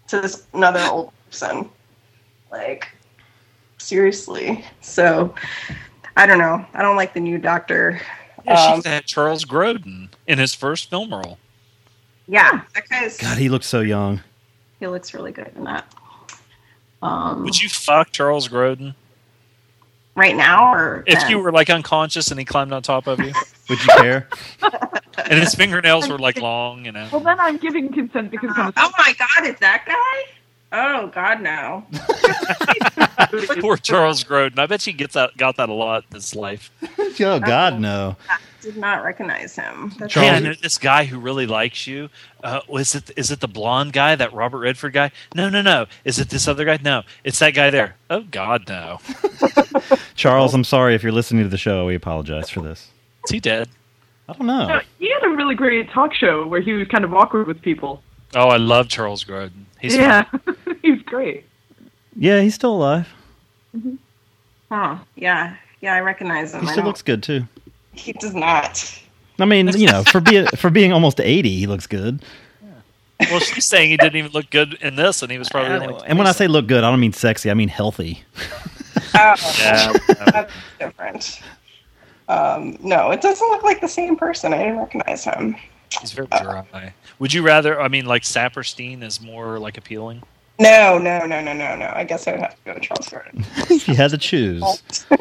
to 0.08 0.20
this 0.20 0.46
another 0.54 0.80
old 0.90 1.12
person. 1.26 1.68
Like 2.50 2.88
seriously. 3.78 4.64
So 4.80 5.34
I 6.16 6.26
don't 6.26 6.38
know. 6.38 6.64
I 6.74 6.82
don't 6.82 6.96
like 6.96 7.12
the 7.14 7.20
new 7.20 7.38
doctor. 7.38 8.00
Yeah, 8.44 8.72
Um, 8.74 8.82
she 8.82 8.88
had 8.88 9.04
Charles 9.04 9.44
Grodin 9.44 10.08
in 10.26 10.38
his 10.38 10.54
first 10.54 10.88
film 10.88 11.12
role. 11.12 11.38
Yeah, 12.28 12.62
that 12.74 12.88
guy's 12.88 13.18
God, 13.18 13.38
he 13.38 13.48
looks 13.48 13.66
so 13.66 13.80
young. 13.80 14.22
he 14.80 14.86
looks 14.86 15.12
really 15.14 15.32
good 15.32 15.52
in 15.56 15.64
that. 15.64 15.84
Um, 17.02 17.44
Would 17.44 17.60
you 17.62 17.68
fuck 17.68 18.10
Charles 18.10 18.48
Grodin 18.48 18.94
right 20.16 20.34
now 20.34 20.74
or 20.74 21.04
if 21.06 21.20
then? 21.20 21.30
you 21.30 21.38
were 21.38 21.52
like 21.52 21.70
unconscious 21.70 22.30
and 22.30 22.40
he 22.40 22.44
climbed 22.44 22.72
on 22.72 22.82
top 22.82 23.06
of 23.06 23.20
you, 23.20 23.32
Would 23.68 23.80
you 23.80 23.88
care? 23.96 24.28
and 25.18 25.38
his 25.40 25.54
fingernails 25.54 26.08
were 26.08 26.18
like 26.18 26.40
long? 26.40 26.84
You 26.84 26.92
know. 26.92 27.08
Well, 27.12 27.20
then 27.20 27.38
I'm 27.38 27.58
giving 27.58 27.92
consent 27.92 28.30
because 28.30 28.50
I'm 28.56 28.72
Oh 28.76 28.90
my 28.98 29.14
god, 29.18 29.46
is 29.46 29.58
that 29.60 29.84
guy? 29.86 30.32
Oh 30.72 31.06
god, 31.08 31.40
no. 31.42 31.86
Poor 33.60 33.76
Charles 33.76 34.24
Grodin. 34.24 34.58
I 34.58 34.66
bet 34.66 34.82
he 34.82 34.92
gets 34.92 35.14
that 35.14 35.36
got 35.36 35.56
that 35.56 35.68
a 35.68 35.72
lot 35.72 36.04
in 36.10 36.16
his 36.16 36.34
life. 36.34 36.70
oh 36.98 37.40
God, 37.40 37.78
no. 37.80 38.16
Did 38.66 38.78
not 38.78 39.04
recognize 39.04 39.54
him. 39.54 39.92
That's 39.96 40.12
Hey, 40.12 40.22
I 40.22 40.30
Charles- 40.30 40.42
know 40.42 40.54
this 40.60 40.76
guy 40.76 41.04
who 41.04 41.20
really 41.20 41.46
likes 41.46 41.86
you. 41.86 42.10
Uh, 42.42 42.62
was 42.68 42.96
it 42.96 43.12
is 43.16 43.30
it 43.30 43.38
the 43.38 43.46
blonde 43.46 43.92
guy, 43.92 44.16
that 44.16 44.32
Robert 44.32 44.58
Redford 44.58 44.92
guy? 44.92 45.12
No, 45.36 45.48
no, 45.48 45.62
no. 45.62 45.86
Is 46.04 46.18
it 46.18 46.30
this 46.30 46.48
other 46.48 46.64
guy? 46.64 46.80
No, 46.82 47.04
it's 47.22 47.38
that 47.38 47.52
guy 47.54 47.70
there. 47.70 47.94
Oh 48.10 48.22
God, 48.22 48.68
no. 48.68 48.98
Charles, 50.16 50.52
I'm 50.52 50.64
sorry 50.64 50.96
if 50.96 51.04
you're 51.04 51.12
listening 51.12 51.44
to 51.44 51.48
the 51.48 51.56
show. 51.56 51.86
We 51.86 51.94
apologize 51.94 52.50
for 52.50 52.60
this. 52.60 52.90
Is 53.26 53.30
he 53.30 53.38
dead? 53.38 53.68
I 54.28 54.32
don't 54.32 54.48
know. 54.48 54.66
No, 54.66 54.80
he 54.98 55.12
had 55.12 55.22
a 55.22 55.28
really 55.36 55.54
great 55.54 55.88
talk 55.90 56.12
show 56.12 56.44
where 56.44 56.60
he 56.60 56.72
was 56.72 56.88
kind 56.88 57.04
of 57.04 57.14
awkward 57.14 57.46
with 57.46 57.62
people. 57.62 58.02
Oh, 58.34 58.48
I 58.48 58.56
love 58.56 58.88
Charles 58.88 59.22
Grodin. 59.22 59.66
He's 59.80 59.94
yeah, 59.94 60.24
he 60.82 60.90
was 60.90 61.02
great. 61.02 61.44
Yeah, 62.16 62.40
he's 62.40 62.56
still 62.56 62.74
alive. 62.74 63.08
Huh. 64.70 64.98
Yeah. 65.14 65.56
Yeah, 65.80 65.94
I 65.94 66.00
recognize 66.00 66.52
him. 66.54 66.62
He 66.62 66.66
still 66.68 66.82
looks 66.84 67.02
good 67.02 67.22
too. 67.22 67.44
He 67.96 68.12
does 68.12 68.34
not. 68.34 69.00
I 69.38 69.44
mean, 69.44 69.68
you 69.68 69.86
know, 69.86 70.02
for 70.04 70.20
being 70.20 70.46
for 70.48 70.70
being 70.70 70.92
almost 70.92 71.20
80, 71.20 71.56
he 71.56 71.66
looks 71.66 71.86
good. 71.86 72.22
Well, 73.30 73.40
she's 73.40 73.64
saying 73.64 73.90
he 73.90 73.96
didn't 73.96 74.16
even 74.16 74.32
look 74.32 74.50
good 74.50 74.74
in 74.74 74.96
this, 74.96 75.22
and 75.22 75.32
he 75.32 75.38
was 75.38 75.48
probably 75.48 75.72
only. 75.86 76.04
And 76.06 76.18
when 76.18 76.26
I 76.26 76.32
say 76.32 76.48
look 76.48 76.66
good, 76.66 76.84
I 76.84 76.90
don't 76.90 77.00
mean 77.00 77.12
sexy. 77.14 77.50
I 77.50 77.54
mean 77.54 77.68
healthy. 77.68 78.22
Oh, 79.14 79.34
Yeah. 79.58 79.92
that's 80.32 80.52
different. 80.78 81.40
Um, 82.28 82.76
no, 82.80 83.10
it 83.12 83.20
doesn't 83.22 83.48
look 83.48 83.62
like 83.62 83.80
the 83.80 83.88
same 83.88 84.16
person. 84.16 84.52
I 84.52 84.58
didn't 84.58 84.78
recognize 84.78 85.24
him. 85.24 85.56
He's 86.00 86.12
very 86.12 86.26
dry. 86.28 86.92
Would 87.18 87.32
you 87.32 87.42
rather? 87.42 87.80
I 87.80 87.88
mean, 87.88 88.04
like 88.06 88.22
Sapirstein 88.22 89.02
is 89.02 89.20
more 89.20 89.58
like 89.58 89.78
appealing. 89.78 90.22
No, 90.58 90.98
no, 90.98 91.24
no, 91.26 91.40
no, 91.40 91.52
no, 91.52 91.76
no. 91.76 91.92
I 91.94 92.04
guess 92.04 92.26
I 92.26 92.32
would 92.32 92.40
have 92.40 92.50
to 92.50 92.56
go 92.64 92.74
with 92.74 92.82
Charles 92.82 93.08
Grodin. 93.08 93.44
if 93.70 93.88
you 93.88 93.94
had 93.94 94.10
to 94.10 94.18
choose. 94.18 95.06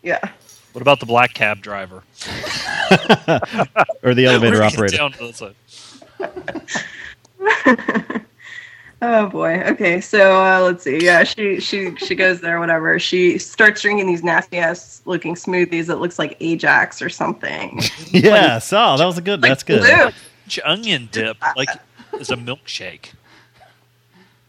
Yeah. 0.00 0.30
What 0.78 0.82
about 0.82 1.00
the 1.00 1.06
black 1.06 1.34
cab 1.34 1.60
driver? 1.60 1.96
or 4.04 4.14
the 4.14 4.26
elevator 4.26 4.62
operator. 4.62 4.96
down 4.96 5.10
to 5.10 5.18
this, 5.18 5.42
Oh 9.02 9.28
boy. 9.28 9.60
Okay, 9.62 10.00
so 10.00 10.40
uh, 10.40 10.60
let's 10.60 10.84
see. 10.84 11.04
Yeah, 11.04 11.24
she 11.24 11.58
she 11.58 11.96
she 11.96 12.14
goes 12.14 12.40
there. 12.40 12.60
Whatever. 12.60 12.96
She 13.00 13.38
starts 13.38 13.82
drinking 13.82 14.06
these 14.06 14.22
nasty 14.22 14.58
ass 14.58 15.02
looking 15.04 15.34
smoothies 15.34 15.86
that 15.86 15.98
looks 15.98 16.16
like 16.16 16.36
Ajax 16.38 17.02
or 17.02 17.08
something. 17.08 17.80
Yes. 18.12 18.72
Oh, 18.72 18.96
that 18.96 19.04
was 19.04 19.18
a 19.18 19.20
good. 19.20 19.42
Like 19.42 19.50
That's 19.50 19.64
good. 19.64 19.80
blue. 19.80 20.12
onion 20.64 21.08
dip, 21.10 21.38
like 21.56 21.70
is 22.20 22.30
a 22.30 22.36
milkshake. 22.36 23.14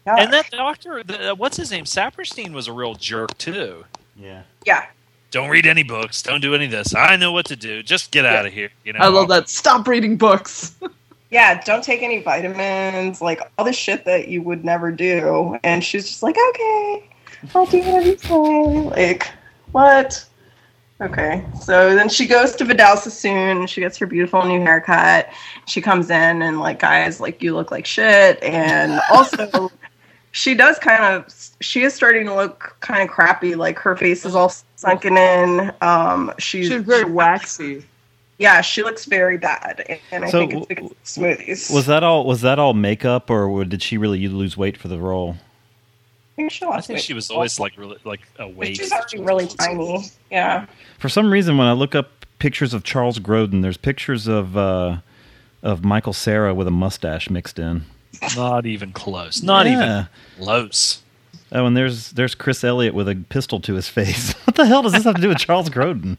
And 0.06 0.32
that 0.32 0.48
doctor, 0.52 1.02
the, 1.02 1.32
uh, 1.32 1.34
what's 1.34 1.56
his 1.56 1.72
name? 1.72 1.86
Sapirstein 1.86 2.52
was 2.52 2.68
a 2.68 2.72
real 2.72 2.94
jerk 2.94 3.36
too. 3.36 3.84
Yeah. 4.16 4.42
yeah. 4.64 4.86
Don't 5.30 5.48
read 5.48 5.66
any 5.66 5.82
books. 5.82 6.22
Don't 6.22 6.40
do 6.40 6.54
any 6.54 6.64
of 6.64 6.70
this. 6.70 6.94
I 6.94 7.16
know 7.16 7.32
what 7.32 7.46
to 7.46 7.56
do. 7.56 7.82
Just 7.82 8.10
get 8.10 8.26
out 8.26 8.46
of 8.46 8.52
here. 8.52 8.70
You 8.84 8.92
know. 8.92 9.00
I 9.00 9.08
love 9.08 9.28
that. 9.28 9.48
Stop 9.48 9.86
reading 9.86 10.16
books. 10.16 10.74
Yeah, 11.30 11.62
don't 11.62 11.84
take 11.84 12.02
any 12.02 12.20
vitamins, 12.20 13.22
like 13.22 13.40
all 13.56 13.64
this 13.64 13.76
shit 13.76 14.04
that 14.04 14.26
you 14.26 14.42
would 14.42 14.64
never 14.64 14.90
do. 14.90 15.56
And 15.62 15.84
she's 15.84 16.08
just 16.08 16.24
like, 16.24 16.36
okay, 16.36 17.08
I'll 17.54 17.66
do 17.66 17.78
whatever 17.78 18.06
you 18.06 18.18
say. 18.18 18.80
Like, 18.90 19.30
what? 19.70 20.26
Okay. 21.00 21.46
So 21.62 21.94
then 21.94 22.08
she 22.08 22.26
goes 22.26 22.54
to 22.56 22.64
Vidal 22.64 22.96
Sassoon. 22.96 23.66
She 23.68 23.80
gets 23.80 23.96
her 23.98 24.06
beautiful 24.06 24.44
new 24.44 24.60
haircut. 24.60 25.28
She 25.66 25.80
comes 25.80 26.10
in 26.10 26.42
and 26.42 26.58
like, 26.58 26.80
guys, 26.80 27.20
like 27.20 27.42
you 27.42 27.54
look 27.54 27.70
like 27.70 27.86
shit. 27.86 28.42
And 28.42 29.00
also, 29.10 29.70
she 30.32 30.54
does 30.54 30.78
kind 30.78 31.02
of. 31.04 31.32
She 31.60 31.82
is 31.82 31.94
starting 31.94 32.26
to 32.26 32.34
look 32.34 32.76
kind 32.80 33.02
of 33.02 33.08
crappy. 33.08 33.54
Like 33.54 33.78
her 33.78 33.96
face 33.96 34.24
is 34.24 34.34
all 34.34 34.52
sunken 34.76 35.16
in. 35.16 35.72
Um, 35.80 36.32
she's, 36.38 36.68
She's 36.68 36.82
very 36.82 37.10
waxy. 37.10 37.84
Yeah, 38.38 38.62
she 38.62 38.82
looks 38.82 39.04
very 39.04 39.36
bad, 39.36 40.00
and 40.10 40.24
I 40.24 40.30
So 40.30 40.38
think 40.38 40.54
it's 40.54 40.68
w- 40.68 40.88
because 40.88 40.90
of 40.92 41.04
smoothies. 41.04 41.74
Was 41.74 41.84
that 41.86 42.02
all? 42.02 42.24
Was 42.24 42.40
that 42.40 42.58
all 42.58 42.72
makeup, 42.72 43.28
or 43.28 43.64
did 43.66 43.82
she 43.82 43.98
really 43.98 44.26
lose 44.28 44.56
weight 44.56 44.78
for 44.78 44.88
the 44.88 44.98
role? 44.98 45.36
I 46.32 46.36
think 46.36 46.52
she 46.52 46.64
I 46.64 46.68
lost 46.70 46.86
think 46.86 47.00
she 47.00 47.12
was 47.12 47.30
always 47.30 47.60
like 47.60 47.76
really 47.76 47.98
like 48.04 48.20
a 48.38 48.48
weight. 48.48 48.78
She's 48.78 48.92
actually 48.92 49.24
really 49.24 49.46
tiny. 49.46 50.04
Yeah. 50.30 50.64
For 50.98 51.10
some 51.10 51.30
reason, 51.30 51.58
when 51.58 51.66
I 51.66 51.72
look 51.72 51.94
up 51.94 52.24
pictures 52.38 52.72
of 52.72 52.82
Charles 52.82 53.18
Grodin, 53.18 53.60
there's 53.60 53.76
pictures 53.76 54.26
of 54.26 54.56
uh, 54.56 54.98
of 55.62 55.84
Michael 55.84 56.14
Cera 56.14 56.54
with 56.54 56.66
a 56.66 56.70
mustache 56.70 57.28
mixed 57.28 57.58
in. 57.58 57.84
Not 58.36 58.66
even 58.66 58.92
close. 58.92 59.42
Not 59.42 59.66
Yeah. 59.66 59.72
even 59.72 60.08
close. 60.38 61.00
Oh, 61.52 61.66
and 61.66 61.76
there's 61.76 62.10
there's 62.12 62.34
Chris 62.34 62.62
Elliott 62.62 62.94
with 62.94 63.08
a 63.08 63.16
pistol 63.28 63.60
to 63.60 63.74
his 63.74 63.88
face. 63.88 64.32
what 64.44 64.56
the 64.56 64.66
hell 64.66 64.82
does 64.82 64.92
this 64.92 65.04
have 65.04 65.16
to 65.16 65.20
do 65.22 65.28
with 65.28 65.38
Charles 65.38 65.68
Grodin? 65.68 66.16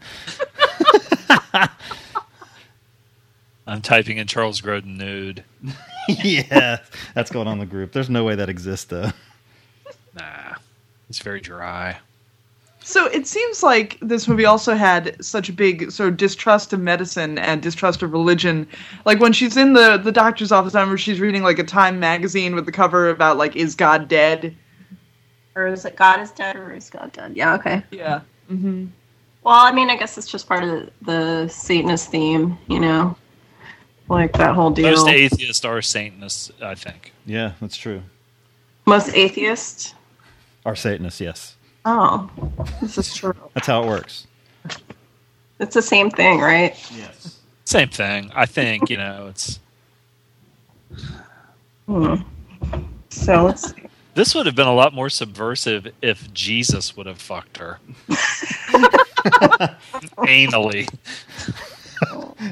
I'm 3.68 3.82
typing 3.82 4.18
in 4.18 4.28
Charles 4.28 4.60
Grodin 4.62 4.98
nude. 4.98 5.44
yeah, 6.08 6.80
that's 7.14 7.32
going 7.32 7.48
on 7.48 7.60
the 7.60 7.66
group. 7.66 7.92
There's 7.94 8.10
no 8.10 8.24
way 8.24 8.36
that 8.36 8.50
exists 8.50 8.86
though. 8.86 9.12
Nah, 10.14 10.56
it's 11.10 11.20
very 11.20 11.40
dry. 11.40 11.98
So 12.84 13.06
it 13.06 13.28
seems 13.28 13.62
like 13.62 13.98
this 14.02 14.28
movie 14.28 14.46
also 14.46 14.74
had 14.74 15.24
such 15.24 15.50
a 15.50 15.54
big 15.54 15.92
sort 15.92 16.10
of 16.10 16.18
distrust 16.18 16.74
of 16.74 16.80
medicine 16.80 17.38
and 17.38 17.62
distrust 17.62 18.02
of 18.02 18.12
religion. 18.12 18.68
Like 19.06 19.20
when 19.20 19.34
she's 19.34 19.56
in 19.56 19.74
the 19.74 19.98
the 19.98 20.12
doctor's 20.12 20.52
office, 20.52 20.74
I 20.74 20.80
remember 20.80 20.98
she's 20.98 21.20
reading 21.20 21.44
like 21.44 21.60
a 21.60 21.64
Time 21.64 22.00
magazine 22.00 22.56
with 22.56 22.66
the 22.66 22.72
cover 22.72 23.10
about 23.10 23.38
like 23.38 23.56
"Is 23.56 23.76
God 23.76 24.08
dead?" 24.08 24.56
Or 25.56 25.68
is 25.68 25.86
it 25.86 25.96
God 25.96 26.22
is 26.22 26.32
dead 26.32 26.56
or 26.56 26.74
is 26.74 26.90
God 26.90 27.12
dead? 27.12 27.36
Yeah, 27.36 27.56
okay. 27.56 27.84
Yeah. 27.92 28.22
hmm 28.48 28.88
Well, 29.44 29.56
I 29.56 29.72
mean, 29.72 29.90
I 29.90 29.98
guess 29.98 30.18
it's 30.18 30.28
just 30.28 30.48
part 30.48 30.64
of 30.64 30.70
the, 30.70 30.92
the 31.02 31.48
Satanist 31.50 32.10
theme, 32.10 32.58
you 32.70 32.80
know? 32.80 33.18
Like 34.08 34.34
that 34.34 34.56
whole 34.56 34.72
deal. 34.72 34.92
Most 34.92 35.08
atheists 35.10 35.66
are 35.66 35.82
Satanists, 35.82 36.52
I 36.62 36.76
think. 36.76 37.14
Yeah, 37.26 37.54
that's 37.60 37.76
true. 37.76 38.02
Most 38.86 39.14
atheists? 39.14 39.94
are 40.66 40.76
Satanists, 40.76 41.20
yes. 41.20 41.56
Oh, 41.86 42.30
this 42.82 42.98
is 42.98 43.14
true. 43.14 43.36
That's 43.54 43.68
how 43.68 43.84
it 43.84 43.88
works. 43.88 44.28
It's 45.60 45.74
the 45.74 45.82
same 45.82 46.10
thing, 46.10 46.40
right? 46.40 46.76
Yes. 46.96 47.40
Same 47.66 47.90
thing. 47.90 48.32
I 48.36 48.46
think 48.46 48.90
you 48.90 48.98
know 48.98 49.28
it's. 49.30 49.60
Hmm. 51.88 52.16
So 53.10 53.46
let's 53.46 53.72
see. 53.74 53.84
This 54.14 54.36
would 54.36 54.46
have 54.46 54.56
been 54.56 54.68
a 54.68 54.74
lot 54.74 54.94
more 54.94 55.10
subversive 55.10 55.88
if 56.02 56.32
Jesus 56.34 56.98
would 56.98 57.06
have 57.06 57.20
fucked 57.20 57.58
her 57.58 57.80
anally. 60.20 60.90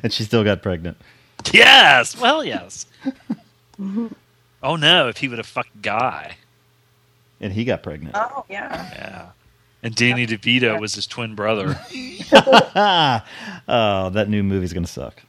And 0.04 0.14
she 0.14 0.24
still 0.24 0.44
got 0.44 0.62
pregnant. 0.62 0.96
Yes. 1.52 2.16
Well, 2.16 2.44
yes. 2.44 2.86
Oh 4.62 4.76
no! 4.76 5.08
If 5.08 5.18
he 5.18 5.28
would 5.28 5.40
have 5.40 5.48
fucked 5.48 5.82
Guy, 5.82 6.36
And 7.42 7.54
he 7.54 7.64
got 7.64 7.84
pregnant. 7.84 8.16
Oh, 8.18 8.46
yeah. 8.50 8.90
yeah. 8.94 9.30
And 9.82 9.96
Danny 9.96 10.28
DeVito 10.28 10.80
was 10.80 10.96
his 10.96 11.08
twin 11.08 11.36
brother. 11.36 11.80
oh, 12.32 14.10
that 14.10 14.28
new 14.28 14.44
movie's 14.44 14.74
gonna 14.74 14.88
suck. 14.88 15.24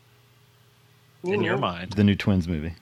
You 1.22 1.34
in 1.34 1.42
your 1.42 1.54
knew. 1.54 1.60
mind. 1.60 1.92
The 1.92 2.04
new 2.04 2.16
Twins 2.16 2.48
movie. 2.48 2.74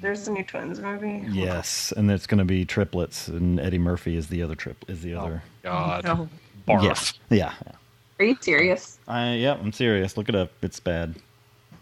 There's 0.00 0.26
a 0.26 0.32
new 0.32 0.42
Twins 0.42 0.80
movie. 0.80 1.24
Yes, 1.30 1.92
and 1.96 2.10
it's 2.10 2.26
gonna 2.26 2.44
be 2.44 2.64
triplets, 2.64 3.28
and 3.28 3.60
Eddie 3.60 3.78
Murphy 3.78 4.16
is 4.16 4.28
the 4.28 4.42
other 4.42 4.54
trip 4.54 4.84
is 4.88 5.02
the 5.02 5.14
other. 5.14 5.42
God. 5.62 6.04
No. 6.04 6.28
Barf. 6.66 7.14
Yeah, 7.28 7.52
yeah. 7.66 7.72
Are 8.18 8.24
you 8.24 8.36
serious? 8.40 8.98
I 9.06 9.34
yeah, 9.34 9.54
I'm 9.54 9.72
serious. 9.72 10.16
Look 10.16 10.28
it 10.28 10.34
up. 10.34 10.50
It's 10.62 10.80
bad. 10.80 11.16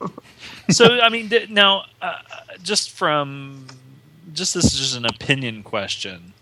so 0.71 1.01
I 1.01 1.09
mean, 1.09 1.29
th- 1.29 1.51
now 1.51 1.85
uh, 2.03 2.19
just 2.63 2.91
from 2.91 3.67
just 4.33 4.55
this 4.55 4.65
is 4.67 4.79
just 4.79 4.97
an 4.97 5.07
opinion 5.07 5.63
question 5.63 6.33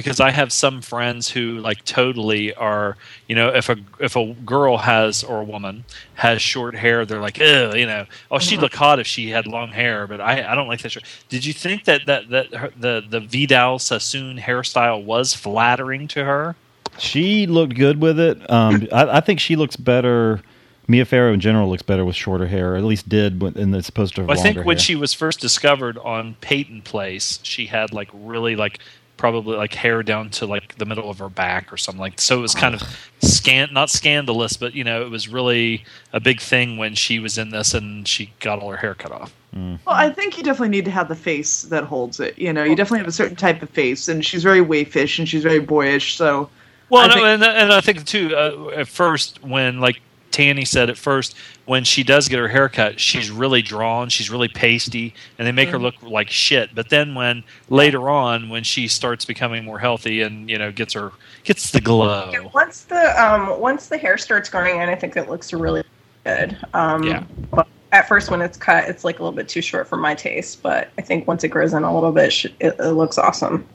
because 0.00 0.20
I 0.20 0.30
have 0.30 0.52
some 0.52 0.80
friends 0.82 1.30
who 1.30 1.58
like 1.58 1.84
totally 1.84 2.54
are 2.54 2.96
you 3.28 3.34
know 3.34 3.48
if 3.48 3.68
a 3.68 3.76
if 3.98 4.16
a 4.16 4.32
girl 4.44 4.78
has 4.78 5.22
or 5.22 5.40
a 5.40 5.44
woman 5.44 5.84
has 6.14 6.40
short 6.42 6.74
hair 6.74 7.04
they're 7.04 7.20
like 7.20 7.38
Ew, 7.38 7.72
you 7.74 7.86
know 7.86 8.06
oh 8.30 8.38
she'd 8.38 8.60
look 8.60 8.74
hot 8.74 8.98
if 8.98 9.06
she 9.06 9.30
had 9.30 9.46
long 9.46 9.68
hair 9.68 10.06
but 10.06 10.20
I 10.20 10.50
I 10.50 10.54
don't 10.54 10.68
like 10.68 10.80
that 10.82 10.92
short. 10.92 11.04
Did 11.28 11.44
you 11.44 11.52
think 11.52 11.84
that 11.84 12.06
that 12.06 12.28
that 12.30 12.54
her, 12.54 12.70
the 12.78 13.04
the 13.08 13.20
Vidal 13.20 13.78
Sassoon 13.78 14.38
hairstyle 14.38 15.04
was 15.04 15.34
flattering 15.34 16.08
to 16.08 16.24
her? 16.24 16.56
She 16.98 17.46
looked 17.46 17.74
good 17.76 18.00
with 18.00 18.18
it. 18.18 18.50
Um, 18.50 18.86
I, 18.92 19.18
I 19.18 19.20
think 19.20 19.40
she 19.40 19.56
looks 19.56 19.76
better. 19.76 20.42
Mia 20.88 21.04
Farrow 21.04 21.32
in 21.32 21.38
general 21.38 21.70
looks 21.70 21.82
better 21.82 22.04
with 22.04 22.16
shorter 22.16 22.48
hair, 22.48 22.74
or 22.74 22.76
at 22.76 22.82
least 22.82 23.08
did 23.08 23.40
when 23.40 23.56
and 23.56 23.74
it's 23.76 23.86
supposed 23.86 24.16
to 24.16 24.22
have 24.22 24.28
Well, 24.28 24.38
I 24.38 24.42
think 24.42 24.56
when 24.66 24.76
hair. 24.76 24.78
she 24.78 24.96
was 24.96 25.14
first 25.14 25.40
discovered 25.40 25.96
on 25.98 26.34
Peyton 26.40 26.82
Place, 26.82 27.38
she 27.44 27.66
had 27.66 27.92
like 27.92 28.08
really 28.12 28.56
like 28.56 28.80
probably 29.20 29.54
like 29.54 29.74
hair 29.74 30.02
down 30.02 30.30
to 30.30 30.46
like 30.46 30.76
the 30.78 30.86
middle 30.86 31.10
of 31.10 31.18
her 31.18 31.28
back 31.28 31.70
or 31.72 31.76
something 31.76 32.00
like. 32.00 32.18
So 32.20 32.38
it 32.38 32.40
was 32.40 32.54
kind 32.54 32.74
of 32.74 32.82
scan 33.22 33.68
not 33.72 33.90
scandalous, 33.90 34.56
but 34.56 34.74
you 34.74 34.82
know 34.82 35.02
it 35.02 35.10
was 35.10 35.28
really 35.28 35.84
a 36.14 36.18
big 36.18 36.40
thing 36.40 36.78
when 36.78 36.94
she 36.94 37.18
was 37.20 37.36
in 37.38 37.50
this 37.50 37.74
and 37.74 38.08
she 38.08 38.32
got 38.40 38.58
all 38.58 38.70
her 38.70 38.78
hair 38.78 38.94
cut 38.94 39.12
off. 39.12 39.32
Well, 39.52 39.78
I 39.88 40.10
think 40.10 40.38
you 40.38 40.42
definitely 40.44 40.68
need 40.70 40.84
to 40.86 40.90
have 40.92 41.08
the 41.08 41.16
face 41.16 41.62
that 41.64 41.84
holds 41.84 42.18
it. 42.20 42.38
You 42.38 42.52
know, 42.52 42.62
you 42.64 42.74
definitely 42.76 43.00
have 43.00 43.08
a 43.08 43.12
certain 43.12 43.36
type 43.36 43.62
of 43.62 43.68
face, 43.70 44.08
and 44.08 44.24
she's 44.24 44.42
very 44.44 44.60
wayfish 44.60 45.18
and 45.18 45.28
she's 45.28 45.42
very 45.42 45.58
boyish. 45.58 46.14
So, 46.16 46.48
Well, 46.88 47.02
I 47.02 47.06
no, 47.08 47.14
think- 47.14 47.26
and, 47.26 47.42
and 47.44 47.72
I 47.72 47.80
think 47.80 48.04
too. 48.06 48.34
Uh, 48.34 48.68
at 48.80 48.88
first, 48.88 49.42
when 49.44 49.80
like 49.80 50.00
Tanny 50.30 50.64
said 50.64 50.90
at 50.90 50.96
first, 50.96 51.36
when 51.66 51.84
she 51.84 52.02
does 52.02 52.28
get 52.28 52.38
her 52.38 52.48
haircut, 52.48 53.00
she's 53.00 53.30
really 53.30 53.62
drawn, 53.62 54.08
she's 54.08 54.30
really 54.30 54.48
pasty, 54.48 55.14
and 55.38 55.46
they 55.46 55.52
make 55.52 55.68
her 55.68 55.78
look 55.78 55.94
like 56.02 56.30
shit. 56.30 56.74
But 56.74 56.88
then 56.88 57.14
when 57.14 57.42
later 57.68 58.08
on, 58.08 58.48
when 58.48 58.62
she 58.62 58.88
starts 58.88 59.24
becoming 59.24 59.64
more 59.64 59.78
healthy 59.78 60.22
and 60.22 60.48
you 60.48 60.58
know 60.58 60.72
gets 60.72 60.94
her 60.94 61.12
gets 61.44 61.70
the 61.70 61.80
glow, 61.80 62.30
Yeah, 62.32 62.48
once 62.54 62.84
the 62.84 63.22
um 63.22 63.60
once 63.60 63.88
the 63.88 63.98
hair 63.98 64.18
starts 64.18 64.48
growing 64.48 64.80
in, 64.80 64.88
I 64.88 64.94
think 64.94 65.16
it 65.16 65.28
looks 65.28 65.52
really 65.52 65.82
good. 66.24 66.56
Um, 66.74 67.02
Yeah. 67.02 67.24
But 67.50 67.66
at 67.92 68.06
first, 68.06 68.30
when 68.30 68.40
it's 68.40 68.56
cut, 68.56 68.88
it's 68.88 69.04
like 69.04 69.18
a 69.18 69.22
little 69.22 69.36
bit 69.36 69.48
too 69.48 69.62
short 69.62 69.88
for 69.88 69.96
my 69.96 70.14
taste. 70.14 70.62
But 70.62 70.90
I 70.98 71.02
think 71.02 71.26
once 71.26 71.42
it 71.44 71.48
grows 71.48 71.72
in 71.72 71.82
a 71.82 71.92
little 71.92 72.12
bit, 72.12 72.44
it, 72.44 72.76
it 72.78 72.92
looks 72.92 73.18
awesome. 73.18 73.66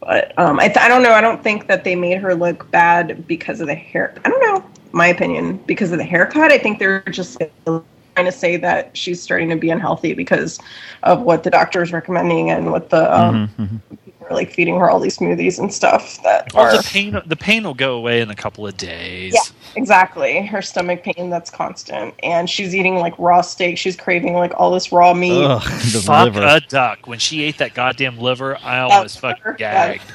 But 0.00 0.38
um, 0.38 0.60
I, 0.60 0.66
th- 0.68 0.78
I 0.78 0.88
don't 0.88 1.02
know. 1.02 1.12
I 1.12 1.20
don't 1.20 1.42
think 1.42 1.66
that 1.66 1.82
they 1.82 1.96
made 1.96 2.18
her 2.18 2.34
look 2.34 2.70
bad 2.70 3.26
because 3.26 3.60
of 3.60 3.66
the 3.66 3.74
hair. 3.74 4.14
I 4.24 4.28
don't 4.28 4.40
know. 4.40 4.70
My 4.96 5.08
opinion, 5.08 5.58
because 5.66 5.92
of 5.92 5.98
the 5.98 6.04
haircut, 6.04 6.50
I 6.50 6.56
think 6.58 6.78
they're 6.78 7.02
just 7.10 7.36
trying 7.66 7.82
to 8.24 8.32
say 8.32 8.56
that 8.56 8.96
she's 8.96 9.20
starting 9.22 9.50
to 9.50 9.56
be 9.56 9.68
unhealthy 9.68 10.14
because 10.14 10.58
of 11.02 11.20
what 11.20 11.42
the 11.42 11.50
doctor 11.50 11.82
is 11.82 11.92
recommending 11.92 12.48
and 12.50 12.72
what 12.72 12.88
the 12.88 13.14
um, 13.14 13.50
Mm-hmm, 13.58 13.76
are, 14.24 14.34
like 14.34 14.50
feeding 14.50 14.78
her 14.80 14.88
all 14.88 14.98
these 14.98 15.18
smoothies 15.18 15.58
and 15.58 15.72
stuff 15.72 16.22
that 16.22 16.50
well, 16.54 16.64
are 16.64 16.76
the 16.78 16.82
pain 16.82 17.20
the 17.26 17.36
pain 17.36 17.64
will 17.64 17.74
go 17.74 17.94
away 17.94 18.22
in 18.22 18.30
a 18.30 18.34
couple 18.34 18.66
of 18.66 18.76
days. 18.78 19.34
yeah, 19.34 19.42
exactly. 19.76 20.46
Her 20.46 20.62
stomach 20.62 21.02
pain 21.02 21.28
that's 21.28 21.50
constant, 21.50 22.14
and 22.22 22.48
she's 22.48 22.74
eating 22.74 22.96
like 22.96 23.14
raw 23.18 23.42
steak. 23.42 23.76
She's 23.76 23.96
craving 23.96 24.32
like 24.32 24.52
all 24.56 24.70
this 24.70 24.92
raw 24.92 25.12
meat. 25.12 25.44
Ugh, 25.44 25.62
the 25.92 26.00
Fuck 26.00 26.24
liver. 26.24 26.42
a 26.42 26.60
duck. 26.60 27.06
When 27.06 27.18
she 27.18 27.42
ate 27.42 27.58
that 27.58 27.74
goddamn 27.74 28.18
liver, 28.18 28.56
I 28.62 28.76
That 28.88 28.90
almost 28.94 29.20
fucking 29.20 29.56
gagged. 29.58 30.14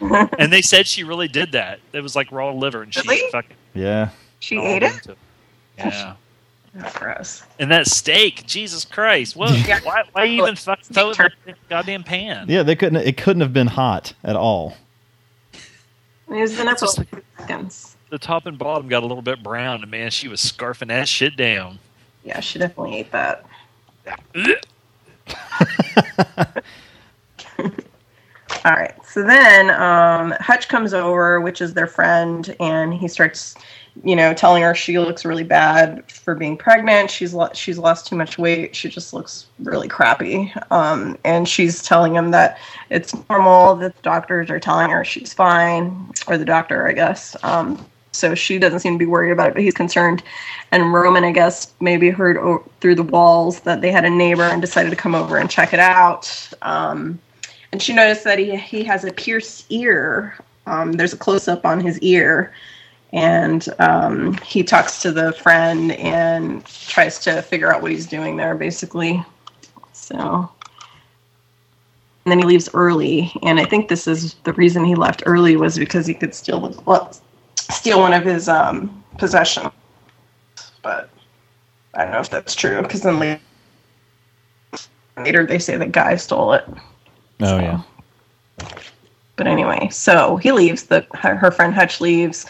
And 0.00 0.52
they 0.52 0.62
said 0.62 0.86
she 0.86 1.04
really 1.04 1.28
did 1.28 1.52
that. 1.52 1.80
It 1.92 2.00
was 2.00 2.16
like 2.16 2.30
raw 2.32 2.50
liver, 2.52 2.82
and 2.82 2.92
she 2.94 3.00
Really? 3.06 3.30
fucking 3.30 3.56
Yeah. 3.74 4.10
she 4.38 4.58
ate 4.58 4.82
it. 4.82 4.92
into 4.94 5.16
Yeah. 5.78 6.14
That's 6.74 6.96
gross. 6.98 7.42
And 7.58 7.70
that 7.72 7.88
steak, 7.88 8.46
Jesus 8.46 8.84
Christ! 8.84 9.34
What? 9.34 9.52
Yeah. 9.66 9.80
Why? 9.82 10.04
Why 10.12 10.26
even 10.26 10.54
fuck 10.54 10.80
throw 10.82 11.08
it 11.08 11.10
in 11.10 11.14
Turn- 11.16 11.32
the 11.44 11.54
goddamn 11.68 12.04
pan? 12.04 12.46
Yeah, 12.48 12.62
they 12.62 12.76
couldn't. 12.76 13.02
It 13.04 13.16
couldn't 13.16 13.40
have 13.40 13.52
been 13.52 13.66
hot 13.66 14.12
at 14.22 14.36
all. 14.36 14.76
It 15.52 15.58
was 16.28 16.58
in 16.60 16.66
there 16.66 16.76
for 16.76 16.86
Just- 16.86 16.98
like 16.98 17.10
two 17.10 17.22
seconds. 17.38 17.96
The 18.10 18.18
top 18.18 18.46
and 18.46 18.56
bottom 18.56 18.86
got 18.88 19.02
a 19.02 19.06
little 19.06 19.22
bit 19.22 19.42
brown, 19.42 19.82
and 19.82 19.90
man, 19.90 20.10
she 20.10 20.28
was 20.28 20.40
scarfing 20.40 20.88
that 20.88 21.08
shit 21.08 21.36
down. 21.36 21.78
Yeah, 22.24 22.38
she 22.40 22.58
definitely 22.60 22.98
ate 22.98 23.10
that. 23.12 23.44
All 27.58 28.72
right. 28.72 28.94
So 29.12 29.24
then 29.24 29.70
um, 29.70 30.32
Hutch 30.38 30.68
comes 30.68 30.94
over, 30.94 31.40
which 31.40 31.60
is 31.60 31.74
their 31.74 31.88
friend, 31.88 32.54
and 32.60 32.94
he 32.94 33.08
starts, 33.08 33.56
you 34.04 34.14
know, 34.14 34.32
telling 34.32 34.62
her 34.62 34.72
she 34.72 35.00
looks 35.00 35.24
really 35.24 35.42
bad 35.42 36.08
for 36.08 36.36
being 36.36 36.56
pregnant. 36.56 37.10
She's 37.10 37.34
lo- 37.34 37.50
she's 37.52 37.76
lost 37.76 38.06
too 38.06 38.14
much 38.14 38.38
weight. 38.38 38.76
She 38.76 38.88
just 38.88 39.12
looks 39.12 39.46
really 39.58 39.88
crappy. 39.88 40.52
Um, 40.70 41.18
and 41.24 41.48
she's 41.48 41.82
telling 41.82 42.14
him 42.14 42.30
that 42.30 42.58
it's 42.88 43.12
normal. 43.28 43.74
That 43.74 43.96
the 43.96 44.02
doctors 44.02 44.48
are 44.48 44.60
telling 44.60 44.90
her 44.90 45.04
she's 45.04 45.32
fine, 45.32 46.12
or 46.28 46.38
the 46.38 46.44
doctor, 46.44 46.86
I 46.86 46.92
guess. 46.92 47.36
Um, 47.42 47.84
so 48.12 48.36
she 48.36 48.60
doesn't 48.60 48.78
seem 48.78 48.94
to 48.94 48.98
be 48.98 49.06
worried 49.06 49.32
about 49.32 49.48
it, 49.48 49.54
but 49.54 49.62
he's 49.64 49.74
concerned. 49.74 50.22
And 50.70 50.92
Roman, 50.92 51.24
I 51.24 51.32
guess, 51.32 51.72
maybe 51.80 52.10
heard 52.10 52.38
o- 52.38 52.64
through 52.80 52.94
the 52.94 53.02
walls 53.02 53.60
that 53.62 53.80
they 53.80 53.90
had 53.90 54.04
a 54.04 54.10
neighbor 54.10 54.44
and 54.44 54.60
decided 54.60 54.90
to 54.90 54.96
come 54.96 55.16
over 55.16 55.36
and 55.36 55.50
check 55.50 55.72
it 55.72 55.80
out. 55.80 56.48
Um, 56.62 57.18
and 57.72 57.82
she 57.82 57.92
noticed 57.92 58.24
that 58.24 58.38
he 58.38 58.56
he 58.56 58.84
has 58.84 59.04
a 59.04 59.12
pierced 59.12 59.66
ear. 59.70 60.36
Um, 60.66 60.92
there's 60.92 61.12
a 61.12 61.16
close 61.16 61.48
up 61.48 61.64
on 61.64 61.80
his 61.80 61.98
ear, 62.00 62.52
and 63.12 63.68
um, 63.78 64.34
he 64.38 64.62
talks 64.62 65.00
to 65.02 65.12
the 65.12 65.32
friend 65.32 65.92
and 65.92 66.64
tries 66.66 67.18
to 67.20 67.42
figure 67.42 67.72
out 67.72 67.82
what 67.82 67.90
he's 67.90 68.06
doing 68.06 68.36
there, 68.36 68.54
basically. 68.54 69.24
So, 69.92 70.50
and 72.24 72.32
then 72.32 72.38
he 72.38 72.44
leaves 72.44 72.68
early, 72.74 73.32
and 73.42 73.58
I 73.60 73.64
think 73.64 73.88
this 73.88 74.06
is 74.06 74.34
the 74.44 74.52
reason 74.54 74.84
he 74.84 74.94
left 74.94 75.22
early 75.26 75.56
was 75.56 75.78
because 75.78 76.06
he 76.06 76.14
could 76.14 76.34
steal 76.34 76.74
steal 77.56 78.00
one 78.00 78.12
of 78.12 78.24
his 78.24 78.48
um, 78.48 79.02
possessions. 79.18 79.70
But 80.82 81.10
I 81.94 82.04
don't 82.04 82.12
know 82.12 82.20
if 82.20 82.30
that's 82.30 82.54
true 82.54 82.82
because 82.82 83.02
then 83.02 83.18
later, 83.18 83.40
later 85.16 85.46
they 85.46 85.58
say 85.58 85.76
the 85.76 85.86
guy 85.86 86.16
stole 86.16 86.52
it. 86.52 86.64
Oh 87.42 87.58
yeah. 87.58 87.82
But 89.36 89.46
anyway, 89.46 89.88
so 89.90 90.36
he 90.36 90.52
leaves. 90.52 90.84
The 90.84 91.06
her, 91.14 91.34
her 91.36 91.50
friend 91.50 91.74
Hutch 91.74 92.00
leaves. 92.00 92.46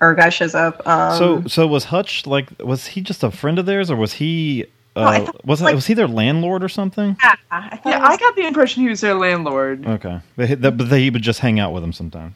Our 0.00 0.14
guy 0.14 0.28
shows 0.30 0.54
up. 0.54 0.86
Um, 0.86 1.18
So 1.18 1.42
so 1.46 1.66
was 1.66 1.84
Hutch 1.84 2.26
like 2.26 2.48
was 2.60 2.86
he 2.86 3.00
just 3.00 3.22
a 3.22 3.30
friend 3.30 3.58
of 3.58 3.66
theirs 3.66 3.90
or 3.90 3.96
was 3.96 4.14
he 4.14 4.64
I 4.96 5.20
uh, 5.20 5.24
thought, 5.26 5.44
was 5.46 5.60
like- 5.62 5.74
was 5.74 5.86
he 5.86 5.94
their 5.94 6.06
landlord 6.08 6.62
or 6.62 6.68
something? 6.68 7.16
yeah, 7.22 7.34
I 7.50 7.78
Yeah, 7.84 7.98
was- 8.00 8.10
I 8.10 8.16
got 8.16 8.36
the 8.36 8.46
impression 8.46 8.82
he 8.84 8.88
was 8.88 9.00
their 9.00 9.14
landlord. 9.14 9.86
Okay, 9.86 10.20
but 10.36 10.48
he, 10.48 10.54
that, 10.54 10.76
but 10.76 10.86
he 10.92 11.10
would 11.10 11.22
just 11.22 11.40
hang 11.40 11.58
out 11.58 11.72
with 11.72 11.82
them 11.82 11.92
sometimes. 11.92 12.34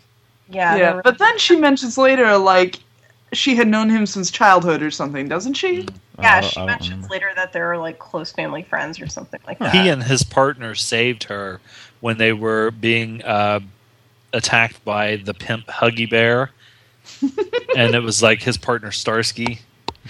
yeah, 0.51 0.76
yeah, 0.76 0.95
were- 0.95 1.03
but 1.03 1.18
then 1.18 1.39
she 1.39 1.57
mentions 1.57 1.97
later, 1.97 2.36
like, 2.36 2.78
she 3.32 3.55
had 3.55 3.68
known 3.68 3.89
him 3.89 4.07
since 4.07 4.30
childhood 4.30 4.82
or 4.82 4.91
something, 4.91 5.28
doesn't 5.28 5.55
she? 5.55 5.86
Yeah. 6.21 6.37
I 6.37 6.41
she 6.41 6.64
mentions 6.64 6.91
remember. 6.91 7.09
later 7.09 7.33
that 7.37 7.53
they're 7.53 7.79
like 7.79 7.99
close 7.99 8.33
family 8.33 8.62
friends 8.62 9.01
or 9.01 9.07
something 9.07 9.41
like 9.47 9.59
that. 9.59 9.75
He 9.75 9.89
and 9.89 10.03
his 10.03 10.23
partner 10.23 10.75
saved 10.75 11.25
her 11.25 11.61
when 12.01 12.19
they 12.19 12.33
were 12.33 12.71
being 12.71 13.23
uh, 13.25 13.61
attacked 14.33 14.85
by 14.85 15.16
the 15.16 15.35
pimp 15.35 15.66
Huggy 15.66 16.09
Bear, 16.09 16.51
and 17.77 17.95
it 17.95 18.03
was 18.03 18.23
like 18.23 18.43
his 18.43 18.57
partner 18.57 18.91
Starsky. 18.91 19.61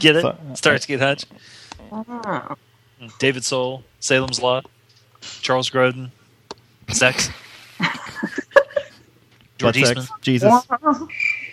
Get 0.00 0.16
it? 0.16 0.22
So- 0.22 0.36
Starsky 0.54 0.94
and 0.94 1.02
Hutch. 1.02 1.24
Oh. 1.92 2.56
David 3.18 3.44
Soul, 3.44 3.82
Salem's 3.98 4.40
Lot, 4.40 4.66
Charles 5.20 5.70
Grodin, 5.70 6.10
Sex, 6.90 7.30
George 9.58 9.74
Butt 9.80 9.86
sex, 9.86 10.00
Eastman, 10.00 10.18
Jesus, 10.22 10.66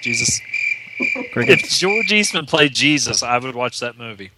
Jesus. 0.02 0.42
Cricket. 1.32 1.62
If 1.64 1.70
George 1.70 2.12
Eastman 2.12 2.46
played 2.46 2.74
Jesus, 2.74 3.24
I 3.24 3.38
would 3.38 3.56
watch 3.56 3.80
that 3.80 3.98
movie. 3.98 4.32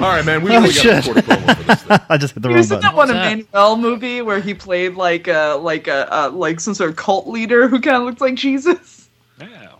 All 0.00 0.08
right, 0.08 0.24
man. 0.24 0.42
We 0.42 0.54
Oh, 0.56 0.60
got 0.62 0.72
shit. 0.72 1.04
to 1.04 1.12
record 1.12 1.18
a 1.18 1.36
promo 1.36 1.56
for 1.56 1.62
this 1.64 1.82
thing. 1.82 1.98
I 2.08 2.16
just 2.18 2.34
hit 2.34 2.42
the 2.42 2.48
He 2.48 2.54
wrong 2.54 2.58
was 2.58 2.70
in 2.70 2.76
button. 2.80 2.82
that 2.90 2.96
one 2.96 3.08
What's 3.08 3.12
that? 3.12 3.32
Emmanuel 3.32 3.76
movie 3.76 4.22
where 4.22 4.40
he 4.40 4.54
played 4.54 4.94
like 4.94 5.26
a 5.28 5.54
like 5.60 5.88
a 5.88 6.12
uh, 6.14 6.30
like 6.30 6.60
some 6.60 6.74
sort 6.74 6.90
of 6.90 6.96
cult 6.96 7.26
leader 7.26 7.68
who 7.68 7.80
kind 7.80 7.96
of 7.96 8.02
looked 8.04 8.20
like 8.20 8.34
Jesus. 8.34 9.08
Yeah. 9.40 9.72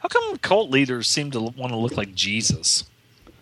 How 0.00 0.08
come 0.08 0.36
cult 0.38 0.70
leaders 0.70 1.08
seem 1.08 1.30
to 1.32 1.40
want 1.40 1.72
to 1.72 1.76
look 1.76 1.96
like 1.96 2.14
Jesus? 2.14 2.84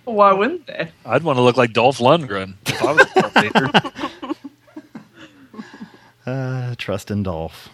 Why 0.04 0.32
wouldn't 0.32 0.66
they? 0.66 0.90
I'd 1.06 1.22
want 1.22 1.38
to 1.38 1.42
look 1.42 1.56
like 1.56 1.72
Dolph 1.72 1.98
Lundgren 1.98 2.54
if 2.66 2.82
I 2.82 2.92
was 2.92 3.02
a 3.02 3.20
cult 3.22 3.36
leader. 3.36 3.70
Uh, 6.26 6.74
trust 6.78 7.10
in 7.10 7.22
Dolph. 7.22 7.68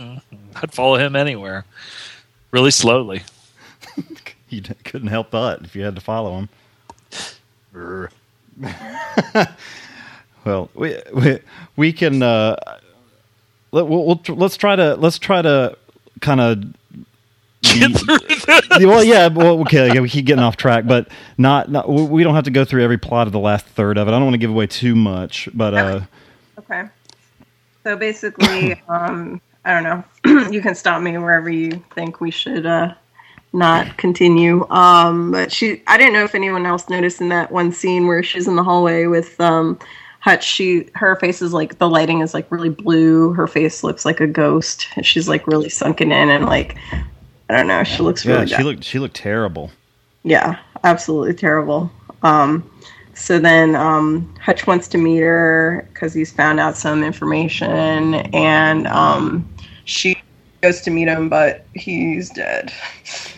I'd 0.00 0.72
follow 0.72 0.96
him 0.96 1.14
anywhere, 1.14 1.66
really 2.50 2.70
slowly. 2.70 3.22
You 4.48 4.62
couldn't 4.82 5.06
help 5.06 5.30
but 5.30 5.62
if 5.62 5.76
you 5.76 5.84
had 5.84 5.94
to 5.94 6.00
follow 6.00 6.48
him. 7.72 8.08
Well, 10.44 10.70
we 10.74 11.00
we, 11.14 11.38
we 11.76 11.92
can 11.92 12.22
uh, 12.22 12.56
let, 13.72 13.86
we'll, 13.86 14.04
we'll 14.06 14.16
tr- 14.16 14.32
let's 14.32 14.56
try 14.56 14.74
to 14.74 14.94
let's 14.96 15.18
try 15.18 15.42
to 15.42 15.76
kind 16.20 16.40
of 16.40 16.64
Get 17.62 17.92
through 17.92 18.18
this. 18.18 18.46
well, 18.86 19.04
yeah, 19.04 19.28
well, 19.28 19.60
okay, 19.60 19.92
yeah, 19.92 20.00
we 20.00 20.08
keep 20.08 20.24
getting 20.24 20.42
off 20.42 20.56
track, 20.56 20.86
but 20.86 21.08
not, 21.36 21.70
not 21.70 21.88
we 21.88 22.04
we 22.04 22.22
don't 22.24 22.34
have 22.34 22.44
to 22.44 22.50
go 22.50 22.64
through 22.64 22.82
every 22.82 22.96
plot 22.96 23.26
of 23.26 23.34
the 23.34 23.38
last 23.38 23.66
third 23.66 23.98
of 23.98 24.08
it. 24.08 24.10
I 24.10 24.14
don't 24.14 24.24
want 24.24 24.34
to 24.34 24.38
give 24.38 24.50
away 24.50 24.66
too 24.66 24.96
much, 24.96 25.46
but 25.52 25.74
uh, 25.74 26.00
Okay. 26.58 26.84
So 27.84 27.96
basically, 27.96 28.80
um, 28.88 29.42
I 29.64 29.74
don't 29.74 29.82
know. 29.82 30.48
you 30.50 30.60
can 30.62 30.74
stop 30.74 31.02
me 31.02 31.16
wherever 31.18 31.50
you 31.50 31.82
think 31.94 32.20
we 32.20 32.30
should 32.30 32.66
uh, 32.66 32.94
not 33.52 33.96
continue. 33.96 34.66
Um, 34.70 35.32
but 35.32 35.52
she, 35.52 35.82
I 35.86 35.96
didn't 35.98 36.14
know 36.14 36.24
if 36.24 36.34
anyone 36.34 36.66
else 36.66 36.88
noticed 36.88 37.20
in 37.20 37.28
that 37.30 37.50
one 37.52 37.72
scene 37.72 38.06
where 38.06 38.22
she's 38.22 38.48
in 38.48 38.56
the 38.56 38.62
hallway 38.64 39.06
with 39.06 39.40
um, 39.40 39.78
Hutch. 40.20 40.44
She, 40.44 40.88
her 40.94 41.16
face 41.16 41.42
is 41.42 41.52
like 41.52 41.78
the 41.78 41.88
lighting 41.88 42.20
is 42.20 42.32
like 42.34 42.50
really 42.50 42.68
blue. 42.68 43.32
Her 43.32 43.46
face 43.46 43.82
looks 43.84 44.04
like 44.04 44.20
a 44.20 44.26
ghost. 44.26 44.88
She's 45.02 45.28
like 45.28 45.46
really 45.46 45.68
sunken 45.68 46.12
in 46.12 46.30
and 46.30 46.46
like 46.46 46.76
I 47.50 47.56
don't 47.56 47.66
know. 47.66 47.82
She 47.82 48.02
looks 48.02 48.24
yeah, 48.24 48.34
really 48.34 48.46
she 48.46 48.56
bad. 48.56 48.64
looked 48.64 48.84
she 48.84 48.98
looked 48.98 49.16
terrible. 49.16 49.70
Yeah, 50.22 50.58
absolutely 50.84 51.34
terrible. 51.34 51.90
Um, 52.22 52.70
so 53.20 53.38
then 53.38 53.76
um, 53.76 54.34
Hutch 54.40 54.66
wants 54.66 54.88
to 54.88 54.98
meet 54.98 55.18
her 55.18 55.86
because 55.92 56.14
he's 56.14 56.32
found 56.32 56.58
out 56.58 56.76
some 56.76 57.04
information, 57.04 58.14
and 58.34 58.86
um, 58.86 59.46
she 59.84 60.16
goes 60.62 60.80
to 60.82 60.90
meet 60.90 61.06
him, 61.06 61.28
but 61.28 61.66
he's 61.74 62.30
dead. 62.30 62.72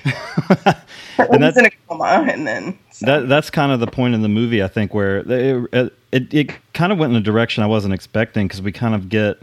And 1.18 1.44
he's 1.44 1.56
in 1.56 1.66
a 1.66 1.70
coma, 1.88 2.26
and 2.28 2.46
then 2.46 2.78
so- 2.90 3.06
That 3.06 3.28
that's 3.28 3.50
kind 3.50 3.70
of 3.70 3.80
the 3.80 3.86
point 3.86 4.14
in 4.14 4.22
the 4.22 4.28
movie, 4.28 4.62
I 4.62 4.68
think, 4.68 4.94
where 4.94 5.18
it 5.18 5.30
it, 5.72 5.92
it, 6.10 6.34
it 6.34 6.72
kind 6.72 6.90
of 6.90 6.98
went 6.98 7.12
in 7.12 7.16
a 7.16 7.20
direction 7.22 7.62
I 7.62 7.66
wasn't 7.66 7.94
expecting 7.94 8.48
because 8.48 8.62
we 8.62 8.72
kind 8.72 8.94
of 8.94 9.08
get 9.08 9.38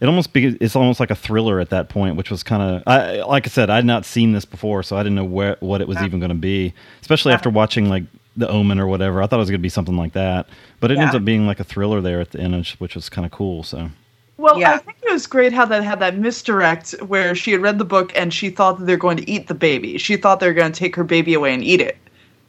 it 0.00 0.06
almost 0.06 0.32
be 0.32 0.46
it's 0.60 0.74
almost 0.76 1.00
like 1.00 1.10
a 1.10 1.14
thriller 1.14 1.60
at 1.60 1.70
that 1.70 1.88
point, 1.88 2.16
which 2.16 2.30
was 2.30 2.42
kind 2.42 2.62
of 2.62 2.82
I 2.86 3.22
like 3.22 3.46
I 3.46 3.50
said 3.50 3.70
I 3.70 3.76
had 3.76 3.86
not 3.86 4.04
seen 4.04 4.32
this 4.32 4.44
before, 4.44 4.82
so 4.82 4.96
I 4.96 5.02
didn't 5.02 5.14
know 5.14 5.24
where 5.24 5.56
what 5.60 5.80
it 5.80 5.88
was 5.88 6.02
even 6.02 6.18
going 6.18 6.30
to 6.30 6.34
be, 6.34 6.74
especially 7.00 7.32
after 7.32 7.48
watching 7.48 7.88
like 7.88 8.04
The 8.36 8.48
Omen 8.48 8.80
or 8.80 8.86
whatever. 8.86 9.22
I 9.22 9.26
thought 9.26 9.36
it 9.36 9.40
was 9.40 9.50
going 9.50 9.60
to 9.60 9.62
be 9.62 9.68
something 9.68 9.96
like 9.96 10.12
that, 10.14 10.48
but 10.80 10.90
it 10.90 10.98
ends 10.98 11.14
up 11.14 11.24
being 11.24 11.46
like 11.46 11.60
a 11.60 11.64
thriller 11.64 12.00
there 12.00 12.20
at 12.20 12.30
the 12.32 12.40
end, 12.40 12.54
which- 12.56 12.74
which 12.80 12.94
was 12.96 13.08
kind 13.08 13.24
of 13.24 13.30
cool. 13.32 13.62
So 13.62 13.90
Well, 14.36 14.58
Yeah. 14.58 14.72
I 14.72 14.78
think 14.78 14.98
it 15.06 15.12
was 15.12 15.28
great 15.28 15.52
how 15.52 15.64
that 15.66 15.84
had 15.84 16.00
that 16.00 16.16
misdirect 16.18 16.90
where 17.06 17.36
she 17.36 17.52
had 17.52 17.62
read 17.62 17.78
the 17.78 17.84
book 17.84 18.10
and 18.16 18.34
she 18.34 18.50
thought 18.50 18.78
that 18.80 18.86
they're 18.86 18.96
going 18.96 19.16
to 19.18 19.30
eat 19.30 19.46
the 19.46 19.54
baby. 19.54 19.96
She 19.98 20.16
thought 20.16 20.40
they 20.40 20.48
were 20.48 20.52
going 20.54 20.72
to 20.72 20.76
take 20.78 20.96
her 20.96 21.04
baby 21.04 21.34
away 21.34 21.54
and 21.54 21.62
eat 21.62 21.80
it. 21.80 21.96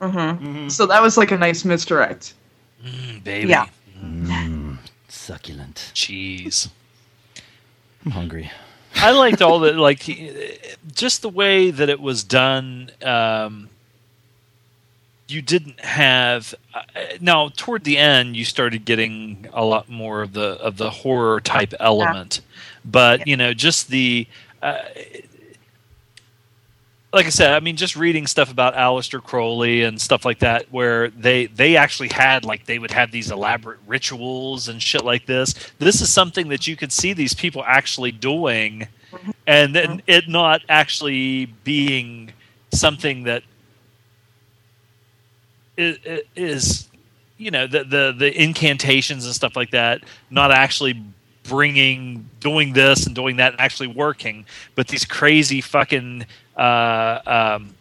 Mhm. 0.01 0.72
So 0.72 0.88
that 0.88 1.01
was 1.03 1.15
like 1.18 1.30
a 1.31 1.38
nice 1.38 1.64
misdirect. 1.64 2.34
Mm, 2.84 3.23
baby. 3.23 3.49
Yeah. 3.49 3.68
succulent. 5.07 5.91
Cheese. 5.93 6.69
I'm 8.03 8.11
hungry. 8.11 8.51
I 8.95 9.11
liked 9.11 9.41
all 9.41 9.59
the 9.59 9.73
like 9.73 10.03
just 10.93 11.22
the 11.22 11.30
way 11.30 11.69
that 11.72 11.89
it 11.89 11.99
was 11.99 12.23
done. 12.23 12.89
Um, 13.03 13.69
you 15.27 15.41
didn't 15.41 15.80
have 15.80 16.53
uh, 16.73 16.81
now 17.19 17.49
toward 17.56 17.84
the 17.84 17.97
end 17.97 18.35
you 18.35 18.45
started 18.45 18.85
getting 18.85 19.47
a 19.53 19.64
lot 19.64 19.89
more 19.89 20.22
of 20.22 20.34
the 20.34 20.52
of 20.61 20.77
the 20.77 20.89
horror 20.89 21.41
type 21.41 21.73
element, 21.80 22.41
but 22.84 23.27
you 23.27 23.38
know 23.38 23.53
just 23.53 23.89
the. 23.89 24.27
Uh, 24.61 24.80
like 27.14 27.27
I 27.27 27.30
said, 27.30 27.53
I 27.53 27.61
mean, 27.61 27.77
just 27.77 27.95
reading 27.95 28.27
stuff 28.27 28.52
about 28.52 28.76
Aleister 28.76 29.23
Crowley 29.23 29.84
and 29.84 30.02
stuff 30.02 30.26
like 30.26 30.39
that, 30.39 30.65
where 30.69 31.10
they 31.11 31.45
they 31.45 31.77
actually 31.77 32.10
had 32.10 32.43
like 32.43 32.65
they 32.65 32.77
would 32.77 32.91
have 32.91 33.10
these 33.10 33.31
elaborate 33.31 33.80
rituals 33.88 34.68
and 34.68 34.84
shit 34.84 35.06
like 35.06 35.26
this. 35.26 35.53
This 35.80 36.02
is 36.02 36.11
something 36.11 36.49
that 36.49 36.68
you 36.68 36.76
could 36.76 36.91
see 36.91 37.14
these 37.14 37.34
people 37.34 37.64
actually 37.65 38.11
doing, 38.11 38.89
and 39.47 39.73
then 39.73 40.02
it 40.07 40.27
not 40.27 40.61
actually 40.68 41.45
being 41.64 42.34
something 42.73 43.23
that 43.23 43.43
i- 45.77 45.97
i- 46.06 46.22
is, 46.35 46.88
you 47.38 47.52
know, 47.52 47.68
the 47.68 47.84
the 47.84 48.15
the 48.18 48.41
incantations 48.41 49.26
and 49.26 49.34
stuff 49.35 49.56
like 49.56 49.72
that, 49.72 50.02
not 50.30 50.52
actually 50.52 51.02
bringing 51.43 52.27
doing 52.39 52.73
this 52.73 53.06
and 53.06 53.14
doing 53.15 53.35
that 53.38 53.52
and 53.52 53.61
actually 53.61 53.85
working 53.85 54.43
but 54.73 54.88
these 54.88 55.06
crazy 55.06 55.61
fucking 55.61 56.26
uh, 56.57 57.19
um, 57.27 57.76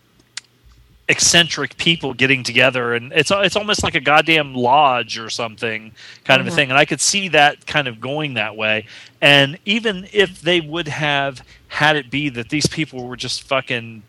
eccentric 1.08 1.76
people 1.76 2.14
getting 2.14 2.42
together 2.42 2.94
and 2.94 3.12
it's 3.12 3.30
it's 3.34 3.56
almost 3.56 3.82
like 3.82 3.94
a 3.94 4.00
goddamn 4.00 4.54
lodge 4.54 5.18
or 5.18 5.28
something 5.30 5.92
kind 6.24 6.40
of 6.40 6.46
a 6.46 6.50
thing. 6.56 6.70
And 6.70 6.78
I 6.78 6.84
could 6.86 7.00
see 7.00 7.28
that 7.28 7.66
kind 7.66 7.88
of 7.88 8.00
going 8.00 8.34
that 8.34 8.56
way. 8.56 8.86
And 9.20 9.58
even 9.66 10.08
if 10.12 10.40
they 10.40 10.60
would 10.60 10.88
have 10.88 11.42
had 11.68 11.96
it 11.96 12.10
be 12.10 12.30
that 12.30 12.48
these 12.48 12.66
people 12.66 13.06
were 13.06 13.16
just 13.16 13.42
fucking 13.44 14.02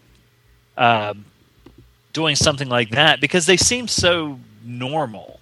um, 0.77 1.25
doing 2.15 2.35
something 2.35 2.69
like 2.69 2.89
that 2.91 3.21
because 3.21 3.45
they 3.45 3.57
seem 3.57 3.87
so 3.87 4.39
normal 4.63 5.39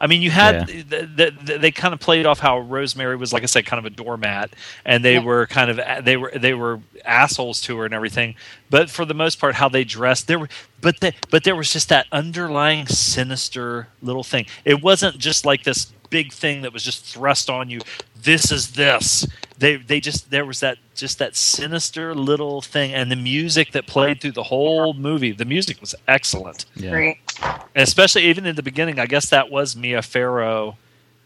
I 0.00 0.06
mean, 0.06 0.22
you 0.22 0.30
had 0.30 0.68
Yeah. 0.68 0.82
th 0.84 1.16
th 1.16 1.34
th 1.46 1.60
they 1.60 1.72
kind 1.72 1.92
of 1.92 2.00
played 2.00 2.24
off 2.24 2.38
how 2.38 2.60
Rosemary 2.60 3.16
was, 3.16 3.32
like 3.32 3.42
I 3.42 3.46
said, 3.46 3.66
kind 3.66 3.78
of 3.80 3.84
a 3.84 3.90
doormat, 3.90 4.50
and 4.84 5.04
they 5.04 5.14
Yeah. 5.14 5.26
were 5.28 5.46
kind 5.48 5.70
of 5.72 6.04
they 6.04 6.16
were 6.16 6.32
they 6.36 6.54
were 6.54 6.80
assholes 7.04 7.60
to 7.62 7.76
her 7.78 7.84
and 7.84 7.94
everything. 7.94 8.36
But 8.70 8.90
for 8.90 9.04
the 9.04 9.14
most 9.14 9.40
part, 9.40 9.56
how 9.56 9.68
they 9.68 9.84
dressed, 9.84 10.28
there 10.28 10.38
were 10.38 10.48
but 10.80 11.00
the, 11.00 11.14
but 11.30 11.42
there 11.42 11.56
was 11.56 11.72
just 11.72 11.88
that 11.88 12.06
underlying 12.12 12.86
sinister 12.86 13.88
little 14.00 14.22
thing. 14.22 14.46
It 14.64 14.82
wasn't 14.82 15.18
just 15.18 15.44
like 15.44 15.64
this 15.64 15.92
big 16.10 16.32
thing 16.32 16.62
that 16.62 16.72
was 16.72 16.84
just 16.84 17.04
thrust 17.04 17.50
on 17.50 17.68
you. 17.68 17.80
This 18.22 18.52
is 18.52 18.72
this. 18.72 19.26
They 19.58 19.76
they 19.76 19.98
just 20.00 20.30
there 20.30 20.44
was 20.44 20.60
that 20.60 20.78
just 20.94 21.18
that 21.18 21.34
sinister 21.34 22.14
little 22.14 22.60
thing, 22.62 22.94
and 22.94 23.10
the 23.10 23.16
music 23.16 23.72
that 23.72 23.86
played 23.88 24.20
through 24.20 24.32
the 24.32 24.44
whole 24.44 24.94
movie. 24.94 25.32
The 25.32 25.44
music 25.44 25.80
was 25.80 25.94
excellent 26.06 26.64
Yeah. 26.76 26.90
Great. 26.90 27.18
especially 27.74 28.24
even 28.26 28.46
in 28.46 28.54
the 28.54 28.62
beginning. 28.62 29.00
I 29.00 29.06
guess 29.06 29.30
that 29.30 29.50
was 29.50 29.74
Mia 29.74 30.00
Farrow, 30.02 30.76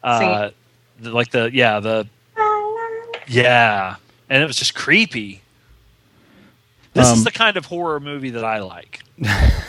uh, 0.02 0.50
the, 0.98 1.10
like 1.12 1.30
the 1.30 1.50
yeah 1.52 1.78
the 1.80 2.09
yeah, 3.28 3.96
and 4.30 4.42
it 4.42 4.46
was 4.46 4.56
just 4.56 4.74
creepy. 4.74 5.42
This 6.94 7.06
Um, 7.09 7.14
is 7.18 7.24
the 7.24 7.30
kind 7.30 7.56
of 7.56 7.66
horror 7.66 8.00
movie 8.00 8.30
that 8.30 8.44
I 8.44 8.60
like. 8.60 9.00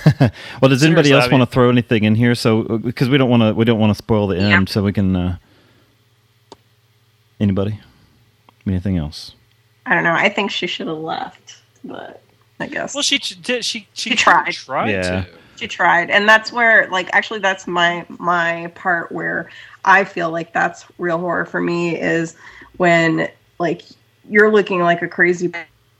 Well, 0.61 0.69
does 0.69 0.83
anybody 0.83 1.09
Seriously, 1.09 1.11
else 1.13 1.23
I 1.25 1.27
mean- 1.29 1.39
want 1.39 1.49
to 1.49 1.53
throw 1.53 1.69
anything 1.69 2.03
in 2.05 2.15
here? 2.15 2.35
So 2.35 2.77
because 2.77 3.09
we 3.09 3.17
don't 3.17 3.29
want 3.29 3.41
to 3.43 3.53
we 3.53 3.65
don't 3.65 3.79
want 3.79 3.89
to 3.91 3.95
spoil 3.95 4.27
the 4.27 4.37
end, 4.37 4.69
so 4.69 4.81
we 4.83 4.93
can. 4.93 5.15
Uh, 5.15 5.37
anybody? 7.41 7.79
Anything 8.67 8.97
else? 8.97 9.35
I 9.85 9.95
don't 9.95 10.03
know. 10.03 10.13
I 10.13 10.29
think 10.29 10.51
she 10.51 10.67
should 10.67 10.87
have 10.87 10.97
left, 10.97 11.57
but 11.83 12.21
I 12.59 12.67
guess 12.67 12.93
Well, 12.93 13.03
she 13.03 13.17
did. 13.17 13.65
She 13.65 13.87
she, 13.93 14.11
She 14.11 14.15
tried. 14.15 14.53
Tried 14.53 14.89
Yeah. 14.91 15.01
to. 15.23 15.27
she 15.57 15.67
tried, 15.67 16.09
and 16.09 16.27
that's 16.27 16.51
where, 16.53 16.87
like, 16.89 17.09
actually, 17.13 17.39
that's 17.39 17.67
my 17.67 18.05
my 18.09 18.71
part 18.75 19.11
where 19.11 19.49
I 19.83 20.03
feel 20.05 20.31
like 20.31 20.53
that's 20.53 20.85
real 20.97 21.17
horror 21.17 21.45
for 21.45 21.59
me 21.59 21.99
is 21.99 22.35
when 22.77 23.27
like 23.59 23.81
you're 24.29 24.51
looking 24.51 24.81
like 24.81 25.01
a 25.01 25.07
crazy 25.07 25.51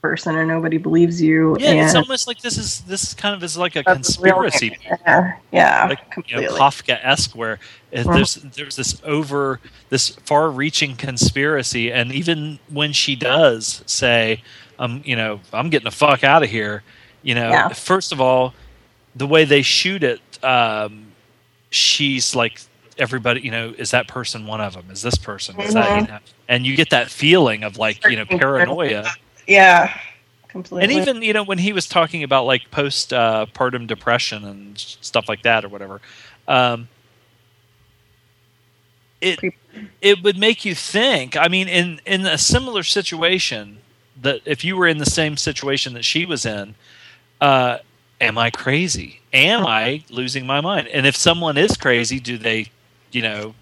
person 0.04 0.36
and 0.36 0.50
nobody 0.50 0.78
believes 0.78 1.22
you. 1.22 1.56
Yeah, 1.60 1.86
it's 1.86 1.96
almost 1.96 2.28
like 2.28 2.42
this 2.42 2.58
is 2.58 2.82
this 2.82 3.04
is 3.04 3.14
kind 3.14 3.34
of 3.34 3.42
is 3.42 3.58
like 3.58 3.78
a 3.78 3.84
conspiracy. 3.86 4.78
Yeah, 4.86 5.38
yeah, 5.54 5.86
like 5.88 6.00
you 6.00 6.12
completely. 6.12 6.46
know, 6.46 6.52
Kafka 6.56 7.00
esque, 7.02 7.34
where 7.36 7.58
uh, 7.96 8.04
there's 8.04 8.36
there's 8.36 8.76
this 8.76 9.02
over 9.06 9.62
this 9.90 10.10
far 10.10 10.52
reaching 10.52 10.98
conspiracy, 10.98 11.90
and 11.92 12.12
even 12.12 12.60
when 12.70 12.92
she 12.92 13.16
does 13.16 13.82
say, 13.86 14.44
"Um, 14.78 15.02
you 15.06 15.16
know, 15.16 15.40
I'm 15.54 15.70
getting 15.70 15.86
the 15.86 15.92
fuck 15.92 16.26
out 16.26 16.44
of 16.44 16.50
here," 16.50 16.84
you 17.24 17.34
know, 17.34 17.50
Yeah. 17.50 17.70
first 17.70 18.12
of 18.12 18.20
all, 18.20 18.54
the 19.16 19.26
way 19.26 19.46
they 19.46 19.62
shoot 19.62 20.04
it, 20.04 20.20
um, 20.44 21.08
she's 21.72 22.36
like. 22.36 22.60
Everybody, 23.00 23.42
you 23.42 23.50
know, 23.50 23.74
is 23.76 23.90
that 23.90 24.08
person 24.08 24.46
one 24.46 24.62
of 24.62 24.74
them? 24.76 24.84
Is 24.92 25.02
this 25.02 25.16
person? 25.16 25.60
Is 25.60 25.74
that, 25.74 25.96
you 25.96 26.04
Mhm. 26.04 26.10
know, 26.10 26.20
and 26.48 26.64
you 26.64 26.76
get 26.76 26.92
that 26.92 27.10
feeling 27.10 27.64
of 27.64 27.76
like, 27.76 27.98
you 28.08 28.16
know, 28.16 28.26
paranoia. 28.28 29.12
Yeah, 29.48 29.98
completely. 30.48 30.84
And 30.84 30.92
even 30.92 31.22
you 31.22 31.34
know 31.34 31.44
when 31.44 31.58
he 31.58 31.74
was 31.74 31.88
talking 31.88 32.24
about 32.24 32.46
like 32.46 32.72
post 32.72 33.14
uh, 33.14 33.46
partum 33.54 33.88
depression 33.88 34.44
and 34.44 34.78
stuff 34.78 35.28
like 35.28 35.44
that 35.44 35.66
or 35.66 35.70
whatever, 35.70 36.02
um, 36.48 36.88
it 39.22 39.40
it 40.02 40.24
would 40.24 40.38
make 40.38 40.66
you 40.66 40.76
think. 40.76 41.36
I 41.38 41.48
mean, 41.48 41.68
in 41.68 42.00
in 42.06 42.26
a 42.26 42.38
similar 42.38 42.84
situation, 42.84 43.80
that 44.22 44.42
if 44.46 44.64
you 44.64 44.76
were 44.76 44.88
in 44.88 44.98
the 44.98 45.06
same 45.06 45.38
situation 45.38 45.94
that 45.94 46.06
she 46.06 46.26
was 46.26 46.46
in, 46.46 46.76
uh, 47.42 47.80
am 48.22 48.38
I 48.38 48.50
crazy? 48.50 49.22
Am 49.34 49.66
I 49.66 50.04
losing 50.10 50.46
my 50.46 50.62
mind? 50.62 50.88
And 50.88 51.06
if 51.06 51.16
someone 51.16 51.58
is 51.58 51.78
crazy, 51.78 52.20
do 52.20 52.38
they, 52.38 52.68
you 53.12 53.22
know, 53.22 53.56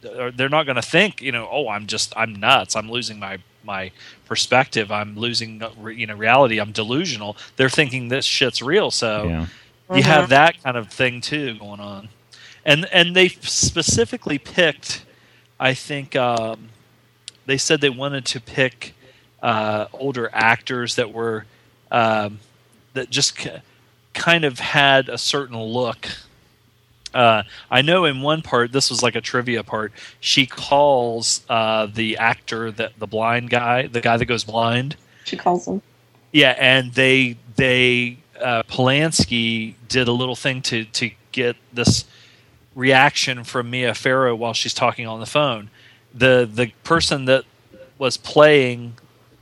they're 0.00 0.48
not 0.48 0.64
going 0.64 0.76
to 0.76 0.82
think, 0.82 1.22
you 1.22 1.30
know, 1.30 1.48
oh, 1.50 1.68
I'm 1.68 1.86
just, 1.86 2.12
I'm 2.16 2.34
nuts. 2.34 2.74
I'm 2.74 2.90
losing 2.90 3.18
my 3.18 3.38
my 3.64 3.90
perspective. 4.26 4.90
I'm 4.92 5.16
losing, 5.16 5.62
uh, 5.62 5.70
you 5.88 6.06
know, 6.06 6.16
reality. 6.16 6.58
I'm 6.58 6.72
delusional. 6.72 7.36
They're 7.56 7.68
thinking 7.70 8.08
this 8.08 8.24
shit's 8.24 8.62
real. 8.62 8.90
So 8.90 9.24
Yeah. 9.24 9.46
you 9.96 10.02
have 10.04 10.28
that 10.30 10.62
kind 10.62 10.76
of 10.76 10.88
thing 10.88 11.20
too 11.20 11.58
going 11.58 11.80
on, 11.80 12.08
and 12.64 12.86
and 12.92 13.14
they 13.14 13.28
specifically 13.28 14.38
picked. 14.38 15.04
I 15.60 15.74
think 15.74 16.16
um, 16.16 16.70
they 17.46 17.56
said 17.58 17.80
they 17.80 17.90
wanted 17.90 18.24
to 18.26 18.40
pick 18.40 18.94
uh, 19.42 19.86
older 19.92 20.30
actors 20.32 20.94
that 20.96 21.12
were 21.12 21.44
um, 21.90 22.40
that 22.94 23.10
just 23.10 23.36
k- 23.36 23.62
kind 24.14 24.44
of 24.44 24.58
had 24.58 25.08
a 25.08 25.18
certain 25.18 25.56
look. 25.60 26.08
Uh, 27.14 27.42
I 27.70 27.82
know 27.82 28.04
in 28.04 28.22
one 28.22 28.42
part, 28.42 28.72
this 28.72 28.90
was 28.90 29.02
like 29.02 29.14
a 29.14 29.20
trivia 29.20 29.62
part. 29.62 29.92
She 30.20 30.46
calls 30.46 31.42
uh, 31.48 31.86
the 31.86 32.16
actor 32.16 32.70
that 32.72 32.98
the 32.98 33.06
blind 33.06 33.50
guy, 33.50 33.86
the 33.86 34.00
guy 34.00 34.16
that 34.16 34.26
goes 34.26 34.44
blind. 34.44 34.96
she 35.24 35.36
calls 35.36 35.66
him. 35.66 35.82
Yeah, 36.32 36.54
and 36.58 36.92
they 36.92 37.36
they 37.56 38.18
uh, 38.40 38.62
Polanski 38.64 39.74
did 39.88 40.08
a 40.08 40.12
little 40.12 40.36
thing 40.36 40.62
to 40.62 40.84
to 40.84 41.10
get 41.32 41.56
this 41.72 42.04
reaction 42.74 43.44
from 43.44 43.70
Mia 43.70 43.94
Farrow 43.94 44.34
while 44.34 44.54
she's 44.54 44.74
talking 44.74 45.06
on 45.06 45.20
the 45.20 45.26
phone. 45.26 45.70
The 46.14 46.48
the 46.50 46.72
person 46.84 47.26
that 47.26 47.44
was 47.98 48.16
playing 48.16 48.94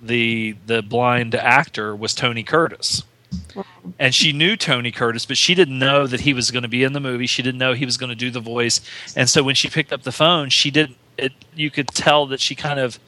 the 0.02 0.56
the 0.66 0.82
blind 0.82 1.34
actor 1.34 1.94
was 1.94 2.14
Tony 2.14 2.42
Curtis. 2.42 3.04
And 3.98 4.14
she 4.14 4.32
knew 4.32 4.56
Tony 4.56 4.90
Curtis, 4.90 5.26
but 5.26 5.36
she 5.36 5.54
didn't 5.54 5.78
know 5.78 6.06
that 6.06 6.20
he 6.20 6.32
was 6.32 6.50
going 6.50 6.62
to 6.62 6.68
be 6.68 6.82
in 6.84 6.92
the 6.92 7.00
movie. 7.00 7.26
She 7.26 7.42
didn't 7.42 7.58
know 7.58 7.74
he 7.74 7.84
was 7.84 7.96
going 7.96 8.10
to 8.10 8.16
do 8.16 8.30
the 8.30 8.40
voice. 8.40 8.80
And 9.16 9.28
so 9.28 9.42
when 9.42 9.54
she 9.54 9.68
picked 9.68 9.92
up 9.92 10.02
the 10.02 10.12
phone, 10.12 10.48
she 10.48 10.70
didn't. 10.70 10.96
It, 11.18 11.32
you 11.54 11.70
could 11.70 11.88
tell 11.88 12.26
that 12.26 12.40
she 12.40 12.54
kind 12.54 12.80
of 12.80 12.98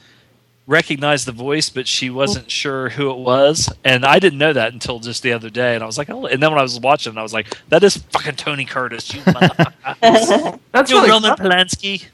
recognized 0.67 1.25
the 1.25 1.31
voice, 1.31 1.69
but 1.69 1.87
she 1.87 2.09
wasn't 2.09 2.49
sure 2.49 2.89
who 2.89 3.09
it 3.09 3.17
was. 3.17 3.73
And 3.83 4.05
I 4.05 4.19
didn't 4.19 4.39
know 4.39 4.53
that 4.53 4.73
until 4.73 4.99
just 4.99 5.23
the 5.23 5.33
other 5.33 5.49
day. 5.49 5.75
And 5.75 5.83
I 5.83 5.87
was 5.87 5.97
like, 5.97 6.09
oh. 6.09 6.25
And 6.25 6.41
then 6.41 6.51
when 6.51 6.59
I 6.59 6.63
was 6.63 6.79
watching, 6.79 7.17
I 7.17 7.23
was 7.23 7.33
like, 7.33 7.57
that 7.69 7.83
is 7.83 7.97
fucking 7.97 8.35
Tony 8.35 8.65
Curtis. 8.65 9.13
You. 9.13 9.21
That's 10.01 10.91
you 10.91 10.97
really 10.97 11.09
Roman 11.09 11.35
fun. 11.35 11.47
Polanski. 11.47 12.05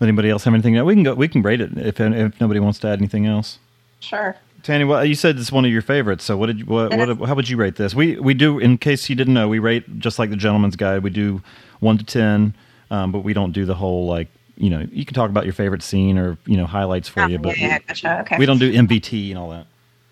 Anybody 0.00 0.28
else 0.28 0.44
have 0.44 0.52
anything? 0.52 0.82
We 0.84 0.94
can 0.94 1.02
go. 1.02 1.14
We 1.14 1.26
can 1.26 1.42
rate 1.42 1.60
it 1.60 1.76
if 1.78 1.98
if 2.00 2.40
nobody 2.40 2.60
wants 2.60 2.78
to 2.80 2.88
add 2.88 2.98
anything 2.98 3.24
else. 3.26 3.58
Sure. 4.00 4.36
Tanny, 4.66 4.82
well, 4.82 5.04
you 5.04 5.14
said 5.14 5.38
it's 5.38 5.52
one 5.52 5.64
of 5.64 5.70
your 5.70 5.80
favorites. 5.80 6.24
So 6.24 6.36
what 6.36 6.46
did 6.46 6.58
you, 6.58 6.64
what, 6.66 6.90
what 6.92 7.28
how 7.28 7.36
would 7.36 7.48
you 7.48 7.56
rate 7.56 7.76
this? 7.76 7.94
We 7.94 8.18
we 8.18 8.34
do 8.34 8.58
in 8.58 8.78
case 8.78 9.08
you 9.08 9.14
didn't 9.14 9.32
know, 9.32 9.46
we 9.46 9.60
rate 9.60 10.00
just 10.00 10.18
like 10.18 10.28
the 10.30 10.36
Gentleman's 10.36 10.74
Guide. 10.74 11.04
We 11.04 11.10
do 11.10 11.40
one 11.78 11.98
to 11.98 12.04
ten, 12.04 12.52
um, 12.90 13.12
but 13.12 13.20
we 13.20 13.32
don't 13.32 13.52
do 13.52 13.64
the 13.64 13.74
whole 13.76 14.06
like 14.08 14.26
you 14.56 14.68
know 14.68 14.84
you 14.90 15.04
can 15.04 15.14
talk 15.14 15.30
about 15.30 15.44
your 15.44 15.52
favorite 15.52 15.84
scene 15.84 16.18
or 16.18 16.36
you 16.46 16.56
know 16.56 16.66
highlights 16.66 17.08
for 17.08 17.20
Oh, 17.22 17.26
you, 17.28 17.38
but 17.38 17.56
yeah, 17.56 17.66
yeah, 17.68 17.78
gotcha. 17.78 18.20
Okay. 18.22 18.38
we 18.38 18.44
don't 18.46 18.58
do 18.58 18.72
MVT 18.72 19.28
and 19.30 19.38
all 19.38 19.50
that. 19.50 19.66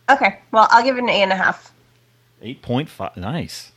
Okay. 0.09 0.39
Well, 0.53 0.69
I'll 0.71 0.85
give 0.85 0.97
it 0.97 1.03
an 1.03 1.09
eight 1.11 1.23
and 1.25 1.33
a 1.33 1.37
half. 1.37 1.73
Eight 2.41 2.63
point 2.63 2.89
five, 2.89 3.17
nice. 3.17 3.73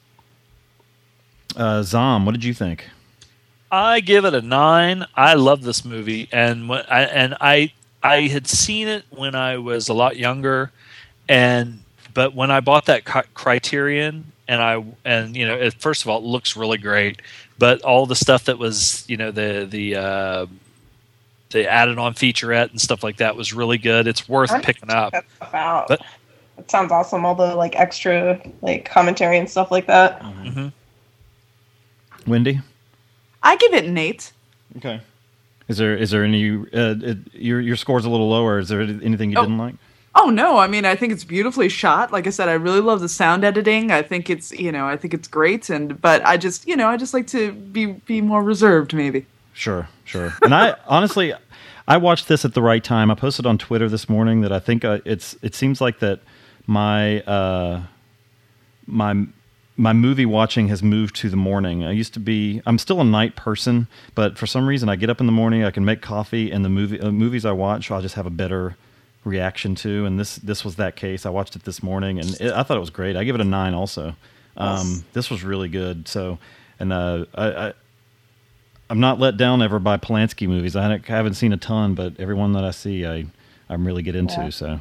Uh, 1.56 1.82
Zom, 1.82 2.24
what 2.28 2.34
did 2.34 2.44
you 2.44 2.54
think? 2.54 2.88
I 3.72 3.99
give 3.99 4.26
it 4.26 4.36
a 4.36 4.41
nine. 4.44 5.08
I 5.16 5.34
love 5.34 5.64
this 5.64 5.84
movie, 5.84 6.30
and 6.32 6.70
when 6.70 6.84
I 6.88 7.02
and 7.02 7.36
I 7.41 7.74
I 8.08 8.28
had 8.28 8.48
seen 8.48 8.88
it 8.88 9.04
when 9.10 9.36
I 9.36 9.58
was 9.58 9.90
a 9.90 9.94
lot 9.94 10.18
younger, 10.18 10.72
and 11.28 11.84
but 12.14 12.34
when 12.34 12.52
I 12.52 12.62
bought 12.62 12.86
that 12.86 13.04
Criterion, 13.34 14.32
and 14.48 14.62
I 14.62 14.84
and 15.06 15.36
you 15.36 15.46
know, 15.48 15.56
it, 15.56 15.74
first 15.76 16.04
of 16.04 16.10
all, 16.10 16.20
it 16.20 16.24
looks 16.24 16.56
really 16.56 16.78
great, 16.78 17.22
but 17.58 17.82
all 17.82 18.06
the 18.06 18.16
stuff 18.16 18.46
that 18.46 18.58
was 18.58 19.04
you 19.10 19.18
know 19.18 19.32
the 19.32 19.68
the 19.70 19.96
uh, 19.96 20.46
the 21.50 21.68
added 21.70 21.98
on 21.98 22.14
featurette 22.14 22.72
and 22.72 22.80
stuff 22.80 23.04
like 23.04 23.18
that 23.18 23.36
was 23.36 23.54
really 23.54 23.78
good. 23.78 24.08
It's 24.08 24.28
worth 24.28 24.52
I'm 24.52 24.62
picking 24.62 24.90
up. 24.90 25.12
That. 25.12 25.26
But- 25.88 26.02
it 26.58 26.72
sounds 26.72 26.92
awesome. 26.92 27.24
All 27.24 27.36
the 27.36 27.56
like 27.56 27.76
extra 27.76 28.42
like 28.64 28.90
commentary 28.90 29.38
and 29.38 29.48
stuff 29.48 29.70
like 29.70 29.86
that. 29.88 30.22
hmm 30.24 30.70
Wendy. 32.26 32.60
I 33.44 33.56
give 33.58 33.74
it 33.74 33.86
an 33.86 33.98
eight. 33.98 34.34
Okay. 34.78 35.00
Is 35.68 35.77
there 35.77 35.95
is 35.95 36.11
there 36.11 36.23
any 36.23 36.56
uh, 36.57 36.95
it, 37.02 37.18
your 37.34 37.60
your 37.60 37.76
score's 37.76 38.06
a 38.06 38.10
little 38.10 38.30
lower? 38.30 38.60
Is 38.60 38.69
there 38.69 38.81
anything 38.81 39.31
you 39.31 39.38
Oh. 39.38 39.41
didn't 39.41 39.57
like? 39.57 39.76
Oh 40.15 40.30
no, 40.30 40.57
I 40.57 40.68
mean 40.68 40.85
I 40.85 40.95
think 40.95 41.14
it's 41.14 41.23
beautifully 41.23 41.69
shot. 41.69 42.11
Like 42.11 42.26
I 42.26 42.31
said, 42.31 42.49
I 42.49 42.53
really 42.53 42.80
love 42.80 43.02
the 43.02 43.10
sound 43.10 43.44
editing. 43.44 43.91
I 43.91 44.02
think 44.02 44.30
it's 44.30 44.52
you 44.52 44.72
know 44.72 44.88
I 44.88 44.98
think 44.98 45.14
it's 45.14 45.27
great, 45.27 45.69
and 45.69 46.02
but 46.02 46.26
I 46.26 46.38
just 46.38 46.68
you 46.68 46.76
know 46.76 46.88
I 46.88 46.98
just 46.98 47.14
like 47.14 47.27
to 47.27 47.52
be 47.52 47.85
be 47.88 48.22
more 48.22 48.41
reserved 48.41 48.94
maybe. 48.94 49.26
Sure, 49.53 49.88
sure. 50.06 50.34
And 50.41 50.56
I 50.56 50.76
honestly, 50.88 51.34
I 51.88 51.98
watched 51.98 52.27
this 52.27 52.45
at 52.45 52.53
the 52.53 52.61
right 52.61 52.84
time. 52.84 53.11
I 53.11 53.15
posted 53.15 53.45
on 53.45 53.57
Twitter 53.57 53.89
this 53.89 54.07
morning 54.10 54.41
that 54.41 54.52
I 54.52 54.60
think 54.60 54.85
uh, 54.85 54.99
it's 55.06 55.35
it 55.41 55.53
seems 55.53 55.81
like 55.81 55.99
that 55.99 56.22
my 56.65 57.22
uh, 57.22 57.84
my 58.88 59.26
my 59.78 59.94
movie 59.94 60.26
watching 60.26 60.68
has 60.70 60.82
moved 60.82 61.16
to 61.18 61.30
the 61.30 61.38
morning. 61.38 61.84
I 61.84 61.91
used 61.91 62.14
to 62.16 62.20
be 62.20 62.62
I'm 62.66 62.80
still 62.80 62.99
a 62.99 63.06
night 63.06 63.36
person, 63.36 63.88
but 64.16 64.38
for 64.38 64.48
some 64.48 64.68
reason 64.68 64.90
I 64.90 64.95
get 64.95 65.10
up 65.10 65.20
in 65.20 65.28
the 65.28 65.32
morning, 65.32 65.64
I 65.64 65.72
can 65.72 65.86
make 65.86 66.02
coffee 66.02 66.52
and 66.52 66.66
the 66.66 66.70
movie 66.70 66.99
uh, 66.99 67.12
movies 67.12 67.45
I 67.45 67.52
watch 67.52 67.91
I'll 67.91 68.02
just 68.02 68.16
have 68.16 68.26
a 68.26 68.32
better 68.32 68.76
reaction 69.24 69.76
to 69.76 70.06
and 70.06 70.20
this 70.20 70.38
this 70.38 70.66
was 70.66 70.76
that 70.78 70.95
case. 70.95 71.26
I 71.26 71.30
watched 71.30 71.56
it 71.56 71.64
this 71.64 71.84
morning 71.84 72.20
and 72.20 72.30
it, 72.41 72.52
I 72.52 72.64
thought 72.64 72.78
it 72.78 72.82
was 72.82 72.90
great. 72.90 73.16
I 73.16 73.24
give 73.24 73.36
it 73.36 73.41
a 73.41 73.45
9 73.45 73.74
also. 73.74 74.16
Um, 74.58 75.06
this 75.14 75.30
was 75.30 75.44
really 75.44 75.70
good. 75.70 76.08
So 76.08 76.40
and 76.80 76.91
uh, 76.91 77.26
I, 77.36 77.68
I 77.68 77.74
I'm 78.90 78.99
not 78.99 79.20
let 79.20 79.38
down 79.38 79.62
ever 79.62 79.80
by 79.80 79.98
Polanski 79.98 80.48
movies. 80.48 80.76
I 80.76 80.84
haven't, 80.84 81.10
I 81.10 81.16
haven't 81.16 81.34
seen 81.34 81.52
a 81.54 81.58
ton, 81.58 81.94
but 81.94 82.20
every 82.20 82.36
one 82.36 82.54
that 82.54 82.64
I 82.64 82.72
see, 82.72 83.06
I 83.06 83.26
I'm 83.70 83.86
really 83.86 84.02
get 84.02 84.16
into. 84.16 84.44
Yeah. 84.44 84.49
So, 84.49 84.80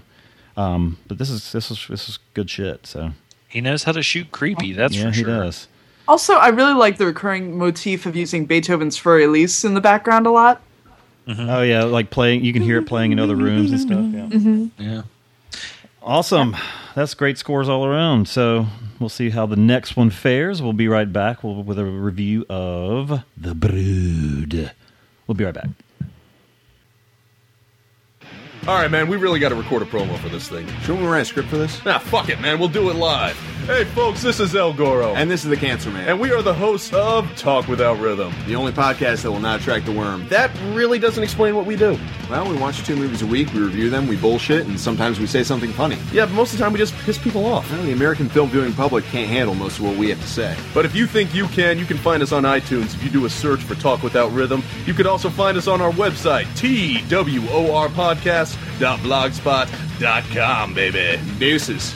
um, 0.56 0.98
but 1.08 1.18
this 1.18 1.28
is 1.28 1.52
this 1.52 1.70
is 1.70 1.86
this 1.88 2.08
is 2.08 2.18
good 2.34 2.48
shit. 2.48 2.86
So 2.86 3.12
He 3.48 3.60
knows 3.60 3.84
how 3.84 3.92
to 3.92 4.02
shoot 4.02 4.30
creepy. 4.32 4.72
That's 4.72 4.94
yeah, 4.96 5.04
for 5.04 5.10
he 5.10 5.22
sure. 5.22 5.26
does. 5.26 5.68
Also, 6.08 6.34
I 6.34 6.48
really 6.48 6.74
like 6.74 6.98
the 6.98 7.06
recurring 7.06 7.58
motif 7.58 8.06
of 8.06 8.14
using 8.14 8.46
Beethoven's 8.46 8.98
Für 8.98 9.24
Elise 9.24 9.64
in 9.64 9.74
the 9.74 9.80
background 9.80 10.26
a 10.26 10.30
lot. 10.30 10.62
Mm-hmm. 11.26 11.48
Oh 11.48 11.62
yeah, 11.62 11.82
like 11.84 12.10
playing. 12.10 12.44
You 12.44 12.52
can 12.52 12.62
hear 12.62 12.78
it 12.78 12.86
playing 12.86 13.12
in 13.12 13.18
other 13.18 13.34
rooms 13.34 13.72
and 13.72 13.80
stuff. 13.80 13.98
Yeah. 13.98 14.38
Mm-hmm. 14.38 14.82
Yeah. 14.82 15.02
Awesome. 16.00 16.56
That's 16.94 17.14
great 17.14 17.36
scores 17.36 17.68
all 17.68 17.84
around. 17.84 18.28
So 18.28 18.66
we'll 19.00 19.08
see 19.08 19.30
how 19.30 19.46
the 19.46 19.56
next 19.56 19.96
one 19.96 20.10
fares. 20.10 20.62
We'll 20.62 20.72
be 20.72 20.86
right 20.86 21.12
back 21.12 21.42
with 21.42 21.66
with 21.66 21.78
a 21.80 21.84
review 21.84 22.46
of 22.48 23.24
The 23.36 23.54
Brood. 23.56 24.70
We'll 25.26 25.34
be 25.34 25.44
right 25.44 25.54
back. 25.54 25.68
All 28.68 28.74
right, 28.74 28.90
man, 28.90 29.06
we 29.06 29.16
really 29.16 29.38
got 29.38 29.50
to 29.50 29.54
record 29.54 29.82
a 29.82 29.84
promo 29.84 30.18
for 30.18 30.28
this 30.28 30.48
thing. 30.48 30.66
Shouldn't 30.80 31.02
we 31.02 31.06
write 31.06 31.20
a 31.20 31.24
script 31.24 31.48
for 31.50 31.56
this? 31.56 31.80
Ah, 31.86 32.00
fuck 32.00 32.28
it, 32.28 32.40
man. 32.40 32.58
We'll 32.58 32.68
do 32.68 32.90
it 32.90 32.96
live. 32.96 33.36
Hey, 33.66 33.84
folks, 33.84 34.22
this 34.22 34.38
is 34.40 34.54
El 34.56 34.72
Goro. 34.72 35.14
And 35.14 35.30
this 35.30 35.44
is 35.44 35.50
the 35.50 35.56
Cancer 35.56 35.90
Man. 35.90 36.08
And 36.08 36.20
we 36.20 36.30
are 36.32 36.42
the 36.42 36.54
hosts 36.54 36.92
of 36.92 37.32
Talk 37.36 37.66
Without 37.68 37.98
Rhythm. 37.98 38.32
the 38.46 38.54
only 38.56 38.72
podcast 38.72 39.22
that 39.22 39.30
will 39.32 39.40
not 39.40 39.60
attract 39.60 39.86
the 39.86 39.92
worm. 39.92 40.26
That 40.28 40.50
really 40.72 40.98
doesn't 40.98 41.22
explain 41.22 41.54
what 41.56 41.64
we 41.66 41.74
do. 41.76 41.98
Well, 42.30 42.48
we 42.48 42.56
watch 42.56 42.84
two 42.84 42.96
movies 42.96 43.22
a 43.22 43.26
week, 43.26 43.52
we 43.54 43.60
review 43.60 43.88
them, 43.90 44.08
we 44.08 44.16
bullshit, 44.16 44.66
and 44.66 44.78
sometimes 44.78 45.18
we 45.20 45.26
say 45.26 45.42
something 45.44 45.70
funny. 45.72 45.96
Yeah, 46.12 46.26
but 46.26 46.34
most 46.34 46.52
of 46.52 46.58
the 46.58 46.64
time 46.64 46.72
we 46.72 46.78
just 46.78 46.94
piss 46.98 47.18
people 47.18 47.44
off. 47.46 47.70
Well, 47.70 47.82
the 47.84 47.92
American 47.92 48.28
film 48.28 48.50
viewing 48.50 48.72
public 48.72 49.04
can't 49.06 49.28
handle 49.28 49.54
most 49.54 49.78
of 49.78 49.84
what 49.84 49.96
we 49.96 50.10
have 50.10 50.20
to 50.20 50.26
say. 50.28 50.56
But 50.74 50.84
if 50.84 50.94
you 50.94 51.06
think 51.06 51.34
you 51.34 51.46
can, 51.48 51.78
you 51.78 51.84
can 51.86 51.98
find 51.98 52.22
us 52.22 52.32
on 52.32 52.42
iTunes 52.44 52.94
if 52.94 53.02
you 53.04 53.10
do 53.10 53.26
a 53.26 53.30
search 53.30 53.60
for 53.60 53.76
Talk 53.76 54.02
Without 54.02 54.32
Rhythm. 54.32 54.62
You 54.86 54.94
could 54.94 55.06
also 55.06 55.28
find 55.30 55.56
us 55.56 55.66
on 55.68 55.80
our 55.80 55.92
website, 55.92 56.46
twrpodcast.blogspot.com, 58.78 60.74
baby. 60.74 61.18
Deuces. 61.38 61.94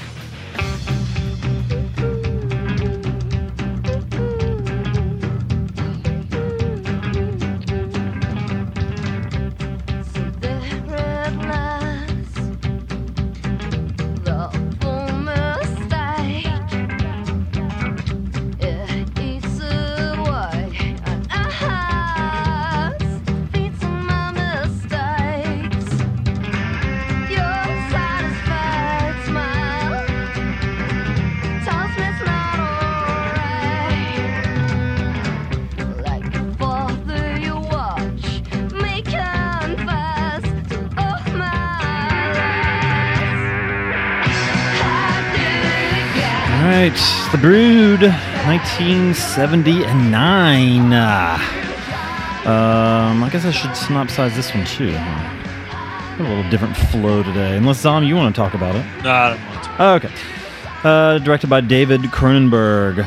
Right, 46.93 47.29
The 47.33 47.39
Brood, 47.39 48.03
1979. 48.03 50.93
Uh, 50.93 51.39
um, 52.49 53.23
I 53.25 53.29
guess 53.31 53.45
I 53.45 53.51
should 53.51 53.71
synopsize 53.71 54.35
this 54.35 54.55
one 54.55 54.65
too. 54.65 54.93
huh? 54.97 55.37
A 56.19 56.23
little 56.23 56.49
different 56.51 56.77
flow 56.77 57.23
today. 57.23 57.57
Unless 57.57 57.81
Zom, 57.81 58.05
you 58.05 58.17
want 58.17 58.35
to 58.35 58.41
talk 58.41 58.55
about 58.55 58.75
it? 58.77 58.85
No, 59.03 59.11
I 59.11 59.31
don't 59.31 59.47
want 59.47 59.65
to. 59.65 59.85
Okay. 60.09 60.11
Uh, 60.85 61.19
directed 61.19 61.49
by 61.51 61.61
David 61.61 62.01
Cronenberg. 62.03 63.07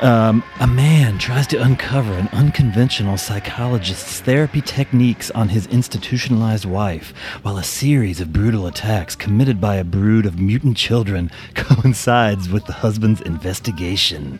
Um, 0.00 0.44
a 0.60 0.66
man 0.68 1.18
tries 1.18 1.48
to 1.48 1.56
uncover 1.60 2.12
an 2.12 2.28
unconventional 2.28 3.16
psychologist's 3.16 4.20
therapy 4.20 4.60
techniques 4.60 5.28
on 5.32 5.48
his 5.48 5.66
institutionalized 5.66 6.64
wife, 6.64 7.12
while 7.42 7.58
a 7.58 7.64
series 7.64 8.20
of 8.20 8.32
brutal 8.32 8.68
attacks 8.68 9.16
committed 9.16 9.60
by 9.60 9.74
a 9.74 9.82
brood 9.82 10.24
of 10.24 10.38
mutant 10.38 10.76
children 10.76 11.32
coincides 11.54 12.48
with 12.48 12.64
the 12.66 12.74
husband's 12.74 13.20
investigation. 13.22 14.38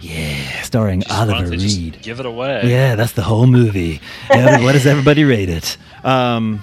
Yeah, 0.00 0.62
starring 0.62 1.00
Just, 1.00 1.10
why 1.18 1.24
don't 1.24 1.34
Oliver 1.36 1.56
just 1.56 1.78
Reed. 1.78 1.98
Give 2.02 2.20
it 2.20 2.26
away. 2.26 2.62
Yeah, 2.64 2.94
that's 2.94 3.12
the 3.12 3.22
whole 3.22 3.46
movie. 3.46 4.00
Yeah, 4.30 4.62
what 4.62 4.72
does 4.72 4.86
everybody 4.86 5.24
rate 5.24 5.48
it? 5.48 5.78
Um, 6.04 6.62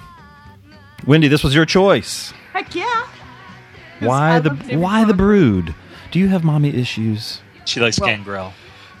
Wendy, 1.08 1.26
this 1.26 1.42
was 1.42 1.56
your 1.56 1.64
choice. 1.64 2.32
Heck 2.52 2.72
yeah. 2.74 2.84
'Cause 3.98 4.08
Why 4.08 4.38
the 4.38 4.50
Why 4.78 5.04
the 5.04 5.14
brood? 5.14 5.74
Do 6.12 6.18
you 6.20 6.28
have 6.28 6.44
mommy 6.44 6.72
issues? 6.74 7.40
She 7.68 7.80
likes 7.80 8.00
Well- 8.00 8.08
Gangrel. 8.08 8.52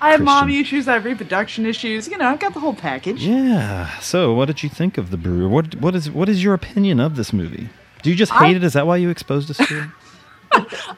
I 0.00 0.12
have 0.12 0.22
mommy 0.22 0.58
issues. 0.58 0.88
I 0.88 0.94
have 0.94 1.04
reproduction 1.04 1.66
issues. 1.66 2.08
You 2.08 2.16
know, 2.18 2.26
I've 2.26 2.40
got 2.40 2.54
the 2.54 2.60
whole 2.60 2.74
package. 2.74 3.22
Yeah. 3.24 3.98
So, 3.98 4.32
what 4.32 4.46
did 4.46 4.62
you 4.62 4.68
think 4.68 4.96
of 4.98 5.10
the 5.10 5.16
brood? 5.16 5.50
What 5.50 5.74
What 5.76 5.94
is 5.94 6.10
What 6.10 6.28
is 6.28 6.42
your 6.42 6.54
opinion 6.54 6.98
of 7.00 7.16
this 7.16 7.32
movie? 7.32 7.68
Do 8.02 8.10
you 8.10 8.16
just 8.16 8.32
hate 8.32 8.54
I- 8.54 8.56
it? 8.56 8.64
Is 8.64 8.72
that 8.72 8.86
why 8.86 8.96
you 8.96 9.10
exposed 9.10 9.50
us 9.50 9.58
to 9.58 9.82
it? 9.82 9.88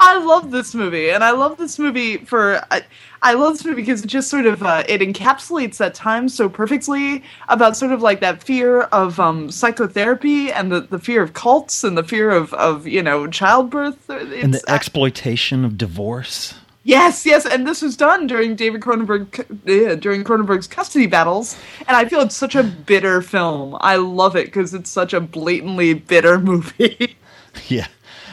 I 0.00 0.22
love 0.24 0.50
this 0.50 0.74
movie, 0.74 1.10
and 1.10 1.22
I 1.22 1.30
love 1.30 1.56
this 1.56 1.78
movie 1.78 2.18
for 2.18 2.64
I, 2.70 2.82
I 3.22 3.34
love 3.34 3.54
this 3.54 3.64
movie 3.64 3.82
because 3.82 4.04
it 4.04 4.08
just 4.08 4.28
sort 4.28 4.46
of 4.46 4.62
uh, 4.62 4.84
it 4.88 5.00
encapsulates 5.00 5.78
that 5.78 5.94
time 5.94 6.28
so 6.28 6.48
perfectly 6.48 7.22
about 7.48 7.76
sort 7.76 7.92
of 7.92 8.02
like 8.02 8.20
that 8.20 8.42
fear 8.42 8.82
of 8.82 9.18
um, 9.18 9.50
psychotherapy 9.50 10.52
and 10.52 10.70
the, 10.70 10.82
the 10.82 10.98
fear 10.98 11.22
of 11.22 11.32
cults 11.32 11.84
and 11.84 11.96
the 11.96 12.04
fear 12.04 12.30
of, 12.30 12.52
of 12.54 12.86
you 12.86 13.02
know 13.02 13.26
childbirth. 13.26 14.10
It's, 14.10 14.44
and 14.44 14.54
the 14.54 14.62
exploitation 14.68 15.64
of 15.64 15.78
divorce. 15.78 16.54
Yes, 16.86 17.24
yes, 17.24 17.46
and 17.46 17.66
this 17.66 17.80
was 17.80 17.96
done 17.96 18.26
during 18.26 18.56
David 18.56 18.82
Cronenberg 18.82 19.40
uh, 19.40 19.94
during 19.94 20.22
Cronenberg's 20.22 20.66
custody 20.66 21.06
battles, 21.06 21.56
and 21.88 21.96
I 21.96 22.04
feel 22.04 22.20
it's 22.20 22.36
such 22.36 22.54
a 22.54 22.62
bitter 22.62 23.22
film. 23.22 23.78
I 23.80 23.96
love 23.96 24.36
it 24.36 24.46
because 24.46 24.74
it's 24.74 24.90
such 24.90 25.14
a 25.14 25.20
blatantly 25.20 25.94
bitter 25.94 26.38
movie. 26.40 27.16
Yeah. 27.68 27.86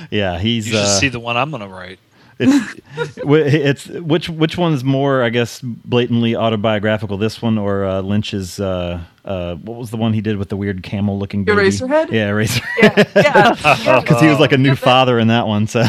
Yeah. 0.09 0.39
He's. 0.39 0.67
You 0.67 0.73
should 0.73 0.81
uh, 0.81 0.99
see 0.99 1.09
the 1.09 1.19
one 1.19 1.37
I'm 1.37 1.51
going 1.51 1.61
to 1.61 1.67
write. 1.67 1.99
it's, 2.39 3.17
it's 3.17 3.87
which 3.87 4.29
which 4.29 4.57
one's 4.57 4.83
more, 4.83 5.21
I 5.21 5.29
guess, 5.29 5.59
blatantly 5.61 6.35
autobiographical? 6.35 7.17
This 7.17 7.41
one 7.41 7.57
or 7.57 7.85
uh, 7.85 8.01
Lynch's? 8.01 8.59
Uh, 8.59 9.03
uh, 9.23 9.55
what 9.55 9.77
was 9.77 9.91
the 9.91 9.97
one 9.97 10.13
he 10.13 10.21
did 10.21 10.37
with 10.37 10.49
the 10.49 10.57
weird 10.57 10.81
camel-looking 10.81 11.43
baby? 11.43 11.61
Eraserhead? 11.61 12.09
Yeah, 12.11 12.29
Eraser. 12.29 12.63
yeah, 12.81 13.99
Because 14.01 14.19
he 14.19 14.27
was 14.27 14.39
like 14.39 14.51
a 14.51 14.57
new 14.57 14.75
father 14.75 15.19
in 15.19 15.27
that 15.27 15.45
one. 15.45 15.67
So 15.67 15.85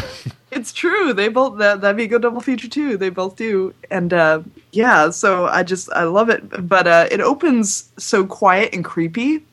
it's 0.51 0.71
true. 0.71 1.13
They 1.13 1.29
both 1.29 1.57
that 1.57 1.81
that'd 1.81 1.97
be 1.97 2.03
a 2.03 2.07
good 2.07 2.21
double 2.21 2.41
feature 2.41 2.67
too. 2.67 2.97
They 2.97 3.09
both 3.09 3.35
do, 3.35 3.73
and 3.89 4.13
uh, 4.13 4.41
yeah. 4.71 5.09
So 5.09 5.47
I 5.47 5.63
just 5.63 5.91
I 5.93 6.03
love 6.03 6.29
it, 6.29 6.67
but 6.67 6.87
uh, 6.87 7.07
it 7.11 7.19
opens 7.21 7.91
so 7.97 8.25
quiet 8.25 8.73
and 8.73 8.85
creepy. 8.85 9.43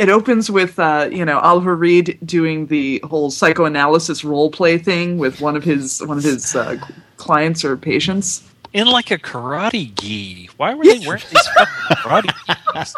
It 0.00 0.08
opens 0.08 0.50
with 0.50 0.78
uh, 0.78 1.10
you 1.12 1.26
know 1.26 1.38
Oliver 1.40 1.76
Reed 1.76 2.18
doing 2.24 2.66
the 2.68 3.02
whole 3.04 3.30
psychoanalysis 3.30 4.24
role 4.24 4.50
play 4.50 4.78
thing 4.78 5.18
with 5.18 5.42
one 5.42 5.56
of 5.56 5.62
his 5.62 6.00
one 6.06 6.16
of 6.16 6.24
his 6.24 6.56
uh, 6.56 6.78
clients 7.18 7.66
or 7.66 7.76
patients. 7.76 8.42
In 8.72 8.86
like 8.86 9.10
a 9.10 9.18
karate 9.18 9.94
gi. 10.00 10.48
Why 10.56 10.72
were 10.72 10.84
they 10.84 11.06
wearing 11.06 11.22
these 11.30 11.48
fucking 11.48 11.96
karate 11.96 12.32
gis? 12.74 12.96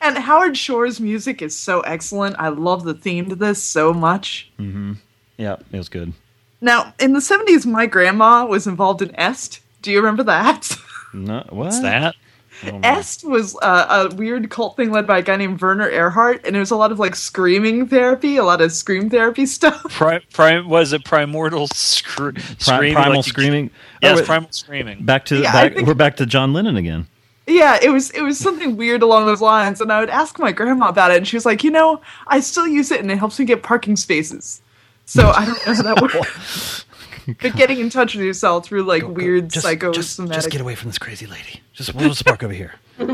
And 0.00 0.16
Howard 0.16 0.56
Shore's 0.56 0.98
music 0.98 1.42
is 1.42 1.54
so 1.54 1.80
excellent. 1.80 2.36
I 2.38 2.48
love 2.48 2.84
the 2.84 2.94
theme 2.94 3.28
to 3.28 3.34
this 3.36 3.62
so 3.62 3.92
much. 3.92 4.50
yeah, 4.58 5.56
it 5.72 5.76
was 5.76 5.90
good. 5.90 6.14
Now, 6.62 6.94
in 6.98 7.12
the 7.12 7.20
70s, 7.20 7.66
my 7.66 7.84
grandma 7.86 8.46
was 8.46 8.66
involved 8.66 9.02
in 9.02 9.14
Est. 9.16 9.60
Do 9.82 9.92
you 9.92 9.98
remember 9.98 10.22
that? 10.24 10.74
No, 11.12 11.36
what? 11.36 11.52
What's 11.52 11.80
that? 11.80 12.14
Est 12.62 13.24
was 13.24 13.56
uh, 13.62 14.08
a 14.10 14.14
weird 14.14 14.50
cult 14.50 14.76
thing 14.76 14.90
led 14.90 15.06
by 15.06 15.18
a 15.18 15.22
guy 15.22 15.36
named 15.36 15.60
Werner 15.60 15.90
Erhard, 15.90 16.44
and 16.46 16.56
it 16.56 16.58
was 16.58 16.70
a 16.70 16.76
lot 16.76 16.90
of 16.92 16.98
like 16.98 17.14
screaming 17.14 17.86
therapy, 17.86 18.36
a 18.36 18.44
lot 18.44 18.60
of 18.60 18.72
scream 18.72 19.10
therapy 19.10 19.46
stuff. 19.56 19.82
Pri- 19.92 20.20
prim- 20.32 20.68
was 20.68 20.92
it 20.92 21.04
primordial 21.04 21.66
scr- 21.68 22.30
Pri- 22.32 22.42
screaming? 22.58 22.94
primal 22.94 23.16
like 23.16 23.24
screaming. 23.26 23.70
Yes, 24.02 24.12
Oh, 24.14 24.16
wait, 24.20 24.26
primal 24.26 24.52
screaming. 24.52 25.04
Back 25.04 25.24
to 25.26 25.40
Yeah, 25.40 25.52
back, 25.52 25.74
think- 25.74 25.86
we're 25.86 25.94
back 25.94 26.16
to 26.16 26.26
John 26.26 26.52
Lennon 26.52 26.76
again. 26.76 27.06
Yeah, 27.48 27.78
it 27.80 27.90
was 27.90 28.10
it 28.10 28.22
was 28.22 28.38
something 28.38 28.76
weird 28.76 29.02
along 29.02 29.26
those 29.26 29.40
lines, 29.40 29.80
and 29.80 29.92
I 29.92 30.00
would 30.00 30.10
ask 30.10 30.38
my 30.40 30.50
grandma 30.50 30.88
about 30.88 31.12
it, 31.12 31.18
and 31.18 31.28
she 31.28 31.36
was 31.36 31.46
like, 31.46 31.62
you 31.62 31.70
know, 31.70 32.00
I 32.26 32.40
still 32.40 32.66
use 32.66 32.90
it, 32.90 33.00
and 33.00 33.10
it 33.10 33.18
helps 33.18 33.38
me 33.38 33.44
get 33.44 33.62
parking 33.62 33.94
spaces. 33.94 34.62
So 35.04 35.30
I 35.30 35.44
don't 35.44 35.64
know 35.66 35.74
how 35.74 35.82
that 35.82 36.02
works. 36.02 36.84
but 37.40 37.56
getting 37.56 37.78
in 37.80 37.90
touch 37.90 38.14
with 38.14 38.24
yourself 38.24 38.66
through 38.66 38.82
like 38.82 39.06
weird 39.06 39.50
Just, 39.50 39.64
psychosomatic. 39.66 40.34
just 40.34 40.50
get 40.50 40.60
away 40.60 40.74
from 40.74 40.88
this 40.88 40.98
crazy 40.98 41.26
lady. 41.26 41.60
Just 41.72 41.94
we'll 41.94 42.14
spark 42.14 42.42
over 42.42 42.52
here. 42.52 42.74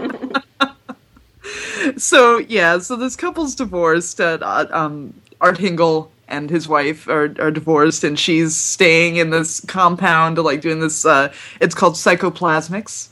so 1.97 2.39
yeah, 2.39 2.79
so 2.79 2.97
this 2.97 3.17
couple's 3.17 3.55
divorced. 3.55 4.21
Uh, 4.21 4.39
uh, 4.41 4.67
um, 4.71 5.15
Art 5.41 5.59
Hindle 5.59 6.11
and 6.29 6.51
his 6.51 6.69
wife 6.69 7.09
are, 7.09 7.35
are 7.39 7.51
divorced, 7.51 8.05
and 8.05 8.19
she's 8.19 8.57
staying 8.57 9.17
in 9.17 9.31
this 9.31 9.61
compound, 9.61 10.39
like 10.39 10.61
doing 10.61 10.81
this. 10.81 11.05
Uh, 11.05 11.33
it's 11.61 11.75
called 11.75 11.95
psychoplasmics. 11.95 13.09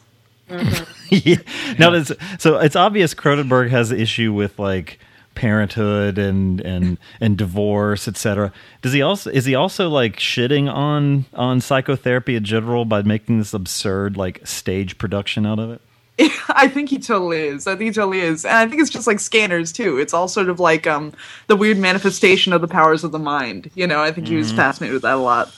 yeah. 1.10 1.36
No, 1.78 1.94
it's, 1.94 2.12
so 2.38 2.58
it's 2.58 2.76
obvious 2.76 3.14
Cronenberg 3.14 3.70
has 3.70 3.90
an 3.90 4.00
issue 4.00 4.32
with 4.32 4.58
like 4.58 4.98
parenthood 5.34 6.18
and 6.18 6.60
and 6.60 6.98
and 7.20 7.36
divorce, 7.38 8.06
etc. 8.08 8.52
Does 8.82 8.92
he 8.92 9.02
also 9.02 9.30
is 9.30 9.44
he 9.44 9.54
also 9.54 9.88
like 9.88 10.16
shitting 10.16 10.72
on 10.72 11.24
on 11.34 11.60
psychotherapy 11.60 12.36
in 12.36 12.44
general 12.44 12.84
by 12.84 13.02
making 13.02 13.38
this 13.38 13.54
absurd 13.54 14.16
like 14.16 14.46
stage 14.46 14.98
production 14.98 15.46
out 15.46 15.58
of 15.58 15.70
it? 15.70 15.80
I 16.50 16.68
think 16.68 16.90
he 16.90 16.98
totally 16.98 17.40
is. 17.40 17.66
I 17.66 17.76
think 17.76 17.88
he 17.88 17.92
totally 17.92 18.20
is, 18.20 18.44
and 18.44 18.54
I 18.56 18.66
think 18.68 18.82
it's 18.82 18.90
just 18.90 19.06
like 19.06 19.20
scanners 19.20 19.72
too. 19.72 19.96
It's 19.98 20.12
all 20.12 20.28
sort 20.28 20.50
of 20.50 20.60
like 20.60 20.86
um 20.86 21.12
the 21.46 21.56
weird 21.56 21.78
manifestation 21.78 22.52
of 22.52 22.60
the 22.60 22.68
powers 22.68 23.04
of 23.04 23.12
the 23.12 23.18
mind. 23.18 23.70
You 23.74 23.86
know, 23.86 24.02
I 24.02 24.12
think 24.12 24.26
he 24.28 24.36
was 24.36 24.52
Mhm. 24.52 24.56
fascinated 24.56 24.92
with 24.94 25.02
that 25.02 25.14
a 25.14 25.16
lot. 25.16 25.54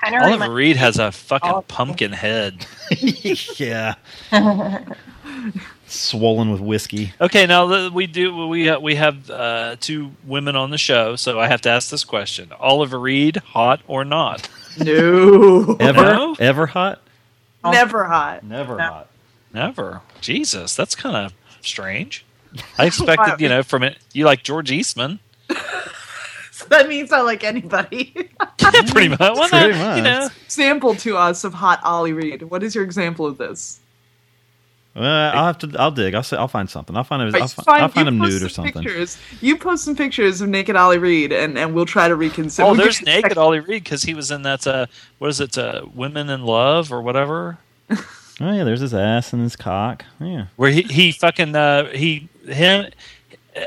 Kind 0.00 0.16
of 0.16 0.22
Oliver 0.22 0.52
Reed 0.52 0.74
has 0.76 0.98
a 0.98 1.12
fucking 1.12 1.62
pumpkin 1.68 2.10
head. 2.10 2.66
yeah. 3.56 3.94
Swollen 5.92 6.50
with 6.50 6.60
whiskey. 6.60 7.12
Okay, 7.20 7.46
now 7.46 7.88
we 7.90 8.06
do 8.06 8.46
we 8.48 8.66
ha- 8.68 8.78
we 8.78 8.94
have 8.96 9.28
uh, 9.30 9.76
two 9.80 10.12
women 10.24 10.56
on 10.56 10.70
the 10.70 10.78
show, 10.78 11.16
so 11.16 11.38
I 11.38 11.48
have 11.48 11.60
to 11.62 11.70
ask 11.70 11.90
this 11.90 12.04
question: 12.04 12.50
Oliver 12.58 12.98
Reed, 12.98 13.36
hot 13.36 13.80
or 13.86 14.04
not? 14.04 14.48
No, 14.78 15.76
Ever 15.78 16.02
No? 16.02 16.36
ever 16.40 16.66
hot? 16.66 17.00
Never 17.64 18.04
hot. 18.04 18.42
Never 18.42 18.78
hot. 18.78 19.08
Never. 19.52 20.00
Jesus, 20.20 20.74
that's 20.74 20.94
kind 20.94 21.14
of 21.16 21.34
strange. 21.60 22.24
I 22.78 22.86
expected, 22.86 23.40
you 23.40 23.48
know, 23.48 23.62
from 23.62 23.82
it. 23.82 23.98
You 24.12 24.24
like 24.24 24.42
George 24.42 24.70
Eastman, 24.70 25.20
So 26.52 26.66
that 26.68 26.88
means 26.88 27.12
I 27.12 27.20
like 27.20 27.44
anybody. 27.44 28.14
pretty 28.58 29.08
much. 29.08 29.18
Well, 29.20 29.48
Pretty 29.48 29.78
not- 29.78 29.96
You 29.96 30.02
much. 30.02 30.04
know, 30.04 30.28
example 30.44 30.94
to 30.96 31.16
us 31.16 31.44
of 31.44 31.52
hot 31.54 31.80
Ollie 31.84 32.12
Reed. 32.12 32.42
What 32.44 32.62
is 32.62 32.74
your 32.74 32.84
example 32.84 33.26
of 33.26 33.36
this? 33.38 33.80
Uh, 34.94 35.00
I'll 35.34 35.46
have 35.46 35.58
to. 35.58 35.72
I'll 35.78 35.90
dig. 35.90 36.14
I'll 36.14 36.22
say. 36.22 36.36
I'll 36.36 36.48
find 36.48 36.68
something. 36.68 36.94
I'll 36.96 37.04
find. 37.04 37.22
him. 37.22 37.28
I'll, 37.34 37.40
Right, 37.40 37.50
fi- 37.50 37.62
fine, 37.62 37.80
I'll 37.80 37.88
find 37.88 38.06
you 38.08 38.12
him 38.14 38.18
post 38.20 38.32
nude 38.32 38.42
or 38.42 38.48
some 38.50 38.64
something. 38.66 38.82
Pictures. 38.82 39.18
You 39.40 39.56
post 39.56 39.84
some 39.84 39.96
pictures 39.96 40.42
of 40.42 40.50
naked 40.50 40.76
Ollie 40.76 40.98
Reed, 40.98 41.32
and, 41.32 41.56
and 41.56 41.74
we'll 41.74 41.86
try 41.86 42.08
to 42.08 42.14
reconsider. 42.14 42.66
oh, 42.66 42.72
we'll 42.72 42.80
there's 42.82 42.98
give 42.98 43.08
you 43.08 43.12
a 43.12 43.16
naked 43.16 43.30
second- 43.30 43.42
Ollie 43.42 43.60
Reed 43.60 43.84
because 43.84 44.02
he 44.02 44.12
was 44.12 44.30
in 44.30 44.42
that. 44.42 44.66
Uh, 44.66 44.86
what 45.18 45.28
is 45.28 45.40
it? 45.40 45.56
Uh, 45.56 45.86
Women 45.94 46.28
in 46.28 46.42
Love 46.44 46.92
or 46.92 47.00
whatever. 47.02 47.58
Oh 48.40 48.50
yeah, 48.50 48.64
there's 48.64 48.80
his 48.80 48.94
ass 48.94 49.32
and 49.34 49.42
his 49.42 49.54
cock. 49.54 50.04
Yeah. 50.18 50.46
where 50.56 50.70
he, 50.70 50.82
he 50.82 51.12
fucking 51.12 51.54
uh, 51.54 51.90
he 51.92 52.28
him 52.46 52.90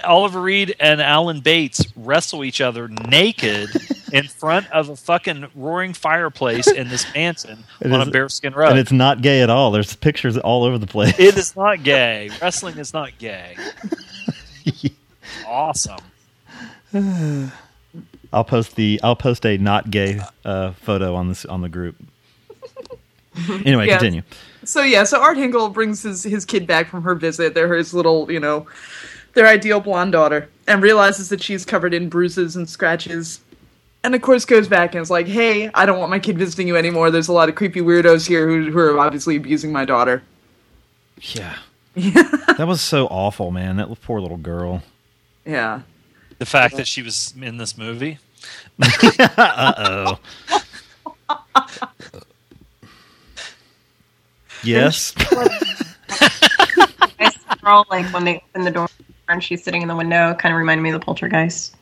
Oliver 0.04 0.42
Reed 0.42 0.76
and 0.80 1.02
Alan 1.02 1.42
Bates 1.42 1.86
wrestle 1.96 2.44
each 2.44 2.60
other 2.62 2.88
naked 2.88 3.70
in 4.14 4.28
front 4.28 4.70
of 4.72 4.90
a 4.90 4.96
fucking 4.96 5.48
roaring 5.56 5.94
fireplace 5.94 6.68
in 6.68 6.88
this 6.90 7.06
mansion 7.14 7.64
It 7.82 7.92
on 7.92 8.02
is- 8.02 8.08
a 8.08 8.12
bearskin 8.12 8.54
rug. 8.54 8.72
And 8.72 8.80
it's 8.80 8.92
not 8.92 9.22
gay 9.22 9.42
at 9.42 9.50
all. 9.50 9.72
There's 9.72 9.96
pictures 9.96 10.38
all 10.38 10.64
over 10.64 10.78
the 10.78 10.88
place. 10.88 11.18
it 11.20 11.38
is 11.38 11.56
not 11.56 11.84
gay. 11.84 12.30
Wrestling 12.42 12.78
is 12.78 12.94
not 12.94 13.18
gay. 13.20 13.56
awesome. 15.48 16.00
I'll 18.34 18.44
post 18.44 18.76
the. 18.76 19.00
I'll 19.04 19.16
post 19.16 19.46
a 19.46 19.58
not 19.58 19.92
gay 19.92 20.20
uh, 20.44 20.72
photo 20.74 21.16
on 21.16 21.30
this 21.30 21.46
on 21.46 21.62
the 21.62 21.70
group. 21.70 21.96
Anyway, 23.50 23.88
Yeah. 23.88 23.98
continue. 23.98 24.24
So 24.64 24.82
yeah, 24.82 25.04
so 25.04 25.22
Art 25.22 25.38
Hindle 25.38 25.70
brings 25.70 26.02
his 26.04 26.24
his 26.24 26.44
kid 26.46 26.66
back 26.68 26.90
from 26.90 27.04
her 27.04 27.16
visit. 27.16 27.54
They're 27.54 27.74
his 27.76 27.94
little, 27.94 28.32
you 28.32 28.40
know, 28.40 28.66
their 29.36 29.48
ideal 29.48 29.80
blonde 29.80 30.14
daughter, 30.14 30.50
and 30.68 30.82
realizes 30.82 31.30
that 31.30 31.44
she's 31.44 31.64
covered 31.64 31.94
in 31.94 32.10
bruises 32.10 32.56
and 32.56 32.68
scratches. 32.68 33.40
And 34.04 34.16
of 34.16 34.22
course, 34.22 34.46
goes 34.46 34.68
back 34.68 34.96
and 34.96 35.02
is 35.02 35.12
like, 35.12 35.28
"Hey, 35.28 35.70
I 35.74 35.86
don't 35.86 36.00
want 36.00 36.10
my 36.10 36.20
kid 36.20 36.38
visiting 36.38 36.68
you 36.68 36.76
anymore. 36.76 37.12
There's 37.12 37.28
a 37.28 37.34
lot 37.34 37.50
of 37.50 37.56
creepy 37.56 37.82
weirdos 37.82 38.28
here 38.28 38.48
who, 38.48 38.72
who 38.72 38.80
are 38.80 38.98
obviously 39.00 39.36
abusing 39.36 39.72
my 39.72 39.86
daughter." 39.86 40.24
Yeah. 41.22 41.56
that 41.96 42.66
was 42.68 42.82
so 42.82 43.08
awful, 43.08 43.52
man. 43.52 43.78
That 43.78 43.90
poor 44.02 44.20
little 44.20 44.38
girl. 44.38 44.84
Yeah. 45.46 45.82
The 46.40 46.46
fact 46.46 46.76
that 46.76 46.88
she 46.88 47.02
was 47.02 47.34
in 47.42 47.58
this 47.58 47.78
movie. 47.78 48.20
uh 49.38 49.74
oh. 49.78 50.20
yes. 54.64 55.16
Nice 57.18 57.38
girl, 57.62 57.86
like 57.90 58.14
when 58.14 58.26
they 58.26 58.44
open 58.50 58.66
the 58.66 58.72
door 58.72 58.90
and 59.30 59.44
she's 59.44 59.64
sitting 59.64 59.82
in 59.82 59.88
the 59.88 59.96
window, 59.96 60.34
kind 60.36 60.54
of 60.54 60.58
reminded 60.60 60.82
me 60.84 60.90
of 60.92 61.00
the 61.00 61.06
poltergeist. 61.06 61.76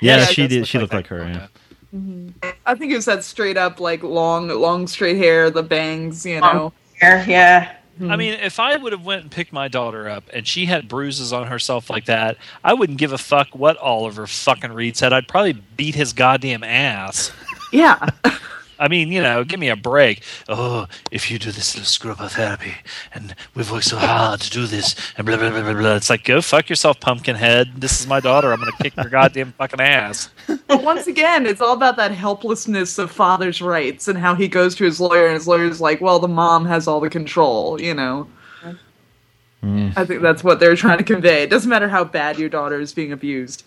Yeah, 0.00 0.18
Yeah, 0.18 0.24
she 0.26 0.46
did. 0.46 0.60
look 0.60 0.68
She 0.68 0.78
looked 0.78 0.92
like 0.94 1.06
her. 1.08 1.24
Yeah. 1.24 1.46
Mm-hmm. 1.94 2.48
I 2.64 2.74
think 2.74 2.92
it 2.92 2.96
was 2.96 3.04
that 3.04 3.22
straight 3.22 3.56
up, 3.56 3.78
like 3.78 4.02
long, 4.02 4.48
long 4.48 4.86
straight 4.86 5.18
hair, 5.18 5.50
the 5.50 5.62
bangs, 5.62 6.24
you 6.24 6.40
know. 6.40 6.72
Hair, 6.98 7.24
yeah. 7.28 7.76
Mm-hmm. 8.00 8.10
I 8.10 8.16
mean, 8.16 8.34
if 8.34 8.58
I 8.58 8.76
would 8.76 8.92
have 8.92 9.04
went 9.04 9.22
and 9.22 9.30
picked 9.30 9.52
my 9.52 9.68
daughter 9.68 10.08
up 10.08 10.24
and 10.32 10.46
she 10.46 10.64
had 10.64 10.88
bruises 10.88 11.32
on 11.32 11.46
herself 11.46 11.90
like 11.90 12.06
that, 12.06 12.38
I 12.64 12.72
wouldn't 12.72 12.98
give 12.98 13.12
a 13.12 13.18
fuck 13.18 13.48
what 13.52 13.76
Oliver 13.76 14.26
fucking 14.26 14.72
Reed 14.72 14.96
said. 14.96 15.12
I'd 15.12 15.28
probably 15.28 15.52
beat 15.52 15.94
his 15.94 16.14
goddamn 16.14 16.64
ass. 16.64 17.30
Yeah. 17.72 18.08
I 18.82 18.88
mean, 18.88 19.12
you 19.12 19.22
know, 19.22 19.44
give 19.44 19.60
me 19.60 19.68
a 19.68 19.76
break. 19.76 20.24
Oh, 20.48 20.88
if 21.12 21.30
you 21.30 21.38
do 21.38 21.52
this 21.52 21.76
little 21.76 21.86
scrub 21.86 22.18
therapy, 22.18 22.74
and 23.14 23.36
we've 23.54 23.70
worked 23.70 23.84
so 23.84 23.96
hard 23.96 24.40
to 24.40 24.50
do 24.50 24.66
this, 24.66 24.96
and 25.16 25.24
blah 25.24 25.36
blah 25.36 25.50
blah 25.50 25.62
blah 25.62 25.74
blah. 25.74 25.94
It's 25.94 26.10
like, 26.10 26.24
go 26.24 26.42
fuck 26.42 26.68
yourself, 26.68 26.98
pumpkinhead. 26.98 27.74
This 27.76 28.00
is 28.00 28.08
my 28.08 28.18
daughter. 28.18 28.52
I'm 28.52 28.58
gonna 28.58 28.72
kick 28.82 28.96
your 28.96 29.08
goddamn 29.08 29.52
fucking 29.52 29.80
ass. 29.80 30.30
But 30.66 30.82
once 30.82 31.06
again, 31.06 31.46
it's 31.46 31.60
all 31.60 31.74
about 31.74 31.96
that 31.96 32.10
helplessness 32.10 32.98
of 32.98 33.12
father's 33.12 33.62
rights 33.62 34.08
and 34.08 34.18
how 34.18 34.34
he 34.34 34.48
goes 34.48 34.74
to 34.74 34.84
his 34.84 35.00
lawyer, 35.00 35.26
and 35.26 35.34
his 35.34 35.46
lawyer's 35.46 35.80
like, 35.80 36.00
"Well, 36.00 36.18
the 36.18 36.26
mom 36.26 36.66
has 36.66 36.88
all 36.88 36.98
the 36.98 37.08
control," 37.08 37.80
you 37.80 37.94
know. 37.94 38.26
Mm. 39.62 39.92
I 39.96 40.04
think 40.04 40.22
that's 40.22 40.42
what 40.42 40.58
they're 40.58 40.74
trying 40.74 40.98
to 40.98 41.04
convey. 41.04 41.44
It 41.44 41.50
doesn't 41.50 41.70
matter 41.70 41.88
how 41.88 42.02
bad 42.02 42.36
your 42.36 42.48
daughter 42.48 42.80
is 42.80 42.92
being 42.92 43.12
abused. 43.12 43.62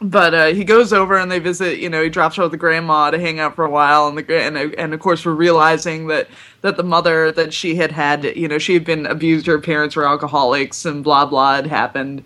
But 0.00 0.34
uh, 0.34 0.46
he 0.46 0.64
goes 0.64 0.92
over 0.92 1.16
and 1.16 1.30
they 1.30 1.38
visit. 1.38 1.78
You 1.78 1.88
know, 1.88 2.02
he 2.02 2.10
drops 2.10 2.36
her 2.36 2.42
with 2.42 2.52
the 2.52 2.58
grandma 2.58 3.10
to 3.10 3.18
hang 3.18 3.40
out 3.40 3.56
for 3.56 3.64
a 3.64 3.70
while, 3.70 4.08
and 4.08 4.18
the 4.18 4.42
and, 4.42 4.56
and 4.56 4.92
of 4.92 5.00
course 5.00 5.24
we're 5.24 5.32
realizing 5.32 6.08
that 6.08 6.28
that 6.60 6.76
the 6.76 6.82
mother 6.82 7.32
that 7.32 7.54
she 7.54 7.76
had 7.76 7.92
had, 7.92 8.24
you 8.36 8.46
know, 8.46 8.58
she 8.58 8.74
had 8.74 8.84
been 8.84 9.06
abused. 9.06 9.46
Her 9.46 9.58
parents 9.58 9.96
were 9.96 10.06
alcoholics, 10.06 10.84
and 10.84 11.02
blah 11.02 11.24
blah 11.24 11.56
had 11.56 11.66
happened. 11.66 12.22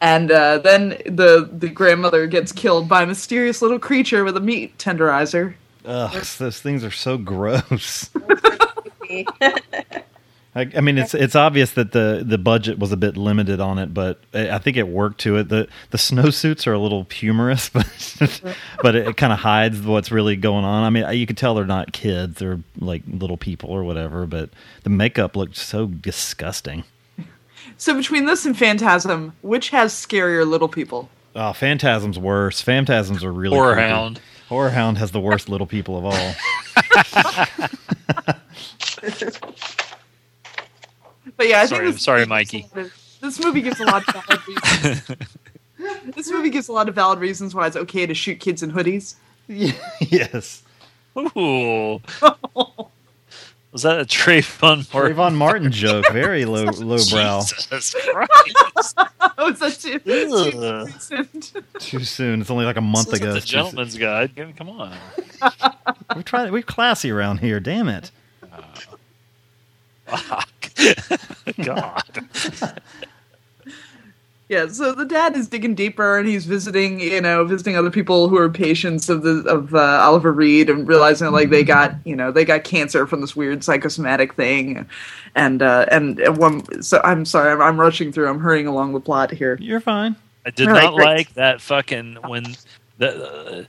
And 0.00 0.32
uh, 0.32 0.58
then 0.58 1.00
the 1.06 1.48
the 1.52 1.68
grandmother 1.68 2.26
gets 2.26 2.50
killed 2.50 2.88
by 2.88 3.04
a 3.04 3.06
mysterious 3.06 3.62
little 3.62 3.78
creature 3.78 4.24
with 4.24 4.36
a 4.36 4.40
meat 4.40 4.76
tenderizer. 4.76 5.54
Ugh, 5.84 6.24
those 6.38 6.60
things 6.60 6.82
are 6.82 6.90
so 6.90 7.18
gross. 7.18 8.10
I, 10.54 10.70
I 10.76 10.80
mean, 10.82 10.98
it's 10.98 11.14
it's 11.14 11.34
obvious 11.34 11.72
that 11.72 11.92
the, 11.92 12.22
the 12.26 12.36
budget 12.36 12.78
was 12.78 12.92
a 12.92 12.96
bit 12.96 13.16
limited 13.16 13.58
on 13.58 13.78
it, 13.78 13.94
but 13.94 14.20
I 14.34 14.50
I 14.50 14.58
think 14.58 14.76
it 14.76 14.86
worked 14.86 15.20
to 15.20 15.36
it. 15.36 15.48
the 15.48 15.66
The 15.90 15.98
snowsuits 15.98 16.66
are 16.66 16.74
a 16.74 16.78
little 16.78 17.04
humorous, 17.10 17.68
but 17.70 18.56
but 18.82 18.94
it, 18.94 19.16
kind 19.16 19.32
of 19.32 19.38
hides 19.38 19.80
what's 19.80 20.10
really 20.10 20.36
going 20.36 20.66
on. 20.66 20.84
I 20.84 20.90
mean, 20.90 21.10
you 21.18 21.26
could 21.26 21.38
tell 21.38 21.54
they're 21.54 21.64
not 21.64 21.92
kids; 21.92 22.38
they're 22.38 22.60
like 22.78 23.02
little 23.08 23.38
people 23.38 23.70
or 23.70 23.82
whatever. 23.82 24.26
But 24.26 24.50
the 24.82 24.90
makeup 24.90 25.36
looked 25.36 25.56
so 25.56 25.86
disgusting. 25.86 26.84
So 27.78 27.94
between 27.96 28.26
this 28.26 28.44
and 28.44 28.56
Phantasm, 28.56 29.32
which 29.40 29.70
has 29.70 29.94
scarier 29.94 30.46
little 30.46 30.68
people? 30.68 31.08
Oh, 31.34 31.54
Phantasm's 31.54 32.18
worse. 32.18 32.60
Phantasms 32.60 33.24
are 33.24 33.32
really 33.32 33.56
Horror 33.56 33.74
creepy. 33.74 33.88
Hound. 33.88 34.20
Horror 34.50 34.70
Hound 34.70 34.98
has 34.98 35.12
the 35.12 35.20
worst 35.20 35.48
little 35.48 35.66
people 35.66 35.96
of 35.96 36.04
all. 36.04 36.34
But 41.42 41.48
yeah, 41.48 41.60
I 41.62 41.66
Sorry, 41.66 41.84
think 41.86 41.94
this 41.96 42.04
sorry, 42.04 42.24
Mikey. 42.24 42.68
of- 42.76 42.92
This 43.20 43.40
movie 43.44 43.62
gives 43.62 43.80
a 43.80 43.84
lot 43.84 44.06
of 44.06 44.14
valid 44.14 44.46
reasons. 44.46 45.10
this 46.14 46.30
movie 46.30 46.50
gives 46.50 46.68
a 46.68 46.72
lot 46.72 46.88
of 46.88 46.94
valid 46.94 47.18
reasons 47.18 47.52
why 47.52 47.66
it's 47.66 47.74
okay 47.74 48.06
to 48.06 48.14
shoot 48.14 48.38
kids 48.38 48.62
in 48.62 48.70
hoodies. 48.70 49.16
yes. 49.48 50.62
Ooh. 51.18 52.00
Was 53.72 53.82
that 53.82 53.98
a 54.00 54.04
Trayvon 54.04 54.92
Martin? 54.94 55.16
Trayvon 55.16 55.34
Martin 55.34 55.72
joke, 55.72 56.04
very 56.12 56.44
low 56.44 56.62
lowbrow. 56.66 57.40
Jesus 57.40 57.94
Christ. 58.12 58.98
oh, 59.38 59.48
is 59.50 59.58
that 59.58 59.78
too, 59.80 60.00
Ugh. 60.06 60.52
too 60.52 60.92
recent? 60.94 61.52
Too 61.80 62.04
soon. 62.04 62.40
It's 62.42 62.50
only 62.52 62.66
like 62.66 62.76
a 62.76 62.80
month 62.80 63.10
This 63.10 63.18
ago. 63.20 63.30
isn't 63.30 63.32
the 63.32 63.38
It's 63.38 63.50
soon. 63.50 63.58
gentleman's 63.64 63.96
guide. 63.98 64.36
Come- 64.36 64.52
Come 64.52 64.68
on. 64.70 64.96
We're 66.14 66.22
trying. 66.22 66.52
We're 66.52 66.62
classy 66.62 67.10
around 67.10 67.38
here. 67.38 67.58
Damn 67.58 67.88
it. 67.88 68.12
God. 71.64 72.02
Yeah, 74.52 74.68
so 74.68 74.92
the 74.92 75.06
dad 75.06 75.34
is 75.34 75.48
digging 75.48 75.74
deeper, 75.74 76.18
and 76.18 76.28
he's 76.28 76.44
visiting, 76.44 77.00
you 77.00 77.22
know, 77.22 77.42
visiting 77.42 77.74
other 77.74 77.90
people 77.90 78.28
who 78.28 78.36
are 78.36 78.50
patients 78.50 79.08
of 79.08 79.22
the 79.22 79.42
of 79.48 79.74
uh, 79.74 79.78
Oliver 79.78 80.30
Reed, 80.30 80.68
and 80.68 80.86
realizing 80.86 81.30
like 81.32 81.48
they 81.48 81.64
got, 81.64 81.94
you 82.04 82.14
know, 82.14 82.30
they 82.30 82.44
got 82.44 82.62
cancer 82.62 83.06
from 83.06 83.22
this 83.22 83.34
weird 83.34 83.64
psychosomatic 83.64 84.34
thing, 84.34 84.86
and 85.34 85.62
uh, 85.62 85.86
and 85.90 86.20
and 86.20 86.36
one. 86.36 86.82
So 86.82 87.00
I'm 87.02 87.24
sorry, 87.24 87.50
I'm, 87.50 87.62
I'm 87.62 87.80
rushing 87.80 88.12
through. 88.12 88.28
I'm 88.28 88.40
hurrying 88.40 88.66
along 88.66 88.92
the 88.92 89.00
plot 89.00 89.30
here. 89.30 89.56
You're 89.58 89.80
fine. 89.80 90.16
I 90.44 90.50
did 90.50 90.68
All 90.68 90.74
right, 90.74 90.82
not 90.82 90.96
great. 90.96 91.06
like 91.06 91.34
that 91.34 91.62
fucking 91.62 92.16
when 92.26 92.44
the 92.98 93.66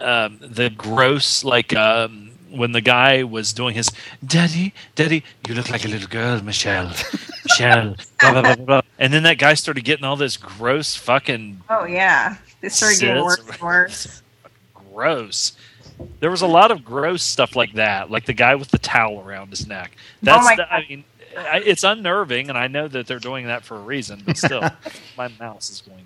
uh, 0.00 0.04
um, 0.04 0.38
the 0.42 0.68
gross 0.68 1.44
like 1.44 1.74
um, 1.74 2.25
when 2.56 2.72
the 2.72 2.80
guy 2.80 3.22
was 3.22 3.52
doing 3.52 3.74
his 3.74 3.90
daddy, 4.26 4.72
daddy, 4.94 5.22
you 5.48 5.54
look 5.54 5.70
like 5.70 5.84
a 5.84 5.88
little 5.88 6.08
girl, 6.08 6.40
Michelle, 6.42 6.92
Michelle, 7.44 7.96
blah, 8.20 8.32
blah, 8.32 8.42
blah, 8.42 8.64
blah, 8.64 8.80
and 8.98 9.12
then 9.12 9.22
that 9.24 9.38
guy 9.38 9.54
started 9.54 9.84
getting 9.84 10.04
all 10.04 10.16
this 10.16 10.36
gross 10.36 10.94
fucking 10.96 11.60
Oh 11.68 11.84
yeah, 11.84 12.36
they 12.60 12.68
started 12.68 13.00
getting 13.00 13.22
worse 13.24 13.38
and 13.48 13.60
worse. 13.60 14.22
gross. 14.74 15.52
There 16.20 16.30
was 16.30 16.42
a 16.42 16.46
lot 16.46 16.70
of 16.70 16.84
gross 16.84 17.22
stuff 17.22 17.56
like 17.56 17.72
that, 17.74 18.10
like 18.10 18.26
the 18.26 18.34
guy 18.34 18.54
with 18.54 18.70
the 18.70 18.78
towel 18.78 19.20
around 19.20 19.48
his 19.50 19.66
neck. 19.66 19.92
Oh 19.96 20.02
That's, 20.22 20.40
Oh 20.42 20.44
my 20.44 20.56
the- 20.56 20.72
I 20.72 20.86
mean, 20.88 21.04
I, 21.38 21.58
it's 21.64 21.84
unnerving, 21.84 22.48
and 22.48 22.56
I 22.58 22.66
know 22.66 22.88
that 22.88 23.06
they're 23.06 23.18
doing 23.18 23.46
that 23.46 23.64
for 23.64 23.76
a 23.76 23.80
reason, 23.80 24.22
but 24.26 24.36
still, 24.36 24.62
my 25.18 25.28
mouse 25.38 25.70
is 25.70 25.80
going. 25.82 26.04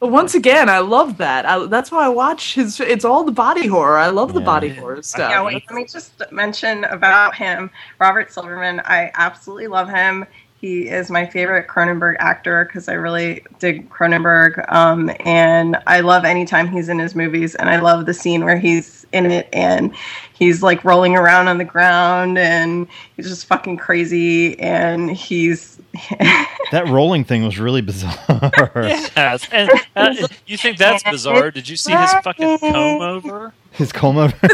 But 0.00 0.08
once 0.08 0.34
again, 0.34 0.68
I 0.68 0.80
love 0.80 1.16
that. 1.18 1.46
I, 1.46 1.66
that's 1.66 1.90
why 1.90 2.04
I 2.04 2.08
watch 2.08 2.54
his. 2.54 2.78
It's 2.80 3.04
all 3.04 3.24
the 3.24 3.32
body 3.32 3.66
horror. 3.66 3.96
I 3.98 4.08
love 4.08 4.34
the 4.34 4.40
Yeah. 4.40 4.46
body 4.46 4.68
horror 4.68 5.02
stuff. 5.02 5.30
Yeah, 5.30 5.42
wait, 5.44 5.64
let 5.70 5.74
me 5.76 5.86
just 5.86 6.20
mention 6.30 6.84
about 6.84 7.34
him. 7.34 7.70
Robert 7.98 8.30
Silverman, 8.30 8.80
I 8.84 9.10
absolutely 9.14 9.68
love 9.68 9.88
him. 9.88 10.26
He 10.60 10.88
is 10.88 11.10
my 11.10 11.26
favorite 11.26 11.68
Cronenberg 11.68 12.16
actor 12.20 12.64
because 12.64 12.88
I 12.88 12.94
really 12.94 13.44
dig 13.58 13.90
Cronenberg. 13.90 14.70
Um, 14.72 15.10
and 15.20 15.76
I 15.86 16.00
love 16.00 16.24
anytime 16.24 16.68
he's 16.68 16.88
in 16.88 16.98
his 16.98 17.14
movies. 17.14 17.54
And 17.54 17.68
I 17.68 17.80
love 17.80 18.06
the 18.06 18.14
scene 18.14 18.44
where 18.44 18.56
he's 18.58 19.06
in 19.12 19.26
it 19.30 19.48
and 19.52 19.94
he's 20.34 20.62
like 20.62 20.82
rolling 20.84 21.16
around 21.16 21.48
on 21.48 21.58
the 21.58 21.64
ground 21.64 22.38
and 22.38 22.86
he's 23.16 23.28
just 23.28 23.46
fucking 23.46 23.76
crazy. 23.78 24.58
And 24.58 25.10
he's. 25.10 25.73
That 26.72 26.88
rolling 26.88 27.24
thing 27.24 27.44
was 27.44 27.58
really 27.58 27.82
bizarre. 27.82 28.14
Yes, 29.16 29.48
and 29.52 29.70
uh, 29.94 30.14
you 30.46 30.56
think 30.56 30.78
that's 30.78 31.02
bizarre? 31.04 31.50
Did 31.50 31.68
you 31.68 31.76
see 31.76 31.92
his 31.94 32.12
fucking 32.24 32.58
comb 32.58 33.00
over? 33.00 33.52
His 33.72 33.92
comb 33.92 34.16
over. 34.18 34.36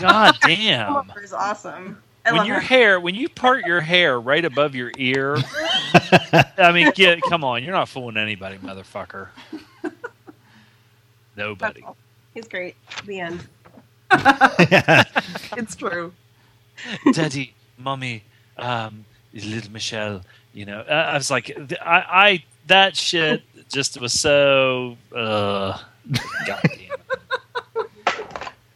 God 0.00 0.36
damn! 0.42 0.86
Comb 0.94 1.10
over 1.10 1.22
is 1.22 1.32
awesome. 1.32 2.02
I 2.24 2.32
When 2.32 2.46
your 2.46 2.56
him. 2.56 2.62
hair, 2.62 3.00
when 3.00 3.14
you 3.14 3.28
part 3.28 3.66
your 3.66 3.80
hair 3.80 4.20
right 4.20 4.44
above 4.44 4.74
your 4.74 4.92
ear, 4.96 5.36
I 6.58 6.72
mean, 6.72 6.90
get 6.94 7.20
come 7.22 7.44
on, 7.44 7.62
you're 7.64 7.72
not 7.74 7.88
fooling 7.88 8.16
anybody, 8.16 8.56
motherfucker. 8.58 9.28
Nobody. 11.36 11.84
He's 12.34 12.48
great. 12.48 12.76
The 13.04 13.20
end. 13.20 13.46
it's 15.56 15.76
true. 15.76 16.12
Daddy, 17.12 17.54
mommy, 17.76 18.24
um, 18.56 19.04
little 19.32 19.70
Michelle. 19.72 20.22
You 20.58 20.66
know, 20.66 20.80
I, 20.88 20.92
I 20.92 21.14
was 21.14 21.30
like, 21.30 21.56
I, 21.80 22.04
I 22.08 22.44
that 22.66 22.96
shit 22.96 23.44
just 23.70 24.00
was 24.00 24.12
so. 24.12 24.96
Uh, 25.14 25.78
goddamn. 26.44 26.96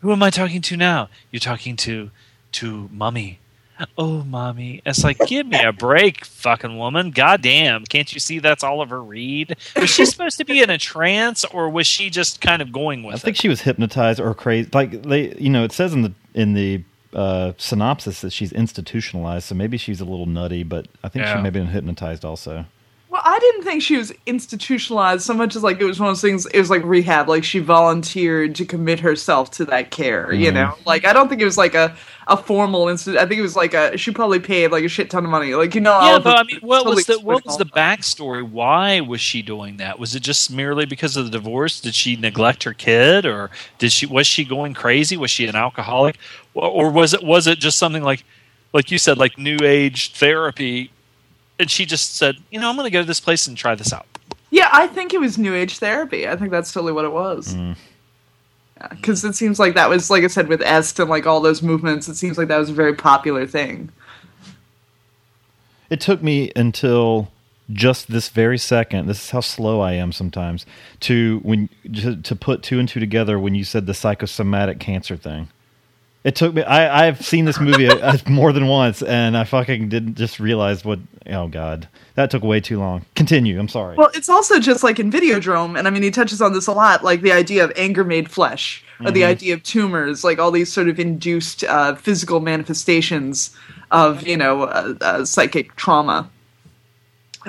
Who 0.01 0.13
am 0.13 0.23
I 0.23 0.31
talking 0.31 0.63
to 0.63 0.77
now? 0.77 1.09
You're 1.33 1.41
talking 1.41 1.75
to, 1.79 2.11
to 2.53 2.89
mommy. 2.93 3.41
Oh, 3.99 4.23
mommy. 4.23 4.81
It's 4.87 5.03
like, 5.03 5.19
give 5.27 5.49
me 5.49 5.61
a 5.61 5.73
break, 5.73 6.25
fucking 6.25 6.79
woman. 6.79 7.11
Goddamn. 7.11 7.85
Can't 7.87 8.13
you 8.15 8.21
see 8.21 8.39
that's 8.39 8.63
Oliver 8.63 9.03
Reed? 9.03 9.57
Was 9.75 9.91
she 9.91 10.07
supposed 10.07 10.39
to 10.39 10.45
be 10.45 10.63
in 10.63 10.71
a 10.71 10.79
trance 10.79 11.45
or 11.45 11.69
was 11.69 11.89
she 11.89 12.11
just 12.11 12.41
kind 12.41 12.63
of 12.63 12.71
going 12.71 13.03
with 13.03 13.15
I 13.15 13.17
it? 13.17 13.23
think 13.23 13.37
she 13.37 13.49
was 13.49 13.63
hypnotized 13.63 14.21
or 14.21 14.35
crazy. 14.35 14.71
Like 14.73 15.03
they, 15.03 15.35
you 15.37 15.51
know, 15.51 15.65
it 15.65 15.73
says 15.73 15.93
in 15.95 16.03
the 16.03 16.13
in 16.33 16.55
the 16.55 16.85
uh, 17.15 17.53
synopsis 17.59 18.21
that 18.23 18.33
she's 18.33 18.53
institutionalized, 18.53 19.47
so 19.49 19.55
maybe 19.55 19.77
she's 19.77 20.01
a 20.01 20.05
little 20.05 20.27
nutty. 20.27 20.63
But 20.63 20.87
I 21.05 21.09
think 21.09 21.25
Yeah. 21.25 21.33
she 21.35 21.39
may 21.39 21.47
have 21.47 21.53
been 21.55 21.67
hypnotized 21.69 22.25
also. 22.25 22.65
I 23.33 23.39
didn't 23.39 23.63
think 23.63 23.83
she 23.83 23.97
was 23.97 24.13
institutionalized 24.27 25.23
so 25.23 25.33
much 25.33 25.57
as 25.57 25.63
like 25.63 25.81
it 25.81 25.85
was 25.85 25.99
one 25.99 26.11
of 26.11 26.17
those 26.17 26.21
things. 26.21 26.45
It 26.47 26.59
was 26.59 26.69
like 26.69 26.85
rehab. 26.85 27.29
Like 27.29 27.45
she 27.45 27.61
volunteered 27.61 28.55
to 28.57 28.65
commit 28.67 29.01
herself 29.01 29.51
to 29.53 29.65
that 29.67 29.91
care. 29.91 30.33
You 30.33 30.51
Mhm. 30.51 30.55
know, 30.55 30.75
like 30.85 31.07
I 31.07 31.13
don't 31.13 31.29
think 31.29 31.41
it 31.41 31.47
was 31.47 31.57
like 31.57 31.75
a 31.75 31.97
a 32.29 32.37
formal 32.37 32.89
institute. 32.89 33.19
I 33.19 33.27
think 33.27 33.39
it 33.39 33.43
was 33.43 33.57
like 33.57 33.73
a 33.75 33.97
she 33.97 34.11
probably 34.11 34.39
paid 34.39 34.71
like 34.71 34.85
a 34.85 34.89
shit 34.89 35.09
ton 35.11 35.25
of 35.25 35.31
money. 35.31 35.55
Like 35.55 35.75
you 35.75 35.81
know, 35.81 35.99
yeah, 36.03 36.19
but 36.19 36.39
I 36.39 36.43
mean, 36.45 36.61
what 36.61 36.85
was 36.85 37.07
the 37.07 37.19
what 37.21 37.45
was 37.47 37.57
the 37.57 37.65
backstory? 37.67 38.43
Why 38.49 39.01
was 39.01 39.21
she 39.21 39.41
doing 39.41 39.79
that? 39.79 39.99
Was 39.99 40.15
it 40.15 40.21
just 40.23 40.51
merely 40.51 40.85
because 40.85 41.17
of 41.17 41.25
the 41.25 41.31
divorce? 41.31 41.81
Did 41.81 41.95
she 41.95 42.17
neglect 42.17 42.65
her 42.65 42.75
kid, 42.75 43.25
or 43.25 43.51
did 43.79 43.93
she 43.93 44.05
was 44.07 44.27
she 44.27 44.45
going 44.45 44.75
crazy? 44.75 45.17
Was 45.17 45.31
she 45.31 45.47
an 45.47 45.57
alcoholic, 45.57 46.17
or, 46.55 46.69
or 46.69 46.91
was 46.91 47.15
it 47.15 47.23
was 47.25 47.47
it 47.47 47.59
just 47.59 47.79
something 47.79 48.03
like, 48.03 48.25
like 48.75 48.91
you 48.91 48.99
said, 48.99 49.17
like 49.17 49.39
new 49.39 49.57
age 49.63 50.13
therapy? 50.15 50.91
And 51.59 51.71
she 51.71 51.85
just 51.87 52.17
said, 52.17 52.37
you 52.51 52.61
know, 52.61 52.69
I'm 52.69 52.77
going 52.77 52.87
to 52.87 52.91
go 52.91 53.01
to 53.01 53.07
this 53.07 53.21
place 53.21 53.47
and 53.47 53.57
try 53.57 53.75
this 53.75 53.93
out. 53.93 54.07
Yeah, 54.51 54.69
I 54.73 54.87
think 54.87 55.15
it 55.15 55.21
was 55.21 55.39
New 55.39 55.55
Age 55.55 55.79
therapy. 55.79 56.29
I 56.29 56.37
think 56.37 56.51
that's 56.51 56.73
totally 56.73 56.93
what 56.93 57.05
it 57.05 57.13
was. 57.13 57.55
Mm. 57.55 57.77
Because 58.91 59.25
it 59.25 59.35
seems 59.35 59.59
like 59.59 59.75
that 59.75 59.89
was, 59.89 60.11
like 60.11 60.25
I 60.25 60.27
said, 60.27 60.49
with 60.49 60.61
Est 60.61 61.01
and 61.01 61.09
like 61.09 61.27
all 61.27 61.41
those 61.41 61.63
movements. 61.63 62.09
It 62.09 62.17
seems 62.17 62.37
like 62.37 62.49
that 62.49 62.59
was 62.59 62.71
a 62.71 62.75
very 62.75 62.95
popular 62.95 63.47
thing. 63.47 63.91
It 65.89 66.01
took 66.01 66.23
me 66.23 66.51
until 66.57 67.31
just 67.71 68.11
this 68.11 68.29
very 68.29 68.59
second. 68.59 69.07
This 69.07 69.25
is 69.25 69.31
how 69.31 69.41
slow 69.41 69.81
I 69.81 69.93
am 69.93 70.13
sometimes 70.13 70.67
to 71.01 71.41
when 71.43 71.69
to, 71.95 72.17
to 72.17 72.37
put 72.37 72.63
two 72.63 72.79
and 72.79 72.89
two 72.89 73.01
together 73.01 73.39
when 73.39 73.55
you 73.55 73.65
said 73.65 73.87
the 73.87 73.95
psychosomatic 73.95 74.81
cancer 74.81 75.17
thing. 75.17 75.49
It 76.25 76.37
took 76.37 76.55
me. 76.55 76.63
I 76.63 77.09
I've 77.09 77.25
seen 77.25 77.47
this 77.47 77.59
movie 77.59 77.89
more 78.29 78.53
than 78.53 78.69
once, 78.69 79.03
and 79.03 79.37
I 79.37 79.45
fucking 79.45 79.89
didn't 79.89 80.15
just 80.15 80.39
realize 80.39 80.85
what. 80.85 81.01
Oh 81.29 81.49
god, 81.49 81.89
that 82.15 82.31
took 82.31 82.45
way 82.45 82.61
too 82.61 82.79
long. 82.79 83.05
Continue. 83.17 83.59
I'm 83.59 83.69
sorry. 83.69 83.97
Well, 83.97 84.11
it's 84.15 84.29
also 84.29 84.61
just 84.61 84.85
like 84.85 85.01
in 85.01 85.11
Videodrome, 85.11 85.77
and 85.77 85.89
I 85.89 85.91
mean, 85.91 86.03
he 86.05 86.11
touches 86.13 86.41
on 86.41 86.53
this 86.53 86.69
a 86.69 86.73
lot, 86.73 87.03
like 87.03 87.23
the 87.23 87.33
idea 87.33 87.65
of 87.65 87.73
anger 87.75 88.05
made 88.05 88.31
flesh, 88.31 88.85
or 89.05 89.11
the 89.11 89.23
Mhm. 89.23 89.27
idea 89.27 89.55
of 89.55 89.63
tumors, 89.65 90.23
like 90.23 90.39
all 90.39 90.53
these 90.53 90.73
sort 90.73 90.89
of 90.89 91.01
induced 91.01 91.65
uh, 91.65 91.97
physical 91.97 92.39
manifestations 92.39 93.51
of, 93.91 94.27
you 94.27 94.37
know, 94.37 94.63
uh, 94.65 94.95
uh, 95.01 95.25
psychic 95.25 95.75
trauma. 95.77 96.29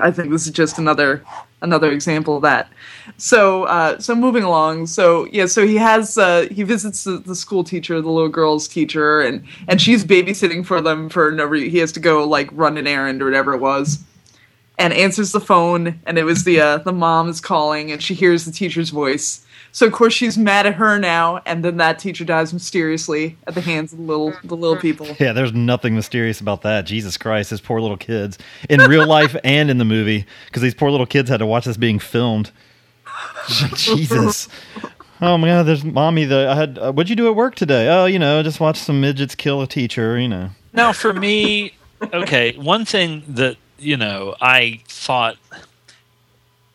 I 0.02 0.10
think 0.10 0.32
this 0.32 0.48
is 0.48 0.52
just 0.52 0.80
another 0.80 1.24
another 1.64 1.92
example 1.92 2.36
of 2.36 2.44
that. 2.44 2.72
So, 3.18 3.64
uh, 3.64 4.00
so 4.00 4.14
moving 4.14 4.44
along. 4.44 4.88
So 4.88 5.26
yeah, 5.32 5.48
so 5.48 5.66
he 5.66 5.78
has 5.78 6.18
uh, 6.18 6.48
he 6.52 6.62
visits 6.62 7.04
the, 7.06 7.18
the 7.18 7.36
school 7.36 7.64
teacher, 7.64 8.00
the 8.00 8.10
little 8.10 8.30
girl's 8.30 8.68
teacher, 8.68 9.22
and 9.22 9.44
and 9.68 9.82
she's 9.82 10.06
babysitting 10.06 10.64
for 10.66 10.82
them 10.82 11.10
for 11.10 11.32
no 11.32 11.46
reason. 11.46 11.72
He 11.72 11.80
has 11.80 11.92
to 11.94 12.00
go 12.00 12.28
like 12.28 12.50
run 12.52 12.78
an 12.78 12.86
errand 12.86 13.22
or 13.22 13.26
whatever 13.26 13.54
it 13.54 13.60
was 13.60 14.04
and 14.78 14.94
answers 14.94 15.32
the 15.32 15.40
phone 15.40 16.00
and 16.06 16.18
it 16.18 16.24
was 16.24 16.44
the 16.44 16.60
uh, 16.60 16.78
the 16.80 16.92
mom 16.92 17.30
is 17.30 17.40
calling 17.40 17.92
and 17.92 18.02
she 18.02 18.14
hears 18.14 18.46
the 18.46 18.52
teacher's 18.52 18.90
voice 18.90 19.43
so 19.74 19.86
of 19.86 19.92
course 19.92 20.14
she's 20.14 20.38
mad 20.38 20.66
at 20.66 20.76
her 20.76 20.98
now 20.98 21.42
and 21.46 21.66
then 21.66 21.78
that 21.78 22.00
teacher 22.00 22.24
dies 22.24 22.54
mysteriously 22.54 23.36
at 23.48 23.56
the 23.56 23.62
hands 23.62 23.92
of 23.92 24.00
the 24.00 24.06
little 24.06 24.34
the 24.46 24.56
little 24.56 24.78
people 24.78 25.08
Yeah, 25.20 25.34
there's 25.34 25.52
nothing 25.52 25.96
mysterious 25.96 26.40
about 26.40 26.62
that. 26.62 26.86
Jesus 26.86 27.18
Christ, 27.18 27.50
these 27.50 27.60
poor 27.60 27.82
little 27.82 27.98
kids 27.98 28.38
in 28.70 28.80
real 28.82 29.06
life 29.06 29.36
and 29.44 29.70
in 29.70 29.80
the 29.80 29.86
movie, 29.86 30.26
because 30.46 30.62
these 30.62 30.74
poor 30.74 30.90
little 30.90 31.06
kids 31.06 31.30
had 31.30 31.38
to 31.38 31.46
watch 31.46 31.66
this 31.66 31.76
being 31.76 32.00
filmed. 32.00 32.52
Jesus. 33.76 34.48
Oh 35.22 35.38
my 35.38 35.48
God, 35.48 35.64
there's 35.64 35.84
mommy. 35.84 36.26
The 36.26 36.50
I 36.50 36.56
had. 36.56 36.78
Uh, 36.78 36.92
what'd 36.92 37.10
you 37.10 37.16
do 37.16 37.28
at 37.28 37.36
work 37.36 37.56
today? 37.56 37.88
Oh, 37.90 38.06
you 38.06 38.20
know, 38.20 38.44
just 38.44 38.60
watch 38.60 38.78
some 38.78 39.00
midgets 39.02 39.36
kill 39.36 39.62
a 39.62 39.68
teacher. 39.68 40.20
You 40.20 40.28
know. 40.28 40.50
Now, 40.74 40.92
for 40.92 41.14
me, 41.14 41.76
okay, 42.02 42.56
one 42.58 42.86
thing 42.86 43.24
that 43.28 43.58
you 43.78 43.96
know 43.98 44.36
I 44.42 44.82
thought 44.88 45.38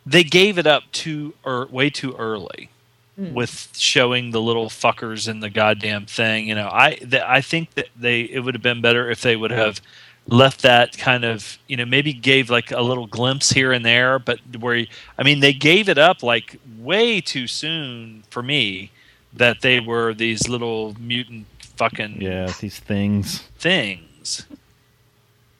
they 0.06 0.24
gave 0.24 0.58
it 0.58 0.66
up 0.66 0.84
too 0.92 1.34
or 1.44 1.66
way 1.66 1.90
too 1.90 2.14
early 2.16 2.70
Mm. 3.18 3.32
with 3.32 3.70
showing 3.76 4.30
the 4.30 4.40
little 4.40 4.66
fuckers 4.66 5.28
in 5.28 5.40
the 5.40 5.50
goddamn 5.50 6.06
thing. 6.06 6.46
You 6.46 6.54
know, 6.54 6.68
I 6.72 6.94
th- 6.94 7.22
I 7.26 7.40
think 7.40 7.74
that 7.74 7.88
they 7.96 8.20
it 8.20 8.40
would 8.40 8.54
have 8.54 8.62
been 8.62 8.80
better 8.80 9.10
if 9.10 9.22
they 9.22 9.34
would 9.34 9.50
have 9.50 9.80
left 10.28 10.62
that 10.62 10.96
kind 10.98 11.24
of 11.24 11.58
you 11.66 11.76
know 11.76 11.84
maybe 11.84 12.12
gave 12.12 12.48
like 12.48 12.70
a 12.70 12.80
little 12.80 13.08
glimpse 13.08 13.50
here 13.50 13.72
and 13.72 13.84
there, 13.84 14.20
but 14.20 14.38
where 14.60 14.86
I 15.18 15.22
mean 15.24 15.40
they 15.40 15.52
gave 15.52 15.88
it 15.88 15.98
up 15.98 16.22
like 16.22 16.60
way 16.78 17.20
too 17.20 17.48
soon 17.48 18.22
for 18.30 18.40
me 18.42 18.92
that 19.32 19.62
they 19.62 19.80
were 19.80 20.14
these 20.14 20.48
little 20.48 20.94
mutant 21.00 21.46
fucking 21.76 22.20
Yeah, 22.22 22.52
these 22.60 22.78
things. 22.78 23.40
things. 23.58 24.46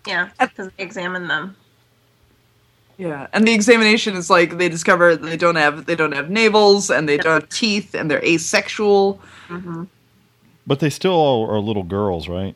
Yeah, 0.07 0.29
because 0.39 0.71
they 0.77 0.85
examine 0.85 1.27
them. 1.29 1.57
Yeah 2.99 3.27
and 3.33 3.47
the 3.49 3.53
examination 3.55 4.15
is 4.16 4.29
like 4.29 4.59
they 4.59 4.69
discover 4.69 5.16
they 5.16 5.37
don't 5.37 5.57
have 5.57 5.87
they 5.87 5.95
don't 5.97 6.12
have 6.12 6.27
navels 6.29 6.91
and 6.91 7.09
they 7.09 7.16
don't 7.16 7.41
have 7.41 7.49
teeth 7.49 7.95
and 7.95 8.11
they're 8.11 8.25
asexual 8.25 9.20
Mm-hmm. 9.49 9.85
But 10.66 10.81
they 10.81 10.91
still 10.91 11.47
are 11.49 11.59
little 11.59 11.83
girls, 11.83 12.29
right? 12.29 12.55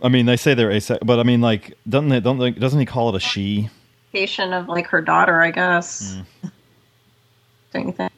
I 0.00 0.08
mean, 0.08 0.26
they 0.26 0.36
say 0.36 0.54
they're 0.54 0.70
asexual, 0.70 1.04
but 1.04 1.18
I 1.18 1.24
mean, 1.24 1.40
like, 1.40 1.76
doesn't 1.88 2.10
they, 2.10 2.20
don't 2.20 2.38
they, 2.38 2.52
doesn't 2.52 2.78
he 2.78 2.86
call 2.86 3.08
it 3.08 3.16
a 3.16 3.18
she? 3.18 3.68
Patient 4.12 4.54
of 4.54 4.68
like 4.68 4.86
her 4.86 5.00
daughter, 5.02 5.42
I 5.42 5.50
guess. 5.50 6.14
Hmm. 6.42 6.48
Don't 7.72 7.86
you 7.88 7.92
think? 7.92 8.12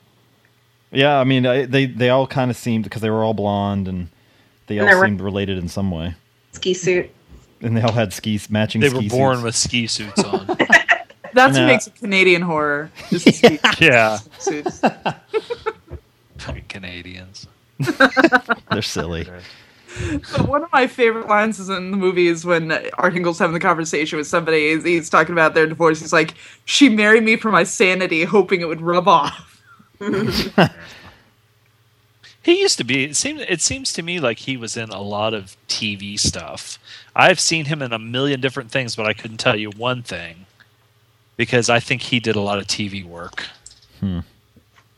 Yeah, 0.93 1.19
I 1.19 1.25
mean, 1.25 1.47
I, 1.47 1.65
they 1.65 1.87
they 1.87 2.11
all 2.11 2.27
kind 2.27 2.51
of 2.51 2.59
seemed 2.59 2.85
because 2.85 3.01
they 3.01 3.09
were 3.09 3.25
all 3.25 3.33
blonde 3.33 3.89
and 3.89 4.09
they 4.67 4.77
And 4.79 4.91
all 4.91 5.03
seemed 5.03 5.23
related 5.23 5.57
in 5.57 5.69
some 5.69 5.91
way, 5.91 6.15
Ski 6.53 6.75
suit. 6.75 7.09
and 7.63 7.75
they 7.75 7.81
all 7.81 7.93
had 7.93 8.13
skis 8.13 8.51
matching. 8.51 8.83
They 8.83 8.91
ski 8.91 8.97
were 9.05 9.09
born 9.09 9.37
suits. 9.37 9.45
with 9.45 9.57
ski 9.57 9.87
suits 9.87 10.23
on. 10.25 10.47
That's 11.35 11.55
No. 11.55 11.61
what 11.63 11.65
uh, 11.71 11.73
makes 11.73 11.87
it 11.87 11.95
Canadian 11.97 12.43
horror. 12.43 12.91
Just 13.11 13.43
yeah. 13.81 14.19
suits. 14.39 14.81
Fucking 16.39 16.65
Canadians. 16.69 17.47
They're 18.71 18.83
silly. 18.83 19.27
But 20.33 20.49
one 20.49 20.63
of 20.63 20.71
my 20.73 20.87
favorite 20.87 21.27
lines 21.29 21.59
is 21.59 21.69
in 21.69 21.91
the 21.91 21.97
movie 21.97 22.29
is 22.29 22.45
when 22.45 22.71
Art 22.95 23.13
Hindle's 23.13 23.39
having 23.39 23.55
the 23.55 23.61
conversation 23.61 24.19
with 24.19 24.27
somebody. 24.27 24.73
He's, 24.75 24.85
he's 24.85 25.11
talking 25.11 25.33
about 25.33 25.55
their 25.55 25.67
divorce. 25.67 26.01
He's 26.01 26.13
like, 26.13 26.35
"She 26.65 26.89
married 26.89 27.25
me 27.25 27.37
for 27.37 27.51
my 27.51 27.65
sanity, 27.65 28.25
hoping 28.25 28.61
it 28.61 28.69
would 28.69 28.81
rub 28.81 29.09
off." 29.09 29.63
He 32.43 32.61
used 32.61 32.79
to 32.79 32.85
be. 32.85 33.05
It 33.05 33.17
seems. 33.17 33.43
It 33.49 33.61
seems 33.61 33.93
to 33.95 34.03
me 34.03 34.19
like 34.21 34.39
he 34.39 34.57
was 34.57 34.77
in 34.77 34.89
a 34.91 35.03
lot 35.03 35.35
of 35.35 35.57
TV 35.69 36.19
stuff. 36.19 36.79
I've 37.15 37.39
seen 37.41 37.67
him 37.67 37.83
in 37.83 37.93
a 37.93 37.99
million 37.99 38.41
different 38.41 38.71
things, 38.71 38.97
but 38.97 39.07
I 39.07 39.13
couldn't 39.13 39.37
tell 39.39 39.57
you 39.57 39.71
one 39.71 40.03
thing 40.03 40.47
because 41.41 41.71
I 41.71 41.81
think 41.81 42.03
he 42.03 42.21
did 42.21 42.37
a 42.37 42.41
lot 42.41 42.59
of 42.59 42.67
TV 42.67 43.03
work. 43.03 43.47
Hmm. 44.01 44.19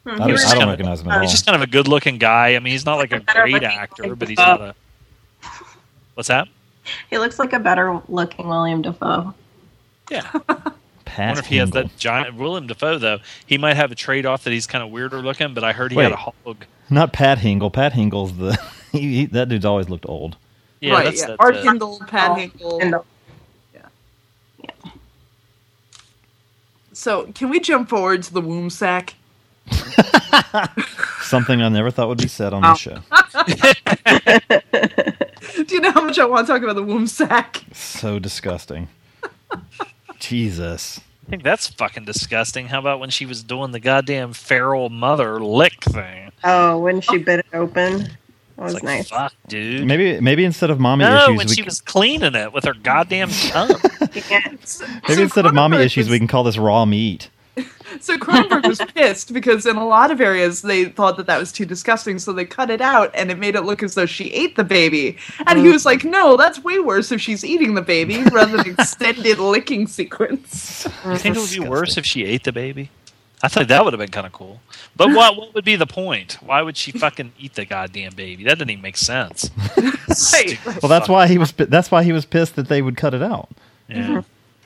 Hmm, 0.02 0.10
I 0.10 0.16
don't, 0.16 0.20
I 0.22 0.26
don't 0.26 0.48
kinda- 0.48 0.66
recognize 0.66 1.00
him 1.00 1.08
at 1.08 1.14
all. 1.14 1.20
He's 1.20 1.30
just 1.30 1.46
kind 1.46 1.54
of 1.54 1.62
a 1.62 1.68
good-looking 1.70 2.18
guy. 2.18 2.56
I 2.56 2.58
mean, 2.58 2.72
he's 2.72 2.84
not 2.84 2.96
like 2.96 3.12
a 3.12 3.20
great 3.20 3.62
actor, 3.62 4.16
but 4.16 4.26
he's 4.28 4.36
not 4.38 4.60
a. 4.60 4.74
What's 6.14 6.26
that? 6.26 6.48
He 7.10 7.18
looks 7.18 7.38
like 7.38 7.52
a 7.52 7.60
better 7.60 8.02
looking 8.08 8.48
William 8.48 8.82
Dafoe. 8.82 9.32
Yeah. 10.10 10.28
Pat 11.04 11.20
I 11.20 11.26
wonder 11.26 11.38
if 11.40 11.46
he 11.46 11.58
has 11.58 11.70
that 11.70 11.96
giant 11.96 12.34
William 12.34 12.66
Dafoe 12.66 12.98
though. 12.98 13.18
He 13.46 13.56
might 13.56 13.76
have 13.76 13.92
a 13.92 13.94
trade 13.94 14.26
off 14.26 14.42
that 14.42 14.50
he's 14.52 14.66
kind 14.66 14.82
of 14.82 14.90
weirder 14.90 15.22
looking, 15.22 15.54
but 15.54 15.62
I 15.62 15.70
heard 15.72 15.92
he 15.92 15.96
Wait. 15.98 16.04
had 16.04 16.12
a 16.12 16.16
hog. 16.16 16.64
Not 16.90 17.12
Pat 17.12 17.38
Hingle. 17.38 17.72
Pat 17.72 17.92
Hingle's 17.92 18.36
the 18.36 18.58
he, 18.92 18.98
he, 19.18 19.26
that 19.26 19.48
dude's 19.48 19.64
always 19.64 19.88
looked 19.88 20.06
old. 20.08 20.36
Yeah, 20.80 20.94
right? 20.94 21.04
that's 21.04 21.20
Yeah. 21.20 21.26
that, 21.28 21.36
Art 21.38 21.54
uh, 21.58 21.62
Hindle, 21.62 22.00
Pat 22.08 22.30
Oh, 22.32 22.34
Hinkle. 22.34 22.80
and 22.80 22.92
the- 22.94 23.04
So, 26.92 27.26
can 27.34 27.48
we 27.50 27.58
jump 27.60 27.88
forward 27.88 28.22
to 28.24 28.32
the 28.34 28.40
womb 28.40 28.68
sack? 28.70 29.14
Something 31.22 31.62
I 31.62 31.68
never 31.68 31.90
thought 31.90 32.08
would 32.08 32.18
be 32.18 32.28
said 32.28 32.52
on 32.52 32.62
Oh. 32.64 32.72
this 32.72 32.78
show. 32.80 32.98
Do 35.64 35.74
you 35.74 35.80
know 35.80 35.92
how 35.92 36.04
much 36.04 36.18
I 36.18 36.24
want 36.26 36.46
to 36.46 36.52
talk 36.52 36.62
about 36.62 36.76
the 36.76 36.82
womb 36.82 37.06
sack? 37.06 37.62
So 37.72 38.18
disgusting. 38.18 38.88
Jesus. 40.18 41.00
I 41.26 41.30
think 41.30 41.42
that's 41.42 41.68
fucking 41.68 42.04
disgusting. 42.04 42.66
How 42.68 42.78
about 42.80 43.00
when 43.00 43.10
she 43.10 43.24
was 43.26 43.42
doing 43.42 43.70
the 43.70 43.80
goddamn 43.80 44.32
feral 44.32 44.88
mother 44.90 45.40
lick 45.40 45.82
thing? 45.84 46.32
Oh, 46.44 46.78
when 46.78 47.00
she 47.00 47.18
bit 47.18 47.40
it 47.40 47.46
open. 47.54 48.10
That 48.56 48.64
was 48.64 48.74
like, 48.74 48.82
nice. 48.82 49.08
fuck, 49.08 49.32
dude. 49.48 49.86
Maybe 49.86 50.20
maybe 50.20 50.44
instead 50.44 50.70
of 50.70 50.78
mommy 50.78 51.04
no, 51.04 51.16
issues, 51.24 51.36
when 51.36 51.46
we 51.46 51.54
she 51.54 51.62
can- 51.62 51.64
was 51.66 51.80
cleaning 51.80 52.34
it 52.34 52.52
with 52.52 52.64
her 52.64 52.74
goddamn 52.74 53.30
tongue. 53.48 53.70
maybe 55.08 55.22
instead 55.22 55.46
of 55.46 55.54
mommy 55.54 55.78
issues, 55.78 56.06
was- 56.06 56.10
we 56.10 56.18
can 56.18 56.28
call 56.28 56.44
this 56.44 56.58
raw 56.58 56.84
meat. 56.84 57.30
So 58.00 58.16
Cronenberg 58.16 58.66
was 58.66 58.80
pissed 58.94 59.34
because 59.34 59.66
in 59.66 59.76
a 59.76 59.86
lot 59.86 60.10
of 60.10 60.20
areas 60.20 60.62
they 60.62 60.86
thought 60.86 61.18
that 61.18 61.26
that 61.26 61.38
was 61.38 61.52
too 61.52 61.66
disgusting, 61.66 62.18
so 62.18 62.32
they 62.32 62.46
cut 62.46 62.70
it 62.70 62.80
out 62.80 63.10
and 63.14 63.30
it 63.30 63.38
made 63.38 63.54
it 63.54 63.60
look 63.62 63.82
as 63.82 63.94
though 63.94 64.06
she 64.06 64.32
ate 64.32 64.56
the 64.56 64.64
baby. 64.64 65.18
And 65.46 65.58
he 65.58 65.68
oh. 65.68 65.72
was 65.72 65.84
like, 65.84 66.02
"No, 66.02 66.38
that's 66.38 66.64
way 66.64 66.78
worse 66.80 67.12
if 67.12 67.20
she's 67.20 67.44
eating 67.44 67.74
the 67.74 67.82
baby 67.82 68.22
rather 68.32 68.56
than 68.56 68.70
extended 68.78 69.38
licking 69.38 69.86
sequence." 69.86 70.88
you 71.04 71.18
think 71.18 71.36
it 71.36 71.40
would 71.40 71.50
be 71.50 71.68
worse 71.68 71.98
if 71.98 72.06
she 72.06 72.24
ate 72.24 72.44
the 72.44 72.52
baby? 72.52 72.90
I 73.42 73.48
thought 73.48 73.68
that 73.68 73.84
would 73.84 73.92
have 73.92 73.98
been 74.00 74.10
kind 74.10 74.26
of 74.26 74.32
cool. 74.32 74.60
But 74.94 75.08
what 75.08 75.36
what 75.36 75.54
would 75.54 75.64
be 75.64 75.76
the 75.76 75.86
point? 75.86 76.38
Why 76.40 76.62
would 76.62 76.76
she 76.76 76.92
fucking 76.92 77.32
eat 77.38 77.54
the 77.54 77.64
goddamn 77.64 78.14
baby? 78.14 78.44
That 78.44 78.58
doesn't 78.58 78.70
even 78.70 78.82
make 78.82 78.96
sense. 78.96 79.50
Right. 80.32 80.58
Well, 80.82 80.90
that's 80.90 81.08
why 81.08 81.26
he 81.26 81.38
was 81.38 81.52
pi- 81.52 81.64
that's 81.64 81.90
why 81.90 82.02
he 82.02 82.12
was 82.12 82.26
pissed 82.26 82.54
that 82.56 82.68
they 82.68 82.82
would 82.82 82.98
cut 82.98 83.14
it 83.14 83.22
out. 83.22 83.48
Yeah. 83.88 84.22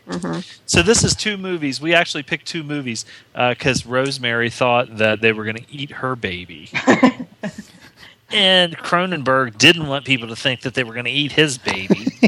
Mm-hmm. 0.09 0.11
Mm-hmm. 0.13 0.41
So 0.67 0.83
this 0.83 1.05
is 1.05 1.15
two 1.15 1.37
movies. 1.37 1.81
We 1.81 1.95
actually 1.95 2.25
picked 2.25 2.47
two 2.47 2.65
movies 2.65 3.05
uh, 3.35 3.51
because 3.51 3.87
Rosemary 3.87 4.51
thought 4.51 4.97
that 4.97 5.21
they 5.21 5.33
were 5.33 5.45
going 5.45 5.57
to 5.57 5.73
eat 5.73 5.91
her 5.93 6.17
baby, 6.17 6.71
and 8.33 8.77
Cronenberg 8.79 9.57
didn't 9.57 9.87
want 9.87 10.05
people 10.05 10.27
to 10.29 10.37
think 10.37 10.63
that 10.63 10.75
they 10.75 10.83
were 10.83 10.95
going 10.95 11.05
to 11.07 11.13
eat 11.13 11.33
his 11.33 11.59
baby. 11.59 12.09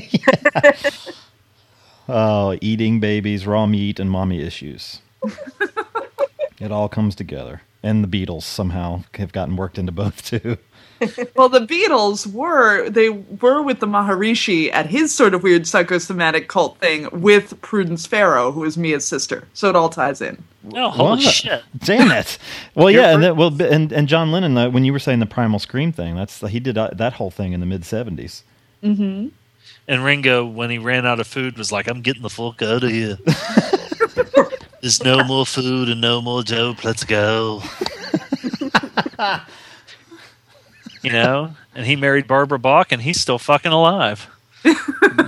Oh, 2.10 2.56
eating 2.62 3.00
babies, 3.00 3.46
raw 3.46 3.66
meat, 3.66 4.00
and 4.00 4.10
mommy 4.10 4.40
issues. 4.40 5.02
It 6.60 6.72
all 6.72 6.88
comes 6.88 7.14
together. 7.14 7.62
And 7.82 8.02
the 8.04 8.08
Beatles 8.26 8.42
somehow 8.42 9.04
have 9.14 9.32
gotten 9.32 9.56
worked 9.56 9.78
into 9.78 9.92
both 9.92 10.24
too. 10.24 10.58
well, 11.36 11.48
the 11.48 11.60
Beatles 11.60 12.26
were 12.26 12.90
they 12.90 13.08
were 13.08 13.62
with 13.62 13.78
the 13.78 13.86
Maharishi 13.86 14.72
at 14.72 14.86
his 14.86 15.14
sort 15.14 15.32
of 15.32 15.44
weird 15.44 15.64
psychosomatic 15.66 16.48
cult 16.48 16.78
thing 16.78 17.08
with 17.12 17.60
Prudence 17.62 18.04
Farrow, 18.04 18.50
who 18.50 18.64
is 18.64 18.76
Mia's 18.76 19.06
sister. 19.06 19.46
So 19.54 19.68
it 19.68 19.76
all 19.76 19.88
ties 19.90 20.20
in. 20.20 20.42
Oh, 20.74 20.90
holy 20.90 21.10
What? 21.10 21.20
shit! 21.20 21.62
Damn 21.78 22.10
it! 22.10 22.36
Well, 22.74 22.90
yeah, 22.90 23.14
and 23.14 23.22
that, 23.22 23.36
well, 23.36 23.62
and 23.62 23.92
and 23.92 24.08
John 24.08 24.32
Lennon, 24.32 24.58
uh, 24.58 24.70
when 24.70 24.84
you 24.84 24.92
were 24.92 24.98
saying 24.98 25.20
the 25.20 25.26
Primal 25.26 25.60
Scream 25.60 25.92
thing, 25.92 26.16
that's 26.16 26.40
he 26.48 26.58
did 26.58 26.76
uh, 26.76 26.90
that 26.94 27.12
whole 27.12 27.30
thing 27.30 27.52
in 27.52 27.60
the 27.60 27.66
mid 27.66 27.82
'70s. 27.82 28.42
Mm-hmm. 28.82 29.28
And 29.86 30.04
Ringo, 30.04 30.44
when 30.44 30.68
he 30.70 30.78
ran 30.78 31.06
out 31.06 31.20
of 31.20 31.28
food, 31.28 31.56
was 31.56 31.70
like, 31.70 31.88
"I'm 31.88 32.02
getting 32.02 32.22
the 32.22 32.28
fuck 32.28 32.60
out 32.62 32.82
of 32.82 32.90
here. 32.90 33.18
There's 34.80 35.02
no 35.02 35.24
more 35.26 35.46
food 35.46 35.88
and 35.88 36.00
no 36.00 36.20
more 36.20 36.42
dope. 36.42 36.84
Let's 36.84 37.04
go." 37.04 37.62
you 41.02 41.12
know, 41.12 41.54
and 41.74 41.86
he 41.86 41.96
married 41.96 42.26
Barbara 42.26 42.58
Bach, 42.58 42.92
and 42.92 43.02
he's 43.02 43.20
still 43.20 43.38
fucking 43.38 43.72
alive. 43.72 44.28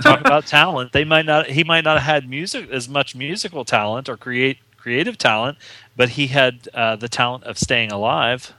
Talk 0.01 0.19
about 0.21 0.45
talent. 0.45 0.91
They 0.91 1.03
might 1.03 1.25
not. 1.25 1.47
He 1.47 1.63
might 1.63 1.83
not 1.83 1.99
have 1.99 2.05
had 2.05 2.29
music 2.29 2.69
as 2.69 2.87
much 2.89 3.15
musical 3.15 3.65
talent 3.65 4.09
or 4.09 4.17
create 4.17 4.57
creative 4.77 5.17
talent, 5.17 5.57
but 5.95 6.09
he 6.09 6.27
had 6.27 6.67
uh, 6.73 6.95
the 6.95 7.07
talent 7.09 7.43
of 7.43 7.57
staying 7.57 7.91
alive. 7.91 8.53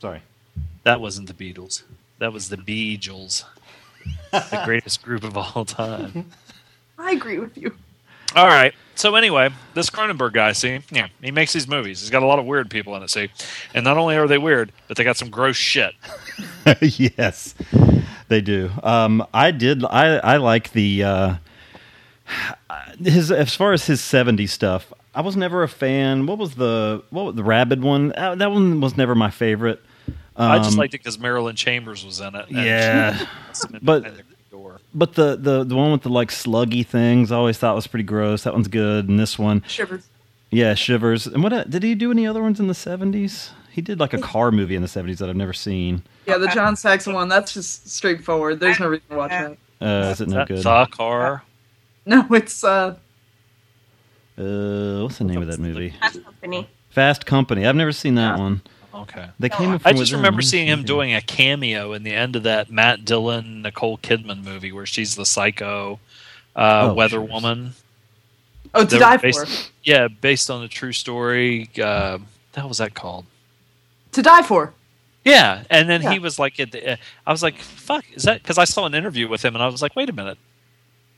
Sorry. 0.00 0.22
That 0.84 1.00
wasn't 1.00 1.26
the 1.26 1.34
Beatles. 1.34 1.82
That 2.18 2.32
was 2.32 2.48
the 2.48 2.56
Beatles, 2.56 3.44
the 4.30 4.62
greatest 4.64 5.02
group 5.02 5.24
of 5.24 5.36
all 5.36 5.64
time. 5.64 6.30
I 6.98 7.10
agree 7.10 7.38
with 7.38 7.58
you. 7.58 7.74
All 8.36 8.46
right. 8.46 8.74
So 8.94 9.14
anyway, 9.14 9.50
this 9.74 9.90
Cronenberg 9.90 10.32
guy, 10.32 10.52
see, 10.52 10.80
yeah, 10.90 11.08
he 11.22 11.30
makes 11.30 11.52
these 11.52 11.68
movies. 11.68 12.00
He's 12.00 12.08
got 12.10 12.22
a 12.22 12.26
lot 12.26 12.38
of 12.38 12.46
weird 12.46 12.70
people 12.70 12.94
in 12.96 13.02
it, 13.02 13.10
see, 13.10 13.28
and 13.74 13.84
not 13.84 13.98
only 13.98 14.16
are 14.16 14.26
they 14.26 14.38
weird, 14.38 14.72
but 14.88 14.96
they 14.96 15.04
got 15.04 15.16
some 15.18 15.28
gross 15.28 15.56
shit. 15.56 15.94
yes, 16.80 17.54
they 18.28 18.40
do. 18.40 18.70
Um, 18.82 19.26
I 19.34 19.50
did. 19.50 19.84
I 19.84 20.16
I 20.16 20.36
like 20.38 20.72
the 20.72 21.02
uh, 21.04 21.34
his 23.02 23.30
as 23.30 23.54
far 23.54 23.72
as 23.74 23.86
his 23.86 24.00
'70s 24.00 24.48
stuff. 24.50 24.92
I 25.14 25.20
was 25.20 25.36
never 25.36 25.62
a 25.62 25.68
fan. 25.68 26.26
What 26.26 26.38
was 26.38 26.54
the 26.54 27.02
what 27.10 27.24
was 27.26 27.34
the 27.34 27.44
rabid 27.44 27.82
one? 27.82 28.12
Uh, 28.16 28.34
that 28.36 28.50
one 28.50 28.80
was 28.80 28.96
never 28.96 29.14
my 29.14 29.30
favorite. 29.30 29.82
I 30.36 30.58
just 30.58 30.72
Um, 30.72 30.76
liked 30.78 30.94
it 30.94 30.98
because 30.98 31.18
Marilyn 31.18 31.56
Chambers 31.56 32.04
was 32.04 32.20
in 32.20 32.34
it. 32.34 32.46
Yeah. 32.50 33.26
But- 33.82 34.04
and 34.06 34.16
the 34.16 34.22
door. 34.22 34.35
But 34.98 35.12
the, 35.14 35.36
the 35.36 35.62
the 35.62 35.76
one 35.76 35.92
with 35.92 36.02
the 36.02 36.08
like 36.08 36.30
sluggy 36.30 36.84
things, 36.84 37.30
I 37.30 37.36
always 37.36 37.58
thought 37.58 37.74
was 37.74 37.86
pretty 37.86 38.04
gross. 38.04 38.44
That 38.44 38.54
one's 38.54 38.68
good, 38.68 39.08
and 39.10 39.20
this 39.20 39.38
one, 39.38 39.62
Shivers. 39.68 40.08
yeah, 40.50 40.72
Shivers. 40.74 41.26
And 41.26 41.42
what 41.42 41.52
uh, 41.52 41.64
did 41.64 41.82
he 41.82 41.94
do? 41.94 42.10
Any 42.10 42.26
other 42.26 42.42
ones 42.42 42.58
in 42.58 42.66
the 42.66 42.72
'70s? 42.72 43.50
He 43.70 43.82
did 43.82 44.00
like 44.00 44.14
a 44.14 44.18
car 44.18 44.50
movie 44.50 44.74
in 44.74 44.80
the 44.80 44.88
'70s 44.88 45.18
that 45.18 45.28
I've 45.28 45.36
never 45.36 45.52
seen. 45.52 46.02
Yeah, 46.26 46.38
the 46.38 46.48
John 46.48 46.76
Saxon 46.76 47.12
one. 47.12 47.28
That's 47.28 47.52
just 47.52 47.90
straightforward. 47.90 48.58
There's 48.58 48.80
no 48.80 48.88
reason 48.88 49.06
to 49.10 49.16
watch 49.16 49.30
that. 49.32 49.58
Uh, 49.82 50.08
is 50.12 50.20
it 50.22 50.28
Is 50.28 50.32
no 50.32 50.38
that 50.38 50.48
good? 50.48 50.58
the 50.62 50.86
car? 50.90 51.42
No, 52.08 52.24
it's 52.30 52.62
uh, 52.64 52.94
Uh, 54.38 55.02
what's 55.02 55.18
the 55.18 55.24
name 55.24 55.42
of 55.42 55.48
that 55.48 55.58
movie? 55.58 55.90
Fast 56.00 56.22
Company. 56.24 56.68
Fast 56.90 57.26
Company. 57.26 57.66
I've 57.66 57.76
never 57.76 57.92
seen 57.92 58.14
that 58.14 58.38
one. 58.38 58.62
Okay. 59.02 59.28
They 59.38 59.48
came. 59.48 59.70
I 59.72 59.78
from 59.78 59.96
just 59.96 60.12
remember 60.12 60.42
seeing 60.42 60.66
him 60.66 60.82
doing 60.84 61.14
a 61.14 61.20
cameo 61.20 61.92
in 61.92 62.02
the 62.02 62.12
end 62.12 62.36
of 62.36 62.42
that 62.44 62.70
Matt 62.70 63.04
Dillon 63.04 63.62
Nicole 63.62 63.98
Kidman 63.98 64.42
movie 64.44 64.72
where 64.72 64.86
she's 64.86 65.14
the 65.16 65.26
psycho 65.26 65.98
uh, 66.54 66.88
Oh, 66.90 66.94
weather 66.94 67.16
Shivers. 67.20 67.30
woman. 67.30 67.72
oh, 68.74 68.84
to 68.84 68.86
They 68.86 68.96
were 68.96 69.00
die 69.00 69.16
based- 69.18 69.46
for. 69.66 69.70
Yeah, 69.84 70.08
based 70.08 70.50
on 70.50 70.62
a 70.62 70.68
true 70.68 70.92
story. 70.92 71.68
Uh, 71.80 72.18
what 72.54 72.68
was 72.68 72.78
that 72.78 72.94
called? 72.94 73.26
To 74.12 74.22
die 74.22 74.42
for. 74.42 74.72
Yeah, 75.24 75.64
and 75.70 75.88
then 75.90 76.02
Yeah. 76.02 76.12
he 76.12 76.18
was 76.18 76.38
like, 76.38 76.56
the, 76.56 76.92
uh, 76.92 76.96
I 77.26 77.32
was 77.32 77.42
like, 77.42 77.58
"Fuck, 77.58 78.04
is 78.14 78.22
that?" 78.22 78.42
Because 78.42 78.58
I 78.58 78.64
saw 78.64 78.86
an 78.86 78.94
interview 78.94 79.28
with 79.28 79.44
him, 79.44 79.54
and 79.56 79.62
I 79.62 79.66
was 79.66 79.82
like, 79.82 79.94
"Wait 79.96 80.08
a 80.08 80.12
minute, 80.12 80.38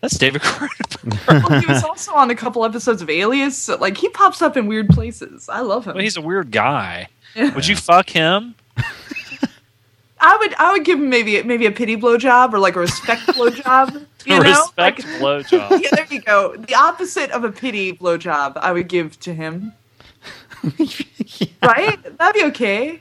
that's 0.01 0.17
David 0.19 0.41
Cronenberg." 0.45 1.49
Well, 1.51 1.61
he 1.61 1.67
was 1.67 1.85
also 1.85 2.13
on 2.15 2.31
a 2.31 2.35
couple 2.35 2.65
episodes 2.65 3.03
of 3.03 3.11
Alias. 3.11 3.57
So, 3.59 3.77
like 3.77 3.99
he 3.99 4.09
pops 4.09 4.41
up 4.43 4.57
in 4.57 4.67
weird 4.67 4.89
places. 4.89 5.49
I 5.51 5.61
love 5.61 5.87
him. 5.87 5.95
well, 5.95 6.03
he's 6.03 6.17
a 6.17 6.23
weird 6.23 6.51
guy. 6.51 7.09
Yeah. 7.35 7.53
Would 7.55 7.67
you 7.67 7.77
fuck 7.77 8.11
him? 8.11 8.55
I 10.21 10.37
would 10.37 10.53
I 10.57 10.73
would 10.73 10.85
give 10.85 10.99
him 10.99 11.09
maybe 11.11 11.41
maybe 11.45 11.65
a 11.67 11.71
pity 11.71 11.97
blowjob 11.97 12.53
or 12.53 12.59
like 12.59 12.75
a 12.75 12.81
respect 12.81 13.23
blowjob. 13.29 14.05
You 14.27 14.41
know, 14.41 14.43
Respect 14.43 15.05
Like- 15.05 15.21
blowjob. 15.21 15.81
yeah, 15.83 15.91
there 15.93 16.07
you 16.11 16.21
go. 16.21 16.57
The 16.57 16.75
opposite 16.75 17.31
of 17.31 17.45
a 17.45 17.53
pity 17.53 17.93
blowjob, 17.93 18.57
I 18.57 18.73
would 18.73 18.89
give 18.89 19.19
to 19.21 19.33
him. 19.33 19.73
Right? 21.63 22.19
That'd 22.19 22.35
be 22.35 22.45
okay. 22.49 23.01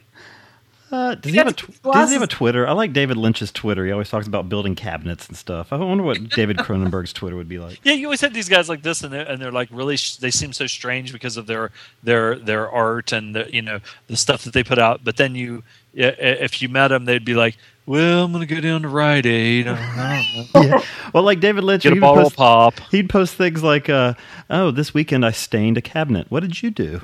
Uh, 0.89 1.15
does, 1.15 1.31
he 1.33 1.37
have 1.37 1.47
a 1.47 1.51
tw- 1.51 1.81
does 1.83 2.09
he 2.09 2.13
have 2.13 2.21
a. 2.21 2.27
Twitter? 2.27 2.65
I 2.65 2.71
like 2.71 2.93
David 2.93 3.17
Lynch's 3.17 3.51
Twitter. 3.51 3.85
He 3.85 3.91
always 3.91 4.09
talks 4.09 4.25
about 4.25 4.47
building 4.47 4.73
cabinets 4.73 5.27
and 5.27 5.35
stuff. 5.35 5.73
I 5.73 5.77
wonder 5.77 6.03
what 6.03 6.29
David 6.29 6.57
Cronenberg's 6.57 7.11
Twitter 7.11 7.35
would 7.35 7.49
be 7.49 7.59
like. 7.59 7.79
Yeah, 7.83 7.93
you 7.93 8.05
always 8.07 8.21
have 8.21 8.33
these 8.33 8.47
guys 8.47 8.69
like 8.69 8.83
this, 8.83 9.03
and 9.03 9.11
they're, 9.11 9.27
and 9.27 9.41
they're 9.41 9.51
like 9.51 9.67
really. 9.71 9.97
Sh- 9.97 10.15
they 10.15 10.31
seem 10.31 10.53
so 10.53 10.65
strange 10.65 11.11
because 11.11 11.35
of 11.35 11.45
their 11.45 11.71
their 12.03 12.35
their 12.35 12.69
art 12.71 13.11
and 13.11 13.35
the, 13.35 13.53
you 13.53 13.61
know 13.61 13.79
the 14.07 14.15
stuff 14.15 14.43
that 14.45 14.53
they 14.53 14.63
put 14.63 14.79
out. 14.79 15.03
But 15.03 15.17
then 15.17 15.35
you, 15.35 15.63
if 15.93 16.61
you 16.61 16.69
met 16.69 16.87
them, 16.89 17.03
they'd 17.03 17.25
be 17.25 17.33
like, 17.35 17.57
"Well, 17.85 18.23
I'm 18.23 18.31
gonna 18.31 18.45
go 18.45 18.61
down 18.61 18.83
to 18.83 18.87
Rite 18.87 19.25
Aid. 19.25 19.67
I 19.67 20.23
don't. 20.53 20.83
Well, 21.13 21.23
like 21.23 21.39
David 21.39 21.63
Lynch, 21.63 21.83
Get 21.83 21.97
a 21.97 21.99
bottle 21.99 22.23
post, 22.25 22.35
pop." 22.35 22.79
He'd 22.91 23.09
post 23.09 23.35
things 23.35 23.61
like, 23.61 23.89
uh, 23.89 24.13
"Oh, 24.49 24.71
this 24.71 24.93
weekend 24.93 25.25
I 25.25 25.31
stained 25.31 25.77
a 25.77 25.81
cabinet. 25.81 26.27
What 26.29 26.41
did 26.41 26.61
you 26.61 26.71
do?" 26.71 27.01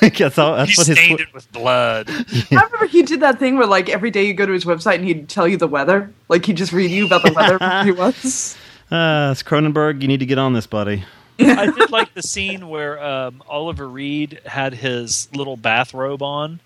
that's 0.18 0.38
all. 0.38 0.56
That's 0.56 0.70
He 0.72 0.76
what 0.80 0.86
his. 0.86 0.96
stained 0.98 1.18
twi- 1.18 1.26
it 1.28 1.34
with 1.34 1.50
blood. 1.52 2.08
I 2.10 2.44
remember 2.50 2.86
he 2.86 3.02
did 3.02 3.20
that 3.20 3.38
thing 3.38 3.56
where 3.56 3.66
like 3.66 3.88
every 3.88 4.10
day 4.10 4.24
you 4.26 4.34
go 4.34 4.46
to 4.46 4.52
his 4.52 4.64
website 4.64 4.96
and 4.96 5.04
he'd 5.04 5.28
tell 5.28 5.46
you 5.48 5.56
the 5.56 5.68
weather. 5.68 6.12
Like 6.28 6.46
he'd 6.46 6.56
just 6.56 6.72
read 6.72 6.90
you 6.90 7.06
about 7.06 7.22
the 7.22 7.32
weather 7.32 7.58
for 7.58 7.82
three 7.82 7.92
months. 7.92 8.56
Uh, 8.90 9.28
it's 9.32 9.42
Cronenberg. 9.42 10.02
You 10.02 10.08
need 10.08 10.20
to 10.20 10.26
get 10.26 10.38
on 10.38 10.52
this, 10.52 10.66
buddy. 10.66 11.04
I 11.38 11.70
did 11.70 11.90
like 11.90 12.12
the 12.14 12.22
scene 12.22 12.68
where 12.68 13.02
um, 13.02 13.42
Oliver 13.48 13.88
Reed 13.88 14.40
had 14.44 14.74
his 14.74 15.28
little 15.34 15.56
bathrobe 15.56 16.22
on, 16.22 16.60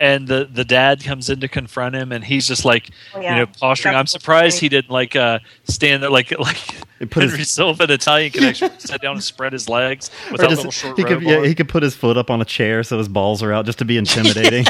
and 0.00 0.28
the 0.28 0.48
the 0.52 0.64
dad 0.64 1.02
comes 1.02 1.30
in 1.30 1.40
to 1.40 1.48
confront 1.48 1.94
him, 1.94 2.12
and 2.12 2.22
he's 2.24 2.46
just 2.46 2.64
like, 2.64 2.90
Oh, 3.14 3.20
yeah. 3.20 3.34
you 3.34 3.40
know, 3.40 3.46
posturing. 3.46 3.94
That's 3.94 4.14
I'm 4.14 4.20
surprised 4.20 4.58
he 4.60 4.68
didn't 4.68 4.90
like 4.90 5.16
uh, 5.16 5.38
stand 5.64 6.02
there 6.02 6.10
like 6.10 6.30
like 6.38 6.56
He 6.98 7.06
put 7.06 7.22
his- 7.22 7.32
Henry 7.32 7.44
Silva 7.44 7.84
in 7.84 7.90
Italian 7.90 8.30
Connection, 8.32 8.70
sat 8.78 9.00
down 9.02 9.12
and 9.16 9.24
spread 9.24 9.52
his 9.52 9.68
legs 9.68 10.10
with 10.30 10.40
that 10.40 10.46
Or 10.46 10.50
just- 10.50 10.58
little 10.58 10.72
short 10.72 10.98
he 10.98 11.04
could, 11.04 11.22
yeah, 11.22 11.44
he 11.44 11.54
could 11.54 11.68
put 11.68 11.82
his 11.82 11.94
foot 11.94 12.16
up 12.16 12.30
on 12.30 12.40
a 12.40 12.44
chair 12.44 12.82
so 12.82 12.98
his 12.98 13.08
balls 13.08 13.42
are 13.42 13.52
out 13.52 13.66
just 13.66 13.78
to 13.78 13.84
be 13.84 13.96
intimidating. 14.04 14.64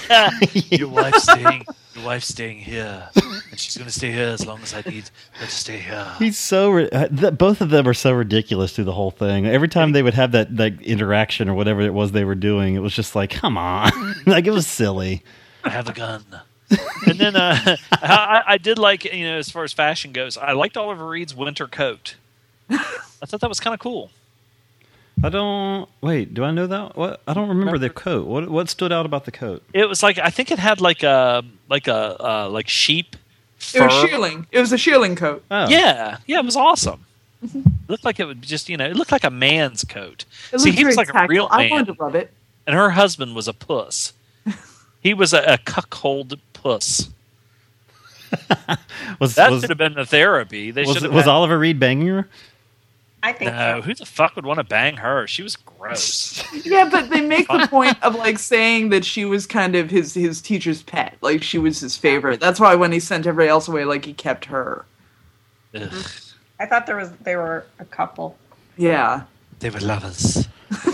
Your 0.70 0.88
wife's 0.88 1.24
staying. 1.24 1.64
Your 1.94 2.04
wife's 2.06 2.26
staying 2.26 2.58
here, 2.58 3.08
and 3.14 3.58
she's 3.58 3.76
going 3.76 3.86
to 3.86 3.92
stay 3.92 4.10
here 4.10 4.28
as 4.28 4.44
long 4.46 4.60
as 4.62 4.74
I 4.74 4.82
need 4.88 5.10
her 5.32 5.46
to 5.46 5.50
stay 5.50 5.78
here. 5.78 6.06
He's 6.18 6.36
so 6.38 6.70
ri- 6.70 6.90
uh, 6.90 7.06
th- 7.08 7.38
both 7.38 7.60
of 7.60 7.70
them 7.70 7.86
are 7.86 7.94
so 7.94 8.12
ridiculous 8.12 8.72
through 8.74 8.84
the 8.84 8.92
whole 8.92 9.12
thing. 9.12 9.46
Every 9.46 9.68
time 9.68 9.92
they 9.92 10.02
would 10.02 10.14
have 10.14 10.32
that 10.32 10.56
that 10.56 10.80
interaction 10.82 11.48
or 11.48 11.54
whatever 11.54 11.80
it 11.82 11.94
was 11.94 12.10
they 12.12 12.24
were 12.24 12.34
doing, 12.34 12.74
it 12.74 12.80
was 12.80 12.94
just 12.94 13.14
like, 13.14 13.30
come 13.30 13.56
on, 13.56 13.92
like 14.26 14.46
it 14.46 14.50
was 14.50 14.66
silly. 14.66 15.22
I 15.62 15.70
have 15.70 15.88
a 15.88 15.92
gun. 15.92 16.24
and 17.06 17.18
then 17.18 17.36
uh, 17.36 17.76
I, 17.92 18.42
I 18.46 18.58
did 18.58 18.78
like 18.78 19.04
you 19.04 19.24
know 19.26 19.38
as 19.38 19.48
far 19.50 19.62
as 19.62 19.72
fashion 19.72 20.12
goes, 20.12 20.36
I 20.36 20.52
liked 20.52 20.76
Oliver 20.76 21.06
Reed's 21.06 21.34
winter 21.34 21.68
coat. 21.68 22.16
I 22.70 22.76
thought 23.26 23.40
that 23.40 23.48
was 23.48 23.60
kind 23.60 23.72
of 23.74 23.78
cool. 23.80 24.10
I 25.22 25.28
don't 25.28 25.88
wait. 26.00 26.34
Do 26.34 26.44
I 26.44 26.50
know 26.50 26.66
that? 26.66 26.96
What 26.96 27.20
I 27.26 27.34
don't 27.34 27.48
remember 27.48 27.78
the 27.78 27.90
coat. 27.90 28.26
What 28.26 28.48
what 28.50 28.68
stood 28.68 28.92
out 28.92 29.06
about 29.06 29.24
the 29.24 29.30
coat? 29.30 29.62
It 29.72 29.88
was 29.88 30.02
like 30.02 30.18
I 30.18 30.30
think 30.30 30.50
it 30.50 30.58
had 30.58 30.80
like 30.80 31.02
a 31.02 31.42
like 31.70 31.88
a 31.88 32.16
uh, 32.22 32.48
like 32.50 32.68
sheep. 32.68 33.16
It 33.74 33.80
was 33.80 33.92
fur. 33.92 34.06
shearling. 34.08 34.46
It 34.52 34.60
was 34.60 34.72
a 34.72 34.76
shearling 34.76 35.16
coat. 35.16 35.42
Oh, 35.50 35.68
Yeah, 35.68 36.18
yeah, 36.26 36.40
it 36.40 36.44
was 36.44 36.56
awesome. 36.56 37.06
It 37.42 37.62
looked 37.88 38.04
like 38.04 38.18
it 38.20 38.26
would 38.26 38.42
just 38.42 38.68
you 38.68 38.76
know 38.76 38.86
it 38.86 38.96
looked 38.96 39.12
like 39.12 39.24
a 39.24 39.30
man's 39.30 39.84
coat. 39.84 40.24
It 40.52 40.60
See, 40.60 40.70
he 40.72 40.84
was 40.84 40.94
very 40.94 41.06
like 41.06 41.08
a 41.08 41.12
tactile. 41.12 41.28
real 41.28 41.48
I 41.50 41.68
wanted 41.70 41.86
to 41.86 41.92
rub 41.94 42.14
it. 42.16 42.30
and 42.66 42.74
her 42.76 42.90
husband 42.90 43.34
was 43.34 43.48
a 43.48 43.52
puss. 43.54 44.12
He 45.00 45.12
was 45.14 45.32
a, 45.34 45.42
a 45.42 45.58
cuckold 45.58 46.38
puss. 46.54 47.10
was 49.20 49.34
That 49.34 49.50
was, 49.50 49.60
should 49.60 49.70
have 49.70 49.78
been 49.78 49.94
the 49.94 50.06
therapy. 50.06 50.70
They 50.70 50.82
was, 50.84 51.02
was 51.02 51.24
had- 51.24 51.28
Oliver 51.28 51.58
Reed 51.58 51.78
banging 51.78 52.08
her? 52.08 52.28
I 53.24 53.32
think 53.32 53.50
No, 53.50 53.80
so. 53.80 53.82
who 53.82 53.94
the 53.94 54.04
fuck 54.04 54.36
would 54.36 54.44
want 54.44 54.58
to 54.58 54.64
bang 54.64 54.98
her? 54.98 55.26
She 55.26 55.42
was 55.42 55.56
gross. 55.56 56.44
Yeah, 56.64 56.88
but 56.90 57.08
they 57.10 57.22
make 57.22 57.48
the 57.48 57.66
point 57.68 57.96
of 58.02 58.14
like 58.14 58.38
saying 58.38 58.90
that 58.90 59.04
she 59.04 59.24
was 59.24 59.46
kind 59.46 59.74
of 59.74 59.90
his 59.90 60.12
his 60.14 60.40
teacher's 60.42 60.82
pet. 60.82 61.16
Like 61.22 61.42
she 61.42 61.58
was 61.58 61.80
his 61.80 61.96
favorite. 61.96 62.38
That's 62.38 62.60
why 62.60 62.74
when 62.74 62.92
he 62.92 63.00
sent 63.00 63.26
everybody 63.26 63.48
else 63.48 63.66
away, 63.66 63.84
like 63.84 64.04
he 64.04 64.12
kept 64.12 64.44
her. 64.46 64.84
Ugh, 65.74 65.82
mm-hmm. 65.82 66.62
I 66.62 66.66
thought 66.66 66.86
there 66.86 66.96
was 66.96 67.10
they 67.22 67.36
were 67.36 67.64
a 67.78 67.84
couple. 67.86 68.36
Yeah. 68.76 69.22
they 69.60 69.70
were 69.70 69.80
lovers. 69.80 70.48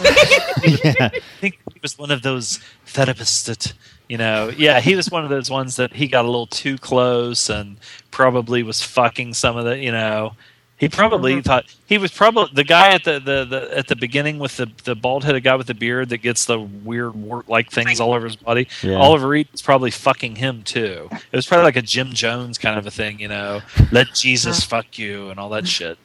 yeah. 0.62 0.94
I 1.01 1.20
think 1.40 1.59
he 1.73 1.81
was 1.82 1.98
one 1.98 2.11
of 2.11 2.23
those 2.23 2.61
therapists 2.86 3.47
that, 3.47 3.73
you 4.09 4.19
know, 4.19 4.51
yeah, 4.57 4.81
he 4.81 4.94
was 4.94 5.11
one 5.11 5.24
of 5.24 5.31
those 5.31 5.51
ones 5.51 5.77
that 5.77 5.94
he 5.94 6.07
got 6.07 6.24
a 6.24 6.28
little 6.28 6.47
too 6.47 6.77
close 6.78 7.48
and 7.48 7.77
probably 8.11 8.62
was 8.62 8.82
fucking 8.82 9.35
some 9.35 9.57
of 9.57 9.65
the, 9.65 9.78
you 9.78 9.90
know, 9.93 10.35
he 10.81 10.89
probably 10.89 11.35
mm-hmm. 11.35 11.43
thought 11.43 11.66
he 11.86 11.98
was 11.98 12.11
probably 12.11 12.51
the 12.55 12.65
guy 12.65 12.94
at 12.94 13.05
the, 13.05 13.20
the, 13.20 13.44
the 13.44 13.78
at 13.78 13.86
the 13.86 13.94
beginning 13.94 14.39
with 14.39 14.57
the 14.57 14.66
the 14.85 14.97
bald 14.97 15.24
headed 15.24 15.44
guy 15.44 15.55
with 15.55 15.66
the 15.66 15.74
beard 15.74 16.09
that 16.09 16.19
gets 16.19 16.47
the 16.47 16.59
weird 16.59 17.15
wart 17.15 17.48
like 17.51 17.70
things 17.70 18.01
all 18.01 18.15
over 18.15 18.24
his 18.24 18.36
body. 18.36 18.66
Yeah. 18.82 18.94
Oliver 18.94 19.28
Reed 19.28 19.48
was 19.52 19.61
probably 19.61 19.90
fucking 19.90 20.36
him 20.36 20.62
too. 20.62 21.09
It 21.12 21.36
was 21.36 21.47
probably 21.47 21.65
like 21.65 21.77
a 21.77 21.82
Jim 21.82 22.09
Jones 22.15 22.57
kind 22.57 22.78
of 22.78 22.86
a 22.86 22.90
thing, 22.90 23.20
you 23.20 23.28
know, 23.28 23.61
let 23.93 24.15
Jesus 24.15 24.59
uh-huh. 24.59 24.82
fuck 24.82 24.98
you 24.98 25.28
and 25.28 25.39
all 25.39 25.51
that 25.51 25.69
shit. 25.69 25.98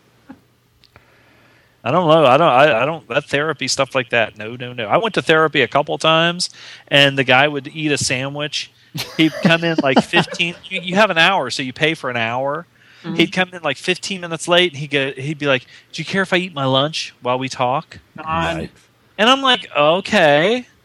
I 1.85 1.91
don't 1.91 2.07
know. 2.07 2.25
I 2.25 2.37
don't. 2.37 2.49
I, 2.49 2.81
I 2.81 2.85
don't. 2.85 3.07
That 3.07 3.25
therapy 3.25 3.67
stuff 3.67 3.93
like 3.93 4.09
that. 4.09 4.37
No, 4.39 4.55
no, 4.55 4.73
no. 4.73 4.87
I 4.87 4.97
went 4.97 5.13
to 5.15 5.21
therapy 5.21 5.61
a 5.61 5.67
couple 5.67 5.95
times, 5.99 6.49
and 6.87 7.15
the 7.15 7.23
guy 7.23 7.47
would 7.47 7.67
eat 7.67 7.91
a 7.91 7.97
sandwich. 7.97 8.71
He'd 9.17 9.33
come 9.43 9.63
in 9.63 9.77
like 9.83 10.03
fifteen. 10.03 10.55
You, 10.65 10.81
you 10.81 10.95
have 10.95 11.11
an 11.11 11.19
hour, 11.19 11.51
so 11.51 11.61
you 11.61 11.73
pay 11.73 11.93
for 11.93 12.09
an 12.09 12.17
hour. 12.17 12.65
He'd 13.13 13.31
come 13.31 13.49
in 13.53 13.61
like 13.61 13.77
fifteen 13.77 14.21
minutes 14.21 14.47
late, 14.47 14.71
and 14.71 14.79
he'd 14.79 14.89
go. 14.89 15.11
He'd 15.11 15.37
be 15.37 15.45
like, 15.47 15.65
"Do 15.91 16.01
you 16.01 16.05
care 16.05 16.21
if 16.23 16.33
I 16.33 16.37
eat 16.37 16.53
my 16.53 16.65
lunch 16.65 17.13
while 17.21 17.37
we 17.37 17.49
talk?" 17.49 17.99
God. 18.17 18.69
And 19.17 19.29
I'm 19.29 19.41
like, 19.41 19.67
"Okay." 19.75 20.65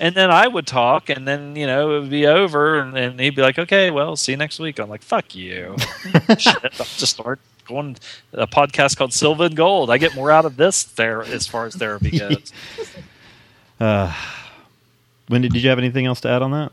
And 0.00 0.16
then 0.16 0.32
I 0.32 0.48
would 0.48 0.66
talk, 0.66 1.10
and 1.10 1.28
then 1.28 1.54
you 1.54 1.64
know 1.64 1.96
it 1.96 2.00
would 2.00 2.10
be 2.10 2.26
over, 2.26 2.80
and, 2.80 2.98
and 2.98 3.20
he'd 3.20 3.36
be 3.36 3.42
like, 3.42 3.56
"Okay, 3.56 3.92
well, 3.92 4.16
see 4.16 4.32
you 4.32 4.36
next 4.36 4.58
week." 4.58 4.80
I'm 4.80 4.88
like, 4.88 5.00
"Fuck 5.02 5.32
you." 5.36 5.76
Shit, 6.38 6.64
I'll 6.64 6.86
just 6.98 7.10
start 7.10 7.38
going 7.66 7.96
a 8.32 8.48
podcast 8.48 8.96
called 8.96 9.12
Silva 9.12 9.44
and 9.44 9.56
Gold. 9.56 9.88
I 9.90 9.98
get 9.98 10.12
more 10.16 10.32
out 10.32 10.44
of 10.44 10.56
this 10.56 10.82
there 10.82 11.22
as 11.22 11.46
far 11.46 11.66
as 11.66 11.76
therapy 11.76 12.10
goes. 12.18 12.52
Uh, 13.78 14.12
Wendy, 15.28 15.48
did 15.48 15.62
you 15.62 15.68
have 15.70 15.78
anything 15.78 16.04
else 16.04 16.20
to 16.22 16.28
add 16.28 16.42
on 16.42 16.50
that? 16.50 16.72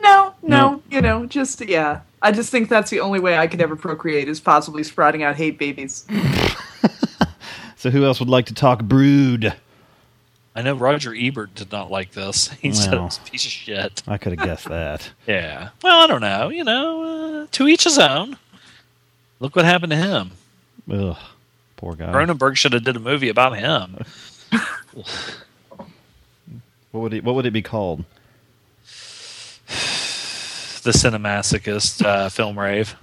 No, 0.00 0.34
no, 0.42 0.70
No. 0.72 0.82
you 0.90 1.00
know, 1.00 1.26
just 1.26 1.60
yeah. 1.66 2.00
I 2.22 2.32
just 2.32 2.50
think 2.50 2.68
that's 2.68 2.90
the 2.90 3.00
only 3.00 3.18
way 3.20 3.36
I 3.38 3.46
could 3.46 3.60
ever 3.60 3.76
procreate 3.76 4.28
is 4.28 4.40
possibly 4.40 4.82
sprouting 4.82 5.22
out 5.22 5.36
hate 5.36 5.58
babies. 5.58 6.04
So 7.76 7.88
who 7.88 8.04
else 8.04 8.20
would 8.20 8.28
like 8.28 8.44
to 8.46 8.52
talk 8.54 8.82
brood? 8.82 9.54
I 10.54 10.60
know 10.60 10.74
Roger 10.74 11.14
Ebert 11.18 11.54
did 11.54 11.72
not 11.72 11.90
like 11.90 12.10
this. 12.12 12.48
He 12.60 12.74
said 12.74 12.92
it 12.92 13.00
was 13.00 13.16
a 13.16 13.30
piece 13.30 13.46
of 13.46 13.50
shit. 13.50 14.02
I 14.06 14.18
could 14.18 14.38
have 14.38 14.46
guessed 14.46 14.68
that. 14.68 15.10
Yeah. 15.26 15.70
Well, 15.82 16.02
I 16.02 16.06
don't 16.06 16.20
know. 16.20 16.50
You 16.50 16.62
know, 16.64 17.42
uh, 17.44 17.46
to 17.52 17.68
each 17.68 17.84
his 17.84 17.98
own. 17.98 18.36
Look 19.38 19.56
what 19.56 19.64
happened 19.64 19.92
to 19.92 19.96
him. 19.96 20.32
Ugh, 20.92 21.16
poor 21.76 21.94
guy. 21.94 22.12
Cronenberg 22.12 22.56
should 22.56 22.74
have 22.74 22.84
did 22.84 22.96
a 22.96 23.00
movie 23.00 23.30
about 23.30 23.56
him. 23.56 24.04
What 26.92 27.00
would 27.00 27.14
it 27.14 27.24
What 27.24 27.34
would 27.36 27.46
it 27.46 27.52
be 27.52 27.62
called? 27.62 28.04
The 30.82 30.92
Cinemasochist 30.92 32.04
uh, 32.04 32.28
film 32.30 32.58
rave. 32.58 32.94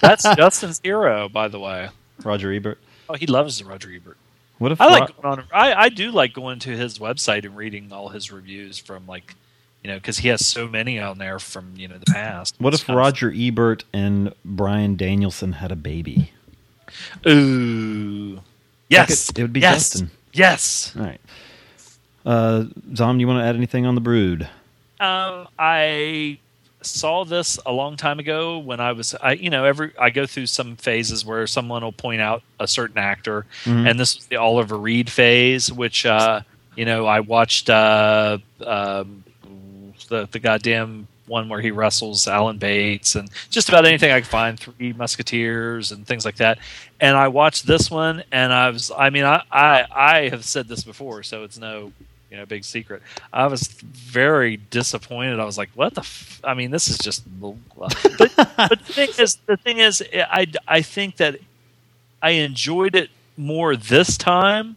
That's 0.00 0.22
Justin's 0.36 0.80
hero, 0.82 1.28
by 1.28 1.48
the 1.48 1.58
way. 1.58 1.88
Roger 2.24 2.52
Ebert. 2.52 2.78
Oh, 3.08 3.14
he 3.14 3.26
loves 3.26 3.62
Roger 3.62 3.92
Ebert. 3.92 4.16
What 4.58 4.72
if 4.72 4.80
I 4.80 4.86
like 4.86 5.08
Ro- 5.22 5.22
going 5.22 5.38
on. 5.40 5.44
I, 5.52 5.74
I 5.74 5.88
do 5.88 6.10
like 6.10 6.32
going 6.32 6.58
to 6.60 6.70
his 6.76 6.98
website 6.98 7.44
and 7.44 7.56
reading 7.56 7.92
all 7.92 8.08
his 8.08 8.30
reviews 8.32 8.78
from 8.78 9.06
like, 9.06 9.34
you 9.84 9.88
know, 9.90 9.96
because 9.96 10.18
he 10.18 10.28
has 10.28 10.44
so 10.46 10.66
many 10.68 10.98
on 10.98 11.18
there 11.18 11.38
from 11.38 11.74
you 11.76 11.86
know 11.88 11.96
the 11.98 12.12
past. 12.12 12.56
What 12.58 12.74
if 12.74 12.84
kind 12.84 12.96
of- 12.98 13.04
Roger 13.04 13.32
Ebert 13.34 13.84
and 13.92 14.32
Bryan 14.44 14.96
Danielson 14.96 15.52
had 15.52 15.70
a 15.72 15.76
baby? 15.76 16.32
Ooh, 17.26 18.40
yes, 18.88 19.30
it 19.30 19.38
would 19.42 19.52
be 19.52 19.60
yes. 19.60 19.90
Justin. 19.90 20.10
Yes. 20.32 20.92
All 20.96 21.04
right. 21.04 21.20
Uh, 22.26 22.64
Zom, 22.94 23.16
do 23.18 23.20
you 23.22 23.26
want 23.28 23.40
to 23.40 23.44
add 23.44 23.56
anything 23.56 23.86
on 23.86 23.94
the 23.94 24.00
Brood? 24.00 24.42
Um, 25.00 25.48
I 25.58 26.38
saw 26.96 27.24
this 27.24 27.58
a 27.66 27.72
long 27.72 27.96
time 27.96 28.18
ago 28.18 28.58
when 28.58 28.80
I 28.80 28.92
was, 28.92 29.14
I 29.22 29.32
you 29.32 29.50
know, 29.50 29.64
every 29.64 29.92
I 29.98 30.10
go 30.10 30.26
through 30.26 30.46
some 30.46 30.76
phases 30.76 31.24
where 31.24 31.46
someone 31.46 31.82
will 31.82 31.92
point 31.92 32.20
out 32.20 32.42
a 32.58 32.66
certain 32.68 32.98
actor, 32.98 33.46
Mhm. 33.64 33.90
and 33.90 34.00
this 34.00 34.16
was 34.16 34.26
the 34.26 34.36
Oliver 34.36 34.76
Reed 34.76 35.10
phase, 35.10 35.70
which 35.72 36.04
uh, 36.06 36.40
you 36.76 36.84
know 36.84 37.06
I 37.06 37.20
watched 37.20 37.68
uh, 37.70 38.38
um, 38.64 39.24
the 40.08 40.28
the 40.30 40.38
goddamn 40.38 41.06
one 41.26 41.50
where 41.50 41.60
he 41.60 41.70
wrestles 41.70 42.26
Alan 42.26 42.56
Bates 42.56 43.14
and 43.14 43.28
just 43.50 43.68
about 43.68 43.84
anything 43.84 44.10
I 44.10 44.20
could 44.20 44.30
find, 44.30 44.58
Three 44.58 44.94
Musketeers 44.94 45.92
and 45.92 46.06
things 46.06 46.24
like 46.24 46.36
that. 46.36 46.58
And 47.00 47.18
I 47.18 47.28
watched 47.28 47.66
this 47.66 47.90
one, 47.90 48.22
and 48.32 48.50
I 48.50 48.70
was, 48.70 48.90
I 48.96 49.10
mean, 49.10 49.24
I 49.24 49.42
I, 49.52 49.84
I 49.94 50.28
have 50.30 50.44
said 50.44 50.68
this 50.68 50.84
before, 50.84 51.22
so 51.22 51.44
it's 51.44 51.58
no 51.58 51.92
you 52.30 52.36
know, 52.36 52.46
big 52.46 52.64
secret. 52.64 53.02
I 53.32 53.46
was 53.46 53.68
very 53.68 54.56
disappointed. 54.56 55.40
I 55.40 55.44
was 55.44 55.58
like, 55.58 55.70
"What 55.74 55.94
the? 55.94 56.02
F-? 56.02 56.40
I 56.44 56.54
mean, 56.54 56.70
this 56.70 56.88
is 56.88 56.98
just." 56.98 57.24
But, 57.40 57.58
but 58.18 58.78
the 58.78 58.92
thing 58.92 59.10
is, 59.18 59.36
the 59.46 59.56
thing 59.56 59.78
is, 59.78 60.02
I 60.14 60.46
I 60.66 60.82
think 60.82 61.16
that 61.16 61.38
I 62.22 62.30
enjoyed 62.30 62.94
it 62.94 63.10
more 63.36 63.76
this 63.76 64.16
time, 64.16 64.76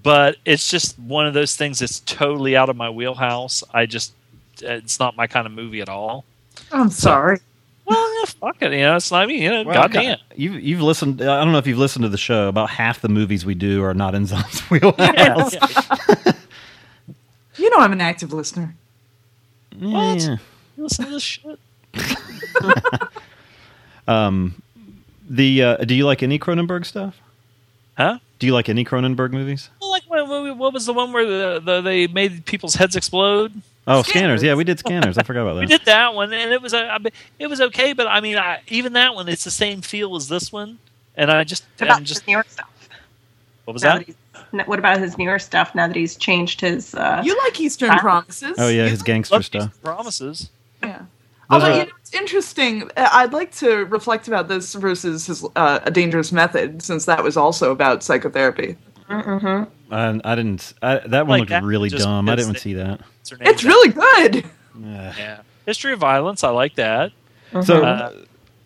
but 0.00 0.36
it's 0.44 0.70
just 0.70 0.98
one 0.98 1.26
of 1.26 1.34
those 1.34 1.56
things 1.56 1.80
that's 1.80 2.00
totally 2.00 2.56
out 2.56 2.68
of 2.68 2.76
my 2.76 2.88
wheelhouse. 2.88 3.62
I 3.74 3.86
just, 3.86 4.12
it's 4.60 4.98
not 4.98 5.16
my 5.16 5.26
kind 5.26 5.46
of 5.46 5.52
movie 5.52 5.80
at 5.80 5.88
all. 5.88 6.24
I'm 6.70 6.90
sorry. 6.90 7.40
Well, 7.84 8.20
yeah, 8.20 8.24
fuck 8.26 8.62
it. 8.62 8.72
You 8.72 8.80
know, 8.80 8.96
it's 8.96 9.10
not 9.10 9.26
me. 9.26 9.42
You 9.42 9.50
know, 9.50 9.62
Well, 9.64 9.74
goddamn. 9.74 10.18
You've 10.36 10.62
you've 10.62 10.80
listened. 10.82 11.20
I 11.20 11.42
don't 11.42 11.52
know 11.52 11.58
if 11.58 11.66
you've 11.66 11.78
listened 11.78 12.04
to 12.04 12.08
the 12.08 12.16
show. 12.16 12.48
About 12.48 12.70
half 12.70 13.00
the 13.00 13.08
movies 13.08 13.44
we 13.44 13.54
do 13.54 13.82
are 13.82 13.92
not 13.94 14.14
in 14.14 14.24
Zom's 14.26 14.60
wheelhouse. 14.70 15.56
You 17.62 17.70
know 17.70 17.76
I'm 17.78 17.92
an 17.92 18.00
active 18.00 18.32
listener. 18.32 18.74
Yeah. 19.78 20.36
You 20.76 20.82
listen 20.82 21.04
to 21.04 21.10
this 21.12 21.22
shit. 21.22 21.58
Um, 24.08 24.60
the 25.30 25.62
uh, 25.62 25.76
do 25.76 25.94
you 25.94 26.04
like 26.06 26.24
any 26.24 26.36
Cronenberg 26.36 26.84
stuff? 26.84 27.20
Huh? 27.96 28.18
Do 28.40 28.46
you 28.48 28.52
like 28.52 28.68
any 28.68 28.84
Cronenberg 28.84 29.30
movies? 29.30 29.70
Like 29.80 30.02
what, 30.08 30.26
what, 30.26 30.56
what 30.56 30.72
was 30.72 30.86
the 30.86 30.92
one 30.92 31.12
where 31.12 31.24
the, 31.24 31.60
the 31.60 31.80
they 31.80 32.08
made 32.08 32.44
people's 32.44 32.74
heads 32.74 32.96
explode? 32.96 33.52
Oh, 33.86 34.02
scanners. 34.02 34.42
Yeah, 34.42 34.54
we 34.54 34.64
did 34.64 34.80
scanners. 34.80 35.18
I 35.18 35.22
forgot 35.22 35.42
about 35.42 35.54
that. 35.54 35.60
We 35.60 35.66
did 35.66 35.84
that 35.84 36.14
one, 36.14 36.32
and 36.32 36.52
it 36.52 36.60
was 36.60 36.72
a, 36.74 36.78
I 36.86 36.98
mean, 36.98 37.12
it 37.38 37.46
was 37.46 37.60
okay, 37.60 37.92
but 37.92 38.08
I 38.08 38.20
mean, 38.20 38.36
I, 38.36 38.60
even 38.66 38.92
that 38.94 39.14
one, 39.14 39.28
it's 39.28 39.44
the 39.44 39.50
same 39.52 39.82
feel 39.82 40.16
as 40.16 40.26
this 40.28 40.50
one, 40.50 40.78
and 41.16 41.30
I 41.30 41.44
just, 41.44 41.64
What 41.78 41.86
about 41.86 41.98
I'm 41.98 42.04
just, 42.04 42.22
his 42.22 42.28
newer 42.28 42.44
stuff? 42.48 42.88
what 43.64 43.74
was 43.74 43.82
Now 43.84 43.98
that? 43.98 44.14
That 44.52 44.62
he's- 44.62 44.68
What 44.68 44.78
about 44.78 44.98
his 44.98 45.18
newer 45.18 45.38
stuff? 45.38 45.74
Now 45.74 45.86
that 45.86 45.96
he's 45.96 46.16
changed 46.16 46.60
his. 46.60 46.94
Uh, 46.94 47.22
You 47.24 47.36
like 47.44 47.60
Eastern 47.60 47.90
Ah. 47.90 47.98
Promises? 47.98 48.56
Oh 48.58 48.68
yeah, 48.68 48.88
his 48.88 49.02
gangster 49.02 49.42
stuff. 49.42 49.62
Eastern 49.70 49.80
Promises. 49.82 50.50
Yeah. 50.82 50.98
Those 50.98 51.06
Although 51.50 51.66
are- 51.66 51.78
you 51.78 51.84
know, 51.84 51.90
it's 52.00 52.14
interesting. 52.14 52.90
uh, 52.96 53.08
I'd 53.12 53.32
like 53.32 53.52
to 53.56 53.84
reflect 53.86 54.26
about 54.28 54.48
this 54.48 54.72
versus 54.74 55.26
his 55.26 55.44
uh, 55.56 55.80
a 55.82 55.90
dangerous 55.90 56.32
method, 56.32 56.82
since 56.82 57.04
that 57.06 57.22
was 57.22 57.36
also 57.36 57.70
about 57.72 58.02
psychotherapy. 58.02 58.76
Mm-hmm. 59.10 59.64
I, 59.92 60.20
I 60.24 60.34
didn't. 60.34 60.72
I, 60.82 60.98
that 61.06 61.26
one 61.26 61.28
Like 61.28 61.40
looked 61.40 61.50
that, 61.50 61.62
really 61.64 61.90
dumb. 61.90 62.28
I 62.28 62.36
didn't 62.36 62.54
they- 62.54 62.58
see 62.60 62.74
that. 62.74 63.00
What's? 63.00 63.32
It's 63.40 63.64
really 63.64 63.90
good. 63.90 64.44
yeah. 64.82 65.40
History 65.66 65.92
of 65.92 65.98
Violence. 65.98 66.42
I 66.42 66.50
like 66.50 66.74
that. 66.76 67.12
So 67.64 67.84
Uh, 67.84 68.12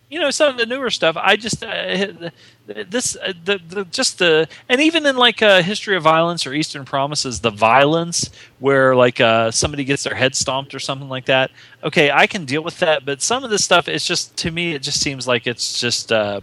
you 0.09 0.19
know, 0.19 0.31
some 0.31 0.49
of 0.49 0.57
the 0.57 0.65
newer 0.65 0.89
stuff. 0.89 1.17
I 1.17 1.35
just 1.35 1.63
uh, 1.63 2.29
this 2.65 3.17
uh, 3.17 3.33
the, 3.43 3.59
the 3.67 3.85
just 3.85 4.19
the 4.19 4.47
and 4.69 4.79
even 4.79 5.05
in 5.05 5.17
like 5.17 5.41
uh, 5.41 5.61
History 5.61 5.97
of 5.97 6.03
Violence 6.03 6.47
or 6.47 6.53
Eastern 6.53 6.85
Promises, 6.85 7.41
the 7.41 7.49
violence 7.49 8.29
where 8.59 8.95
like 8.95 9.19
uh, 9.19 9.51
somebody 9.51 9.83
gets 9.83 10.03
their 10.03 10.15
head 10.15 10.35
stomped 10.35 10.73
or 10.73 10.79
something 10.79 11.09
like 11.09 11.25
that. 11.25 11.51
Okay, 11.83 12.09
I 12.09 12.25
can 12.25 12.45
deal 12.45 12.63
with 12.63 12.79
that, 12.79 13.05
but 13.05 13.21
some 13.21 13.43
of 13.43 13.49
this 13.49 13.65
stuff, 13.65 13.87
it's 13.87 14.05
just 14.05 14.35
to 14.37 14.51
me, 14.51 14.73
it 14.73 14.81
just 14.81 15.01
seems 15.01 15.27
like 15.27 15.47
it's 15.47 15.79
just. 15.79 16.11
Uh, 16.11 16.41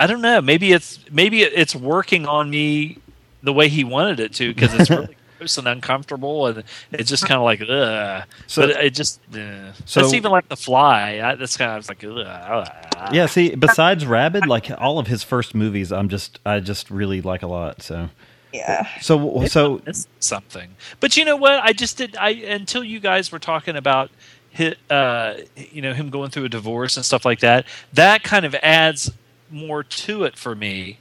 I 0.00 0.06
don't 0.06 0.22
know. 0.22 0.40
Maybe 0.40 0.72
it's 0.72 1.00
maybe 1.10 1.42
it's 1.42 1.74
working 1.74 2.24
on 2.24 2.50
me 2.50 2.98
the 3.42 3.52
way 3.52 3.68
he 3.68 3.82
wanted 3.84 4.20
it 4.20 4.32
to 4.34 4.54
because 4.54 4.72
it's 4.74 4.90
really 4.90 5.16
gross 5.38 5.58
and 5.58 5.68
uncomfortable 5.68 6.46
and 6.46 6.64
it's 6.92 7.08
just 7.08 7.26
kind 7.26 7.38
of 7.38 7.44
like 7.44 7.60
ugh. 7.62 8.24
So- 8.46 8.62
but 8.66 8.70
it 8.84 8.94
just 8.94 9.20
uh, 9.34 9.72
So- 9.86 10.00
that's 10.02 10.14
even 10.14 10.30
like 10.32 10.48
the 10.48 10.56
fly. 10.56 11.20
I, 11.22 11.34
that's 11.36 11.56
kind 11.56 11.78
of 11.78 11.88
like 11.88 12.04
ugh. 12.04 12.68
yeah, 13.12 13.26
see, 13.26 13.54
besides 13.54 14.04
Rabid, 14.06 14.46
like 14.46 14.70
all 14.78 14.98
of 14.98 15.06
his 15.06 15.22
first 15.22 15.54
movies, 15.54 15.92
I'm 15.92 16.08
just 16.08 16.38
I 16.44 16.60
just 16.60 16.90
really 16.90 17.20
like 17.22 17.42
a 17.42 17.46
lot. 17.46 17.82
So 17.82 18.10
Yeah. 18.52 18.86
so 19.00 19.46
so 19.46 19.80
It's 19.86 20.08
something. 20.20 20.76
But 21.00 21.16
you 21.16 21.24
know 21.24 21.36
what? 21.36 21.62
I 21.62 21.72
just 21.72 21.96
did. 21.98 22.16
I 22.16 22.30
until 22.30 22.82
you 22.84 23.00
guys 23.00 23.30
were 23.32 23.38
talking 23.38 23.76
about 23.76 24.10
hit, 24.50 24.78
uh, 24.90 25.34
you 25.56 25.82
know, 25.82 25.92
him 25.92 26.10
going 26.10 26.30
through 26.30 26.46
a 26.46 26.48
divorce 26.48 26.96
and 26.96 27.04
stuff 27.06 27.24
like 27.24 27.40
that. 27.40 27.66
That 27.92 28.22
kind 28.24 28.44
of 28.44 28.54
adds 28.62 29.10
more 29.50 29.82
to 29.84 30.24
it 30.24 30.36
for 30.36 30.54
me, 30.54 30.98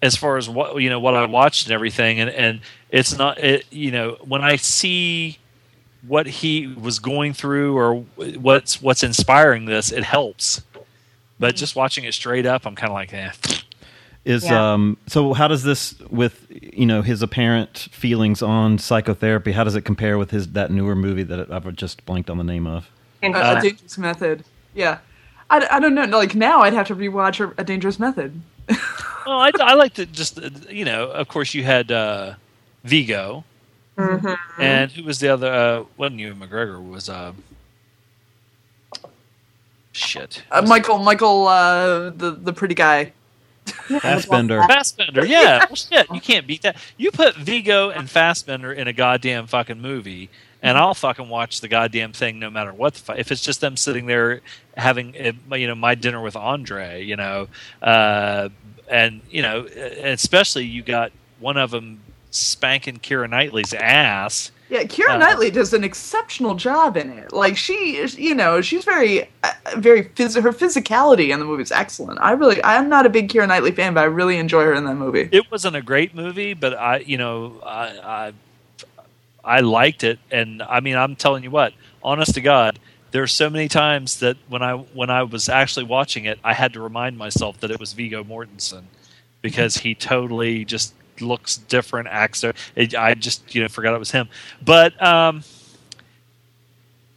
as 0.00 0.16
far 0.16 0.36
as 0.36 0.48
what 0.48 0.80
you 0.80 0.88
know, 0.88 1.00
what 1.00 1.14
I 1.14 1.26
watched 1.26 1.66
and 1.66 1.72
everything. 1.74 2.20
And 2.20 2.30
and 2.30 2.60
it's 2.94 3.18
not, 3.18 3.38
it, 3.42 3.66
you 3.72 3.90
know, 3.90 4.16
when 4.24 4.42
I 4.42 4.54
see 4.54 5.38
what 6.06 6.26
he 6.26 6.68
was 6.68 7.00
going 7.00 7.32
through 7.34 7.76
or 7.76 7.96
what's 8.38 8.80
what's 8.80 9.02
inspiring 9.02 9.64
this, 9.64 9.90
it 9.90 10.04
helps. 10.04 10.62
But 11.40 11.56
just 11.56 11.74
watching 11.74 12.04
it 12.04 12.14
straight 12.14 12.46
up, 12.46 12.66
I'm 12.66 12.76
kind 12.76 12.90
of 12.90 12.94
like, 12.94 13.12
eh. 13.12 13.32
is 14.24 14.44
Yeah. 14.44 14.74
um 14.74 14.96
so 15.08 15.32
how 15.34 15.48
does 15.48 15.64
this 15.64 15.98
with 16.08 16.46
you 16.48 16.86
know 16.86 17.02
his 17.02 17.20
apparent 17.20 17.88
feelings 17.90 18.42
on 18.42 18.78
psychotherapy? 18.78 19.50
How 19.52 19.64
does 19.64 19.74
it 19.74 19.82
compare 19.82 20.16
with 20.16 20.30
his 20.30 20.48
that 20.52 20.70
newer 20.70 20.94
movie 20.94 21.24
that 21.24 21.50
I've 21.50 21.74
just 21.74 22.06
blanked 22.06 22.30
on 22.30 22.38
the 22.38 22.44
name 22.44 22.66
of? 22.66 22.84
Uh, 23.22 23.26
Interesting. 23.26 23.56
a 23.56 23.60
dangerous 23.62 23.98
method. 23.98 24.44
Yeah. 24.74 24.98
I, 25.50 25.66
I 25.70 25.80
don't 25.80 25.94
know. 25.94 26.04
Like 26.04 26.34
now, 26.36 26.60
I'd 26.60 26.74
have 26.74 26.86
to 26.88 26.94
rewatch 26.96 27.40
a, 27.44 27.52
a 27.60 27.64
dangerous 27.64 27.98
method. 27.98 28.40
Well, 29.26 29.38
I, 29.40 29.50
I 29.58 29.72
like 29.72 29.94
to 29.94 30.04
just 30.04 30.38
uh, 30.38 30.50
you 30.68 30.84
know. 30.84 31.08
Of 31.08 31.28
course, 31.28 31.54
you 31.54 31.64
had 31.64 31.90
uh, 31.90 32.34
Viggo, 32.84 33.44
Mm-hmm. 33.96 34.60
and 34.60 34.90
who 34.90 35.04
was 35.04 35.20
the 35.20 35.28
other? 35.28 35.52
Uh, 35.52 35.84
wasn't 35.96 36.18
Ewan 36.20 36.40
McGregor? 36.40 36.84
Was 36.90 37.08
uh, 37.08 37.32
shit. 39.92 40.42
Uh, 40.50 40.62
Michael, 40.62 40.98
Michael, 40.98 41.46
uh, 41.46 42.10
the 42.10 42.32
the 42.32 42.52
pretty 42.52 42.74
guy. 42.74 43.12
Fassbender. 44.00 44.62
Fassbender. 44.68 45.24
Yeah, 45.24 45.58
well, 45.68 45.76
shit. 45.76 46.06
You 46.12 46.20
can't 46.20 46.46
beat 46.46 46.62
that. 46.62 46.76
You 46.96 47.10
put 47.10 47.34
Viggo 47.36 47.90
and 47.90 48.10
Fassbender 48.10 48.72
in 48.72 48.88
a 48.88 48.92
goddamn 48.92 49.46
fucking 49.46 49.80
movie, 49.80 50.28
and 50.62 50.76
I'll 50.76 50.94
fucking 50.94 51.28
watch 51.28 51.60
the 51.60 51.68
goddamn 51.68 52.12
thing 52.12 52.38
no 52.38 52.50
matter 52.50 52.72
what 52.72 52.94
the 52.94 53.00
fu- 53.00 53.12
if 53.12 53.30
it's 53.32 53.42
just 53.42 53.60
them 53.60 53.76
sitting 53.76 54.06
there 54.06 54.40
having 54.76 55.14
uh, 55.50 55.54
you 55.54 55.66
know 55.66 55.74
my 55.74 55.94
dinner 55.94 56.20
with 56.20 56.36
Andre, 56.36 57.04
you 57.04 57.16
know, 57.16 57.48
uh, 57.80 58.48
and 58.90 59.20
you 59.30 59.40
know, 59.42 59.64
especially 59.66 60.64
you 60.66 60.82
got 60.82 61.12
one 61.40 61.56
of 61.56 61.70
them 61.70 62.00
spanking 62.34 62.98
Keira 62.98 63.28
Knightley's 63.28 63.72
ass. 63.72 64.50
Yeah, 64.70 64.82
Keira 64.84 65.10
Uh, 65.10 65.18
Knightley 65.18 65.50
does 65.50 65.72
an 65.72 65.84
exceptional 65.84 66.54
job 66.54 66.96
in 66.96 67.10
it. 67.10 67.32
Like 67.32 67.56
she, 67.56 68.04
you 68.16 68.34
know, 68.34 68.60
she's 68.60 68.84
very, 68.84 69.28
uh, 69.44 69.52
very 69.76 70.04
phys- 70.04 70.42
her 70.42 70.52
physicality 70.52 71.32
in 71.32 71.38
the 71.38 71.44
movie 71.44 71.62
is 71.62 71.70
excellent. 71.70 72.18
I 72.20 72.32
really, 72.32 72.62
I'm 72.64 72.88
not 72.88 73.06
a 73.06 73.08
big 73.10 73.28
Keira 73.28 73.46
Knightley 73.46 73.70
fan, 73.72 73.94
but 73.94 74.00
I 74.00 74.04
really 74.04 74.38
enjoy 74.38 74.64
her 74.64 74.74
in 74.74 74.84
that 74.84 74.96
movie. 74.96 75.28
It 75.30 75.50
wasn't 75.50 75.76
a 75.76 75.82
great 75.82 76.14
movie, 76.14 76.54
but 76.54 76.74
I, 76.74 76.98
you 76.98 77.18
know, 77.18 77.60
I, 77.64 77.86
I, 78.02 78.32
I 79.44 79.60
liked 79.60 80.02
it, 80.02 80.18
and 80.30 80.62
I 80.62 80.80
mean, 80.80 80.96
I'm 80.96 81.16
telling 81.16 81.44
you 81.44 81.50
what, 81.50 81.74
honest 82.02 82.34
to 82.34 82.40
God, 82.40 82.78
there's 83.10 83.32
so 83.32 83.48
many 83.50 83.68
times 83.68 84.18
that 84.20 84.36
when 84.48 84.62
I 84.62 84.72
when 84.74 85.08
I 85.10 85.22
was 85.22 85.48
actually 85.48 85.84
watching 85.84 86.24
it, 86.24 86.38
I 86.42 86.52
had 86.54 86.72
to 86.72 86.80
remind 86.80 87.16
myself 87.16 87.60
that 87.60 87.70
it 87.70 87.78
was 87.78 87.92
Viggo 87.92 88.24
Mortensen 88.24 88.84
because 89.42 89.76
he 89.76 89.94
totally 89.94 90.64
just 90.64 90.94
looks 91.20 91.56
different, 91.56 92.08
acts. 92.08 92.44
It, 92.76 92.94
I 92.94 93.14
just 93.14 93.54
you 93.54 93.62
know 93.62 93.68
forgot 93.68 93.94
it 93.94 93.98
was 93.98 94.10
him, 94.10 94.28
but. 94.64 95.00
um 95.02 95.42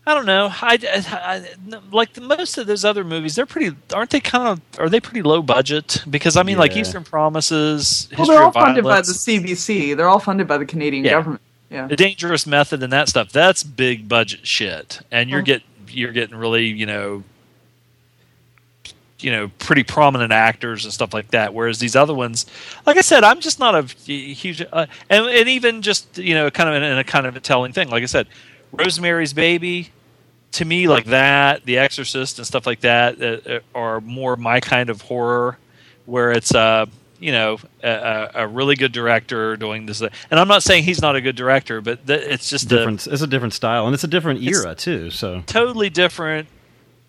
I 0.06 0.14
don't 0.14 0.26
know. 0.26 0.48
I, 0.62 0.80
I- 0.82 1.36
I- 1.36 1.80
like 1.92 2.14
the, 2.14 2.22
most 2.22 2.58
of 2.58 2.66
those 2.66 2.86
other 2.86 3.04
movies. 3.04 3.36
They're 3.36 3.46
pretty, 3.46 3.76
aren't 3.94 4.10
they? 4.12 4.22
Kind 4.22 4.48
of, 4.48 4.80
are 4.80 4.88
they 4.88 5.02
pretty 5.02 5.22
low 5.22 5.42
budget? 5.42 6.02
Because 6.10 6.38
I 6.38 6.44
mean, 6.44 6.58
like 6.58 6.78
Eastern 6.78 7.04
Promises, 7.04 8.08
Well, 8.12 8.20
History 8.20 8.36
they're 8.36 8.42
all 8.44 8.48
of 8.48 8.54
funded 8.54 8.86
by 8.86 9.02
the 9.02 9.12
CBC. 9.12 9.98
They're 9.98 10.08
all 10.08 10.20
funded 10.22 10.48
by 10.48 10.58
the 10.60 10.66
Canadian 10.66 11.04
Yeah. 11.04 11.12
government. 11.12 11.42
Yeah. 11.70 11.88
the 11.88 11.98
dangerous 11.98 12.48
method 12.48 12.82
and 12.82 12.94
that 12.94 13.10
stuff 13.10 13.34
that's 13.34 13.62
big 13.62 14.08
budget 14.08 14.48
shit 14.48 15.02
and 15.12 15.30
you're 15.30 15.42
Mhm. 15.42 15.46
get 15.46 15.64
you're 15.90 16.14
getting 16.14 16.38
really 16.38 16.68
you 16.68 16.86
know 16.86 17.26
you 19.20 19.32
know 19.32 19.50
pretty 19.60 19.84
prominent 19.84 20.32
actors 20.32 20.84
and 20.86 20.94
stuff 20.94 21.14
like 21.14 21.30
that 21.32 21.54
whereas 21.54 21.80
these 21.80 21.96
other 21.96 22.14
ones 22.14 22.46
like 22.86 22.98
i 22.98 23.02
said 23.02 23.24
i'm 23.24 23.40
just 23.40 23.60
not 23.60 23.76
a 23.76 23.82
huge 24.12 24.62
uh, 24.72 24.86
and, 25.10 25.26
and 25.26 25.50
even 25.50 25.82
just 25.82 26.18
you 26.18 26.36
know 26.36 26.50
kind 26.52 26.70
of 26.70 26.76
in, 26.76 26.84
in 26.84 26.98
a 26.98 27.04
kind 27.04 27.26
of 27.26 27.36
a 27.36 27.40
telling 27.40 27.74
thing 27.74 27.90
like 27.90 28.04
i 28.04 28.06
said 28.06 28.28
rosemary's 28.72 29.34
baby 29.34 29.90
to 30.52 30.66
me 30.66 30.88
like 30.88 31.06
that 31.06 31.66
the 31.66 31.78
exorcist 31.78 32.38
and 32.38 32.46
stuff 32.48 32.66
like 32.68 32.82
that 32.82 33.22
uh, 33.22 33.54
uh, 33.54 33.60
are 33.74 34.02
more 34.02 34.36
my 34.36 34.60
kind 34.60 34.90
of 34.90 35.02
horror 35.02 35.58
where 36.06 36.32
it's 36.32 36.54
uh 36.54 36.86
you 37.20 37.32
know 37.32 37.58
a, 37.84 38.30
a 38.36 38.48
really 38.48 38.76
good 38.76 38.92
director 38.92 39.58
doing 39.58 39.88
this 39.88 40.02
and 40.02 40.12
i'm 40.32 40.48
not 40.48 40.62
saying 40.62 40.84
he's 40.84 41.02
not 41.02 41.16
a 41.16 41.22
good 41.22 41.36
director 41.36 41.82
but 41.82 42.06
th- 42.06 42.22
it's 42.22 42.50
just 42.50 42.66
a 42.66 42.70
Different. 42.70 43.08
It's 43.08 43.24
a 43.24 43.28
different 43.28 43.56
style, 43.56 43.86
and 43.88 43.94
it's 43.96 44.04
a 44.04 44.08
different 44.08 44.44
era 44.44 44.76
too. 44.76 45.10
So 45.10 45.42
totally 45.48 45.90
different 45.90 46.48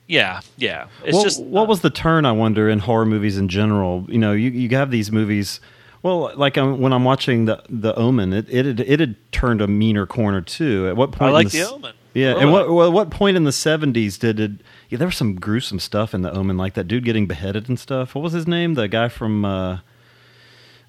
yeah 0.09 0.41
yeah 0.57 0.89
it's 1.05 1.17
what, 1.17 1.23
just 1.23 1.43
what 1.45 1.69
was 1.69 1.83
the 1.83 1.91
turn? 1.91 2.25
I 2.27 2.33
wonder 2.33 2.69
in 2.69 2.81
horror 2.81 3.07
movies 3.07 3.39
in 3.39 3.49
general. 3.49 4.05
You 4.09 4.19
know, 4.19 4.33
you 4.33 4.51
you 4.51 4.69
have 4.77 4.91
these 4.91 5.13
movies. 5.13 5.61
Well, 6.03 6.33
like 6.37 6.57
um, 6.57 6.81
when 6.81 6.93
I'm 6.93 7.05
watching 7.05 7.45
the 7.45 7.63
the 7.69 7.95
Omen, 7.95 8.33
it 8.33 8.47
it 8.49 8.67
had, 8.67 8.81
it 8.81 9.01
had 9.01 9.17
turned 9.33 9.61
a 9.61 9.69
meaner 9.69 10.07
corner 10.07 10.41
too. 10.41 10.89
At 10.89 10.97
what 10.97 11.13
point? 11.13 11.31
i 11.31 11.33
like 11.33 11.51
the 11.51 11.61
the 11.61 11.71
omen 11.71 11.95
Yeah, 12.15 12.29
Really. 12.31 12.41
and 12.43 12.53
what 12.53 12.71
well, 12.71 12.91
what 12.91 13.11
point 13.11 13.37
in 13.37 13.45
the 13.45 13.51
'70s 13.51 14.19
did 14.19 14.41
it? 14.41 14.53
Yeah, 14.89 14.99
there 14.99 15.09
was 15.09 15.17
some 15.17 15.35
gruesome 15.37 15.79
stuff 15.79 16.15
in 16.15 16.23
the 16.23 16.33
Omen, 16.33 16.57
like 16.57 16.75
that 16.75 16.85
dude 16.89 17.05
getting 17.05 17.27
beheaded 17.27 17.69
and 17.69 17.79
stuff. 17.79 18.15
What 18.15 18.23
was 18.23 18.33
his 18.33 18.47
name? 18.47 18.75
The 18.75 18.89
guy 18.89 19.09
from 19.09 19.45
uh, 19.45 19.81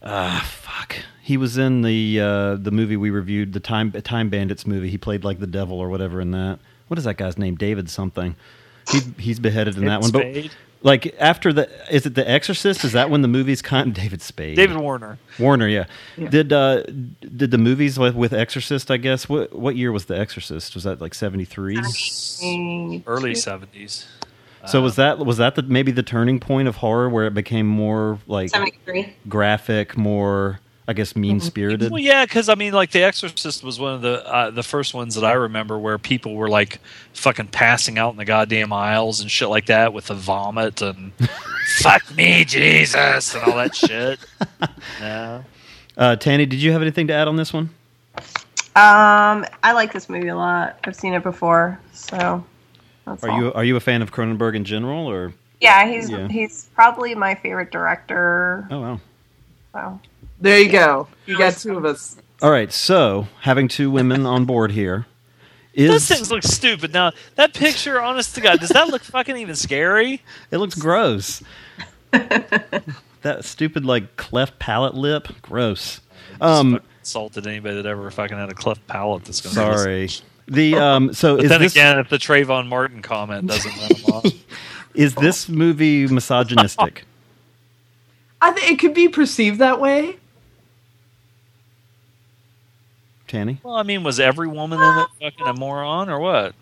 uh 0.01 0.41
fuck. 0.41 0.95
He 1.21 1.37
was 1.37 1.57
in 1.57 1.81
the 1.81 2.19
uh, 2.19 2.55
the 2.55 2.71
movie 2.71 2.95
we 2.97 3.09
reviewed, 3.09 3.53
the 3.53 3.59
Time 3.59 3.91
Time 3.91 4.29
Bandits 4.29 4.65
movie. 4.65 4.89
He 4.89 4.97
played 4.97 5.23
like 5.23 5.39
the 5.39 5.47
devil 5.47 5.77
or 5.79 5.89
whatever 5.89 6.21
in 6.21 6.31
that. 6.31 6.59
What 6.87 6.97
is 6.97 7.03
that 7.03 7.17
guy's 7.17 7.37
name? 7.37 7.55
David 7.55 7.89
something. 7.89 8.35
He, 8.91 8.99
he's 9.17 9.39
beheaded 9.39 9.77
in 9.77 9.85
that 9.85 10.01
one. 10.01 10.11
But 10.11 10.49
like 10.81 11.15
after 11.19 11.51
the, 11.51 11.69
is 11.93 12.05
it 12.05 12.15
The 12.15 12.29
Exorcist? 12.29 12.83
Is 12.83 12.93
that 12.93 13.09
when 13.09 13.21
the 13.21 13.27
movie's 13.27 13.61
kind? 13.61 13.93
David 13.93 14.21
Spade. 14.21 14.55
David 14.55 14.77
Warner. 14.77 15.17
Warner, 15.37 15.67
yeah. 15.67 15.85
Yeah. 16.17 16.29
Did 16.29 16.53
uh, 16.53 16.83
did 16.83 17.51
the 17.51 17.57
movies 17.57 17.99
with, 17.99 18.15
with 18.15 18.33
Exorcist? 18.33 18.89
I 18.89 18.97
guess 18.97 19.27
what 19.27 19.53
what 19.53 19.75
year 19.75 19.91
was 19.91 20.05
the 20.05 20.17
Exorcist? 20.17 20.75
Was 20.75 20.83
that 20.85 21.01
like 21.01 21.13
seventy 21.13 21.45
three? 21.45 21.77
Early 23.05 23.35
seventies. 23.35 24.07
So 24.67 24.81
was 24.81 24.95
that 24.97 25.19
was 25.19 25.37
that 25.37 25.55
the 25.55 25.63
maybe 25.63 25.91
the 25.91 26.03
turning 26.03 26.39
point 26.39 26.67
of 26.67 26.77
horror 26.77 27.09
where 27.09 27.25
it 27.25 27.33
became 27.33 27.65
more 27.65 28.19
like 28.27 28.49
73. 28.49 29.15
graphic, 29.27 29.97
more 29.97 30.59
I 30.89 30.93
guess 30.93 31.15
mean 31.15 31.39
spirited? 31.39 31.91
Well, 31.91 32.01
yeah, 32.01 32.25
because 32.25 32.49
I 32.49 32.55
mean, 32.55 32.73
like 32.73 32.89
The 32.89 33.03
Exorcist 33.03 33.63
was 33.63 33.79
one 33.79 33.93
of 33.93 34.01
the 34.01 34.25
uh, 34.27 34.49
the 34.49 34.63
first 34.63 34.95
ones 34.95 35.13
that 35.13 35.23
I 35.23 35.33
remember 35.33 35.77
where 35.77 35.99
people 35.99 36.33
were 36.33 36.49
like 36.49 36.79
fucking 37.13 37.49
passing 37.49 37.99
out 37.99 38.09
in 38.11 38.17
the 38.17 38.25
goddamn 38.25 38.73
aisles 38.73 39.21
and 39.21 39.29
shit 39.29 39.49
like 39.49 39.67
that 39.67 39.93
with 39.93 40.07
the 40.07 40.15
vomit 40.15 40.81
and 40.81 41.13
fuck 41.81 42.15
me, 42.17 42.43
Jesus, 42.43 43.35
and 43.35 43.43
all 43.43 43.55
that 43.57 43.75
shit. 43.75 44.19
Yeah. 44.99 45.43
Uh, 45.95 46.15
Tanny, 46.15 46.45
did 46.47 46.59
you 46.61 46.71
have 46.71 46.81
anything 46.81 47.05
to 47.07 47.13
add 47.13 47.27
on 47.27 47.35
this 47.35 47.53
one? 47.53 47.69
Um, 48.75 49.45
I 49.63 49.73
like 49.73 49.93
this 49.93 50.09
movie 50.09 50.29
a 50.29 50.35
lot. 50.35 50.79
I've 50.85 50.95
seen 50.95 51.13
it 51.13 51.21
before, 51.23 51.79
so 51.93 52.43
that's 53.05 53.23
Are 53.23 53.29
all. 53.29 53.39
you 53.39 53.53
are 53.53 53.63
you 53.63 53.75
a 53.75 53.79
fan 53.79 54.01
of 54.01 54.11
Cronenberg 54.11 54.55
in 54.55 54.63
general, 54.65 55.05
or 55.07 55.33
Yeah, 55.61 55.85
he's 55.87 56.09
Yeah. 56.09 56.27
he's 56.29 56.69
probably 56.73 57.13
my 57.15 57.35
favorite 57.35 57.71
director. 57.71 58.67
oh 58.71 58.79
wow? 58.81 58.99
So 59.73 59.99
There 60.41 60.59
you 60.59 60.71
go. 60.71 61.07
You 61.25 61.37
got 61.37 61.57
two 61.57 61.77
of 61.77 61.85
us. 61.85 62.17
All 62.41 62.51
right, 62.51 62.71
so 62.71 63.27
having 63.41 63.67
two 63.67 63.91
women 63.91 64.25
on 64.25 64.45
board 64.45 64.71
here 64.71 65.05
Those 65.75 66.05
things 66.07 66.31
look 66.31 66.43
stupid. 66.43 66.93
Now 66.93 67.11
that 67.35 67.53
picture, 67.53 68.01
honest 68.01 68.35
to 68.35 68.41
God, 68.41 68.59
does 68.59 68.69
that 68.69 68.87
look 68.87 69.03
fucking 69.03 69.35
even 69.35 69.55
scary? 69.55 70.21
it 70.51 70.57
looks 70.57 70.75
gross. 70.75 71.43
that 72.11 73.41
stupid 73.41 73.85
like 73.85 74.15
cleft 74.15 74.57
palate 74.59 74.95
lip, 74.95 75.27
gross. 75.41 75.99
Um, 76.39 76.79
Insulted 76.99 77.45
anybody 77.45 77.75
that 77.75 77.85
ever 77.85 78.09
fucking 78.09 78.37
had 78.37 78.49
a 78.49 78.53
cleft 78.53 78.85
palate. 78.87 79.25
That's 79.25 79.41
gonna 79.41 79.55
sorry. 79.55 80.09
The 80.47 80.75
um, 80.77 81.13
so 81.13 81.35
But 81.35 81.45
is 81.45 81.49
then 81.49 81.61
this 81.61 81.73
again, 81.73 81.99
if 81.99 82.09
the 82.09 82.17
Trayvon 82.17 82.67
Martin 82.67 83.01
comment 83.01 83.47
doesn't 83.47 83.77
let 83.77 83.97
him 83.97 84.13
off, 84.13 84.25
is 84.93 85.13
this 85.15 85.49
movie 85.49 86.07
misogynistic? 86.07 87.03
I 88.41 88.51
think 88.51 88.71
it 88.71 88.79
could 88.79 88.93
be 88.93 89.09
perceived 89.09 89.59
that 89.59 89.81
way. 89.81 90.18
Tanny? 93.29 93.59
well, 93.63 93.75
I 93.75 93.83
mean, 93.83 94.03
was 94.03 94.19
every 94.19 94.47
woman 94.49 94.79
in 94.81 94.97
it 94.99 95.07
fucking 95.21 95.47
a 95.47 95.53
moron 95.53 96.09
or 96.09 96.19
what? 96.19 96.53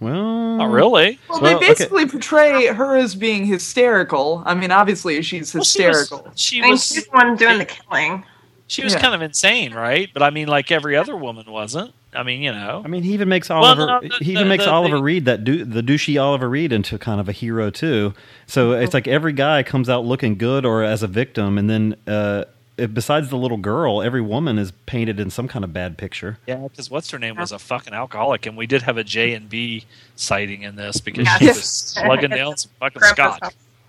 Well, 0.00 0.56
Not 0.58 0.70
really. 0.70 1.18
Well, 1.28 1.40
Well, 1.40 1.50
they 1.50 1.56
okay. 1.56 1.68
basically 1.68 2.06
portray 2.06 2.66
her 2.66 2.96
as 2.96 3.14
being 3.14 3.46
hysterical. 3.46 4.42
I 4.44 4.54
mean, 4.54 4.70
obviously 4.70 5.20
she's 5.22 5.54
Well, 5.54 5.64
she 5.64 5.86
was- 5.86 5.96
hysterical. 5.98 6.32
She 6.36 6.58
I 6.58 6.62
mean, 6.62 6.70
was. 6.72 6.86
she's 6.86 7.04
the 7.04 7.10
one 7.10 7.36
doing 7.36 7.58
the 7.58 7.64
killing. 7.64 8.24
She 8.66 8.82
was 8.82 8.94
Yeah. 8.94 9.00
kind 9.00 9.14
of 9.14 9.22
insane, 9.22 9.72
right? 9.74 10.08
But 10.12 10.22
I 10.22 10.30
mean, 10.30 10.48
like 10.48 10.70
every 10.70 10.96
other 10.96 11.16
woman 11.16 11.44
wasn't. 11.50 11.92
I 12.16 12.22
mean, 12.22 12.42
you 12.42 12.52
know. 12.52 12.80
I 12.84 12.88
mean, 12.88 13.02
he 13.02 13.12
even 13.12 13.28
makes 13.28 13.48
Well, 13.48 13.64
Oliver. 13.64 13.86
no, 13.86 14.00
the- 14.00 14.24
he 14.24 14.32
even 14.32 14.44
the- 14.44 14.48
makes 14.48 14.64
the- 14.64 14.70
Oliver 14.70 14.96
the- 14.98 15.02
Reed 15.02 15.24
that 15.24 15.42
du- 15.44 15.64
the 15.64 15.82
douchey 15.82 16.20
Oliver 16.22 16.48
Reed 16.48 16.72
into 16.72 16.96
kind 16.98 17.20
of 17.20 17.28
a 17.28 17.32
hero 17.32 17.70
too. 17.70 18.14
So 18.46 18.72
it's 18.72 18.94
like 18.94 19.08
every 19.08 19.32
guy 19.32 19.62
comes 19.64 19.88
out 19.88 20.04
looking 20.04 20.36
good 20.36 20.64
or 20.64 20.82
as 20.84 21.02
a 21.02 21.06
victim, 21.08 21.58
and 21.58 21.68
then 21.68 21.96
uh, 22.06 22.44
if- 22.44 22.53
besides 22.76 23.28
the 23.30 23.36
little 23.36 23.56
girl, 23.56 24.02
every 24.02 24.20
woman 24.20 24.58
is 24.58 24.72
painted 24.86 25.20
in 25.20 25.30
some 25.30 25.48
kind 25.48 25.64
of 25.64 25.72
bad 25.72 25.96
picture. 25.98 26.38
Yeah, 26.46 26.56
because 26.68 26.90
what's 26.90 27.10
her 27.10 27.18
name 27.18 27.36
was 27.36 27.52
a 27.52 27.58
fucking 27.58 27.94
alcoholic, 27.94 28.46
and 28.46 28.56
we 28.56 28.66
did 28.66 28.82
have 28.82 28.96
a 28.96 29.04
J 29.04 29.32
and 29.34 29.48
B 29.48 29.84
sighting 30.16 30.62
in 30.62 30.76
this 30.76 31.00
because 31.00 31.24
Yes. 31.26 31.38
she 31.40 31.46
was 31.48 31.64
slugging 32.04 32.30
down 32.30 32.56
some 32.56 32.70
fucking 32.80 33.00
Grandpa's 33.00 33.36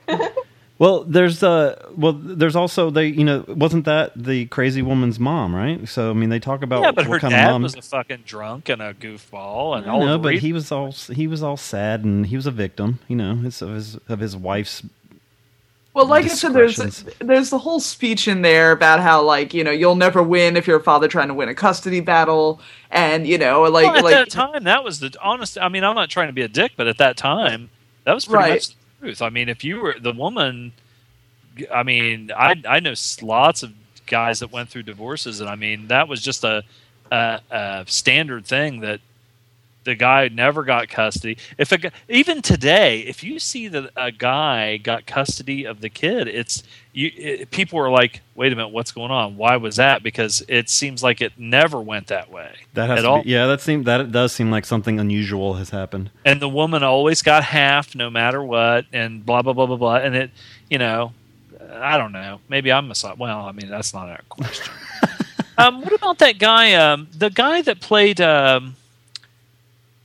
scotch. 0.08 0.32
Well, 0.78 1.06
there's 1.06 1.42
uh, 1.42 1.82
well, 1.96 2.12
there's 2.12 2.58
also 2.58 2.90
they, 2.90 3.08
you 3.08 3.24
know, 3.24 3.46
wasn't 3.48 3.86
that 3.86 4.12
the 4.14 4.48
crazy 4.48 4.82
woman's 4.82 5.18
mom, 5.22 5.56
right? 5.56 5.88
So 5.88 6.10
I 6.10 6.14
mean, 6.14 6.28
they 6.30 6.40
talk 6.42 6.64
about 6.64 6.84
Yeah, 6.84 6.92
but 6.92 7.08
what 7.08 7.14
her 7.16 7.20
kind 7.22 7.32
dad 7.32 7.46
of 7.46 7.52
mom. 7.54 7.62
was 7.64 7.76
a 7.76 7.82
fucking 7.82 8.24
drunk 8.26 8.68
and 8.68 8.82
a 8.82 8.94
goofball, 8.94 9.78
and 9.78 9.90
all 9.90 10.06
know, 10.06 10.16
of 10.16 10.22
but 10.22 10.36
he 10.40 10.52
was 10.52 10.74
all 10.74 10.92
he 10.92 11.28
was 11.28 11.42
all 11.42 11.56
sad 11.56 12.04
and 12.04 12.26
he 12.28 12.36
was 12.36 12.46
a 12.46 12.52
victim, 12.52 13.00
you 13.08 13.16
know, 13.16 13.36
his, 13.38 13.62
of 13.62 13.70
his 13.70 13.96
of 14.10 14.20
his 14.20 14.36
wife's. 14.36 14.84
Well, 15.96 16.08
like 16.08 16.26
I 16.26 16.30
said, 16.30 16.54
there's 16.54 16.78
there's 17.20 17.52
the 17.52 17.60
whole 17.60 17.80
speech 17.80 18.28
in 18.28 18.44
there 18.44 18.74
about 18.74 19.00
how 19.00 19.24
like 19.24 19.54
you 19.54 19.64
know 19.64 19.72
you'll 19.72 19.96
never 19.96 20.22
win 20.22 20.58
if 20.58 20.68
you're 20.68 20.80
a 20.80 20.84
father 20.84 21.08
trying 21.08 21.30
to 21.30 21.36
win 21.36 21.50
a 21.50 21.56
custody 21.56 22.02
battle, 22.02 22.62
and 22.92 23.28
you 23.28 23.40
know 23.40 23.64
like 23.64 23.94
well, 23.94 23.96
at 23.96 24.04
like 24.04 24.12
that 24.12 24.30
time, 24.30 24.66
that 24.66 24.84
was 24.84 25.00
the 25.00 25.16
honest. 25.24 25.58
I 25.60 25.70
mean, 25.70 25.86
I'm 25.86 25.96
not 25.96 26.10
trying 26.12 26.28
to 26.28 26.34
be 26.34 26.44
a 26.44 26.50
dick, 26.50 26.74
but 26.78 26.88
at 26.88 27.00
that 27.00 27.18
time, 27.18 27.72
that 28.06 28.14
was 28.14 28.26
pretty 28.26 28.44
Right. 28.44 28.50
much 28.50 28.70
the 28.70 28.76
truth. 29.02 29.22
I 29.22 29.30
mean, 29.30 29.50
if 29.50 29.64
you 29.64 29.82
were 29.82 29.96
the 30.00 30.14
woman, 30.14 30.74
I 31.74 31.84
mean, 31.84 32.32
I 32.36 32.56
I 32.68 32.80
know 32.82 32.94
lots 33.22 33.64
of 33.64 33.74
guys 34.08 34.40
that 34.40 34.52
went 34.52 34.70
through 34.70 34.84
divorces, 34.84 35.42
and 35.42 35.50
I 35.50 35.56
mean, 35.56 35.88
that 35.88 36.08
was 36.08 36.22
just 36.22 36.44
a 36.44 36.64
a, 37.12 37.40
a 37.52 37.86
standard 37.88 38.46
thing 38.46 38.82
that 38.82 39.02
the 39.86 39.96
guy 39.96 40.28
never 40.28 40.64
got 40.64 40.90
custody. 40.90 41.38
If 41.58 41.72
a, 41.72 41.92
even 42.10 42.42
today, 42.42 43.00
if 43.02 43.24
you 43.24 43.40
see 43.40 43.68
that 43.70 43.92
a 43.96 44.12
guy 44.12 44.78
got 44.78 45.06
custody 45.06 45.64
of 45.64 45.80
the 45.80 45.90
kid, 45.90 46.28
it's 46.28 46.62
you. 46.92 47.12
It, 47.16 47.52
people 47.52 47.80
are 47.80 47.90
like, 47.90 48.22
"Wait 48.36 48.52
a 48.52 48.56
minute, 48.56 48.70
what's 48.70 48.92
going 48.92 49.12
on? 49.12 49.38
Why 49.38 49.56
was 49.58 49.78
that?" 49.78 50.04
Because 50.04 50.44
it 50.48 50.70
seems 50.70 51.02
like 51.04 51.22
it 51.22 51.34
never 51.38 51.80
went 51.80 52.08
that 52.08 52.30
way 52.32 52.52
That 52.74 52.90
has 52.90 53.06
all. 53.06 53.24
be, 53.24 53.30
yeah, 53.30 53.46
that 53.48 53.62
seem 53.62 53.84
that 53.84 54.12
does 54.12 54.34
seem 54.34 54.52
like 54.52 54.66
something 54.66 55.00
unusual 55.00 55.54
has 55.56 55.70
happened. 55.70 56.10
and 56.26 56.42
the 56.42 56.50
woman 56.50 56.84
always 56.84 57.22
got 57.22 57.44
half 57.44 57.96
no 57.96 58.10
matter 58.10 58.44
what 58.44 58.86
and 58.92 59.26
blah 59.26 59.42
blah 59.42 59.54
blah 59.54 59.66
blah 59.68 59.78
blah 59.78 59.96
and 59.96 60.16
it 60.16 60.32
you 60.70 60.78
know 60.78 61.14
i 61.74 61.98
don't 61.98 62.12
know 62.12 62.40
maybe 62.50 62.72
i'm 62.72 62.90
a 62.92 62.96
well 63.18 63.42
i 63.46 63.52
mean 63.52 63.70
that's 63.70 63.94
not 63.94 64.08
our 64.10 64.22
question 64.30 64.74
um, 65.58 65.82
what 65.82 65.94
about 65.94 66.18
that 66.20 66.38
guy 66.40 66.74
um, 66.74 67.08
the 67.18 67.30
guy 67.30 67.62
that 67.62 67.80
played 67.82 68.20
um, 68.22 68.76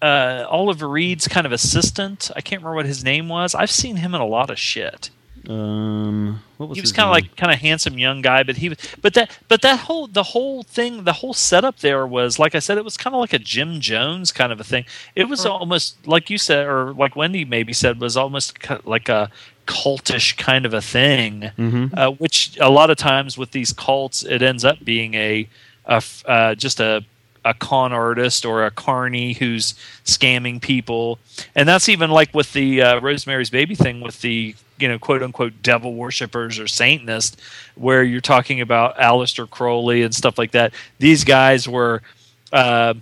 uh, 0.03 0.47
oliver 0.49 0.89
reed's 0.89 1.29
kind 1.29 1.47
of 1.47 1.53
assistant. 1.53 2.31
I 2.37 2.41
can't 2.41 2.63
remember 2.63 2.77
what 2.77 2.87
his 2.87 3.05
name 3.05 3.29
was. 3.29 3.55
I've 3.55 3.71
seen 3.71 3.97
him 3.97 4.15
in 4.15 4.21
a 4.21 4.27
lot 4.27 4.51
of 4.51 4.59
shit. 4.59 5.11
Um, 5.49 6.43
what 6.59 6.69
was 6.69 6.77
he 6.77 6.83
was 6.83 6.93
kind 6.93 7.07
of 7.09 7.13
like 7.13 7.35
kind 7.37 7.51
of 7.53 7.59
handsome 7.59 7.99
young 7.99 8.21
guy, 8.21 8.43
but 8.43 8.57
he 8.59 8.69
was 8.69 8.79
but 9.01 9.15
that 9.15 9.31
but 9.49 9.63
that 9.63 9.81
whole 9.81 10.07
the 10.07 10.23
whole 10.23 10.63
thing 10.63 11.05
the 11.05 11.15
whole 11.15 11.33
setup 11.33 11.79
there 11.79 12.07
was 12.07 12.39
like 12.39 12.55
I 12.55 12.59
said 12.59 12.77
it 12.77 12.85
was 12.85 12.99
kind 12.99 13.15
of 13.15 13.21
like 13.21 13.33
a 13.33 13.39
Jim 13.39 13.81
Jones 13.81 14.33
kind 14.33 14.53
of 14.53 14.61
a 14.61 14.65
thing. 14.65 14.85
It 15.17 15.29
was 15.31 15.47
almost 15.47 16.07
like 16.07 16.29
you 16.29 16.37
said 16.37 16.67
or 16.67 16.93
like 16.93 17.17
Wendy 17.17 17.47
maybe 17.47 17.73
said 17.73 18.01
was 18.01 18.17
almost 18.19 18.59
like 18.85 19.09
a 19.09 19.31
cultish 19.67 20.37
kind 20.37 20.67
of 20.67 20.75
a 20.75 20.83
thing, 20.83 21.51
Mhm. 21.59 21.97
uh, 21.97 22.11
which 22.13 22.59
a 22.61 22.69
lot 22.71 22.91
of 22.91 22.99
times 22.99 23.39
with 23.39 23.53
these 23.53 23.73
cults 23.73 24.23
it 24.23 24.43
ends 24.43 24.65
up 24.65 24.85
being 24.85 25.15
a 25.15 25.49
uh, 25.87 26.55
just 26.55 26.81
a 26.81 27.03
a 27.45 27.55
con 27.55 27.93
artist 27.93 28.45
or 28.45 28.65
a 28.65 28.71
carny 28.71 29.33
who's 29.35 29.75
scamming 30.05 30.61
people, 30.61 31.19
and 31.55 31.69
that's 31.69 31.89
even 31.89 32.11
like 32.11 32.35
with 32.35 32.53
the 32.53 32.83
uh, 32.83 33.01
Rosemary's 33.01 33.51
Baby 33.51 33.75
thing 33.75 34.01
with 34.01 34.21
the 34.21 34.55
you 34.79 34.89
know 34.89 34.99
quote 34.99 35.23
unquote 35.23 35.63
devil 35.63 35.95
worshippers 35.95 36.59
or 36.59 36.69
Satanists, 36.69 37.37
where 37.75 38.03
you're 38.03 38.21
talking 38.21 38.61
about 38.61 38.97
Aleister 38.97 39.49
Crowley 39.49 40.03
and 40.03 40.15
stuff 40.15 40.39
like 40.39 40.53
that. 40.53 40.73
These 40.99 41.25
guys 41.25 41.69
were. 41.69 42.03
Uh, 42.53 42.95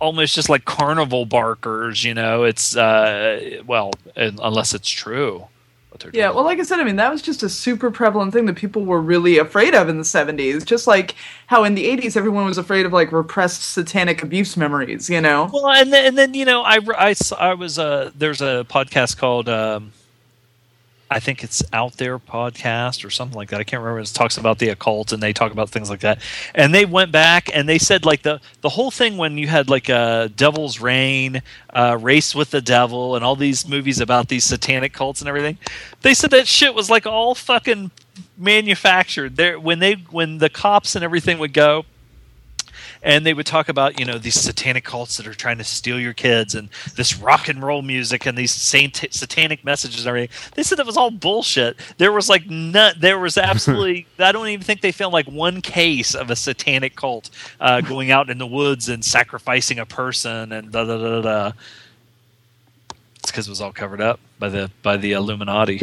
Almost 0.00 0.34
just 0.34 0.48
like 0.48 0.64
carnival 0.64 1.26
barkers, 1.26 2.02
you 2.02 2.12
know. 2.12 2.42
It's 2.42 2.76
uh, 2.76 3.60
well, 3.64 3.92
unless 4.16 4.74
it's 4.74 4.88
true. 4.90 5.46
What 6.04 6.14
Yeah, 6.14 6.30
well, 6.30 6.44
like 6.44 6.58
I 6.58 6.62
said, 6.62 6.80
I 6.80 6.84
mean, 6.84 6.96
that 6.96 7.10
was 7.10 7.22
just 7.22 7.42
a 7.42 7.48
super 7.48 7.90
prevalent 7.90 8.32
thing 8.32 8.46
that 8.46 8.56
people 8.56 8.84
were 8.84 9.00
really 9.00 9.38
afraid 9.38 9.74
of 9.74 9.88
in 9.88 9.98
the 9.98 10.04
70s. 10.04 10.64
Just 10.64 10.86
like 10.86 11.14
how 11.46 11.64
in 11.64 11.74
the 11.74 11.84
80s 11.86 12.16
everyone 12.16 12.44
was 12.44 12.58
afraid 12.58 12.86
of 12.86 12.92
like 12.92 13.12
repressed 13.12 13.72
satanic 13.72 14.22
abuse 14.22 14.56
memories, 14.56 15.08
you 15.08 15.20
know? 15.20 15.50
Well, 15.52 15.70
and 15.70 15.92
then, 15.92 16.06
and 16.06 16.18
then 16.18 16.34
you 16.34 16.44
know, 16.44 16.62
I, 16.62 16.78
I, 16.96 17.14
I 17.38 17.54
was 17.54 17.78
uh, 17.78 18.10
there's 18.14 18.40
a 18.40 18.66
podcast 18.68 19.18
called 19.18 19.48
um, 19.48 19.92
I 21.12 21.20
think 21.20 21.44
it's 21.44 21.62
Out 21.74 21.98
There 21.98 22.18
podcast 22.18 23.04
or 23.04 23.10
something 23.10 23.36
like 23.36 23.50
that. 23.50 23.60
I 23.60 23.64
can't 23.64 23.82
remember. 23.82 24.00
It 24.00 24.06
talks 24.06 24.38
about 24.38 24.58
the 24.58 24.70
occult 24.70 25.12
and 25.12 25.22
they 25.22 25.34
talk 25.34 25.52
about 25.52 25.68
things 25.68 25.90
like 25.90 26.00
that. 26.00 26.20
And 26.54 26.74
they 26.74 26.86
went 26.86 27.12
back 27.12 27.50
and 27.52 27.68
they 27.68 27.78
said 27.78 28.06
like 28.06 28.22
the 28.22 28.40
the 28.62 28.70
whole 28.70 28.90
thing 28.90 29.18
when 29.18 29.36
you 29.36 29.46
had 29.46 29.68
like 29.68 29.90
a 29.90 30.30
Devil's 30.34 30.80
Rain, 30.80 31.42
uh, 31.74 31.98
Race 32.00 32.34
with 32.34 32.50
the 32.50 32.62
Devil, 32.62 33.14
and 33.14 33.22
all 33.24 33.36
these 33.36 33.68
movies 33.68 34.00
about 34.00 34.28
these 34.28 34.44
satanic 34.44 34.94
cults 34.94 35.20
and 35.20 35.28
everything. 35.28 35.58
They 36.00 36.14
said 36.14 36.30
that 36.30 36.48
shit 36.48 36.74
was 36.74 36.88
like 36.88 37.06
all 37.06 37.34
fucking 37.34 37.90
manufactured. 38.38 39.36
There 39.36 39.60
when 39.60 39.80
they 39.80 39.94
when 39.94 40.38
the 40.38 40.48
cops 40.48 40.94
and 40.94 41.04
everything 41.04 41.38
would 41.38 41.52
go 41.52 41.84
and 43.02 43.26
they 43.26 43.34
would 43.34 43.46
talk 43.46 43.68
about 43.68 43.98
you 43.98 44.04
know 44.04 44.18
these 44.18 44.34
satanic 44.34 44.84
cults 44.84 45.16
that 45.16 45.26
are 45.26 45.34
trying 45.34 45.58
to 45.58 45.64
steal 45.64 45.98
your 45.98 46.12
kids 46.12 46.54
and 46.54 46.68
this 46.96 47.16
rock 47.18 47.48
and 47.48 47.62
roll 47.62 47.82
music 47.82 48.26
and 48.26 48.38
these 48.38 48.52
sat- 48.52 49.08
satanic 49.10 49.64
messages 49.64 50.00
and 50.00 50.08
everything. 50.08 50.52
They 50.54 50.62
said 50.62 50.78
that 50.78 50.86
was 50.86 50.96
all 50.96 51.10
bullshit. 51.10 51.76
There 51.98 52.12
was 52.12 52.28
like 52.28 52.48
none. 52.48 52.94
There 52.98 53.18
was 53.18 53.36
absolutely. 53.38 54.06
I 54.18 54.32
don't 54.32 54.48
even 54.48 54.64
think 54.64 54.80
they 54.80 54.92
found 54.92 55.12
like 55.12 55.26
one 55.26 55.60
case 55.60 56.14
of 56.14 56.30
a 56.30 56.36
satanic 56.36 56.96
cult 56.96 57.30
uh, 57.60 57.80
going 57.80 58.10
out 58.10 58.30
in 58.30 58.38
the 58.38 58.46
woods 58.46 58.88
and 58.88 59.04
sacrificing 59.04 59.78
a 59.78 59.86
person 59.86 60.52
and 60.52 60.70
da 60.70 60.84
da 60.84 60.96
da 60.96 61.20
da. 61.20 61.22
da. 61.22 61.52
It's 63.18 63.30
because 63.30 63.46
it 63.46 63.50
was 63.50 63.60
all 63.60 63.72
covered 63.72 64.00
up 64.00 64.18
by 64.38 64.48
the 64.48 64.70
by 64.82 64.96
the 64.96 65.12
Illuminati. 65.12 65.80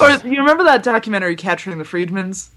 Or 0.00 0.10
you 0.10 0.38
remember 0.38 0.64
that 0.64 0.82
documentary 0.82 1.36
Capturing 1.36 1.78
the 1.78 1.84
Friedmans? 1.84 2.48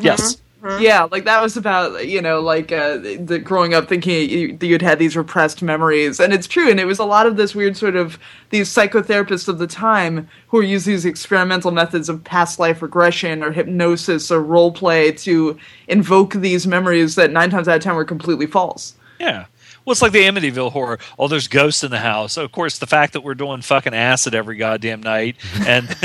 Yes. 0.00 0.38
Yeah, 0.80 1.08
like 1.10 1.24
that 1.24 1.42
was 1.42 1.56
about 1.56 2.08
you 2.08 2.22
know 2.22 2.40
like 2.40 2.72
uh, 2.72 2.96
the 2.96 3.38
growing 3.42 3.74
up 3.74 3.88
thinking 3.88 4.30
you, 4.30 4.56
that 4.56 4.66
you'd 4.66 4.80
had 4.80 4.98
these 4.98 5.16
repressed 5.16 5.62
memories, 5.62 6.18
and 6.20 6.32
it's 6.32 6.46
true. 6.46 6.70
And 6.70 6.80
it 6.80 6.86
was 6.86 6.98
a 6.98 7.04
lot 7.04 7.26
of 7.26 7.36
this 7.36 7.54
weird 7.54 7.76
sort 7.76 7.96
of 7.96 8.18
these 8.50 8.70
psychotherapists 8.70 9.46
of 9.46 9.58
the 9.58 9.66
time 9.66 10.28
who 10.48 10.56
were 10.56 10.62
using 10.62 10.94
these 10.94 11.04
experimental 11.04 11.70
methods 11.70 12.08
of 12.08 12.24
past 12.24 12.58
life 12.58 12.80
regression 12.80 13.42
or 13.42 13.52
hypnosis 13.52 14.30
or 14.30 14.42
role 14.42 14.72
play 14.72 15.12
to 15.12 15.58
invoke 15.88 16.32
these 16.34 16.66
memories 16.66 17.14
that 17.16 17.30
nine 17.30 17.50
times 17.50 17.68
out 17.68 17.76
of 17.76 17.82
ten 17.82 17.94
were 17.94 18.04
completely 18.04 18.46
false. 18.46 18.94
Yeah. 19.20 19.44
Well, 19.84 19.92
it's 19.92 20.00
like 20.00 20.12
the 20.12 20.22
Amityville 20.22 20.72
horror. 20.72 20.98
Oh, 21.18 21.28
there's 21.28 21.46
ghosts 21.46 21.84
in 21.84 21.90
the 21.90 21.98
house. 21.98 22.32
So, 22.32 22.42
of 22.42 22.52
course, 22.52 22.78
the 22.78 22.86
fact 22.86 23.12
that 23.12 23.20
we're 23.20 23.34
doing 23.34 23.60
fucking 23.60 23.92
acid 23.92 24.34
every 24.34 24.56
goddamn 24.56 25.02
night 25.02 25.36
and 25.66 25.88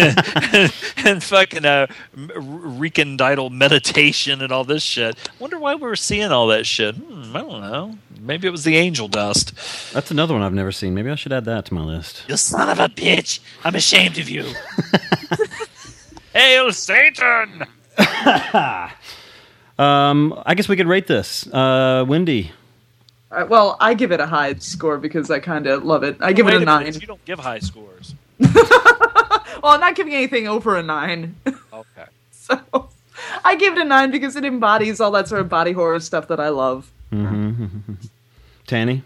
and 0.97 1.23
fucking 1.23 1.65
uh, 1.65 1.87
recondidal 2.15 3.51
meditation 3.51 4.41
and 4.41 4.51
all 4.51 4.65
this 4.65 4.83
shit. 4.83 5.17
Wonder 5.39 5.59
why 5.59 5.75
we 5.75 5.81
were 5.81 5.95
seeing 5.95 6.31
all 6.31 6.47
that 6.47 6.65
shit. 6.65 6.95
Hmm, 6.95 7.35
I 7.35 7.41
don't 7.41 7.61
know. 7.61 7.97
Maybe 8.19 8.47
it 8.47 8.51
was 8.51 8.65
the 8.65 8.75
angel 8.75 9.07
dust. 9.07 9.53
That's 9.93 10.11
another 10.11 10.33
one 10.33 10.43
I've 10.43 10.53
never 10.53 10.73
seen. 10.73 10.93
Maybe 10.93 11.09
I 11.09 11.15
should 11.15 11.31
add 11.31 11.45
that 11.45 11.65
to 11.67 11.73
my 11.73 11.81
list. 11.81 12.25
You 12.27 12.35
son 12.35 12.67
of 12.69 12.79
a 12.79 12.89
bitch! 12.89 13.39
I'm 13.63 13.75
ashamed 13.75 14.17
of 14.17 14.29
you. 14.29 14.45
Hail 16.33 16.71
Satan! 16.73 17.65
Um, 19.79 20.43
I 20.45 20.55
guess 20.55 20.67
we 20.67 20.75
could 20.75 20.87
rate 20.87 21.07
this. 21.07 21.47
Uh, 21.47 22.03
Wendy, 22.05 22.51
Uh, 23.31 23.45
well, 23.47 23.77
I 23.79 23.93
give 23.93 24.11
it 24.11 24.19
a 24.19 24.25
high 24.25 24.55
score 24.55 24.97
because 24.97 25.29
I 25.29 25.39
kind 25.39 25.67
of 25.67 25.83
love 25.85 26.03
it. 26.03 26.17
I 26.19 26.33
give 26.33 26.45
Wait 26.47 26.53
it 26.55 26.63
a 26.63 26.65
minute, 26.65 26.83
nine. 26.85 26.93
You 27.01 27.07
don't 27.07 27.23
give 27.25 27.39
high 27.39 27.59
scores. 27.59 28.15
Well, 29.61 29.73
I'm 29.73 29.81
not 29.81 29.95
giving 29.95 30.13
anything 30.13 30.47
over 30.47 30.77
a 30.77 30.83
nine. 30.83 31.35
Okay. 31.73 32.05
so 32.31 32.89
I 33.43 33.55
give 33.55 33.73
it 33.73 33.79
a 33.79 33.85
nine 33.85 34.11
because 34.11 34.35
it 34.35 34.43
embodies 34.45 34.99
all 34.99 35.11
that 35.11 35.27
sort 35.27 35.41
of 35.41 35.49
body 35.49 35.71
horror 35.71 35.99
stuff 35.99 36.27
that 36.29 36.39
I 36.39 36.49
love. 36.49 36.89
hmm 37.09 37.65
Tanny, 38.67 39.03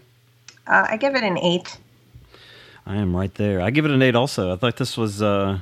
Uh, 0.66 0.86
I 0.90 0.96
give 0.96 1.14
it 1.14 1.22
an 1.22 1.38
eight. 1.38 1.76
I 2.86 2.96
am 2.96 3.14
right 3.16 3.32
there. 3.34 3.60
I 3.60 3.70
give 3.70 3.84
it 3.84 3.90
an 3.90 4.02
eight. 4.02 4.14
Also, 4.14 4.52
I 4.52 4.56
thought 4.56 4.76
this 4.76 4.96
was 4.96 5.22
uh, 5.22 5.60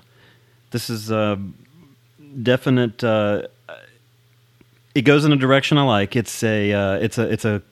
this 0.70 0.88
is 0.90 1.10
uh, 1.10 1.36
definite. 2.42 3.02
Uh, 3.04 3.42
it 4.94 5.02
goes 5.02 5.24
in 5.24 5.32
a 5.32 5.36
direction 5.36 5.76
I 5.78 5.82
like. 5.82 6.16
It's 6.16 6.42
a 6.42 6.72
uh, 6.72 6.94
it's 6.96 7.18
a 7.18 7.30
it's 7.30 7.44
a 7.44 7.62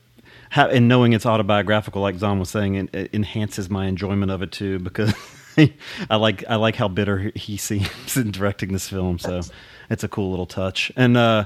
ha- 0.51 0.69
and 0.71 0.89
knowing 0.89 1.13
it's 1.13 1.27
autobiographical, 1.27 2.03
like 2.03 2.17
Zom 2.19 2.39
was 2.39 2.51
saying, 2.51 2.75
it, 2.77 2.95
it 2.95 3.11
enhances 3.15 3.71
my 3.71 3.87
enjoyment 3.87 4.31
of 4.31 4.43
it 4.43 4.53
too 4.53 4.79
because 4.79 5.15
I 6.11 6.17
like 6.17 6.45
I 6.49 6.57
like 6.57 6.77
how 6.77 6.89
bitter 6.89 7.33
he 7.35 7.57
seems 7.57 7.89
in 8.17 8.31
directing 8.31 8.73
this 8.73 8.89
film. 8.89 9.19
So 9.19 9.41
it's 9.89 10.05
a 10.05 10.09
cool 10.09 10.31
little 10.31 10.47
touch. 10.47 10.93
And 10.97 11.17
uh, 11.17 11.45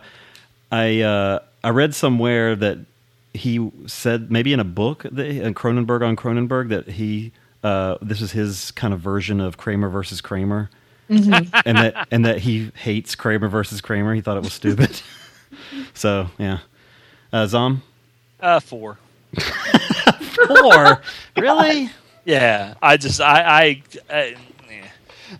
I 0.70 1.00
uh, 1.00 1.38
I 1.62 1.70
read 1.70 1.94
somewhere 1.94 2.54
that 2.56 2.78
he 3.32 3.70
said 3.86 4.30
maybe 4.30 4.52
in 4.52 4.60
a 4.60 4.64
book 4.64 5.02
that 5.10 5.26
in 5.26 5.54
Cronenberg 5.54 6.06
on 6.06 6.14
Cronenberg 6.16 6.68
that 6.68 6.88
he 6.88 7.32
uh, 7.64 7.96
this 8.02 8.20
is 8.20 8.32
his 8.32 8.70
kind 8.72 8.92
of 8.94 9.00
version 9.00 9.40
of 9.40 9.56
Kramer 9.56 9.88
versus 9.88 10.20
Kramer, 10.20 10.70
Mhm. 11.10 11.62
and 11.64 11.78
that 11.78 12.08
and 12.10 12.24
that 12.26 12.38
he 12.38 12.70
hates 12.76 13.14
Kramer 13.14 13.48
versus 13.48 13.80
Kramer. 13.80 14.14
He 14.14 14.20
thought 14.20 14.36
it 14.36 14.42
was 14.44 14.52
stupid. 14.52 15.00
so 15.94 16.28
yeah, 16.38 16.58
uh, 17.32 17.46
Zom 17.46 17.82
Uh, 18.44 18.60
four. 18.60 18.98
four 20.36 21.02
really. 21.38 21.88
Yeah, 22.26 22.74
I 22.82 22.98
just 22.98 23.20
I 23.20 23.42
I, 23.42 23.82
I 24.10 24.36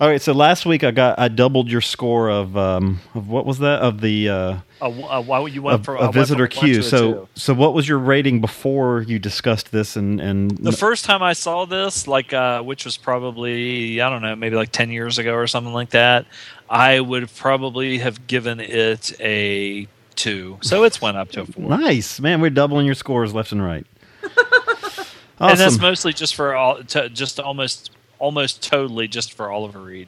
All 0.01 0.09
right, 0.09 0.23
so 0.23 0.33
last 0.33 0.65
week 0.65 0.83
I 0.85 0.91
got 0.91 1.19
I 1.19 1.29
doubled 1.29 1.71
your 1.71 1.83
score 1.83 2.31
of 2.31 2.57
um 2.57 3.01
of 3.15 3.29
what 3.29 3.45
was 3.45 3.59
that 3.59 3.81
of 3.81 4.01
the 4.01 4.29
uh, 4.31 4.57
uh, 4.81 4.85
uh, 4.89 5.23
why 5.23 5.47
you 5.47 5.61
went 5.63 5.81
of, 5.81 5.85
for 5.85 5.99
of 5.99 6.09
I 6.09 6.13
visitor 6.13 6.49
from 6.49 6.57
a 6.57 6.61
one 6.61 6.67
Q. 6.67 6.75
to 6.75 6.81
a 6.81 6.83
So 6.83 7.13
two. 7.13 7.29
so 7.35 7.53
what 7.55 7.75
was 7.75 7.87
your 7.87 7.99
rating 7.99 8.41
before 8.41 9.03
you 9.03 9.19
discussed 9.19 9.71
this 9.71 9.97
and 9.97 10.19
and 10.21 10.51
The 10.57 10.73
first 10.73 11.05
time 11.05 11.23
I 11.23 11.35
saw 11.35 11.67
this, 11.67 12.09
like, 12.09 12.33
uh, 12.33 12.63
which 12.63 12.87
was 12.87 12.97
probably 12.97 14.01
I 14.01 14.09
don't 14.09 14.23
know, 14.23 14.35
maybe 14.35 14.57
like 14.57 14.73
ten 14.73 14.91
years 14.91 15.19
ago 15.19 15.35
or 15.35 15.47
something 15.47 15.75
like 15.75 15.91
that, 15.91 16.25
I 16.71 17.01
would 17.01 17.29
probably 17.35 17.99
have 17.99 18.27
given 18.27 18.61
it 18.61 19.13
a 19.21 19.89
two. 20.25 20.59
So 20.63 20.85
it's 20.85 21.01
went 21.01 21.17
up 21.17 21.31
to 21.33 21.43
a 21.43 21.47
four. 21.47 21.69
nice 21.79 22.19
man, 22.19 22.41
we're 22.41 22.51
doubling 22.51 22.87
your 22.87 22.95
scores 22.95 23.35
left 23.35 23.53
and 23.53 23.63
right. 23.63 23.87
And 25.41 25.59
that's 25.59 25.81
mostly 25.81 26.13
just 26.13 26.37
for 26.37 26.55
all, 26.55 26.83
to, 26.85 27.09
just 27.09 27.41
almost, 27.41 27.91
almost 28.21 28.63
totally 28.63 29.09
just 29.09 29.35
for 29.35 29.51
Oliver 29.51 29.81
Reed. 29.81 30.07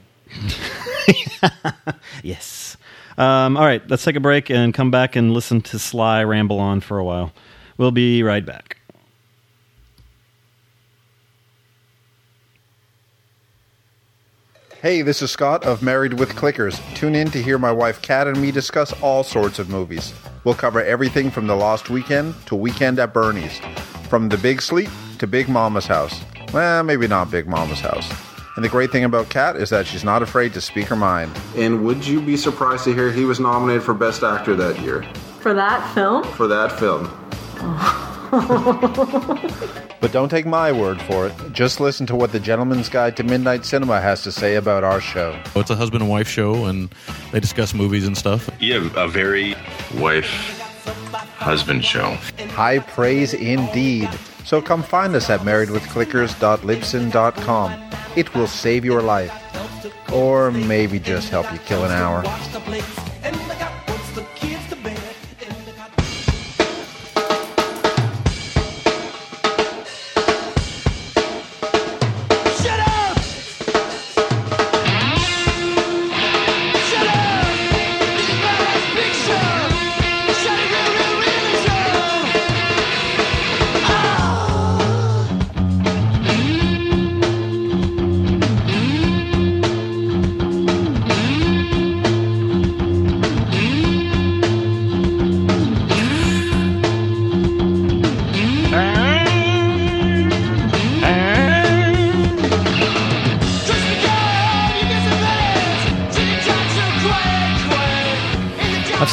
yes. 2.22 2.76
Um, 3.18 3.56
all 3.56 3.64
right, 3.64 3.82
let's 3.90 4.04
take 4.04 4.14
a 4.14 4.20
break 4.20 4.50
and 4.50 4.72
come 4.72 4.92
back 4.92 5.16
and 5.16 5.32
listen 5.32 5.60
to 5.62 5.80
Sly 5.80 6.22
ramble 6.22 6.60
on 6.60 6.80
for 6.80 6.98
a 6.98 7.04
while. 7.04 7.32
We'll 7.76 7.90
be 7.90 8.22
right 8.22 8.46
back. 8.46 8.75
Hey, 14.86 15.02
this 15.02 15.20
is 15.20 15.32
Scott 15.32 15.64
of 15.64 15.82
Married 15.82 16.20
with 16.20 16.36
Clickers. 16.36 16.80
Tune 16.94 17.16
in 17.16 17.28
to 17.32 17.42
hear 17.42 17.58
my 17.58 17.72
wife 17.72 18.00
Kat 18.02 18.28
and 18.28 18.40
me 18.40 18.52
discuss 18.52 18.92
all 19.02 19.24
sorts 19.24 19.58
of 19.58 19.68
movies. 19.68 20.14
We'll 20.44 20.54
cover 20.54 20.80
everything 20.80 21.28
from 21.28 21.48
The 21.48 21.56
Lost 21.56 21.90
Weekend 21.90 22.36
to 22.46 22.54
Weekend 22.54 23.00
at 23.00 23.12
Bernie's, 23.12 23.58
from 24.08 24.28
The 24.28 24.38
Big 24.38 24.62
Sleep 24.62 24.88
to 25.18 25.26
Big 25.26 25.48
Mama's 25.48 25.86
House. 25.86 26.22
Well, 26.52 26.84
maybe 26.84 27.08
not 27.08 27.32
Big 27.32 27.48
Mama's 27.48 27.80
House. 27.80 28.08
And 28.54 28.64
the 28.64 28.68
great 28.68 28.92
thing 28.92 29.02
about 29.02 29.28
Kat 29.28 29.56
is 29.56 29.70
that 29.70 29.88
she's 29.88 30.04
not 30.04 30.22
afraid 30.22 30.54
to 30.54 30.60
speak 30.60 30.86
her 30.86 30.94
mind. 30.94 31.36
And 31.56 31.84
would 31.84 32.06
you 32.06 32.20
be 32.20 32.36
surprised 32.36 32.84
to 32.84 32.94
hear 32.94 33.10
he 33.10 33.24
was 33.24 33.40
nominated 33.40 33.82
for 33.82 33.92
Best 33.92 34.22
Actor 34.22 34.54
that 34.54 34.78
year 34.82 35.02
For 35.40 35.52
that 35.52 35.92
film? 35.94 36.22
for 36.34 36.46
that 36.46 36.70
film? 36.78 37.10
Oh. 37.58 38.15
But 39.98 40.12
don't 40.12 40.28
take 40.28 40.44
my 40.46 40.70
word 40.72 41.00
for 41.02 41.26
it. 41.26 41.32
Just 41.52 41.80
listen 41.80 42.06
to 42.06 42.14
what 42.14 42.30
the 42.30 42.38
Gentleman's 42.38 42.88
Guide 42.88 43.16
to 43.16 43.24
Midnight 43.24 43.64
Cinema 43.64 43.98
has 44.00 44.22
to 44.24 44.30
say 44.30 44.54
about 44.56 44.84
our 44.84 45.00
show. 45.00 45.36
It's 45.56 45.70
a 45.70 45.74
husband 45.74 46.02
and 46.02 46.10
wife 46.10 46.28
show, 46.28 46.66
and 46.66 46.90
they 47.32 47.40
discuss 47.40 47.72
movies 47.74 48.06
and 48.06 48.16
stuff. 48.16 48.48
Yeah, 48.60 48.88
a 48.94 49.08
very 49.08 49.56
wife 49.96 50.28
husband 51.38 51.84
show. 51.84 52.12
High 52.50 52.78
praise 52.80 53.32
indeed. 53.34 54.10
So 54.44 54.60
come 54.62 54.82
find 54.82 55.14
us 55.16 55.28
at 55.30 55.40
marriedwithclickers.libsyn.com. 55.40 57.90
It 58.16 58.34
will 58.34 58.46
save 58.46 58.84
your 58.84 59.02
life. 59.02 59.32
Or 60.12 60.52
maybe 60.52 61.00
just 61.00 61.30
help 61.30 61.50
you 61.52 61.58
kill 61.60 61.84
an 61.84 61.90
hour. 61.90 62.22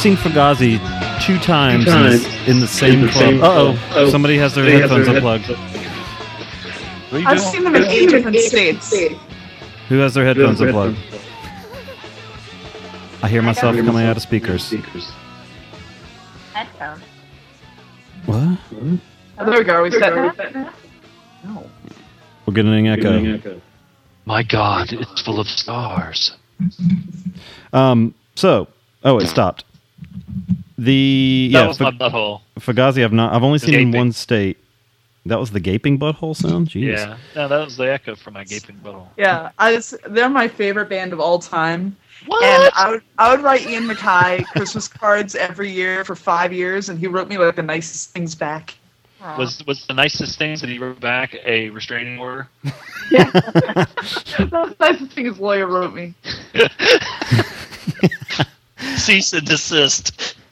Seen 0.04 0.16
Fugazi 0.16 0.78
two 1.24 1.38
times, 1.38 1.84
Two 1.86 1.90
in, 1.90 1.96
times. 1.96 2.22
the, 2.22 2.50
in 2.50 2.60
the 2.60 2.66
same 2.66 3.00
In 3.00 3.06
the 3.06 3.12
club. 3.12 3.34
Uh 3.40 3.76
oh. 3.94 4.10
Somebody 4.10 4.36
has 4.36 4.54
their 4.54 4.64
somebody 4.66 4.82
headphones 4.82 5.06
their 5.06 5.16
unplugged. 5.16 5.46
headphones 5.46 7.26
I've 7.26 7.40
seen 7.40 7.64
them 7.64 7.74
in 7.74 7.84
eight 7.84 8.10
different 8.10 8.36
states. 8.36 8.94
Who 9.88 9.98
has 10.00 10.12
their 10.12 10.26
headphones 10.26 10.60
unplugged? 10.60 10.98
I 13.22 13.28
hear 13.30 13.40
myself 13.40 13.76
hear 13.76 13.84
coming 13.86 14.04
myself 14.04 14.10
out 14.10 14.18
of 14.18 14.22
speakers. 14.22 14.74
Headphones. 16.52 17.02
What? 18.26 18.58
Oh, 19.38 19.46
there 19.46 19.58
we 19.58 19.64
go. 19.64 19.72
Are 19.72 19.82
we 19.82 19.90
set? 19.90 20.14
No. 21.44 21.70
We're 22.44 22.52
getting 22.52 22.86
an 22.86 22.98
echo. 22.98 23.60
My 24.26 24.42
God, 24.42 24.92
it's 24.92 25.22
full 25.22 25.40
of 25.40 25.48
stars. 25.48 26.36
Um. 27.72 28.14
So, 28.34 28.68
oh, 29.02 29.18
it 29.18 29.28
stopped. 29.28 29.64
The 30.76 31.50
That 31.52 31.60
yeah, 31.60 31.66
was 31.66 31.78
Fu- 31.78 31.84
my 31.84 31.90
butthole. 31.92 32.40
Fugazi. 32.58 33.04
I've 33.04 33.12
not. 33.12 33.32
I've 33.32 33.44
only 33.44 33.58
seen 33.58 33.74
in 33.74 33.92
one 33.92 34.12
state. 34.12 34.58
That 35.26 35.40
was 35.40 35.52
the 35.52 35.60
gaping 35.60 35.98
butthole 35.98 36.36
sound. 36.36 36.68
Jeez. 36.68 36.98
Yeah, 36.98 37.16
no, 37.34 37.48
that 37.48 37.64
was 37.64 37.78
the 37.78 37.90
echo 37.90 38.14
from 38.14 38.34
my 38.34 38.44
gaping 38.44 38.76
butthole. 38.84 39.08
Yeah, 39.16 39.52
I 39.58 39.72
just, 39.72 39.94
they're 40.08 40.28
my 40.28 40.48
favorite 40.48 40.90
band 40.90 41.14
of 41.14 41.20
all 41.20 41.38
time. 41.38 41.96
And 42.30 42.70
I 42.74 42.90
would 42.90 43.02
I 43.18 43.30
would 43.30 43.42
write 43.42 43.66
Ian 43.66 43.84
MacKaye 43.84 44.46
Christmas 44.48 44.88
cards 44.88 45.34
every 45.34 45.70
year 45.70 46.04
for 46.04 46.14
five 46.14 46.52
years, 46.52 46.88
and 46.88 46.98
he 46.98 47.06
wrote 47.06 47.28
me 47.28 47.38
like 47.38 47.56
the 47.56 47.62
nicest 47.62 48.10
things 48.10 48.34
back. 48.34 48.74
Was 49.38 49.64
was 49.66 49.86
the 49.86 49.94
nicest 49.94 50.38
things 50.38 50.60
that 50.60 50.68
he 50.68 50.78
wrote 50.78 51.00
back 51.00 51.34
a 51.46 51.70
restraining 51.70 52.18
order? 52.18 52.48
Yeah, 53.10 53.30
that's 53.32 54.34
the 54.34 54.76
nicest 54.78 55.12
thing 55.12 55.26
his 55.26 55.38
lawyer 55.38 55.66
wrote 55.66 55.94
me. 55.94 56.14
Cease 58.96 59.32
and 59.32 59.46
desist. 59.46 60.36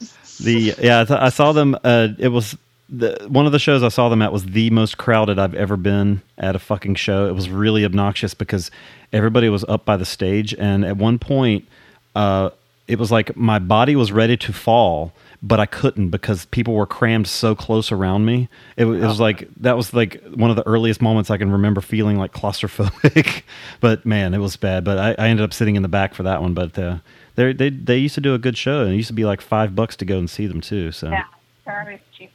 The 0.43 0.75
yeah, 0.79 1.01
I, 1.01 1.05
th- 1.05 1.19
I 1.19 1.29
saw 1.29 1.51
them. 1.51 1.77
Uh, 1.83 2.09
it 2.19 2.29
was 2.29 2.57
the 2.89 3.25
one 3.27 3.45
of 3.45 3.51
the 3.51 3.59
shows 3.59 3.81
I 3.81 3.89
saw 3.89 4.09
them 4.09 4.21
at 4.21 4.31
was 4.31 4.45
the 4.45 4.69
most 4.69 4.97
crowded 4.97 5.39
I've 5.39 5.55
ever 5.55 5.77
been 5.77 6.21
at 6.37 6.55
a 6.55 6.59
fucking 6.59 6.95
show. 6.95 7.27
It 7.27 7.33
was 7.33 7.49
really 7.49 7.85
obnoxious 7.85 8.33
because 8.33 8.69
everybody 9.11 9.49
was 9.49 9.63
up 9.65 9.85
by 9.85 9.97
the 9.97 10.05
stage, 10.05 10.53
and 10.53 10.85
at 10.85 10.97
one 10.97 11.17
point, 11.17 11.67
uh, 12.15 12.51
it 12.87 12.99
was 12.99 13.11
like 13.11 13.35
my 13.35 13.59
body 13.59 13.95
was 13.95 14.11
ready 14.11 14.35
to 14.37 14.53
fall, 14.53 15.13
but 15.41 15.59
I 15.59 15.65
couldn't 15.65 16.09
because 16.09 16.45
people 16.45 16.73
were 16.73 16.85
crammed 16.85 17.27
so 17.27 17.55
close 17.55 17.91
around 17.91 18.25
me. 18.25 18.49
It, 18.77 18.85
it 18.85 19.05
was 19.07 19.19
like 19.19 19.47
that 19.61 19.77
was 19.77 19.93
like 19.93 20.21
one 20.33 20.49
of 20.49 20.55
the 20.55 20.67
earliest 20.67 21.01
moments 21.01 21.31
I 21.31 21.37
can 21.37 21.51
remember 21.51 21.81
feeling 21.81 22.17
like 22.17 22.33
claustrophobic. 22.33 23.43
but 23.79 24.05
man, 24.05 24.33
it 24.33 24.39
was 24.39 24.57
bad. 24.57 24.83
But 24.83 24.97
I, 24.97 25.15
I 25.17 25.29
ended 25.29 25.43
up 25.43 25.53
sitting 25.53 25.75
in 25.77 25.81
the 25.81 25.87
back 25.87 26.13
for 26.13 26.23
that 26.23 26.41
one. 26.41 26.53
But 26.53 26.77
uh, 26.77 26.97
they 27.35 27.53
they 27.53 27.69
they 27.69 27.97
used 27.97 28.15
to 28.15 28.21
do 28.21 28.33
a 28.33 28.39
good 28.39 28.57
show, 28.57 28.81
and 28.81 28.93
it 28.93 28.95
used 28.95 29.07
to 29.07 29.13
be 29.13 29.25
like 29.25 29.41
five 29.41 29.75
bucks 29.75 29.95
to 29.97 30.05
go 30.05 30.17
and 30.17 30.29
see 30.29 30.47
them 30.47 30.61
too. 30.61 30.91
So. 30.91 31.09
Yeah, 31.09 31.97
cheap. 32.11 32.31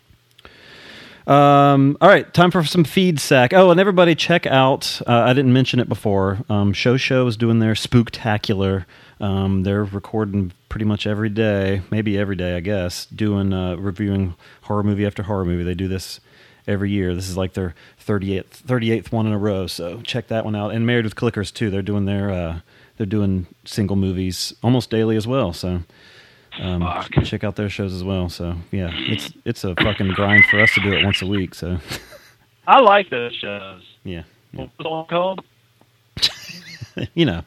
Um, 1.29 1.99
all 2.01 2.09
right, 2.09 2.33
time 2.33 2.51
for 2.51 2.65
some 2.65 2.85
feed 2.85 3.21
sack. 3.21 3.53
Oh, 3.53 3.71
and 3.71 3.79
everybody 3.79 4.15
check 4.15 4.47
out. 4.47 5.03
Uh, 5.07 5.25
I 5.27 5.35
didn't 5.35 5.53
mention 5.53 5.79
it 5.79 5.89
before. 5.89 6.39
Um, 6.49 6.73
Show 6.73 6.97
Show 6.97 7.27
is 7.27 7.37
doing 7.37 7.59
their 7.59 7.75
spooktacular. 7.75 8.87
Um, 9.21 9.63
they're 9.63 9.85
recording 9.85 10.53
pretty 10.71 10.87
much 10.87 11.07
every 11.07 11.29
day, 11.29 11.83
maybe 11.91 12.17
every 12.17 12.37
day, 12.37 12.57
I 12.57 12.61
guess. 12.61 13.05
Doing 13.07 13.53
uh, 13.53 13.77
reviewing 13.77 14.37
horror 14.63 14.83
movie 14.83 15.05
after 15.05 15.25
horror 15.25 15.45
movie. 15.45 15.65
They 15.65 15.75
do 15.75 15.89
this 15.89 16.21
every 16.67 16.91
year. 16.91 17.15
This 17.15 17.29
is 17.29 17.37
like 17.37 17.53
their 17.55 17.75
38th, 18.07 18.63
38th 18.63 19.13
one 19.13 19.27
in 19.27 19.33
a 19.33 19.39
row. 19.39 19.67
So 19.67 20.01
check 20.03 20.29
that 20.29 20.45
one 20.45 20.55
out. 20.57 20.73
And 20.73 20.87
Married 20.87 21.05
with 21.05 21.15
Clickers 21.17 21.53
too. 21.53 21.71
They're 21.71 21.83
doing 21.83 22.05
their 22.07 22.31
uh, 22.31 22.61
they're 22.99 23.07
doing 23.07 23.47
single 23.65 23.97
movies 23.97 24.53
almost 24.63 24.91
daily 24.91 25.17
as 25.17 25.27
well. 25.27 25.53
So 25.53 25.83
um, 26.61 26.87
check 27.25 27.45
out 27.45 27.57
their 27.57 27.71
shows 27.71 27.95
as 27.95 28.05
well. 28.05 28.29
So 28.29 28.57
yeah, 28.71 28.91
it's 28.93 29.33
it's 29.45 29.65
a 29.65 29.75
fucking 29.77 30.09
grind 30.13 30.45
for 30.47 30.61
us 30.61 30.75
to 30.75 30.81
do 30.83 30.93
it 30.93 31.05
once 31.05 31.23
a 31.23 31.27
week. 31.27 31.55
So 31.55 31.79
I 32.67 32.81
like 32.81 33.09
those 33.11 33.35
shows. 33.35 33.83
yeah, 34.05 34.25
What's 34.53 34.73
the 34.79 34.89
one 34.89 35.07
called? 35.07 35.45
you 37.15 37.25
know. 37.25 37.43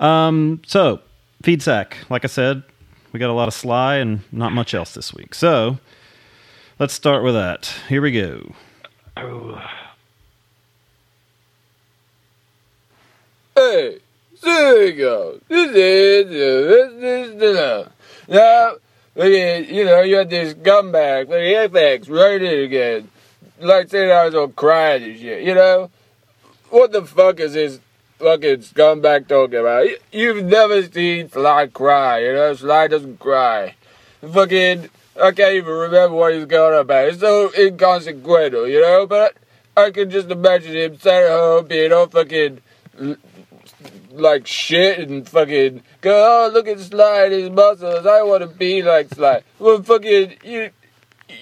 Um, 0.00 0.62
so 0.66 1.00
feed 1.42 1.62
sack, 1.62 1.98
like 2.08 2.24
I 2.24 2.28
said, 2.28 2.62
we 3.12 3.20
got 3.20 3.30
a 3.30 3.32
lot 3.34 3.48
of 3.48 3.54
Sly 3.54 3.96
and 3.96 4.20
not 4.32 4.52
much 4.52 4.74
else 4.74 4.94
this 4.94 5.12
week. 5.12 5.34
So 5.34 5.78
let's 6.78 6.94
start 6.94 7.22
with 7.24 7.34
that. 7.34 7.74
Here 7.88 8.00
we 8.00 8.12
go. 8.12 8.54
Hey, 13.56 14.00
there 14.44 14.86
you 14.86 14.92
go. 14.92 15.40
This 15.48 15.70
is 15.70 16.28
this 16.30 16.92
is 17.32 17.40
the 17.40 17.88
now. 18.28 18.74
Look 19.16 19.32
at 19.32 19.68
you 19.68 19.84
know 19.84 20.00
you 20.02 20.16
had 20.16 20.30
this 20.30 20.54
scumbag. 20.54 21.28
Look 21.28 21.38
at 21.38 21.72
FX 21.72 22.10
right 22.10 22.40
in 22.42 22.64
again. 22.64 23.08
Like 23.60 23.88
saying 23.88 24.10
I 24.10 24.26
was 24.26 24.34
all 24.34 24.48
crying 24.48 25.02
and 25.04 25.18
shit. 25.18 25.42
You 25.44 25.54
know 25.54 25.90
what 26.70 26.92
the 26.92 27.02
fuck 27.02 27.38
is 27.40 27.52
this 27.52 27.78
fucking 28.18 28.58
scumbag 28.58 29.28
talking 29.28 29.60
about? 29.60 29.86
You- 29.86 29.98
You've 30.12 30.44
never 30.44 30.82
seen 30.82 31.30
Sly 31.30 31.68
cry. 31.68 32.20
You 32.20 32.32
know 32.32 32.54
Sly 32.54 32.88
doesn't 32.88 33.20
cry. 33.20 33.74
Fucking 34.32 34.88
I 35.22 35.30
can't 35.30 35.54
even 35.54 35.72
remember 35.72 36.16
what 36.16 36.34
he's 36.34 36.46
going 36.46 36.76
about. 36.78 37.06
It's 37.08 37.20
so 37.20 37.52
inconsequential. 37.56 38.66
You 38.68 38.80
know, 38.80 39.06
but 39.06 39.36
I 39.76 39.90
can 39.92 40.10
just 40.10 40.28
imagine 40.28 40.74
him 40.74 40.98
sat 40.98 41.22
at 41.22 41.30
home 41.30 41.66
being 41.68 41.92
all 41.92 42.08
fucking 42.08 42.60
like 44.12 44.46
shit 44.46 45.08
and 45.08 45.28
fucking 45.28 45.82
go, 46.00 46.46
oh, 46.46 46.50
look 46.52 46.68
at 46.68 46.80
Sly 46.80 47.24
and 47.24 47.32
his 47.32 47.50
muscles. 47.50 48.06
I 48.06 48.22
want 48.22 48.42
to 48.42 48.48
be 48.48 48.82
like 48.82 49.08
Sly. 49.14 49.42
Well, 49.58 49.82
fucking, 49.82 50.36
you 50.44 50.70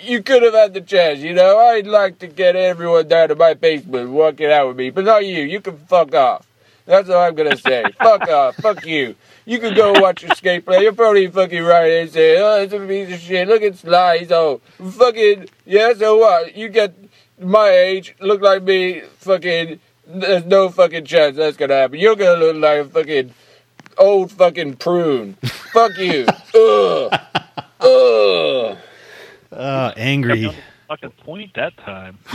you 0.02 0.22
could 0.22 0.42
have 0.42 0.54
had 0.54 0.74
the 0.74 0.80
chance, 0.80 1.20
you 1.20 1.34
know? 1.34 1.58
I'd 1.58 1.86
like 1.86 2.18
to 2.20 2.26
get 2.26 2.56
everyone 2.56 3.08
down 3.08 3.28
to 3.28 3.34
my 3.34 3.54
basement 3.54 4.08
and 4.08 4.40
it 4.40 4.50
out 4.50 4.68
with 4.68 4.76
me, 4.76 4.90
but 4.90 5.04
not 5.04 5.24
you. 5.26 5.42
You 5.42 5.60
can 5.60 5.76
fuck 5.76 6.14
off. 6.14 6.46
That's 6.86 7.08
all 7.08 7.22
I'm 7.22 7.34
gonna 7.34 7.56
say. 7.56 7.84
fuck 7.98 8.28
off. 8.28 8.56
Fuck 8.56 8.84
you. 8.86 9.14
You 9.44 9.58
can 9.58 9.74
go 9.74 9.92
watch 10.00 10.22
your 10.22 10.34
skate 10.34 10.64
play. 10.64 10.82
You're 10.82 10.92
probably 10.92 11.26
fucking 11.28 11.62
right 11.62 11.90
and 11.92 12.10
say, 12.10 12.40
oh, 12.40 12.62
it's 12.62 12.72
a 12.72 12.80
piece 12.80 13.12
of 13.12 13.20
shit. 13.20 13.48
Look 13.48 13.62
at 13.62 13.76
Sly. 13.76 14.18
He's 14.18 14.32
all 14.32 14.60
fucking, 14.78 15.48
yeah, 15.64 15.92
so 15.94 16.16
what? 16.16 16.56
You 16.56 16.68
get 16.68 16.94
my 17.40 17.68
age, 17.68 18.14
look 18.20 18.40
like 18.40 18.62
me, 18.62 19.00
fucking, 19.18 19.80
there's 20.20 20.44
no 20.44 20.68
fucking 20.68 21.04
chance 21.04 21.36
that's 21.36 21.56
gonna 21.56 21.74
happen. 21.74 21.98
You're 21.98 22.16
gonna 22.16 22.38
look 22.40 22.56
like 22.56 22.80
a 22.80 22.84
fucking 22.84 23.34
old 23.98 24.30
fucking 24.32 24.76
prune. 24.76 25.34
Fuck 25.42 25.96
you. 25.98 26.26
Ugh. 26.54 27.20
Ugh. 27.80 28.78
Uh, 29.50 29.92
angry. 29.96 30.54
Fucking 30.88 31.10
point 31.10 31.54
that 31.54 31.76
time. 31.78 32.18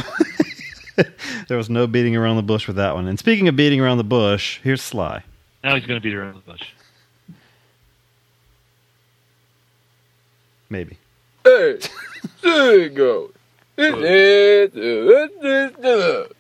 There 1.48 1.58
was 1.58 1.70
no 1.70 1.88
beating 1.88 2.16
around 2.16 2.38
the 2.38 2.44
bush 2.44 2.68
with 2.68 2.76
that 2.78 2.95
one. 2.95 3.08
And 3.08 3.20
speaking 3.20 3.48
of 3.48 3.56
beating 3.56 3.80
around 3.80 3.98
the 3.98 4.04
bush, 4.04 4.60
here's 4.64 4.82
Sly. 4.82 5.24
Now 5.64 5.76
he's 5.76 5.86
going 5.86 5.99
to 5.99 6.04
beat 6.04 6.16
around 6.16 6.36
the 6.36 6.52
bush. 6.52 6.62
Maybe. 10.70 10.98
Hey, 11.44 11.80
there 12.41 12.80
you 12.80 12.90
go. 12.90 13.30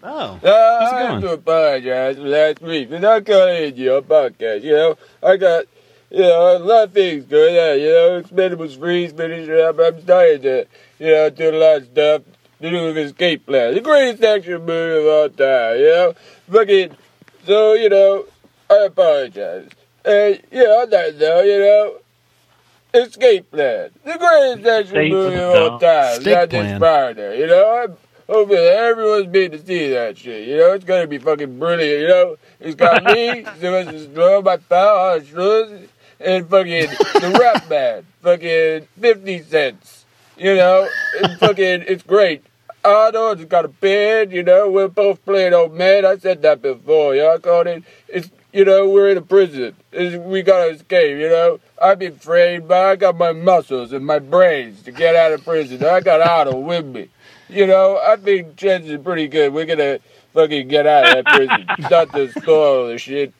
Oh, 0.03 0.39
I 0.43 1.01
have 1.03 1.21
to 1.21 1.33
apologize 1.33 2.15
for 2.15 2.23
last 2.23 2.61
week 2.61 2.89
for 2.89 2.99
not 2.99 3.25
calling 3.25 3.63
into 3.63 3.81
your 3.81 4.01
podcast. 4.01 4.63
You 4.63 4.71
know, 4.71 4.97
I 5.21 5.37
got 5.37 5.65
you 6.09 6.21
know 6.21 6.57
a 6.57 6.59
lot 6.59 6.83
of 6.85 6.93
things 6.93 7.25
going 7.25 7.55
on. 7.55 7.79
You 7.79 7.89
know, 7.89 8.21
Expendables 8.23 8.77
Freeze 8.79 9.11
finishing 9.11 9.53
up. 9.59 9.77
Uh, 9.77 9.83
I'm 9.83 10.01
starting 10.01 10.41
to 10.41 10.65
you 10.99 11.07
know 11.07 11.29
do 11.29 11.49
a 11.51 11.57
lot 11.57 11.77
of 11.77 11.85
stuff 11.85 12.21
to 12.61 12.69
do 12.71 12.85
with 12.87 12.97
Escape 12.97 13.45
Plan, 13.45 13.73
the 13.75 13.81
greatest 13.81 14.23
action 14.23 14.65
movie 14.65 15.01
of 15.01 15.05
all 15.07 15.29
time. 15.29 15.77
You 15.79 15.85
know, 15.85 16.13
fucking. 16.51 16.91
So 17.45 17.73
you 17.73 17.89
know, 17.89 18.25
I 18.69 18.85
apologize. 18.85 19.69
And 20.03 20.41
yeah, 20.51 20.63
on 20.63 20.89
that 20.89 21.17
note, 21.17 21.43
you 21.45 21.59
know. 21.59 21.97
Escape 22.93 23.51
Plan, 23.51 23.91
the 24.03 24.17
greatest 24.17 24.67
action 24.67 25.09
movie 25.09 25.35
of 25.37 25.71
all 25.71 25.79
time. 25.79 26.21
Steak 26.21 26.35
Not 26.35 26.49
just 26.49 26.75
Spider, 26.77 27.35
you 27.35 27.47
know. 27.47 27.83
I'm 27.83 27.97
hoping 28.27 28.57
everyone's 28.57 29.27
been 29.27 29.51
to 29.51 29.65
see 29.65 29.89
that 29.89 30.17
shit. 30.17 30.47
You 30.47 30.57
know, 30.57 30.73
it's 30.73 30.85
gonna 30.85 31.07
be 31.07 31.17
fucking 31.17 31.59
brilliant. 31.59 32.01
You 32.01 32.07
know, 32.07 32.35
it's 32.59 32.75
got 32.75 33.03
me, 33.03 33.43
Sylvester 33.59 34.09
Stallone, 34.09 34.43
my 34.45 34.57
pal, 34.57 35.13
and 36.19 36.49
fucking 36.49 36.89
the 36.89 37.37
rap 37.39 37.69
man, 37.69 38.05
fucking 38.21 38.87
fifty 38.99 39.43
cents. 39.43 40.05
You 40.37 40.55
know, 40.55 40.87
and 41.21 41.39
fucking 41.39 41.85
it's 41.87 42.03
great. 42.03 42.43
Arnold's 42.85 43.43
got 43.45 43.65
a 43.65 43.69
band, 43.69 44.31
you 44.31 44.43
know, 44.43 44.69
we're 44.69 44.87
both 44.87 45.23
playing 45.25 45.53
old 45.53 45.73
man. 45.73 46.05
I 46.05 46.17
said 46.17 46.41
that 46.43 46.61
before, 46.61 47.15
you 47.15 47.21
know, 47.21 47.33
I 47.33 47.37
called 47.39 47.67
it, 47.67 47.83
it's, 48.07 48.29
you 48.53 48.65
know, 48.65 48.89
we're 48.89 49.09
in 49.09 49.17
a 49.17 49.21
prison. 49.21 49.75
We 49.91 50.41
gotta 50.41 50.71
escape, 50.71 51.17
you 51.19 51.29
know. 51.29 51.59
I've 51.81 51.99
been 51.99 52.15
framed, 52.15 52.67
but 52.67 52.85
I 52.85 52.95
got 52.95 53.17
my 53.17 53.31
muscles 53.33 53.93
and 53.93 54.05
my 54.05 54.19
brains 54.19 54.81
to 54.83 54.91
get 54.91 55.15
out 55.15 55.33
of 55.33 55.43
prison. 55.43 55.83
I 55.83 55.99
got 55.99 56.21
Otto 56.21 56.57
with 56.57 56.85
me. 56.85 57.09
You 57.49 57.67
know, 57.67 57.97
I 57.97 58.15
think 58.15 58.55
chances 58.55 58.91
are 58.91 58.99
pretty 58.99 59.27
good. 59.27 59.53
We're 59.53 59.65
gonna 59.65 59.99
fucking 60.33 60.67
get 60.67 60.87
out 60.87 61.05
of 61.05 61.25
that 61.25 61.25
prison. 61.25 61.65
Not 61.91 62.11
to 62.13 62.31
spoil 62.39 62.87
the 62.87 62.97
shit 62.97 63.33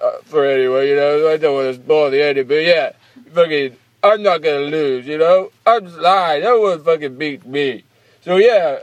uh, 0.00 0.18
for 0.24 0.44
anyone, 0.44 0.86
you 0.86 0.96
know. 0.96 1.28
I 1.28 1.36
don't 1.36 1.54
want 1.54 1.76
to 1.76 1.82
spoil 1.82 2.10
the 2.10 2.22
ending, 2.22 2.46
but 2.46 2.62
yeah, 2.62 2.92
fucking, 3.32 3.76
I'm 4.02 4.22
not 4.22 4.42
gonna 4.42 4.66
lose, 4.66 5.06
you 5.06 5.18
know. 5.18 5.50
I'm 5.66 5.88
Sly. 5.88 6.40
No 6.40 6.60
one 6.60 6.82
fucking 6.82 7.16
beats 7.16 7.44
me. 7.44 7.84
So 8.22 8.36
yeah, 8.36 8.78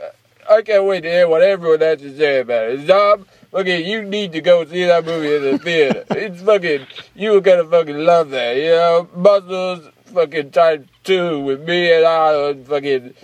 I 0.50 0.62
can't 0.62 0.84
wait 0.84 1.02
to 1.02 1.10
hear 1.10 1.28
what 1.28 1.42
everyone 1.42 1.80
has 1.80 2.00
to 2.00 2.16
say 2.16 2.40
about 2.40 2.70
it. 2.70 2.86
Zob, 2.86 3.24
fucking, 3.50 3.86
you 3.86 4.02
need 4.02 4.32
to 4.32 4.40
go 4.40 4.64
see 4.64 4.84
that 4.84 5.04
movie 5.04 5.34
in 5.36 5.42
the 5.42 5.58
theater. 5.58 6.04
it's 6.10 6.42
fucking, 6.42 6.86
you 7.14 7.36
are 7.36 7.40
gonna 7.40 7.64
fucking 7.64 7.98
love 7.98 8.30
that, 8.30 8.56
you 8.56 8.70
know. 8.70 9.08
Muscles, 9.14 9.88
fucking 10.06 10.50
times 10.50 10.88
two 11.04 11.40
with 11.40 11.62
me 11.62 11.92
and 11.92 12.04
I, 12.04 12.50
and 12.50 12.66
fucking, 12.66 13.14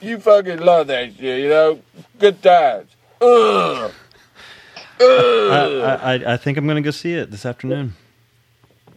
you 0.00 0.18
fucking 0.18 0.58
love 0.58 0.88
that 0.88 1.14
shit, 1.16 1.40
you 1.42 1.48
know? 1.48 1.80
Good 2.18 2.42
times. 2.42 2.90
Ugh. 3.20 3.92
I, 4.98 5.04
I, 5.04 6.14
I, 6.14 6.32
I 6.34 6.36
think 6.36 6.56
I'm 6.56 6.64
going 6.64 6.76
to 6.76 6.82
go 6.82 6.90
see 6.90 7.12
it 7.12 7.30
this 7.30 7.44
afternoon. 7.44 7.94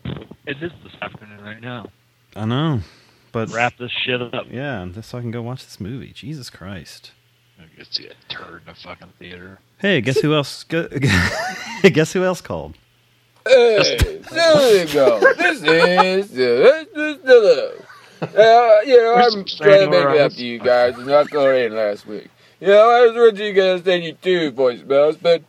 It 0.06 0.58
is 0.64 0.72
this 0.84 0.94
afternoon 1.02 1.44
right 1.44 1.62
now. 1.62 1.88
I 2.36 2.46
know, 2.46 2.82
but 3.32 3.50
Wrap 3.50 3.78
this 3.78 3.92
shit 3.92 4.22
up. 4.22 4.46
yeah, 4.50 4.88
just 4.94 5.10
so 5.10 5.18
I 5.18 5.22
can 5.22 5.32
go 5.32 5.42
watch 5.42 5.66
this 5.66 5.80
movie. 5.80 6.12
Jesus 6.14 6.50
Christ! 6.50 7.12
I 7.60 7.64
could 7.76 7.92
see 7.94 8.08
a 8.08 8.14
turd 8.34 8.62
in 8.66 8.70
a 8.70 8.76
fucking 8.76 9.14
theater. 9.20 9.60
Hey, 9.80 10.02
guess 10.02 10.20
who 10.20 10.34
else? 10.34 10.64
go- 10.66 10.88
guess 11.84 12.14
who 12.14 12.24
else 12.24 12.42
called? 12.42 12.76
Hey, 13.48 14.22
there 14.32 14.86
you 14.86 14.94
go. 14.94 15.20
This 15.36 15.62
is 15.64 16.32
this 16.32 16.88
is 16.96 17.22
the 17.24 17.86
uh, 18.22 18.80
you 18.86 18.98
know, 18.98 19.16
I'm 19.16 19.46
trying 19.46 19.80
to 19.80 19.88
make 19.90 20.16
it 20.16 20.22
up 20.22 20.34
to 20.34 20.46
you 20.46 20.60
guys 20.60 20.98
and 20.98 21.08
not 21.08 21.30
go 21.30 21.56
in 21.56 21.74
last 21.74 22.06
week. 22.06 22.28
You 22.60 22.68
know, 22.68 22.90
I 22.90 23.06
was 23.06 23.16
originally 23.16 23.54
gonna 23.54 23.82
send 23.82 24.04
you 24.04 24.14
two 24.14 24.52
voicemails, 24.52 25.18
but 25.22 25.42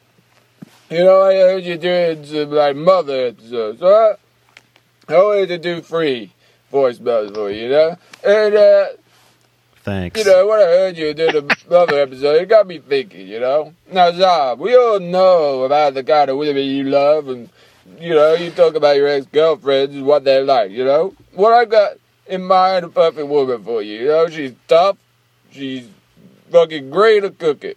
you 0.89 1.03
know, 1.03 1.23
I 1.23 1.35
heard 1.35 1.65
you 1.65 1.77
doing 1.77 2.25
some 2.25 2.51
like 2.53 2.77
mother 2.77 3.27
episodes, 3.27 3.81
so 3.81 4.17
I, 5.09 5.13
I 5.13 5.23
wanted 5.23 5.49
to 5.49 5.59
do 5.59 5.81
three 5.81 6.33
voicemails 6.73 7.35
for 7.35 7.51
you, 7.51 7.65
you 7.65 7.69
know? 7.71 7.97
And 8.25 8.55
uh 8.55 8.87
Thanks. 9.83 10.19
you 10.19 10.27
know, 10.31 10.47
when 10.47 10.61
I 10.61 10.65
heard 10.65 10.97
you 10.99 11.15
do 11.15 11.33
the 11.33 11.57
mother 11.71 11.99
episode, 12.01 12.43
it 12.43 12.49
got 12.49 12.67
me 12.67 12.79
thinking, 12.79 13.27
you 13.27 13.41
know? 13.41 13.73
Now, 13.91 14.11
Zob, 14.13 14.59
we 14.59 14.77
all 14.77 15.01
know 15.01 15.63
about 15.65 15.95
the 15.95 16.05
kind 16.05 16.29
of 16.31 16.37
women 16.37 16.63
you 16.65 16.85
love, 16.85 17.29
and, 17.29 17.49
you 17.99 18.15
know, 18.15 18.35
you 18.35 18.51
talk 18.51 18.75
about 18.75 18.97
your 18.97 19.09
ex 19.09 19.27
girlfriends 19.27 19.95
and 19.95 20.05
what 20.05 20.25
they're 20.25 20.45
like, 20.45 20.71
you 20.71 20.85
know? 20.85 21.15
What 21.33 21.53
I 21.55 21.65
got 21.65 21.93
in 22.27 22.45
mind, 22.45 22.85
a 22.85 22.89
perfect 22.89 23.27
woman 23.27 23.65
for 23.65 23.81
you, 23.83 24.01
you 24.01 24.09
know? 24.09 24.29
She's 24.29 24.53
tough, 24.69 24.99
she's 25.51 25.89
fucking 26.51 26.91
great 26.91 27.25
at 27.25 27.39
cooking, 27.39 27.75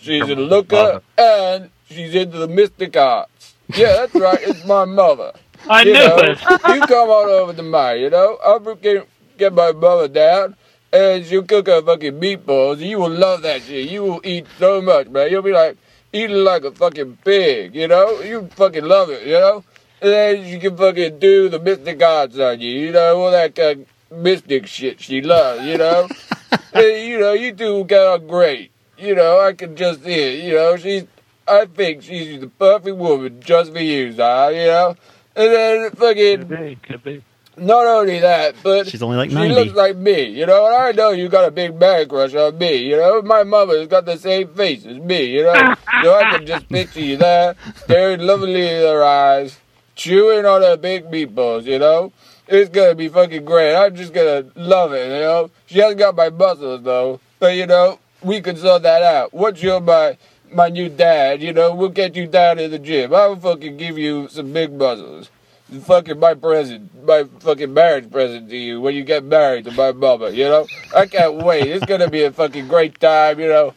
she's 0.00 0.22
a 0.22 0.34
looker, 0.34 1.02
and 1.18 1.70
she's 1.88 2.14
into 2.14 2.38
the 2.38 2.48
mystic 2.48 2.96
arts. 2.96 3.54
Yeah, 3.74 3.92
that's 3.92 4.14
right, 4.14 4.38
it's 4.40 4.64
my 4.64 4.86
mother. 4.86 5.32
I 5.68 5.82
You 5.82 5.92
knew 5.92 5.98
know, 5.98 6.16
it. 6.18 6.40
you 6.40 6.80
come 6.86 7.10
on 7.10 7.28
over 7.28 7.52
to 7.52 7.62
mine, 7.62 8.00
you 8.00 8.08
know? 8.08 8.38
I'll 8.42 8.58
get, 8.76 9.06
get 9.36 9.52
my 9.52 9.72
mother 9.72 10.08
down, 10.08 10.56
and 10.92 11.24
she'll 11.24 11.44
cook 11.44 11.66
her 11.68 11.82
fucking 11.82 12.20
meatballs, 12.20 12.78
you 12.78 12.98
will 12.98 13.10
love 13.10 13.42
that 13.42 13.62
shit. 13.62 13.88
You 13.88 14.02
will 14.02 14.20
eat 14.24 14.46
so 14.58 14.82
much, 14.82 15.08
man. 15.08 15.30
You'll 15.30 15.42
be 15.42 15.52
like, 15.52 15.76
eating 16.12 16.44
like 16.44 16.64
a 16.64 16.72
fucking 16.72 17.18
pig, 17.24 17.74
you 17.74 17.88
know? 17.88 18.20
You 18.20 18.48
fucking 18.56 18.84
love 18.84 19.10
it, 19.10 19.26
you 19.26 19.34
know? 19.34 19.64
And 20.02 20.10
then 20.10 20.44
she 20.44 20.58
can 20.58 20.76
fucking 20.76 21.18
do 21.18 21.48
the 21.48 21.60
mystic 21.60 21.98
gods 21.98 22.38
on 22.38 22.60
you, 22.60 22.72
you 22.72 22.92
know? 22.92 23.20
All 23.20 23.30
that 23.30 23.54
kind 23.54 23.86
of 24.10 24.18
mystic 24.18 24.66
shit 24.66 25.00
she 25.00 25.22
loves, 25.22 25.64
you 25.64 25.78
know? 25.78 26.08
and, 26.72 27.08
you 27.08 27.20
know, 27.20 27.32
you 27.32 27.52
two 27.52 27.84
got 27.84 28.26
great. 28.26 28.72
You 28.98 29.14
know, 29.14 29.40
I 29.40 29.52
can 29.52 29.76
just 29.76 30.02
see 30.02 30.12
it, 30.12 30.44
you 30.44 30.54
know? 30.54 30.76
She's, 30.76 31.04
I 31.46 31.66
think 31.66 32.02
she's 32.02 32.40
the 32.40 32.48
perfect 32.48 32.96
woman 32.96 33.40
just 33.40 33.72
for 33.72 33.80
you, 33.80 34.12
Zah, 34.12 34.48
you 34.48 34.66
know? 34.66 34.96
And 35.36 35.52
then 35.52 35.90
fucking... 35.92 36.48
Could 36.48 36.48
be, 36.48 36.78
could 36.82 37.04
be. 37.04 37.24
Not 37.60 37.86
only 37.86 38.20
that, 38.20 38.54
but 38.62 38.88
She's 38.88 39.02
only 39.02 39.18
like 39.18 39.28
she 39.28 39.34
90. 39.34 39.54
looks 39.54 39.72
like 39.74 39.94
me, 39.94 40.22
you 40.30 40.46
know. 40.46 40.66
And 40.66 40.74
I 40.74 40.92
know 40.92 41.10
you 41.10 41.28
got 41.28 41.46
a 41.46 41.50
big 41.50 41.78
man 41.78 42.08
crush 42.08 42.34
on 42.34 42.56
me, 42.56 42.76
you 42.76 42.96
know. 42.96 43.20
My 43.20 43.44
mother's 43.44 43.86
got 43.86 44.06
the 44.06 44.16
same 44.16 44.48
face 44.54 44.86
as 44.86 44.96
me, 44.98 45.24
you 45.26 45.42
know. 45.44 45.74
so 46.02 46.14
I 46.14 46.30
can 46.30 46.46
just 46.46 46.68
picture 46.70 47.00
you 47.00 47.18
there, 47.18 47.54
staring 47.76 48.20
lovingly 48.20 48.66
in 48.66 48.80
her 48.82 49.04
eyes, 49.04 49.58
chewing 49.94 50.46
on 50.46 50.62
her 50.62 50.78
big 50.78 51.04
meatballs, 51.10 51.64
you 51.64 51.78
know. 51.78 52.12
It's 52.48 52.70
gonna 52.70 52.94
be 52.94 53.08
fucking 53.08 53.44
great. 53.44 53.76
I'm 53.76 53.94
just 53.94 54.14
gonna 54.14 54.46
love 54.56 54.94
it, 54.94 55.04
you 55.06 55.20
know. 55.20 55.50
She 55.66 55.78
hasn't 55.80 55.98
got 55.98 56.16
my 56.16 56.30
muscles 56.30 56.82
though, 56.82 57.20
but 57.38 57.54
you 57.56 57.66
know, 57.66 57.98
we 58.22 58.40
can 58.40 58.56
sort 58.56 58.82
that 58.84 59.02
out. 59.02 59.34
Once 59.34 59.62
you're 59.62 59.80
my 59.80 60.16
my 60.50 60.68
new 60.70 60.88
dad, 60.88 61.42
you 61.42 61.52
know, 61.52 61.74
we'll 61.74 61.90
get 61.90 62.16
you 62.16 62.26
down 62.26 62.56
to 62.56 62.68
the 62.68 62.78
gym. 62.78 63.14
I'll 63.14 63.36
fucking 63.36 63.76
give 63.76 63.98
you 63.98 64.28
some 64.28 64.52
big 64.52 64.72
muscles 64.72 65.30
fucking 65.70 66.18
my 66.18 66.34
present, 66.34 67.04
my 67.06 67.24
fucking 67.40 67.72
marriage 67.72 68.10
present 68.10 68.50
to 68.50 68.56
you 68.56 68.80
when 68.80 68.94
you 68.94 69.04
get 69.04 69.24
married 69.24 69.64
to 69.64 69.70
my 69.72 69.92
mama, 69.92 70.30
you 70.30 70.44
know? 70.44 70.66
I 70.94 71.06
can't 71.06 71.34
wait. 71.34 71.68
It's 71.68 71.84
gonna 71.86 72.10
be 72.10 72.24
a 72.24 72.32
fucking 72.32 72.68
great 72.68 72.98
time, 73.00 73.38
you 73.38 73.48
know? 73.48 73.74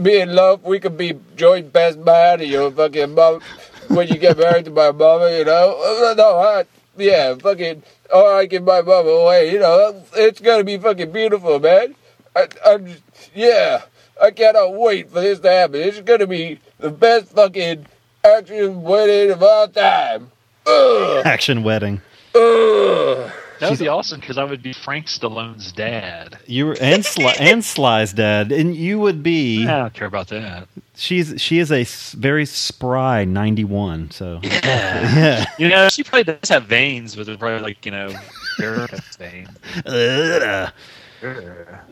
Be 0.00 0.20
in 0.20 0.34
love, 0.34 0.64
we 0.64 0.78
could 0.78 0.96
be 0.96 1.18
joint 1.36 1.72
best 1.72 1.98
man 1.98 2.40
and 2.40 2.48
your 2.50 2.70
fucking 2.70 3.14
mom 3.14 3.40
when 3.88 4.08
you 4.08 4.18
get 4.18 4.38
married 4.38 4.64
to 4.66 4.70
my 4.70 4.92
mama, 4.92 5.30
you 5.36 5.44
know? 5.44 6.08
Uh, 6.10 6.14
No, 6.14 6.38
I, 6.38 6.64
yeah, 6.96 7.34
fucking, 7.34 7.82
or 8.12 8.34
I 8.34 8.46
give 8.46 8.62
my 8.62 8.80
mama 8.82 9.10
away, 9.10 9.52
you 9.52 9.58
know? 9.58 10.02
It's 10.14 10.40
gonna 10.40 10.64
be 10.64 10.78
fucking 10.78 11.10
beautiful, 11.12 11.58
man. 11.58 11.94
I, 12.36 12.46
I'm 12.64 12.86
just, 12.86 13.02
yeah, 13.34 13.82
I 14.22 14.30
cannot 14.30 14.74
wait 14.74 15.10
for 15.10 15.20
this 15.20 15.40
to 15.40 15.50
happen. 15.50 15.80
It's 15.80 16.00
gonna 16.00 16.26
be 16.26 16.60
the 16.78 16.90
best 16.90 17.32
fucking 17.32 17.86
action 18.24 18.82
wedding 18.82 19.32
of 19.32 19.42
all 19.42 19.66
time. 19.68 20.30
Ugh. 20.70 21.26
Action 21.26 21.62
wedding. 21.62 22.00
Ugh. 22.34 23.30
That 23.60 23.68
would 23.68 23.78
be 23.78 23.88
awesome 23.88 24.20
because 24.20 24.38
I 24.38 24.44
would 24.44 24.62
be 24.62 24.72
Frank 24.72 25.06
Stallone's 25.06 25.70
dad. 25.70 26.38
You 26.46 26.66
were 26.66 26.76
and 26.80 27.04
Sly, 27.04 27.36
and 27.40 27.62
Sly's 27.62 28.14
dad, 28.14 28.52
and 28.52 28.74
you 28.74 28.98
would 28.98 29.22
be. 29.22 29.66
I 29.66 29.78
don't 29.80 29.92
care 29.92 30.06
about 30.06 30.28
that. 30.28 30.66
She's 30.96 31.34
she 31.38 31.58
is 31.58 31.70
a 31.70 31.84
very 32.16 32.46
spry 32.46 33.26
ninety 33.26 33.64
one. 33.64 34.10
So 34.12 34.40
Yeah. 34.42 35.14
yeah. 35.14 35.44
You 35.58 35.68
know, 35.68 35.90
she 35.90 36.02
probably 36.02 36.32
does 36.32 36.48
have 36.48 36.64
veins, 36.64 37.14
but 37.14 37.26
they're 37.26 37.36
probably 37.36 37.60
like, 37.60 37.84
you 37.84 37.92
know, 37.92 38.14
haircut 38.56 39.04
veins. 39.18 39.50
Ugh. 39.84 40.72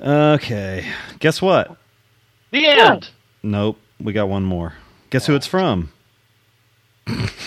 Okay. 0.01 0.91
Guess 1.19 1.43
what? 1.43 1.77
The 2.51 2.67
end. 2.67 3.11
Nope. 3.43 3.79
We 4.01 4.15
got 4.15 4.31
one 4.31 4.45
more. 4.45 4.73
Guess 5.11 5.27
who 5.27 5.35
it's 5.35 5.47
from? 5.47 5.91
Oh. 7.07 7.29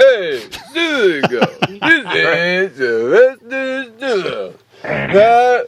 Hey, 0.00 0.48
there 0.72 1.16
you 1.16 1.22
go. 1.28 1.40
This 1.68 1.78
is 1.92 2.04
best 2.04 4.00
news. 4.00 4.54
Now, 4.82 5.60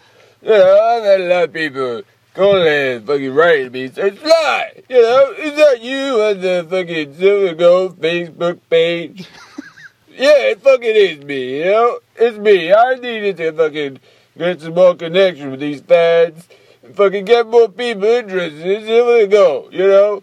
know, 0.43 0.81
I've 0.81 1.21
a 1.21 1.29
lot 1.29 1.45
of 1.45 1.53
people 1.53 2.03
calling 2.33 3.05
fucking 3.05 3.35
writing 3.35 3.73
me 3.73 3.91
say, 3.91 4.17
Sly, 4.17 4.83
you 4.89 5.03
know, 5.03 5.35
is 5.37 5.55
that 5.57 5.83
you 5.83 6.23
on 6.23 6.41
the 6.41 6.67
fucking 6.71 7.15
Silver 7.15 7.55
Gold 7.55 8.01
Facebook 8.01 8.59
page? 8.71 9.29
yeah, 10.09 10.49
it 10.49 10.63
fucking 10.63 10.97
is 10.97 11.23
me, 11.27 11.59
you 11.59 11.65
know? 11.67 11.99
It's 12.17 12.39
me. 12.39 12.73
I 12.73 12.95
needed 12.95 13.37
to 13.37 13.53
fucking 13.53 14.01
get 14.39 14.63
some 14.63 14.73
more 14.73 14.95
connection 14.95 15.51
with 15.51 15.61
these 15.61 15.83
fans 15.83 16.49
and 16.83 16.97
fucking 16.97 17.27
get 17.27 17.47
more 17.49 17.69
people 17.69 18.05
interested 18.05 18.65
in 18.65 18.87
Silver 18.87 19.27
Gold, 19.27 19.75
you 19.75 19.89
know? 19.89 20.23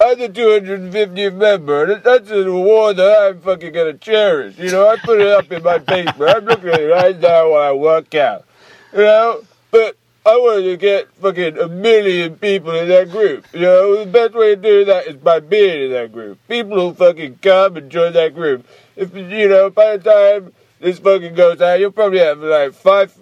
I'm 0.00 0.16
the 0.18 0.28
250th 0.28 1.34
member. 1.34 1.92
and 1.92 2.02
That's 2.04 2.30
an 2.30 2.46
award 2.46 2.98
that 2.98 3.20
I'm 3.20 3.40
fucking 3.40 3.72
gonna 3.72 3.94
cherish. 3.94 4.56
You 4.56 4.70
know, 4.70 4.88
I 4.88 4.96
put 4.96 5.20
it 5.20 5.26
up 5.26 5.50
in 5.50 5.62
my 5.62 5.78
paper. 5.78 6.28
I'm 6.28 6.44
looking 6.44 6.68
at 6.68 6.80
it 6.80 6.86
right 6.86 7.18
now 7.18 7.50
while 7.50 7.62
I 7.62 7.72
work 7.72 8.14
out. 8.14 8.44
You 8.92 9.00
know, 9.00 9.42
but 9.72 9.96
I 10.24 10.36
wanted 10.36 10.64
to 10.70 10.76
get 10.76 11.12
fucking 11.14 11.58
a 11.58 11.68
million 11.68 12.36
people 12.36 12.70
in 12.76 12.88
that 12.88 13.10
group. 13.10 13.46
You 13.52 13.60
know, 13.60 14.04
the 14.04 14.10
best 14.10 14.34
way 14.34 14.54
to 14.54 14.60
do 14.60 14.84
that 14.84 15.08
is 15.08 15.16
by 15.16 15.40
being 15.40 15.86
in 15.86 15.92
that 15.92 16.12
group. 16.12 16.38
People 16.46 16.76
will 16.76 16.94
fucking 16.94 17.40
come 17.42 17.76
and 17.76 17.90
join 17.90 18.12
that 18.12 18.34
group. 18.34 18.66
If 18.94 19.16
you 19.16 19.48
know, 19.48 19.68
by 19.70 19.96
the 19.96 20.10
time 20.10 20.52
this 20.78 21.00
fucking 21.00 21.34
goes 21.34 21.60
out, 21.60 21.80
you'll 21.80 21.90
probably 21.90 22.20
have 22.20 22.38
like 22.38 22.72
five 22.72 23.12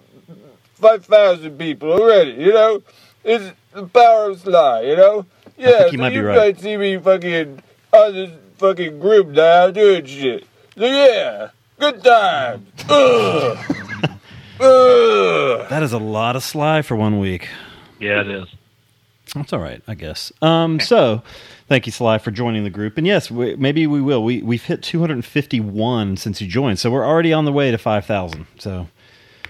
five 0.75 1.05
thousand 1.05 1.57
people 1.57 1.91
already. 1.91 2.33
You 2.33 2.53
know, 2.53 2.83
it's 3.23 3.51
the 3.73 3.87
power 3.87 4.29
of 4.29 4.41
Sly. 4.41 4.81
You 4.81 4.95
know, 4.95 5.25
yeah. 5.57 5.77
think 5.79 5.91
you 5.93 5.97
so 5.97 6.03
might 6.03 6.09
be 6.09 6.15
you 6.15 6.27
right. 6.27 6.37
might 6.37 6.59
see 6.59 6.77
me 6.77 6.97
fucking 6.97 7.61
on 7.93 8.13
this 8.13 8.31
fucking 8.57 8.99
group 8.99 9.27
now 9.27 9.71
doing 9.71 10.05
shit. 10.05 10.45
So 10.77 10.85
yeah, 10.85 11.49
good 11.79 12.03
time. 12.03 12.67
Ugh. 12.89 13.57
Ugh. 14.59 15.69
That 15.69 15.83
is 15.83 15.93
a 15.93 15.99
lot 15.99 16.35
of 16.35 16.43
Sly 16.43 16.81
for 16.81 16.95
one 16.95 17.19
week. 17.19 17.47
Yeah, 17.99 18.21
it 18.21 18.29
is. 18.29 18.47
That's 19.35 19.53
all 19.53 19.59
right, 19.59 19.81
I 19.87 19.93
guess. 19.93 20.31
Um, 20.41 20.79
so, 20.79 21.21
thank 21.67 21.85
you, 21.85 21.91
Sly, 21.91 22.17
for 22.17 22.31
joining 22.31 22.63
the 22.63 22.69
group. 22.69 22.97
And 22.97 23.05
yes, 23.05 23.29
we, 23.29 23.55
maybe 23.55 23.85
we 23.85 24.01
will. 24.01 24.23
We 24.23 24.41
we've 24.41 24.63
hit 24.63 24.81
251 24.81 26.17
since 26.17 26.41
you 26.41 26.47
joined, 26.47 26.79
so 26.79 26.89
we're 26.89 27.05
already 27.05 27.33
on 27.33 27.45
the 27.45 27.51
way 27.51 27.69
to 27.71 27.77
5,000. 27.77 28.47
So, 28.57 28.87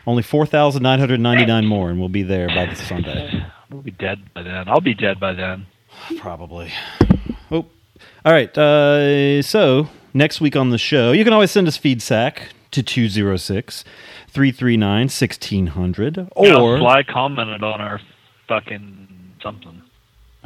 only 0.06 0.24
4,999 0.24 1.66
more, 1.66 1.90
and 1.90 2.00
we'll 2.00 2.10
be 2.10 2.24
there 2.24 2.48
by 2.48 2.66
this 2.66 2.86
Sunday. 2.86 3.46
We'll 3.70 3.82
be 3.82 3.92
dead 3.92 4.20
by 4.34 4.44
then. 4.44 4.68
I'll 4.68 4.82
be 4.82 4.94
dead 4.94 5.20
by 5.20 5.34
then. 5.34 5.68
Probably. 6.18 6.72
Oh, 7.52 7.66
all 8.26 8.34
right. 8.34 8.56
Uh, 8.58 9.42
so 9.42 9.90
next 10.14 10.42
week 10.42 10.56
on 10.56 10.70
the 10.70 10.78
show, 10.78 11.12
you 11.12 11.24
can 11.24 11.34
always 11.34 11.52
send 11.52 11.68
us 11.68 11.78
feedsack 11.78 12.50
to 12.72 12.84
206 12.84 13.84
339 14.28 15.00
1600 15.04 16.18
You 16.18 16.26
know, 16.50 16.62
or 16.64 16.78
Sly 16.78 17.04
commented 17.04 17.64
on 17.64 17.82
our 17.82 18.00
fucking 18.48 19.34
something. 19.42 19.82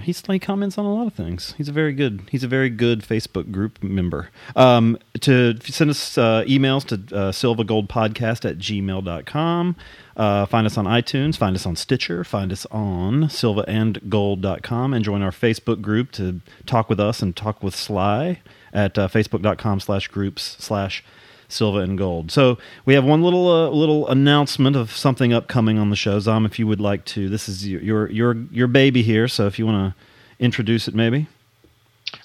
He's 0.02 0.22
he 0.22 0.40
comments 0.40 0.78
on 0.78 0.86
a 0.86 0.94
lot 0.94 1.08
of 1.08 1.14
things. 1.14 1.54
He's 1.58 1.70
a 1.70 1.72
very 1.72 1.94
good. 1.94 2.24
He's 2.30 2.44
a 2.44 2.48
very 2.48 2.70
good 2.70 3.02
Facebook 3.02 3.52
group 3.52 3.82
member. 3.84 4.30
Um, 4.56 4.98
to 5.22 5.58
send 5.62 5.90
us 5.90 6.18
uh, 6.18 6.44
emails 6.48 6.86
to 6.88 6.96
uh, 7.16 7.32
silvagoldpodcast 7.32 8.50
at 8.50 8.58
gmail.com. 8.58 9.76
Uh, 10.16 10.46
find 10.46 10.68
us 10.68 10.78
on 10.78 10.86
iTunes. 10.86 11.38
Find 11.38 11.56
us 11.56 11.66
on 11.66 11.76
Stitcher. 11.76 12.24
Find 12.24 12.52
us 12.52 12.66
on 12.72 13.24
silvaandgold.com 13.24 14.94
and 14.94 15.06
join 15.06 15.22
our 15.22 15.32
Facebook 15.32 15.82
group 15.82 16.12
to 16.14 16.42
talk 16.66 16.90
with 16.90 17.00
us 17.00 17.22
and 17.22 17.36
talk 17.36 17.64
with 17.64 17.76
Sly 17.76 18.42
at 18.74 18.98
uh, 18.98 19.08
facebook.com 19.08 19.80
slash 19.80 20.08
groups 20.08 20.58
slash 20.60 21.04
Silva 21.52 21.80
and 21.80 21.98
Gold. 21.98 22.32
So 22.32 22.58
we 22.86 22.94
have 22.94 23.04
one 23.04 23.22
little 23.22 23.48
uh, 23.48 23.70
little 23.70 24.08
announcement 24.08 24.76
of 24.76 24.92
something 24.92 25.34
upcoming 25.34 25.78
on 25.78 25.90
the 25.90 25.96
show. 25.96 26.20
Zom, 26.20 26.46
if 26.46 26.60
you 26.60 26.68
would 26.68 26.82
like 26.82 27.06
to, 27.06 27.30
this 27.30 27.50
is 27.50 27.68
your 27.68 27.82
your 27.82 28.10
your, 28.10 28.36
your 28.52 28.68
baby 28.68 29.02
here. 29.02 29.28
So 29.28 29.48
if 29.48 29.60
you 29.60 29.66
want 29.66 29.96
to 29.96 30.44
introduce 30.44 30.88
it, 30.88 30.96
maybe 30.96 31.28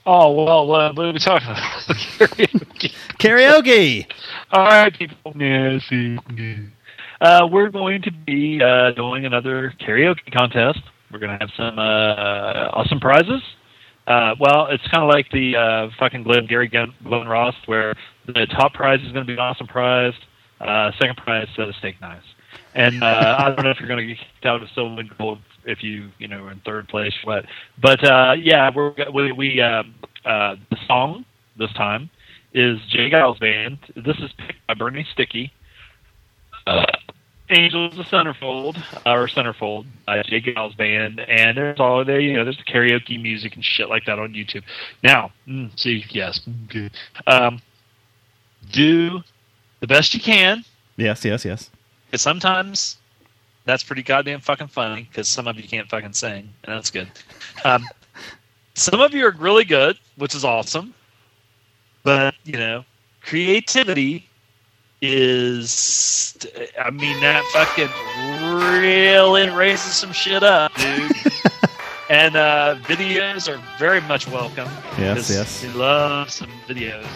Oh 0.04 0.32
well, 0.32 0.72
uh, 0.72 0.92
what 0.92 1.06
are 1.06 1.12
we 1.12 1.18
talking 1.18 1.48
about? 1.48 1.64
Karaoke. 2.18 2.92
karaoke. 3.18 4.06
All 4.52 4.64
right, 4.64 4.92
people. 4.96 5.32
Uh, 7.20 7.46
we're 7.50 7.70
going 7.70 8.02
to 8.02 8.10
be 8.10 8.60
uh, 8.62 8.92
doing 8.92 9.26
another 9.26 9.74
karaoke 9.80 10.32
contest. 10.32 10.80
We're 11.10 11.18
going 11.18 11.38
to 11.38 11.44
have 11.44 11.50
some 11.56 11.78
uh, 11.78 12.70
awesome 12.72 13.00
prizes. 13.00 13.42
Uh, 14.06 14.34
well, 14.38 14.68
it's 14.70 14.86
kind 14.88 15.02
of 15.02 15.08
like 15.08 15.28
the 15.32 15.56
uh, 15.56 15.90
fucking 15.98 16.22
Glengarry 16.22 16.68
Glenn 16.68 16.92
Glenn 17.02 17.26
Ross, 17.26 17.54
where 17.66 17.94
the 18.26 18.46
top 18.46 18.74
prize 18.74 19.00
is 19.00 19.12
going 19.12 19.24
to 19.24 19.26
be 19.26 19.34
an 19.34 19.38
awesome 19.38 19.66
prize. 19.66 20.14
Uh, 20.60 20.90
second 20.98 21.16
prize 21.16 21.48
is 21.56 21.68
a 21.68 21.72
steak 21.74 22.00
knives. 22.00 22.24
And 22.74 23.02
uh, 23.02 23.36
I 23.38 23.50
don't 23.50 23.64
know 23.64 23.70
if 23.70 23.80
you're 23.80 23.88
going 23.88 24.00
to 24.00 24.06
get 24.06 24.18
kicked 24.18 24.46
out 24.46 24.62
of 24.62 24.68
silver 24.70 25.00
and 25.00 25.18
gold 25.18 25.38
if 25.64 25.82
you 25.82 26.10
you 26.18 26.28
know 26.28 26.48
in 26.48 26.60
third 26.60 26.88
place 26.88 27.14
what. 27.24 27.44
But 27.80 28.04
uh, 28.04 28.34
yeah, 28.38 28.70
we're 28.74 28.94
we, 29.12 29.32
we 29.32 29.60
uh, 29.60 29.82
uh, 30.24 30.56
the 30.70 30.76
song 30.86 31.24
this 31.58 31.72
time 31.72 32.10
is 32.52 32.78
J. 32.88 33.10
Geils 33.10 33.38
Band. 33.40 33.78
This 33.94 34.16
is 34.18 34.30
picked 34.38 34.66
by 34.66 34.74
Bernie 34.74 35.06
Sticky. 35.12 35.52
Uh, 36.66 36.84
Angels 37.48 37.96
of 37.98 38.06
Centerfold 38.06 38.76
or 39.06 39.28
Centerfold 39.28 39.86
by 40.04 40.22
J. 40.22 40.40
Geils 40.40 40.76
Band, 40.76 41.20
and 41.20 41.56
there's 41.56 41.78
all 41.78 42.04
there. 42.04 42.20
You 42.20 42.32
know, 42.32 42.44
there's 42.44 42.58
karaoke 42.68 43.20
music 43.22 43.54
and 43.54 43.64
shit 43.64 43.88
like 43.88 44.04
that 44.06 44.18
on 44.18 44.32
YouTube. 44.32 44.64
Now, 45.02 45.30
mm, 45.46 45.78
see, 45.78 46.04
yes, 46.10 46.40
good. 46.68 46.90
Um, 47.26 47.62
do 48.70 49.22
the 49.80 49.86
best 49.86 50.14
you 50.14 50.20
can. 50.20 50.64
Yes, 50.96 51.24
yes, 51.24 51.44
yes. 51.44 51.70
Because 52.06 52.22
sometimes 52.22 52.98
that's 53.64 53.82
pretty 53.82 54.02
goddamn 54.02 54.40
fucking 54.40 54.68
funny. 54.68 55.06
Because 55.10 55.28
some 55.28 55.46
of 55.46 55.56
you 55.56 55.64
can't 55.64 55.88
fucking 55.88 56.12
sing, 56.12 56.48
and 56.64 56.76
that's 56.76 56.90
good. 56.90 57.08
Um, 57.64 57.86
some 58.74 59.00
of 59.00 59.12
you 59.14 59.26
are 59.26 59.32
really 59.32 59.64
good, 59.64 59.98
which 60.16 60.34
is 60.34 60.44
awesome. 60.44 60.94
But 62.02 62.34
you 62.44 62.58
know, 62.58 62.84
creativity 63.22 64.28
is. 65.02 66.36
I 66.80 66.90
mean, 66.90 67.20
that 67.20 67.44
fucking 67.52 68.80
really 68.80 69.48
raises 69.50 69.94
some 69.94 70.12
shit 70.12 70.42
up, 70.42 70.72
dude. 70.74 71.12
and 72.10 72.36
uh, 72.36 72.76
videos 72.82 73.52
are 73.52 73.60
very 73.78 74.00
much 74.02 74.28
welcome. 74.28 74.68
Yes, 74.98 75.28
yes. 75.28 75.64
We 75.64 75.72
love 75.72 76.30
some 76.30 76.50
videos. 76.68 77.06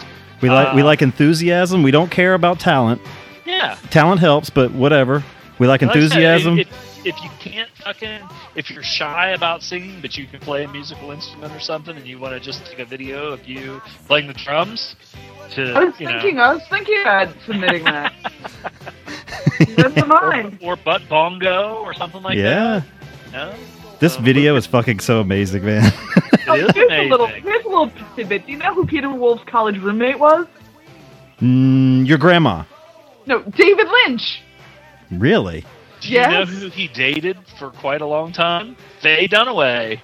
We 0.41 0.49
like 0.49 0.73
we 0.73 0.81
Uh, 0.81 0.85
like 0.85 1.01
enthusiasm. 1.01 1.83
We 1.83 1.91
don't 1.91 2.09
care 2.11 2.33
about 2.33 2.59
talent. 2.59 3.01
Yeah. 3.45 3.77
Talent 3.89 4.19
helps, 4.21 4.49
but 4.49 4.71
whatever. 4.71 5.23
We 5.59 5.67
like 5.67 5.81
Like 5.81 5.91
said, 5.91 6.01
enthusiasm. 6.03 6.57
if, 6.59 7.05
if 7.05 7.23
you 7.23 7.29
can't 7.39 7.69
fucking, 7.83 8.19
if 8.55 8.71
you're 8.71 8.83
shy 8.83 9.29
about 9.29 9.61
singing, 9.61 9.99
but 10.01 10.17
you 10.17 10.25
can 10.25 10.39
play 10.39 10.63
a 10.63 10.67
musical 10.67 11.11
instrument 11.11 11.53
or 11.53 11.59
something, 11.59 11.95
and 11.95 12.05
you 12.07 12.17
want 12.19 12.33
to 12.33 12.39
just 12.39 12.65
take 12.65 12.79
a 12.79 12.85
video 12.85 13.31
of 13.31 13.47
you 13.47 13.81
playing 14.07 14.27
the 14.27 14.33
drums, 14.33 14.95
to 15.51 15.73
I 15.73 15.85
was 15.85 15.99
you 15.99 16.07
know, 16.07 16.13
thinking, 16.13 16.39
I 16.39 16.53
was 16.53 16.63
thinking 16.69 17.01
about 17.01 17.35
submitting 17.45 17.83
that. 17.83 18.13
That's 19.75 19.93
the 19.95 20.05
mine. 20.07 20.57
or 20.63 20.75
butt 20.75 21.07
bongo 21.07 21.75
or 21.83 21.93
something 21.93 22.23
like 22.23 22.37
yeah. 22.37 22.81
that. 22.81 22.83
Yeah. 23.31 23.45
No, 23.45 23.55
This 23.99 24.15
video 24.17 24.55
is 24.55 24.65
fucking 24.65 24.99
so 24.99 25.19
amazing, 25.21 25.63
man. 25.65 25.91
Oh, 26.47 26.55
it 26.55 26.65
is 26.65 26.71
here's 26.75 26.91
a 26.91 27.09
little, 27.09 27.25
amazing. 27.27 27.43
here's 27.43 27.65
a 27.65 27.69
little 27.69 27.91
tidbit. 28.15 28.45
Do 28.45 28.51
you 28.51 28.57
know 28.57 28.73
who 28.73 28.85
Peter 28.85 29.09
Wolf's 29.09 29.43
college 29.45 29.77
roommate 29.77 30.19
was? 30.19 30.47
mm, 31.39 32.05
your 32.07 32.17
grandma. 32.17 32.63
No, 33.27 33.43
David 33.43 33.87
Lynch. 34.07 34.41
Really? 35.11 35.65
Do 36.01 36.09
you 36.11 36.21
know 36.21 36.45
who 36.45 36.69
he 36.69 36.87
dated 36.87 37.37
for 37.59 37.69
quite 37.69 38.01
a 38.01 38.05
long 38.07 38.31
time? 38.31 38.75
Faye 39.01 39.27
Dunaway. 39.27 40.01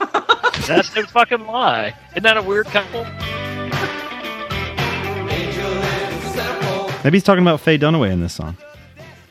That's 0.66 0.94
no 0.96 1.02
fucking 1.04 1.46
lie. 1.46 1.94
Isn't 2.12 2.22
that 2.22 2.36
a 2.38 2.42
weird 2.42 2.66
couple? 2.66 3.04
Maybe 7.04 7.16
he's 7.18 7.22
talking 7.24 7.42
about 7.42 7.60
Faye 7.60 7.76
Dunaway 7.76 8.10
in 8.10 8.22
this 8.22 8.32
song. 8.32 8.56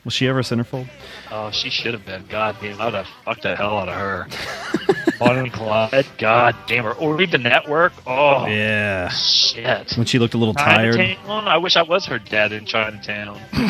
Was 0.05 0.13
she 0.13 0.27
ever 0.27 0.39
a 0.39 0.43
centerfold? 0.43 0.87
Oh, 1.31 1.49
she 1.51 1.69
should 1.69 1.93
have 1.93 2.05
been. 2.05 2.25
God 2.27 2.57
damn, 2.61 2.79
I 2.81 2.85
would 2.85 2.93
have 2.93 3.07
fucked 3.23 3.43
the 3.43 3.55
hell 3.55 3.77
out 3.77 3.87
of 3.87 3.95
her. 3.95 4.27
Bonnie 5.19 5.49
Clyde. 5.49 6.05
God 6.17 6.55
damn 6.67 6.83
her. 6.83 6.91
Or 6.93 7.21
even 7.21 7.41
the 7.41 7.49
Network. 7.49 7.93
Oh, 8.05 8.45
Yeah. 8.47 9.07
shit. 9.09 9.93
When 9.95 10.05
she 10.05 10.19
looked 10.19 10.33
a 10.33 10.37
little 10.37 10.53
tired. 10.55 10.95
Chinatown. 10.95 11.47
I 11.47 11.57
wish 11.57 11.77
I 11.77 11.83
was 11.83 12.05
her 12.07 12.19
dad 12.19 12.51
in 12.51 12.65
Chinatown. 12.65 13.39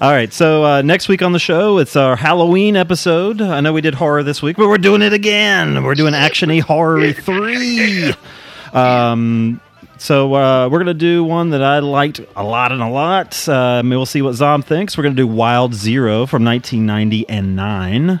All 0.00 0.10
right, 0.10 0.32
so 0.32 0.64
uh, 0.64 0.82
next 0.82 1.06
week 1.08 1.22
on 1.22 1.30
the 1.32 1.38
show, 1.38 1.78
it's 1.78 1.94
our 1.94 2.16
Halloween 2.16 2.74
episode. 2.74 3.40
I 3.40 3.60
know 3.60 3.72
we 3.72 3.80
did 3.82 3.94
horror 3.94 4.24
this 4.24 4.42
week, 4.42 4.56
but 4.56 4.66
we're 4.66 4.78
doing 4.78 5.00
it 5.00 5.12
again. 5.12 5.84
We're 5.84 5.94
doing 5.94 6.12
actiony 6.14 6.60
horror 6.60 7.12
three. 7.12 8.12
Um, 8.72 9.60
so 10.02 10.34
uh, 10.34 10.68
we're 10.68 10.80
gonna 10.80 10.94
do 10.94 11.22
one 11.22 11.50
that 11.50 11.62
I 11.62 11.78
liked 11.78 12.20
a 12.34 12.42
lot 12.42 12.72
and 12.72 12.82
a 12.82 12.88
lot. 12.88 13.48
Um, 13.48 13.88
we'll 13.88 14.04
see 14.04 14.20
what 14.20 14.32
Zom 14.32 14.60
thinks. 14.60 14.98
We're 14.98 15.04
gonna 15.04 15.14
do 15.14 15.28
Wild 15.28 15.74
Zero 15.74 16.26
from 16.26 16.44
1990 16.44 17.28
and 17.28 17.54
nine, 17.54 18.20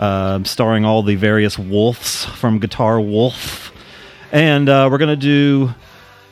uh, 0.00 0.42
starring 0.42 0.84
all 0.84 1.04
the 1.04 1.14
various 1.14 1.56
wolves 1.56 2.24
from 2.24 2.58
Guitar 2.58 3.00
Wolf, 3.00 3.70
and 4.32 4.68
uh, 4.68 4.88
we're 4.90 4.98
gonna 4.98 5.14
do 5.14 5.70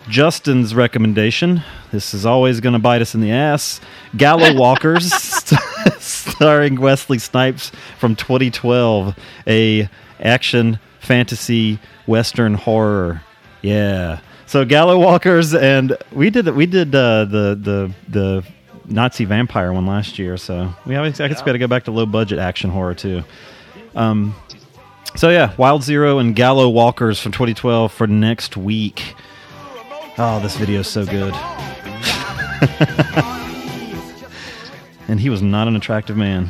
Justin's 0.09 0.75
recommendation. 0.75 1.63
This 1.93 2.13
is 2.13 2.27
always 2.27 2.59
going 2.59 2.73
to 2.73 2.79
bite 2.79 3.03
us 3.03 3.15
in 3.15 3.21
the 3.21 3.31
ass. 3.31 3.81
Gallow 4.17 4.55
Walkers, 4.59 5.13
starring 5.99 6.81
Wesley 6.81 7.19
Snipes 7.19 7.71
from 7.99 8.17
2012, 8.17 9.15
a 9.47 9.89
action 10.19 10.81
fantasy 11.01 11.79
western 12.07 12.55
horror. 12.55 13.23
Yeah. 13.63 14.21
So 14.49 14.65
Gallowwalkers, 14.65 15.61
and 15.61 15.95
we 16.11 16.31
did 16.31 16.49
we 16.49 16.65
did 16.65 16.95
uh, 16.95 17.27
the 17.27 17.55
the 17.55 17.93
the 18.09 18.43
Nazi 18.87 19.27
vampire 19.27 19.75
one 19.75 19.85
last 19.85 20.19
year. 20.19 20.39
So 20.39 20.73
we 20.87 20.97
always 20.97 21.21
I 21.21 21.29
guess 21.29 21.43
we 21.43 21.45
got 21.45 21.53
to 21.53 21.59
go 21.59 21.67
back 21.67 21.85
to 21.85 21.91
low 21.91 22.07
budget 22.07 22.39
action 22.39 22.71
horror 22.71 22.95
too. 22.95 23.25
Um, 23.95 24.35
so 25.15 25.29
yeah, 25.29 25.53
Wild 25.59 25.83
Zero 25.83 26.19
and 26.19 26.35
Gallowwalkers 26.35 27.21
from 27.21 27.33
2012 27.33 27.93
for 27.93 28.07
next 28.07 28.57
week. 28.57 29.15
Oh, 30.17 30.41
this 30.43 30.57
video 30.57 30.81
is 30.81 30.89
so 30.89 31.05
good. 31.05 31.35
and 35.09 35.21
he 35.21 35.29
was 35.29 35.43
not 35.43 35.69
an 35.69 35.77
attractive 35.77 36.17
man. 36.17 36.49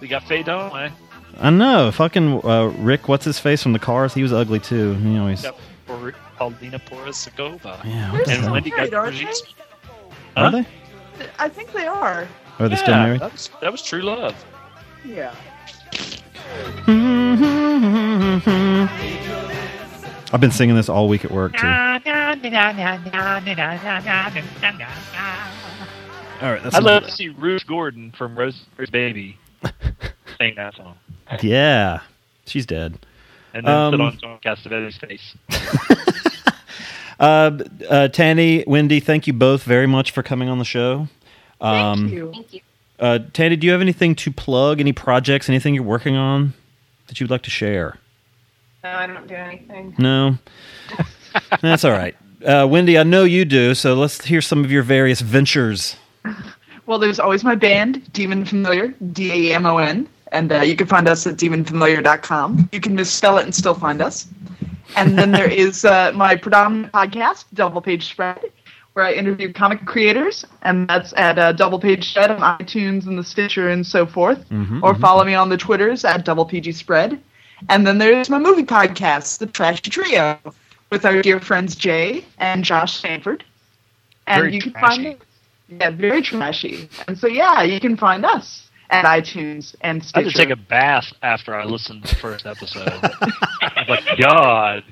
we 0.00 0.08
got 0.08 0.22
Faye 0.22 0.42
Dunaway. 0.42 0.90
I 1.38 1.50
know, 1.50 1.92
fucking 1.92 2.42
uh, 2.46 2.72
Rick. 2.78 3.08
What's 3.08 3.26
his 3.26 3.38
face 3.38 3.62
from 3.62 3.74
the 3.74 3.78
Cars? 3.78 4.14
He 4.14 4.22
was 4.22 4.32
ugly 4.32 4.58
too. 4.58 4.94
He 4.94 5.18
always. 5.18 5.42
Got 5.42 5.58
Por- 6.40 6.50
Paulina 6.52 6.78
Porizkova. 6.78 7.84
Yeah, 7.84 8.12
what 8.12 8.24
the 8.24 8.32
and 8.32 8.42
hell? 8.42 8.52
Wendy 8.52 8.70
Married, 8.70 8.90
got 8.92 9.00
aren't 9.04 9.16
they? 9.18 9.26
Are 10.36 10.50
they? 10.50 10.66
I 11.38 11.48
think 11.50 11.72
they 11.72 11.86
are. 11.86 12.26
Are 12.58 12.68
they 12.68 12.76
still 12.76 12.94
Yeah, 12.94 13.02
married? 13.04 13.20
That 13.20 13.32
was, 13.32 13.50
that 13.60 13.70
was 13.72 13.82
true 13.82 14.00
love. 14.02 14.34
Yeah. 15.04 15.34
I've 20.32 20.40
been 20.40 20.50
singing 20.52 20.76
this 20.76 20.88
all 20.88 21.08
week 21.08 21.24
at 21.24 21.30
work 21.30 21.52
too. 21.56 21.66
All 21.66 21.72
right, 21.72 22.00
that's 26.62 26.74
I'd 26.74 26.82
love 26.84 27.04
to 27.04 27.10
see 27.10 27.28
Ruth 27.28 27.66
Gordon 27.66 28.12
from 28.16 28.38
Rosemary's 28.38 28.88
Baby 28.90 29.36
sing 30.38 30.54
that 30.56 30.74
song. 30.76 30.96
yeah, 31.42 32.00
she's 32.46 32.64
dead. 32.64 32.98
And 33.52 33.66
then 33.66 33.92
sit 33.92 34.00
Um, 34.00 34.06
on 34.06 34.18
John 34.18 34.38
Cassavetes' 34.38 35.00
face. 35.00 35.34
Uh, 37.20 37.58
uh, 37.88 38.08
Tanny, 38.08 38.64
Wendy, 38.66 38.98
thank 38.98 39.26
you 39.26 39.32
both 39.34 39.62
very 39.62 39.86
much 39.86 40.10
for 40.10 40.22
coming 40.22 40.48
on 40.48 40.58
the 40.58 40.64
show. 40.64 41.06
Um, 41.60 41.98
Thank 42.08 42.12
you. 42.12 42.32
Thank 42.32 42.54
you. 42.54 42.60
Uh, 42.98 43.18
Tanny, 43.34 43.56
do 43.56 43.66
you 43.66 43.72
have 43.72 43.82
anything 43.82 44.14
to 44.16 44.32
plug? 44.32 44.80
Any 44.80 44.92
projects? 44.92 45.48
Anything 45.48 45.74
you're 45.74 45.84
working 45.84 46.16
on 46.16 46.54
that 47.06 47.20
you'd 47.20 47.30
like 47.30 47.42
to 47.42 47.50
share? 47.50 47.98
No, 48.82 48.90
I 48.90 49.06
don't 49.06 49.26
do 49.26 49.34
anything. 49.34 49.94
No, 49.98 50.38
that's 51.60 51.84
all 51.84 51.92
right. 51.92 52.16
Uh, 52.44 52.66
Wendy, 52.68 52.98
I 52.98 53.02
know 53.02 53.24
you 53.24 53.44
do, 53.44 53.74
so 53.74 53.94
let's 53.94 54.24
hear 54.24 54.40
some 54.40 54.64
of 54.64 54.70
your 54.72 54.82
various 54.82 55.20
ventures. 55.20 55.96
Well, 56.86 56.98
there's 56.98 57.20
always 57.20 57.44
my 57.44 57.54
band, 57.54 58.10
Demon 58.14 58.46
Familiar, 58.46 58.88
D 59.12 59.50
A 59.50 59.54
M 59.54 59.66
O 59.66 59.76
N, 59.76 60.08
And 60.32 60.50
uh, 60.50 60.60
you 60.62 60.74
can 60.76 60.86
find 60.86 61.06
us 61.06 61.26
at 61.26 61.36
demonfamiliar.com. 61.36 62.70
You 62.72 62.80
can 62.80 62.94
misspell 62.94 63.36
it 63.36 63.44
and 63.44 63.54
still 63.54 63.74
find 63.74 64.00
us. 64.00 64.26
And 64.96 65.18
then 65.18 65.30
there 65.30 65.50
is 65.50 65.84
uh, 65.84 66.12
my 66.14 66.36
predominant 66.36 66.92
podcast, 66.92 67.44
Double 67.54 67.80
Page 67.80 68.06
Spread, 68.10 68.52
where 68.92 69.04
I 69.04 69.12
interview 69.12 69.52
comic 69.52 69.84
creators, 69.86 70.44
and 70.62 70.88
that's 70.88 71.12
at 71.14 71.38
uh, 71.38 71.52
Double 71.52 71.78
Page 71.78 72.10
Spread 72.10 72.30
on 72.30 72.58
iTunes 72.58 73.06
and 73.06 73.18
the 73.18 73.24
Stitcher 73.24 73.68
and 73.70 73.86
so 73.86 74.06
forth. 74.06 74.48
Mhm, 74.50 74.82
or 74.82 74.94
mhm. 74.94 75.00
follow 75.00 75.24
me 75.24 75.34
on 75.34 75.48
the 75.48 75.56
Twitters 75.56 76.04
at 76.04 76.24
Double 76.24 76.44
PG 76.44 76.72
Spread. 76.72 77.20
And 77.68 77.86
then 77.86 77.98
there's 77.98 78.30
my 78.30 78.38
movie 78.38 78.64
podcast, 78.64 79.38
The 79.38 79.46
Trashy 79.46 79.90
Trio, 79.90 80.38
with 80.90 81.04
our 81.04 81.20
dear 81.20 81.40
friends 81.40 81.74
Jay 81.76 82.24
and 82.38 82.64
Josh 82.64 82.94
Stanford. 82.94 83.44
And 84.26 84.40
Very 84.42 84.54
you 84.54 84.60
can 84.62 84.72
trashy. 84.72 84.96
find 84.96 85.06
it. 85.06 85.22
Yeah, 85.68 85.90
very 85.90 86.22
trashy. 86.22 86.88
And 87.06 87.16
so 87.18 87.26
yeah, 87.28 87.62
you 87.62 87.78
can 87.80 87.96
find 87.96 88.24
us 88.24 88.69
at 88.90 89.04
iTunes 89.04 89.74
and 89.80 90.02
I 90.02 90.04
Stitcher. 90.04 90.24
had 90.24 90.32
to 90.32 90.38
take 90.38 90.50
a 90.50 90.56
bath 90.56 91.12
after 91.22 91.54
I 91.54 91.64
listened 91.64 92.04
to 92.04 92.14
the 92.14 92.20
first 92.20 92.46
episode. 92.46 92.88
I 92.88 93.84
was 93.88 93.88
like, 93.88 94.18
God. 94.18 94.84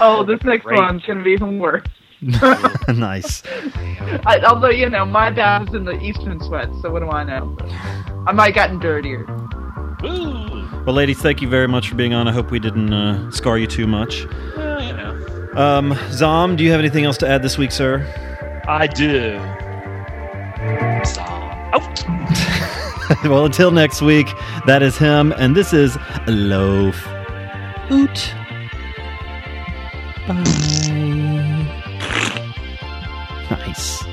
oh, 0.00 0.24
this 0.24 0.42
next 0.44 0.64
Great. 0.64 0.78
one's 0.78 1.04
gonna 1.04 1.22
be 1.22 1.30
even 1.30 1.58
worse. 1.58 1.86
nice. 2.88 3.42
I, 4.26 4.40
although 4.46 4.70
you 4.70 4.88
know, 4.88 5.04
my 5.04 5.30
bath 5.30 5.68
is 5.68 5.74
in 5.74 5.84
the 5.84 5.98
Eastern 6.00 6.40
sweat, 6.40 6.68
so 6.80 6.90
what 6.90 7.00
do 7.00 7.08
I 7.08 7.24
know? 7.24 7.56
I 8.26 8.32
might 8.32 8.46
have 8.46 8.54
gotten 8.54 8.78
dirtier. 8.78 9.24
Well, 10.84 10.94
ladies, 10.94 11.20
thank 11.20 11.40
you 11.40 11.48
very 11.48 11.68
much 11.68 11.88
for 11.88 11.94
being 11.94 12.12
on. 12.12 12.26
I 12.26 12.32
hope 12.32 12.50
we 12.50 12.58
didn't 12.58 12.92
uh, 12.92 13.30
scar 13.30 13.56
you 13.58 13.66
too 13.68 13.86
much. 13.86 14.26
Well, 14.56 14.82
you 14.82 14.92
know. 14.92 15.48
Um, 15.54 15.98
Zom, 16.10 16.56
do 16.56 16.64
you 16.64 16.70
have 16.70 16.80
anything 16.80 17.04
else 17.04 17.18
to 17.18 17.28
add 17.28 17.42
this 17.42 17.56
week, 17.58 17.70
sir? 17.70 18.04
I 18.66 18.86
do. 18.86 19.38
well, 23.24 23.44
until 23.44 23.70
next 23.70 24.02
week, 24.02 24.26
that 24.66 24.82
is 24.82 24.98
him, 24.98 25.32
and 25.32 25.56
this 25.56 25.72
is 25.72 25.96
Loaf. 26.26 27.06
Oot. 27.90 28.34
Bye. 30.26 30.42
Nice. 33.50 34.11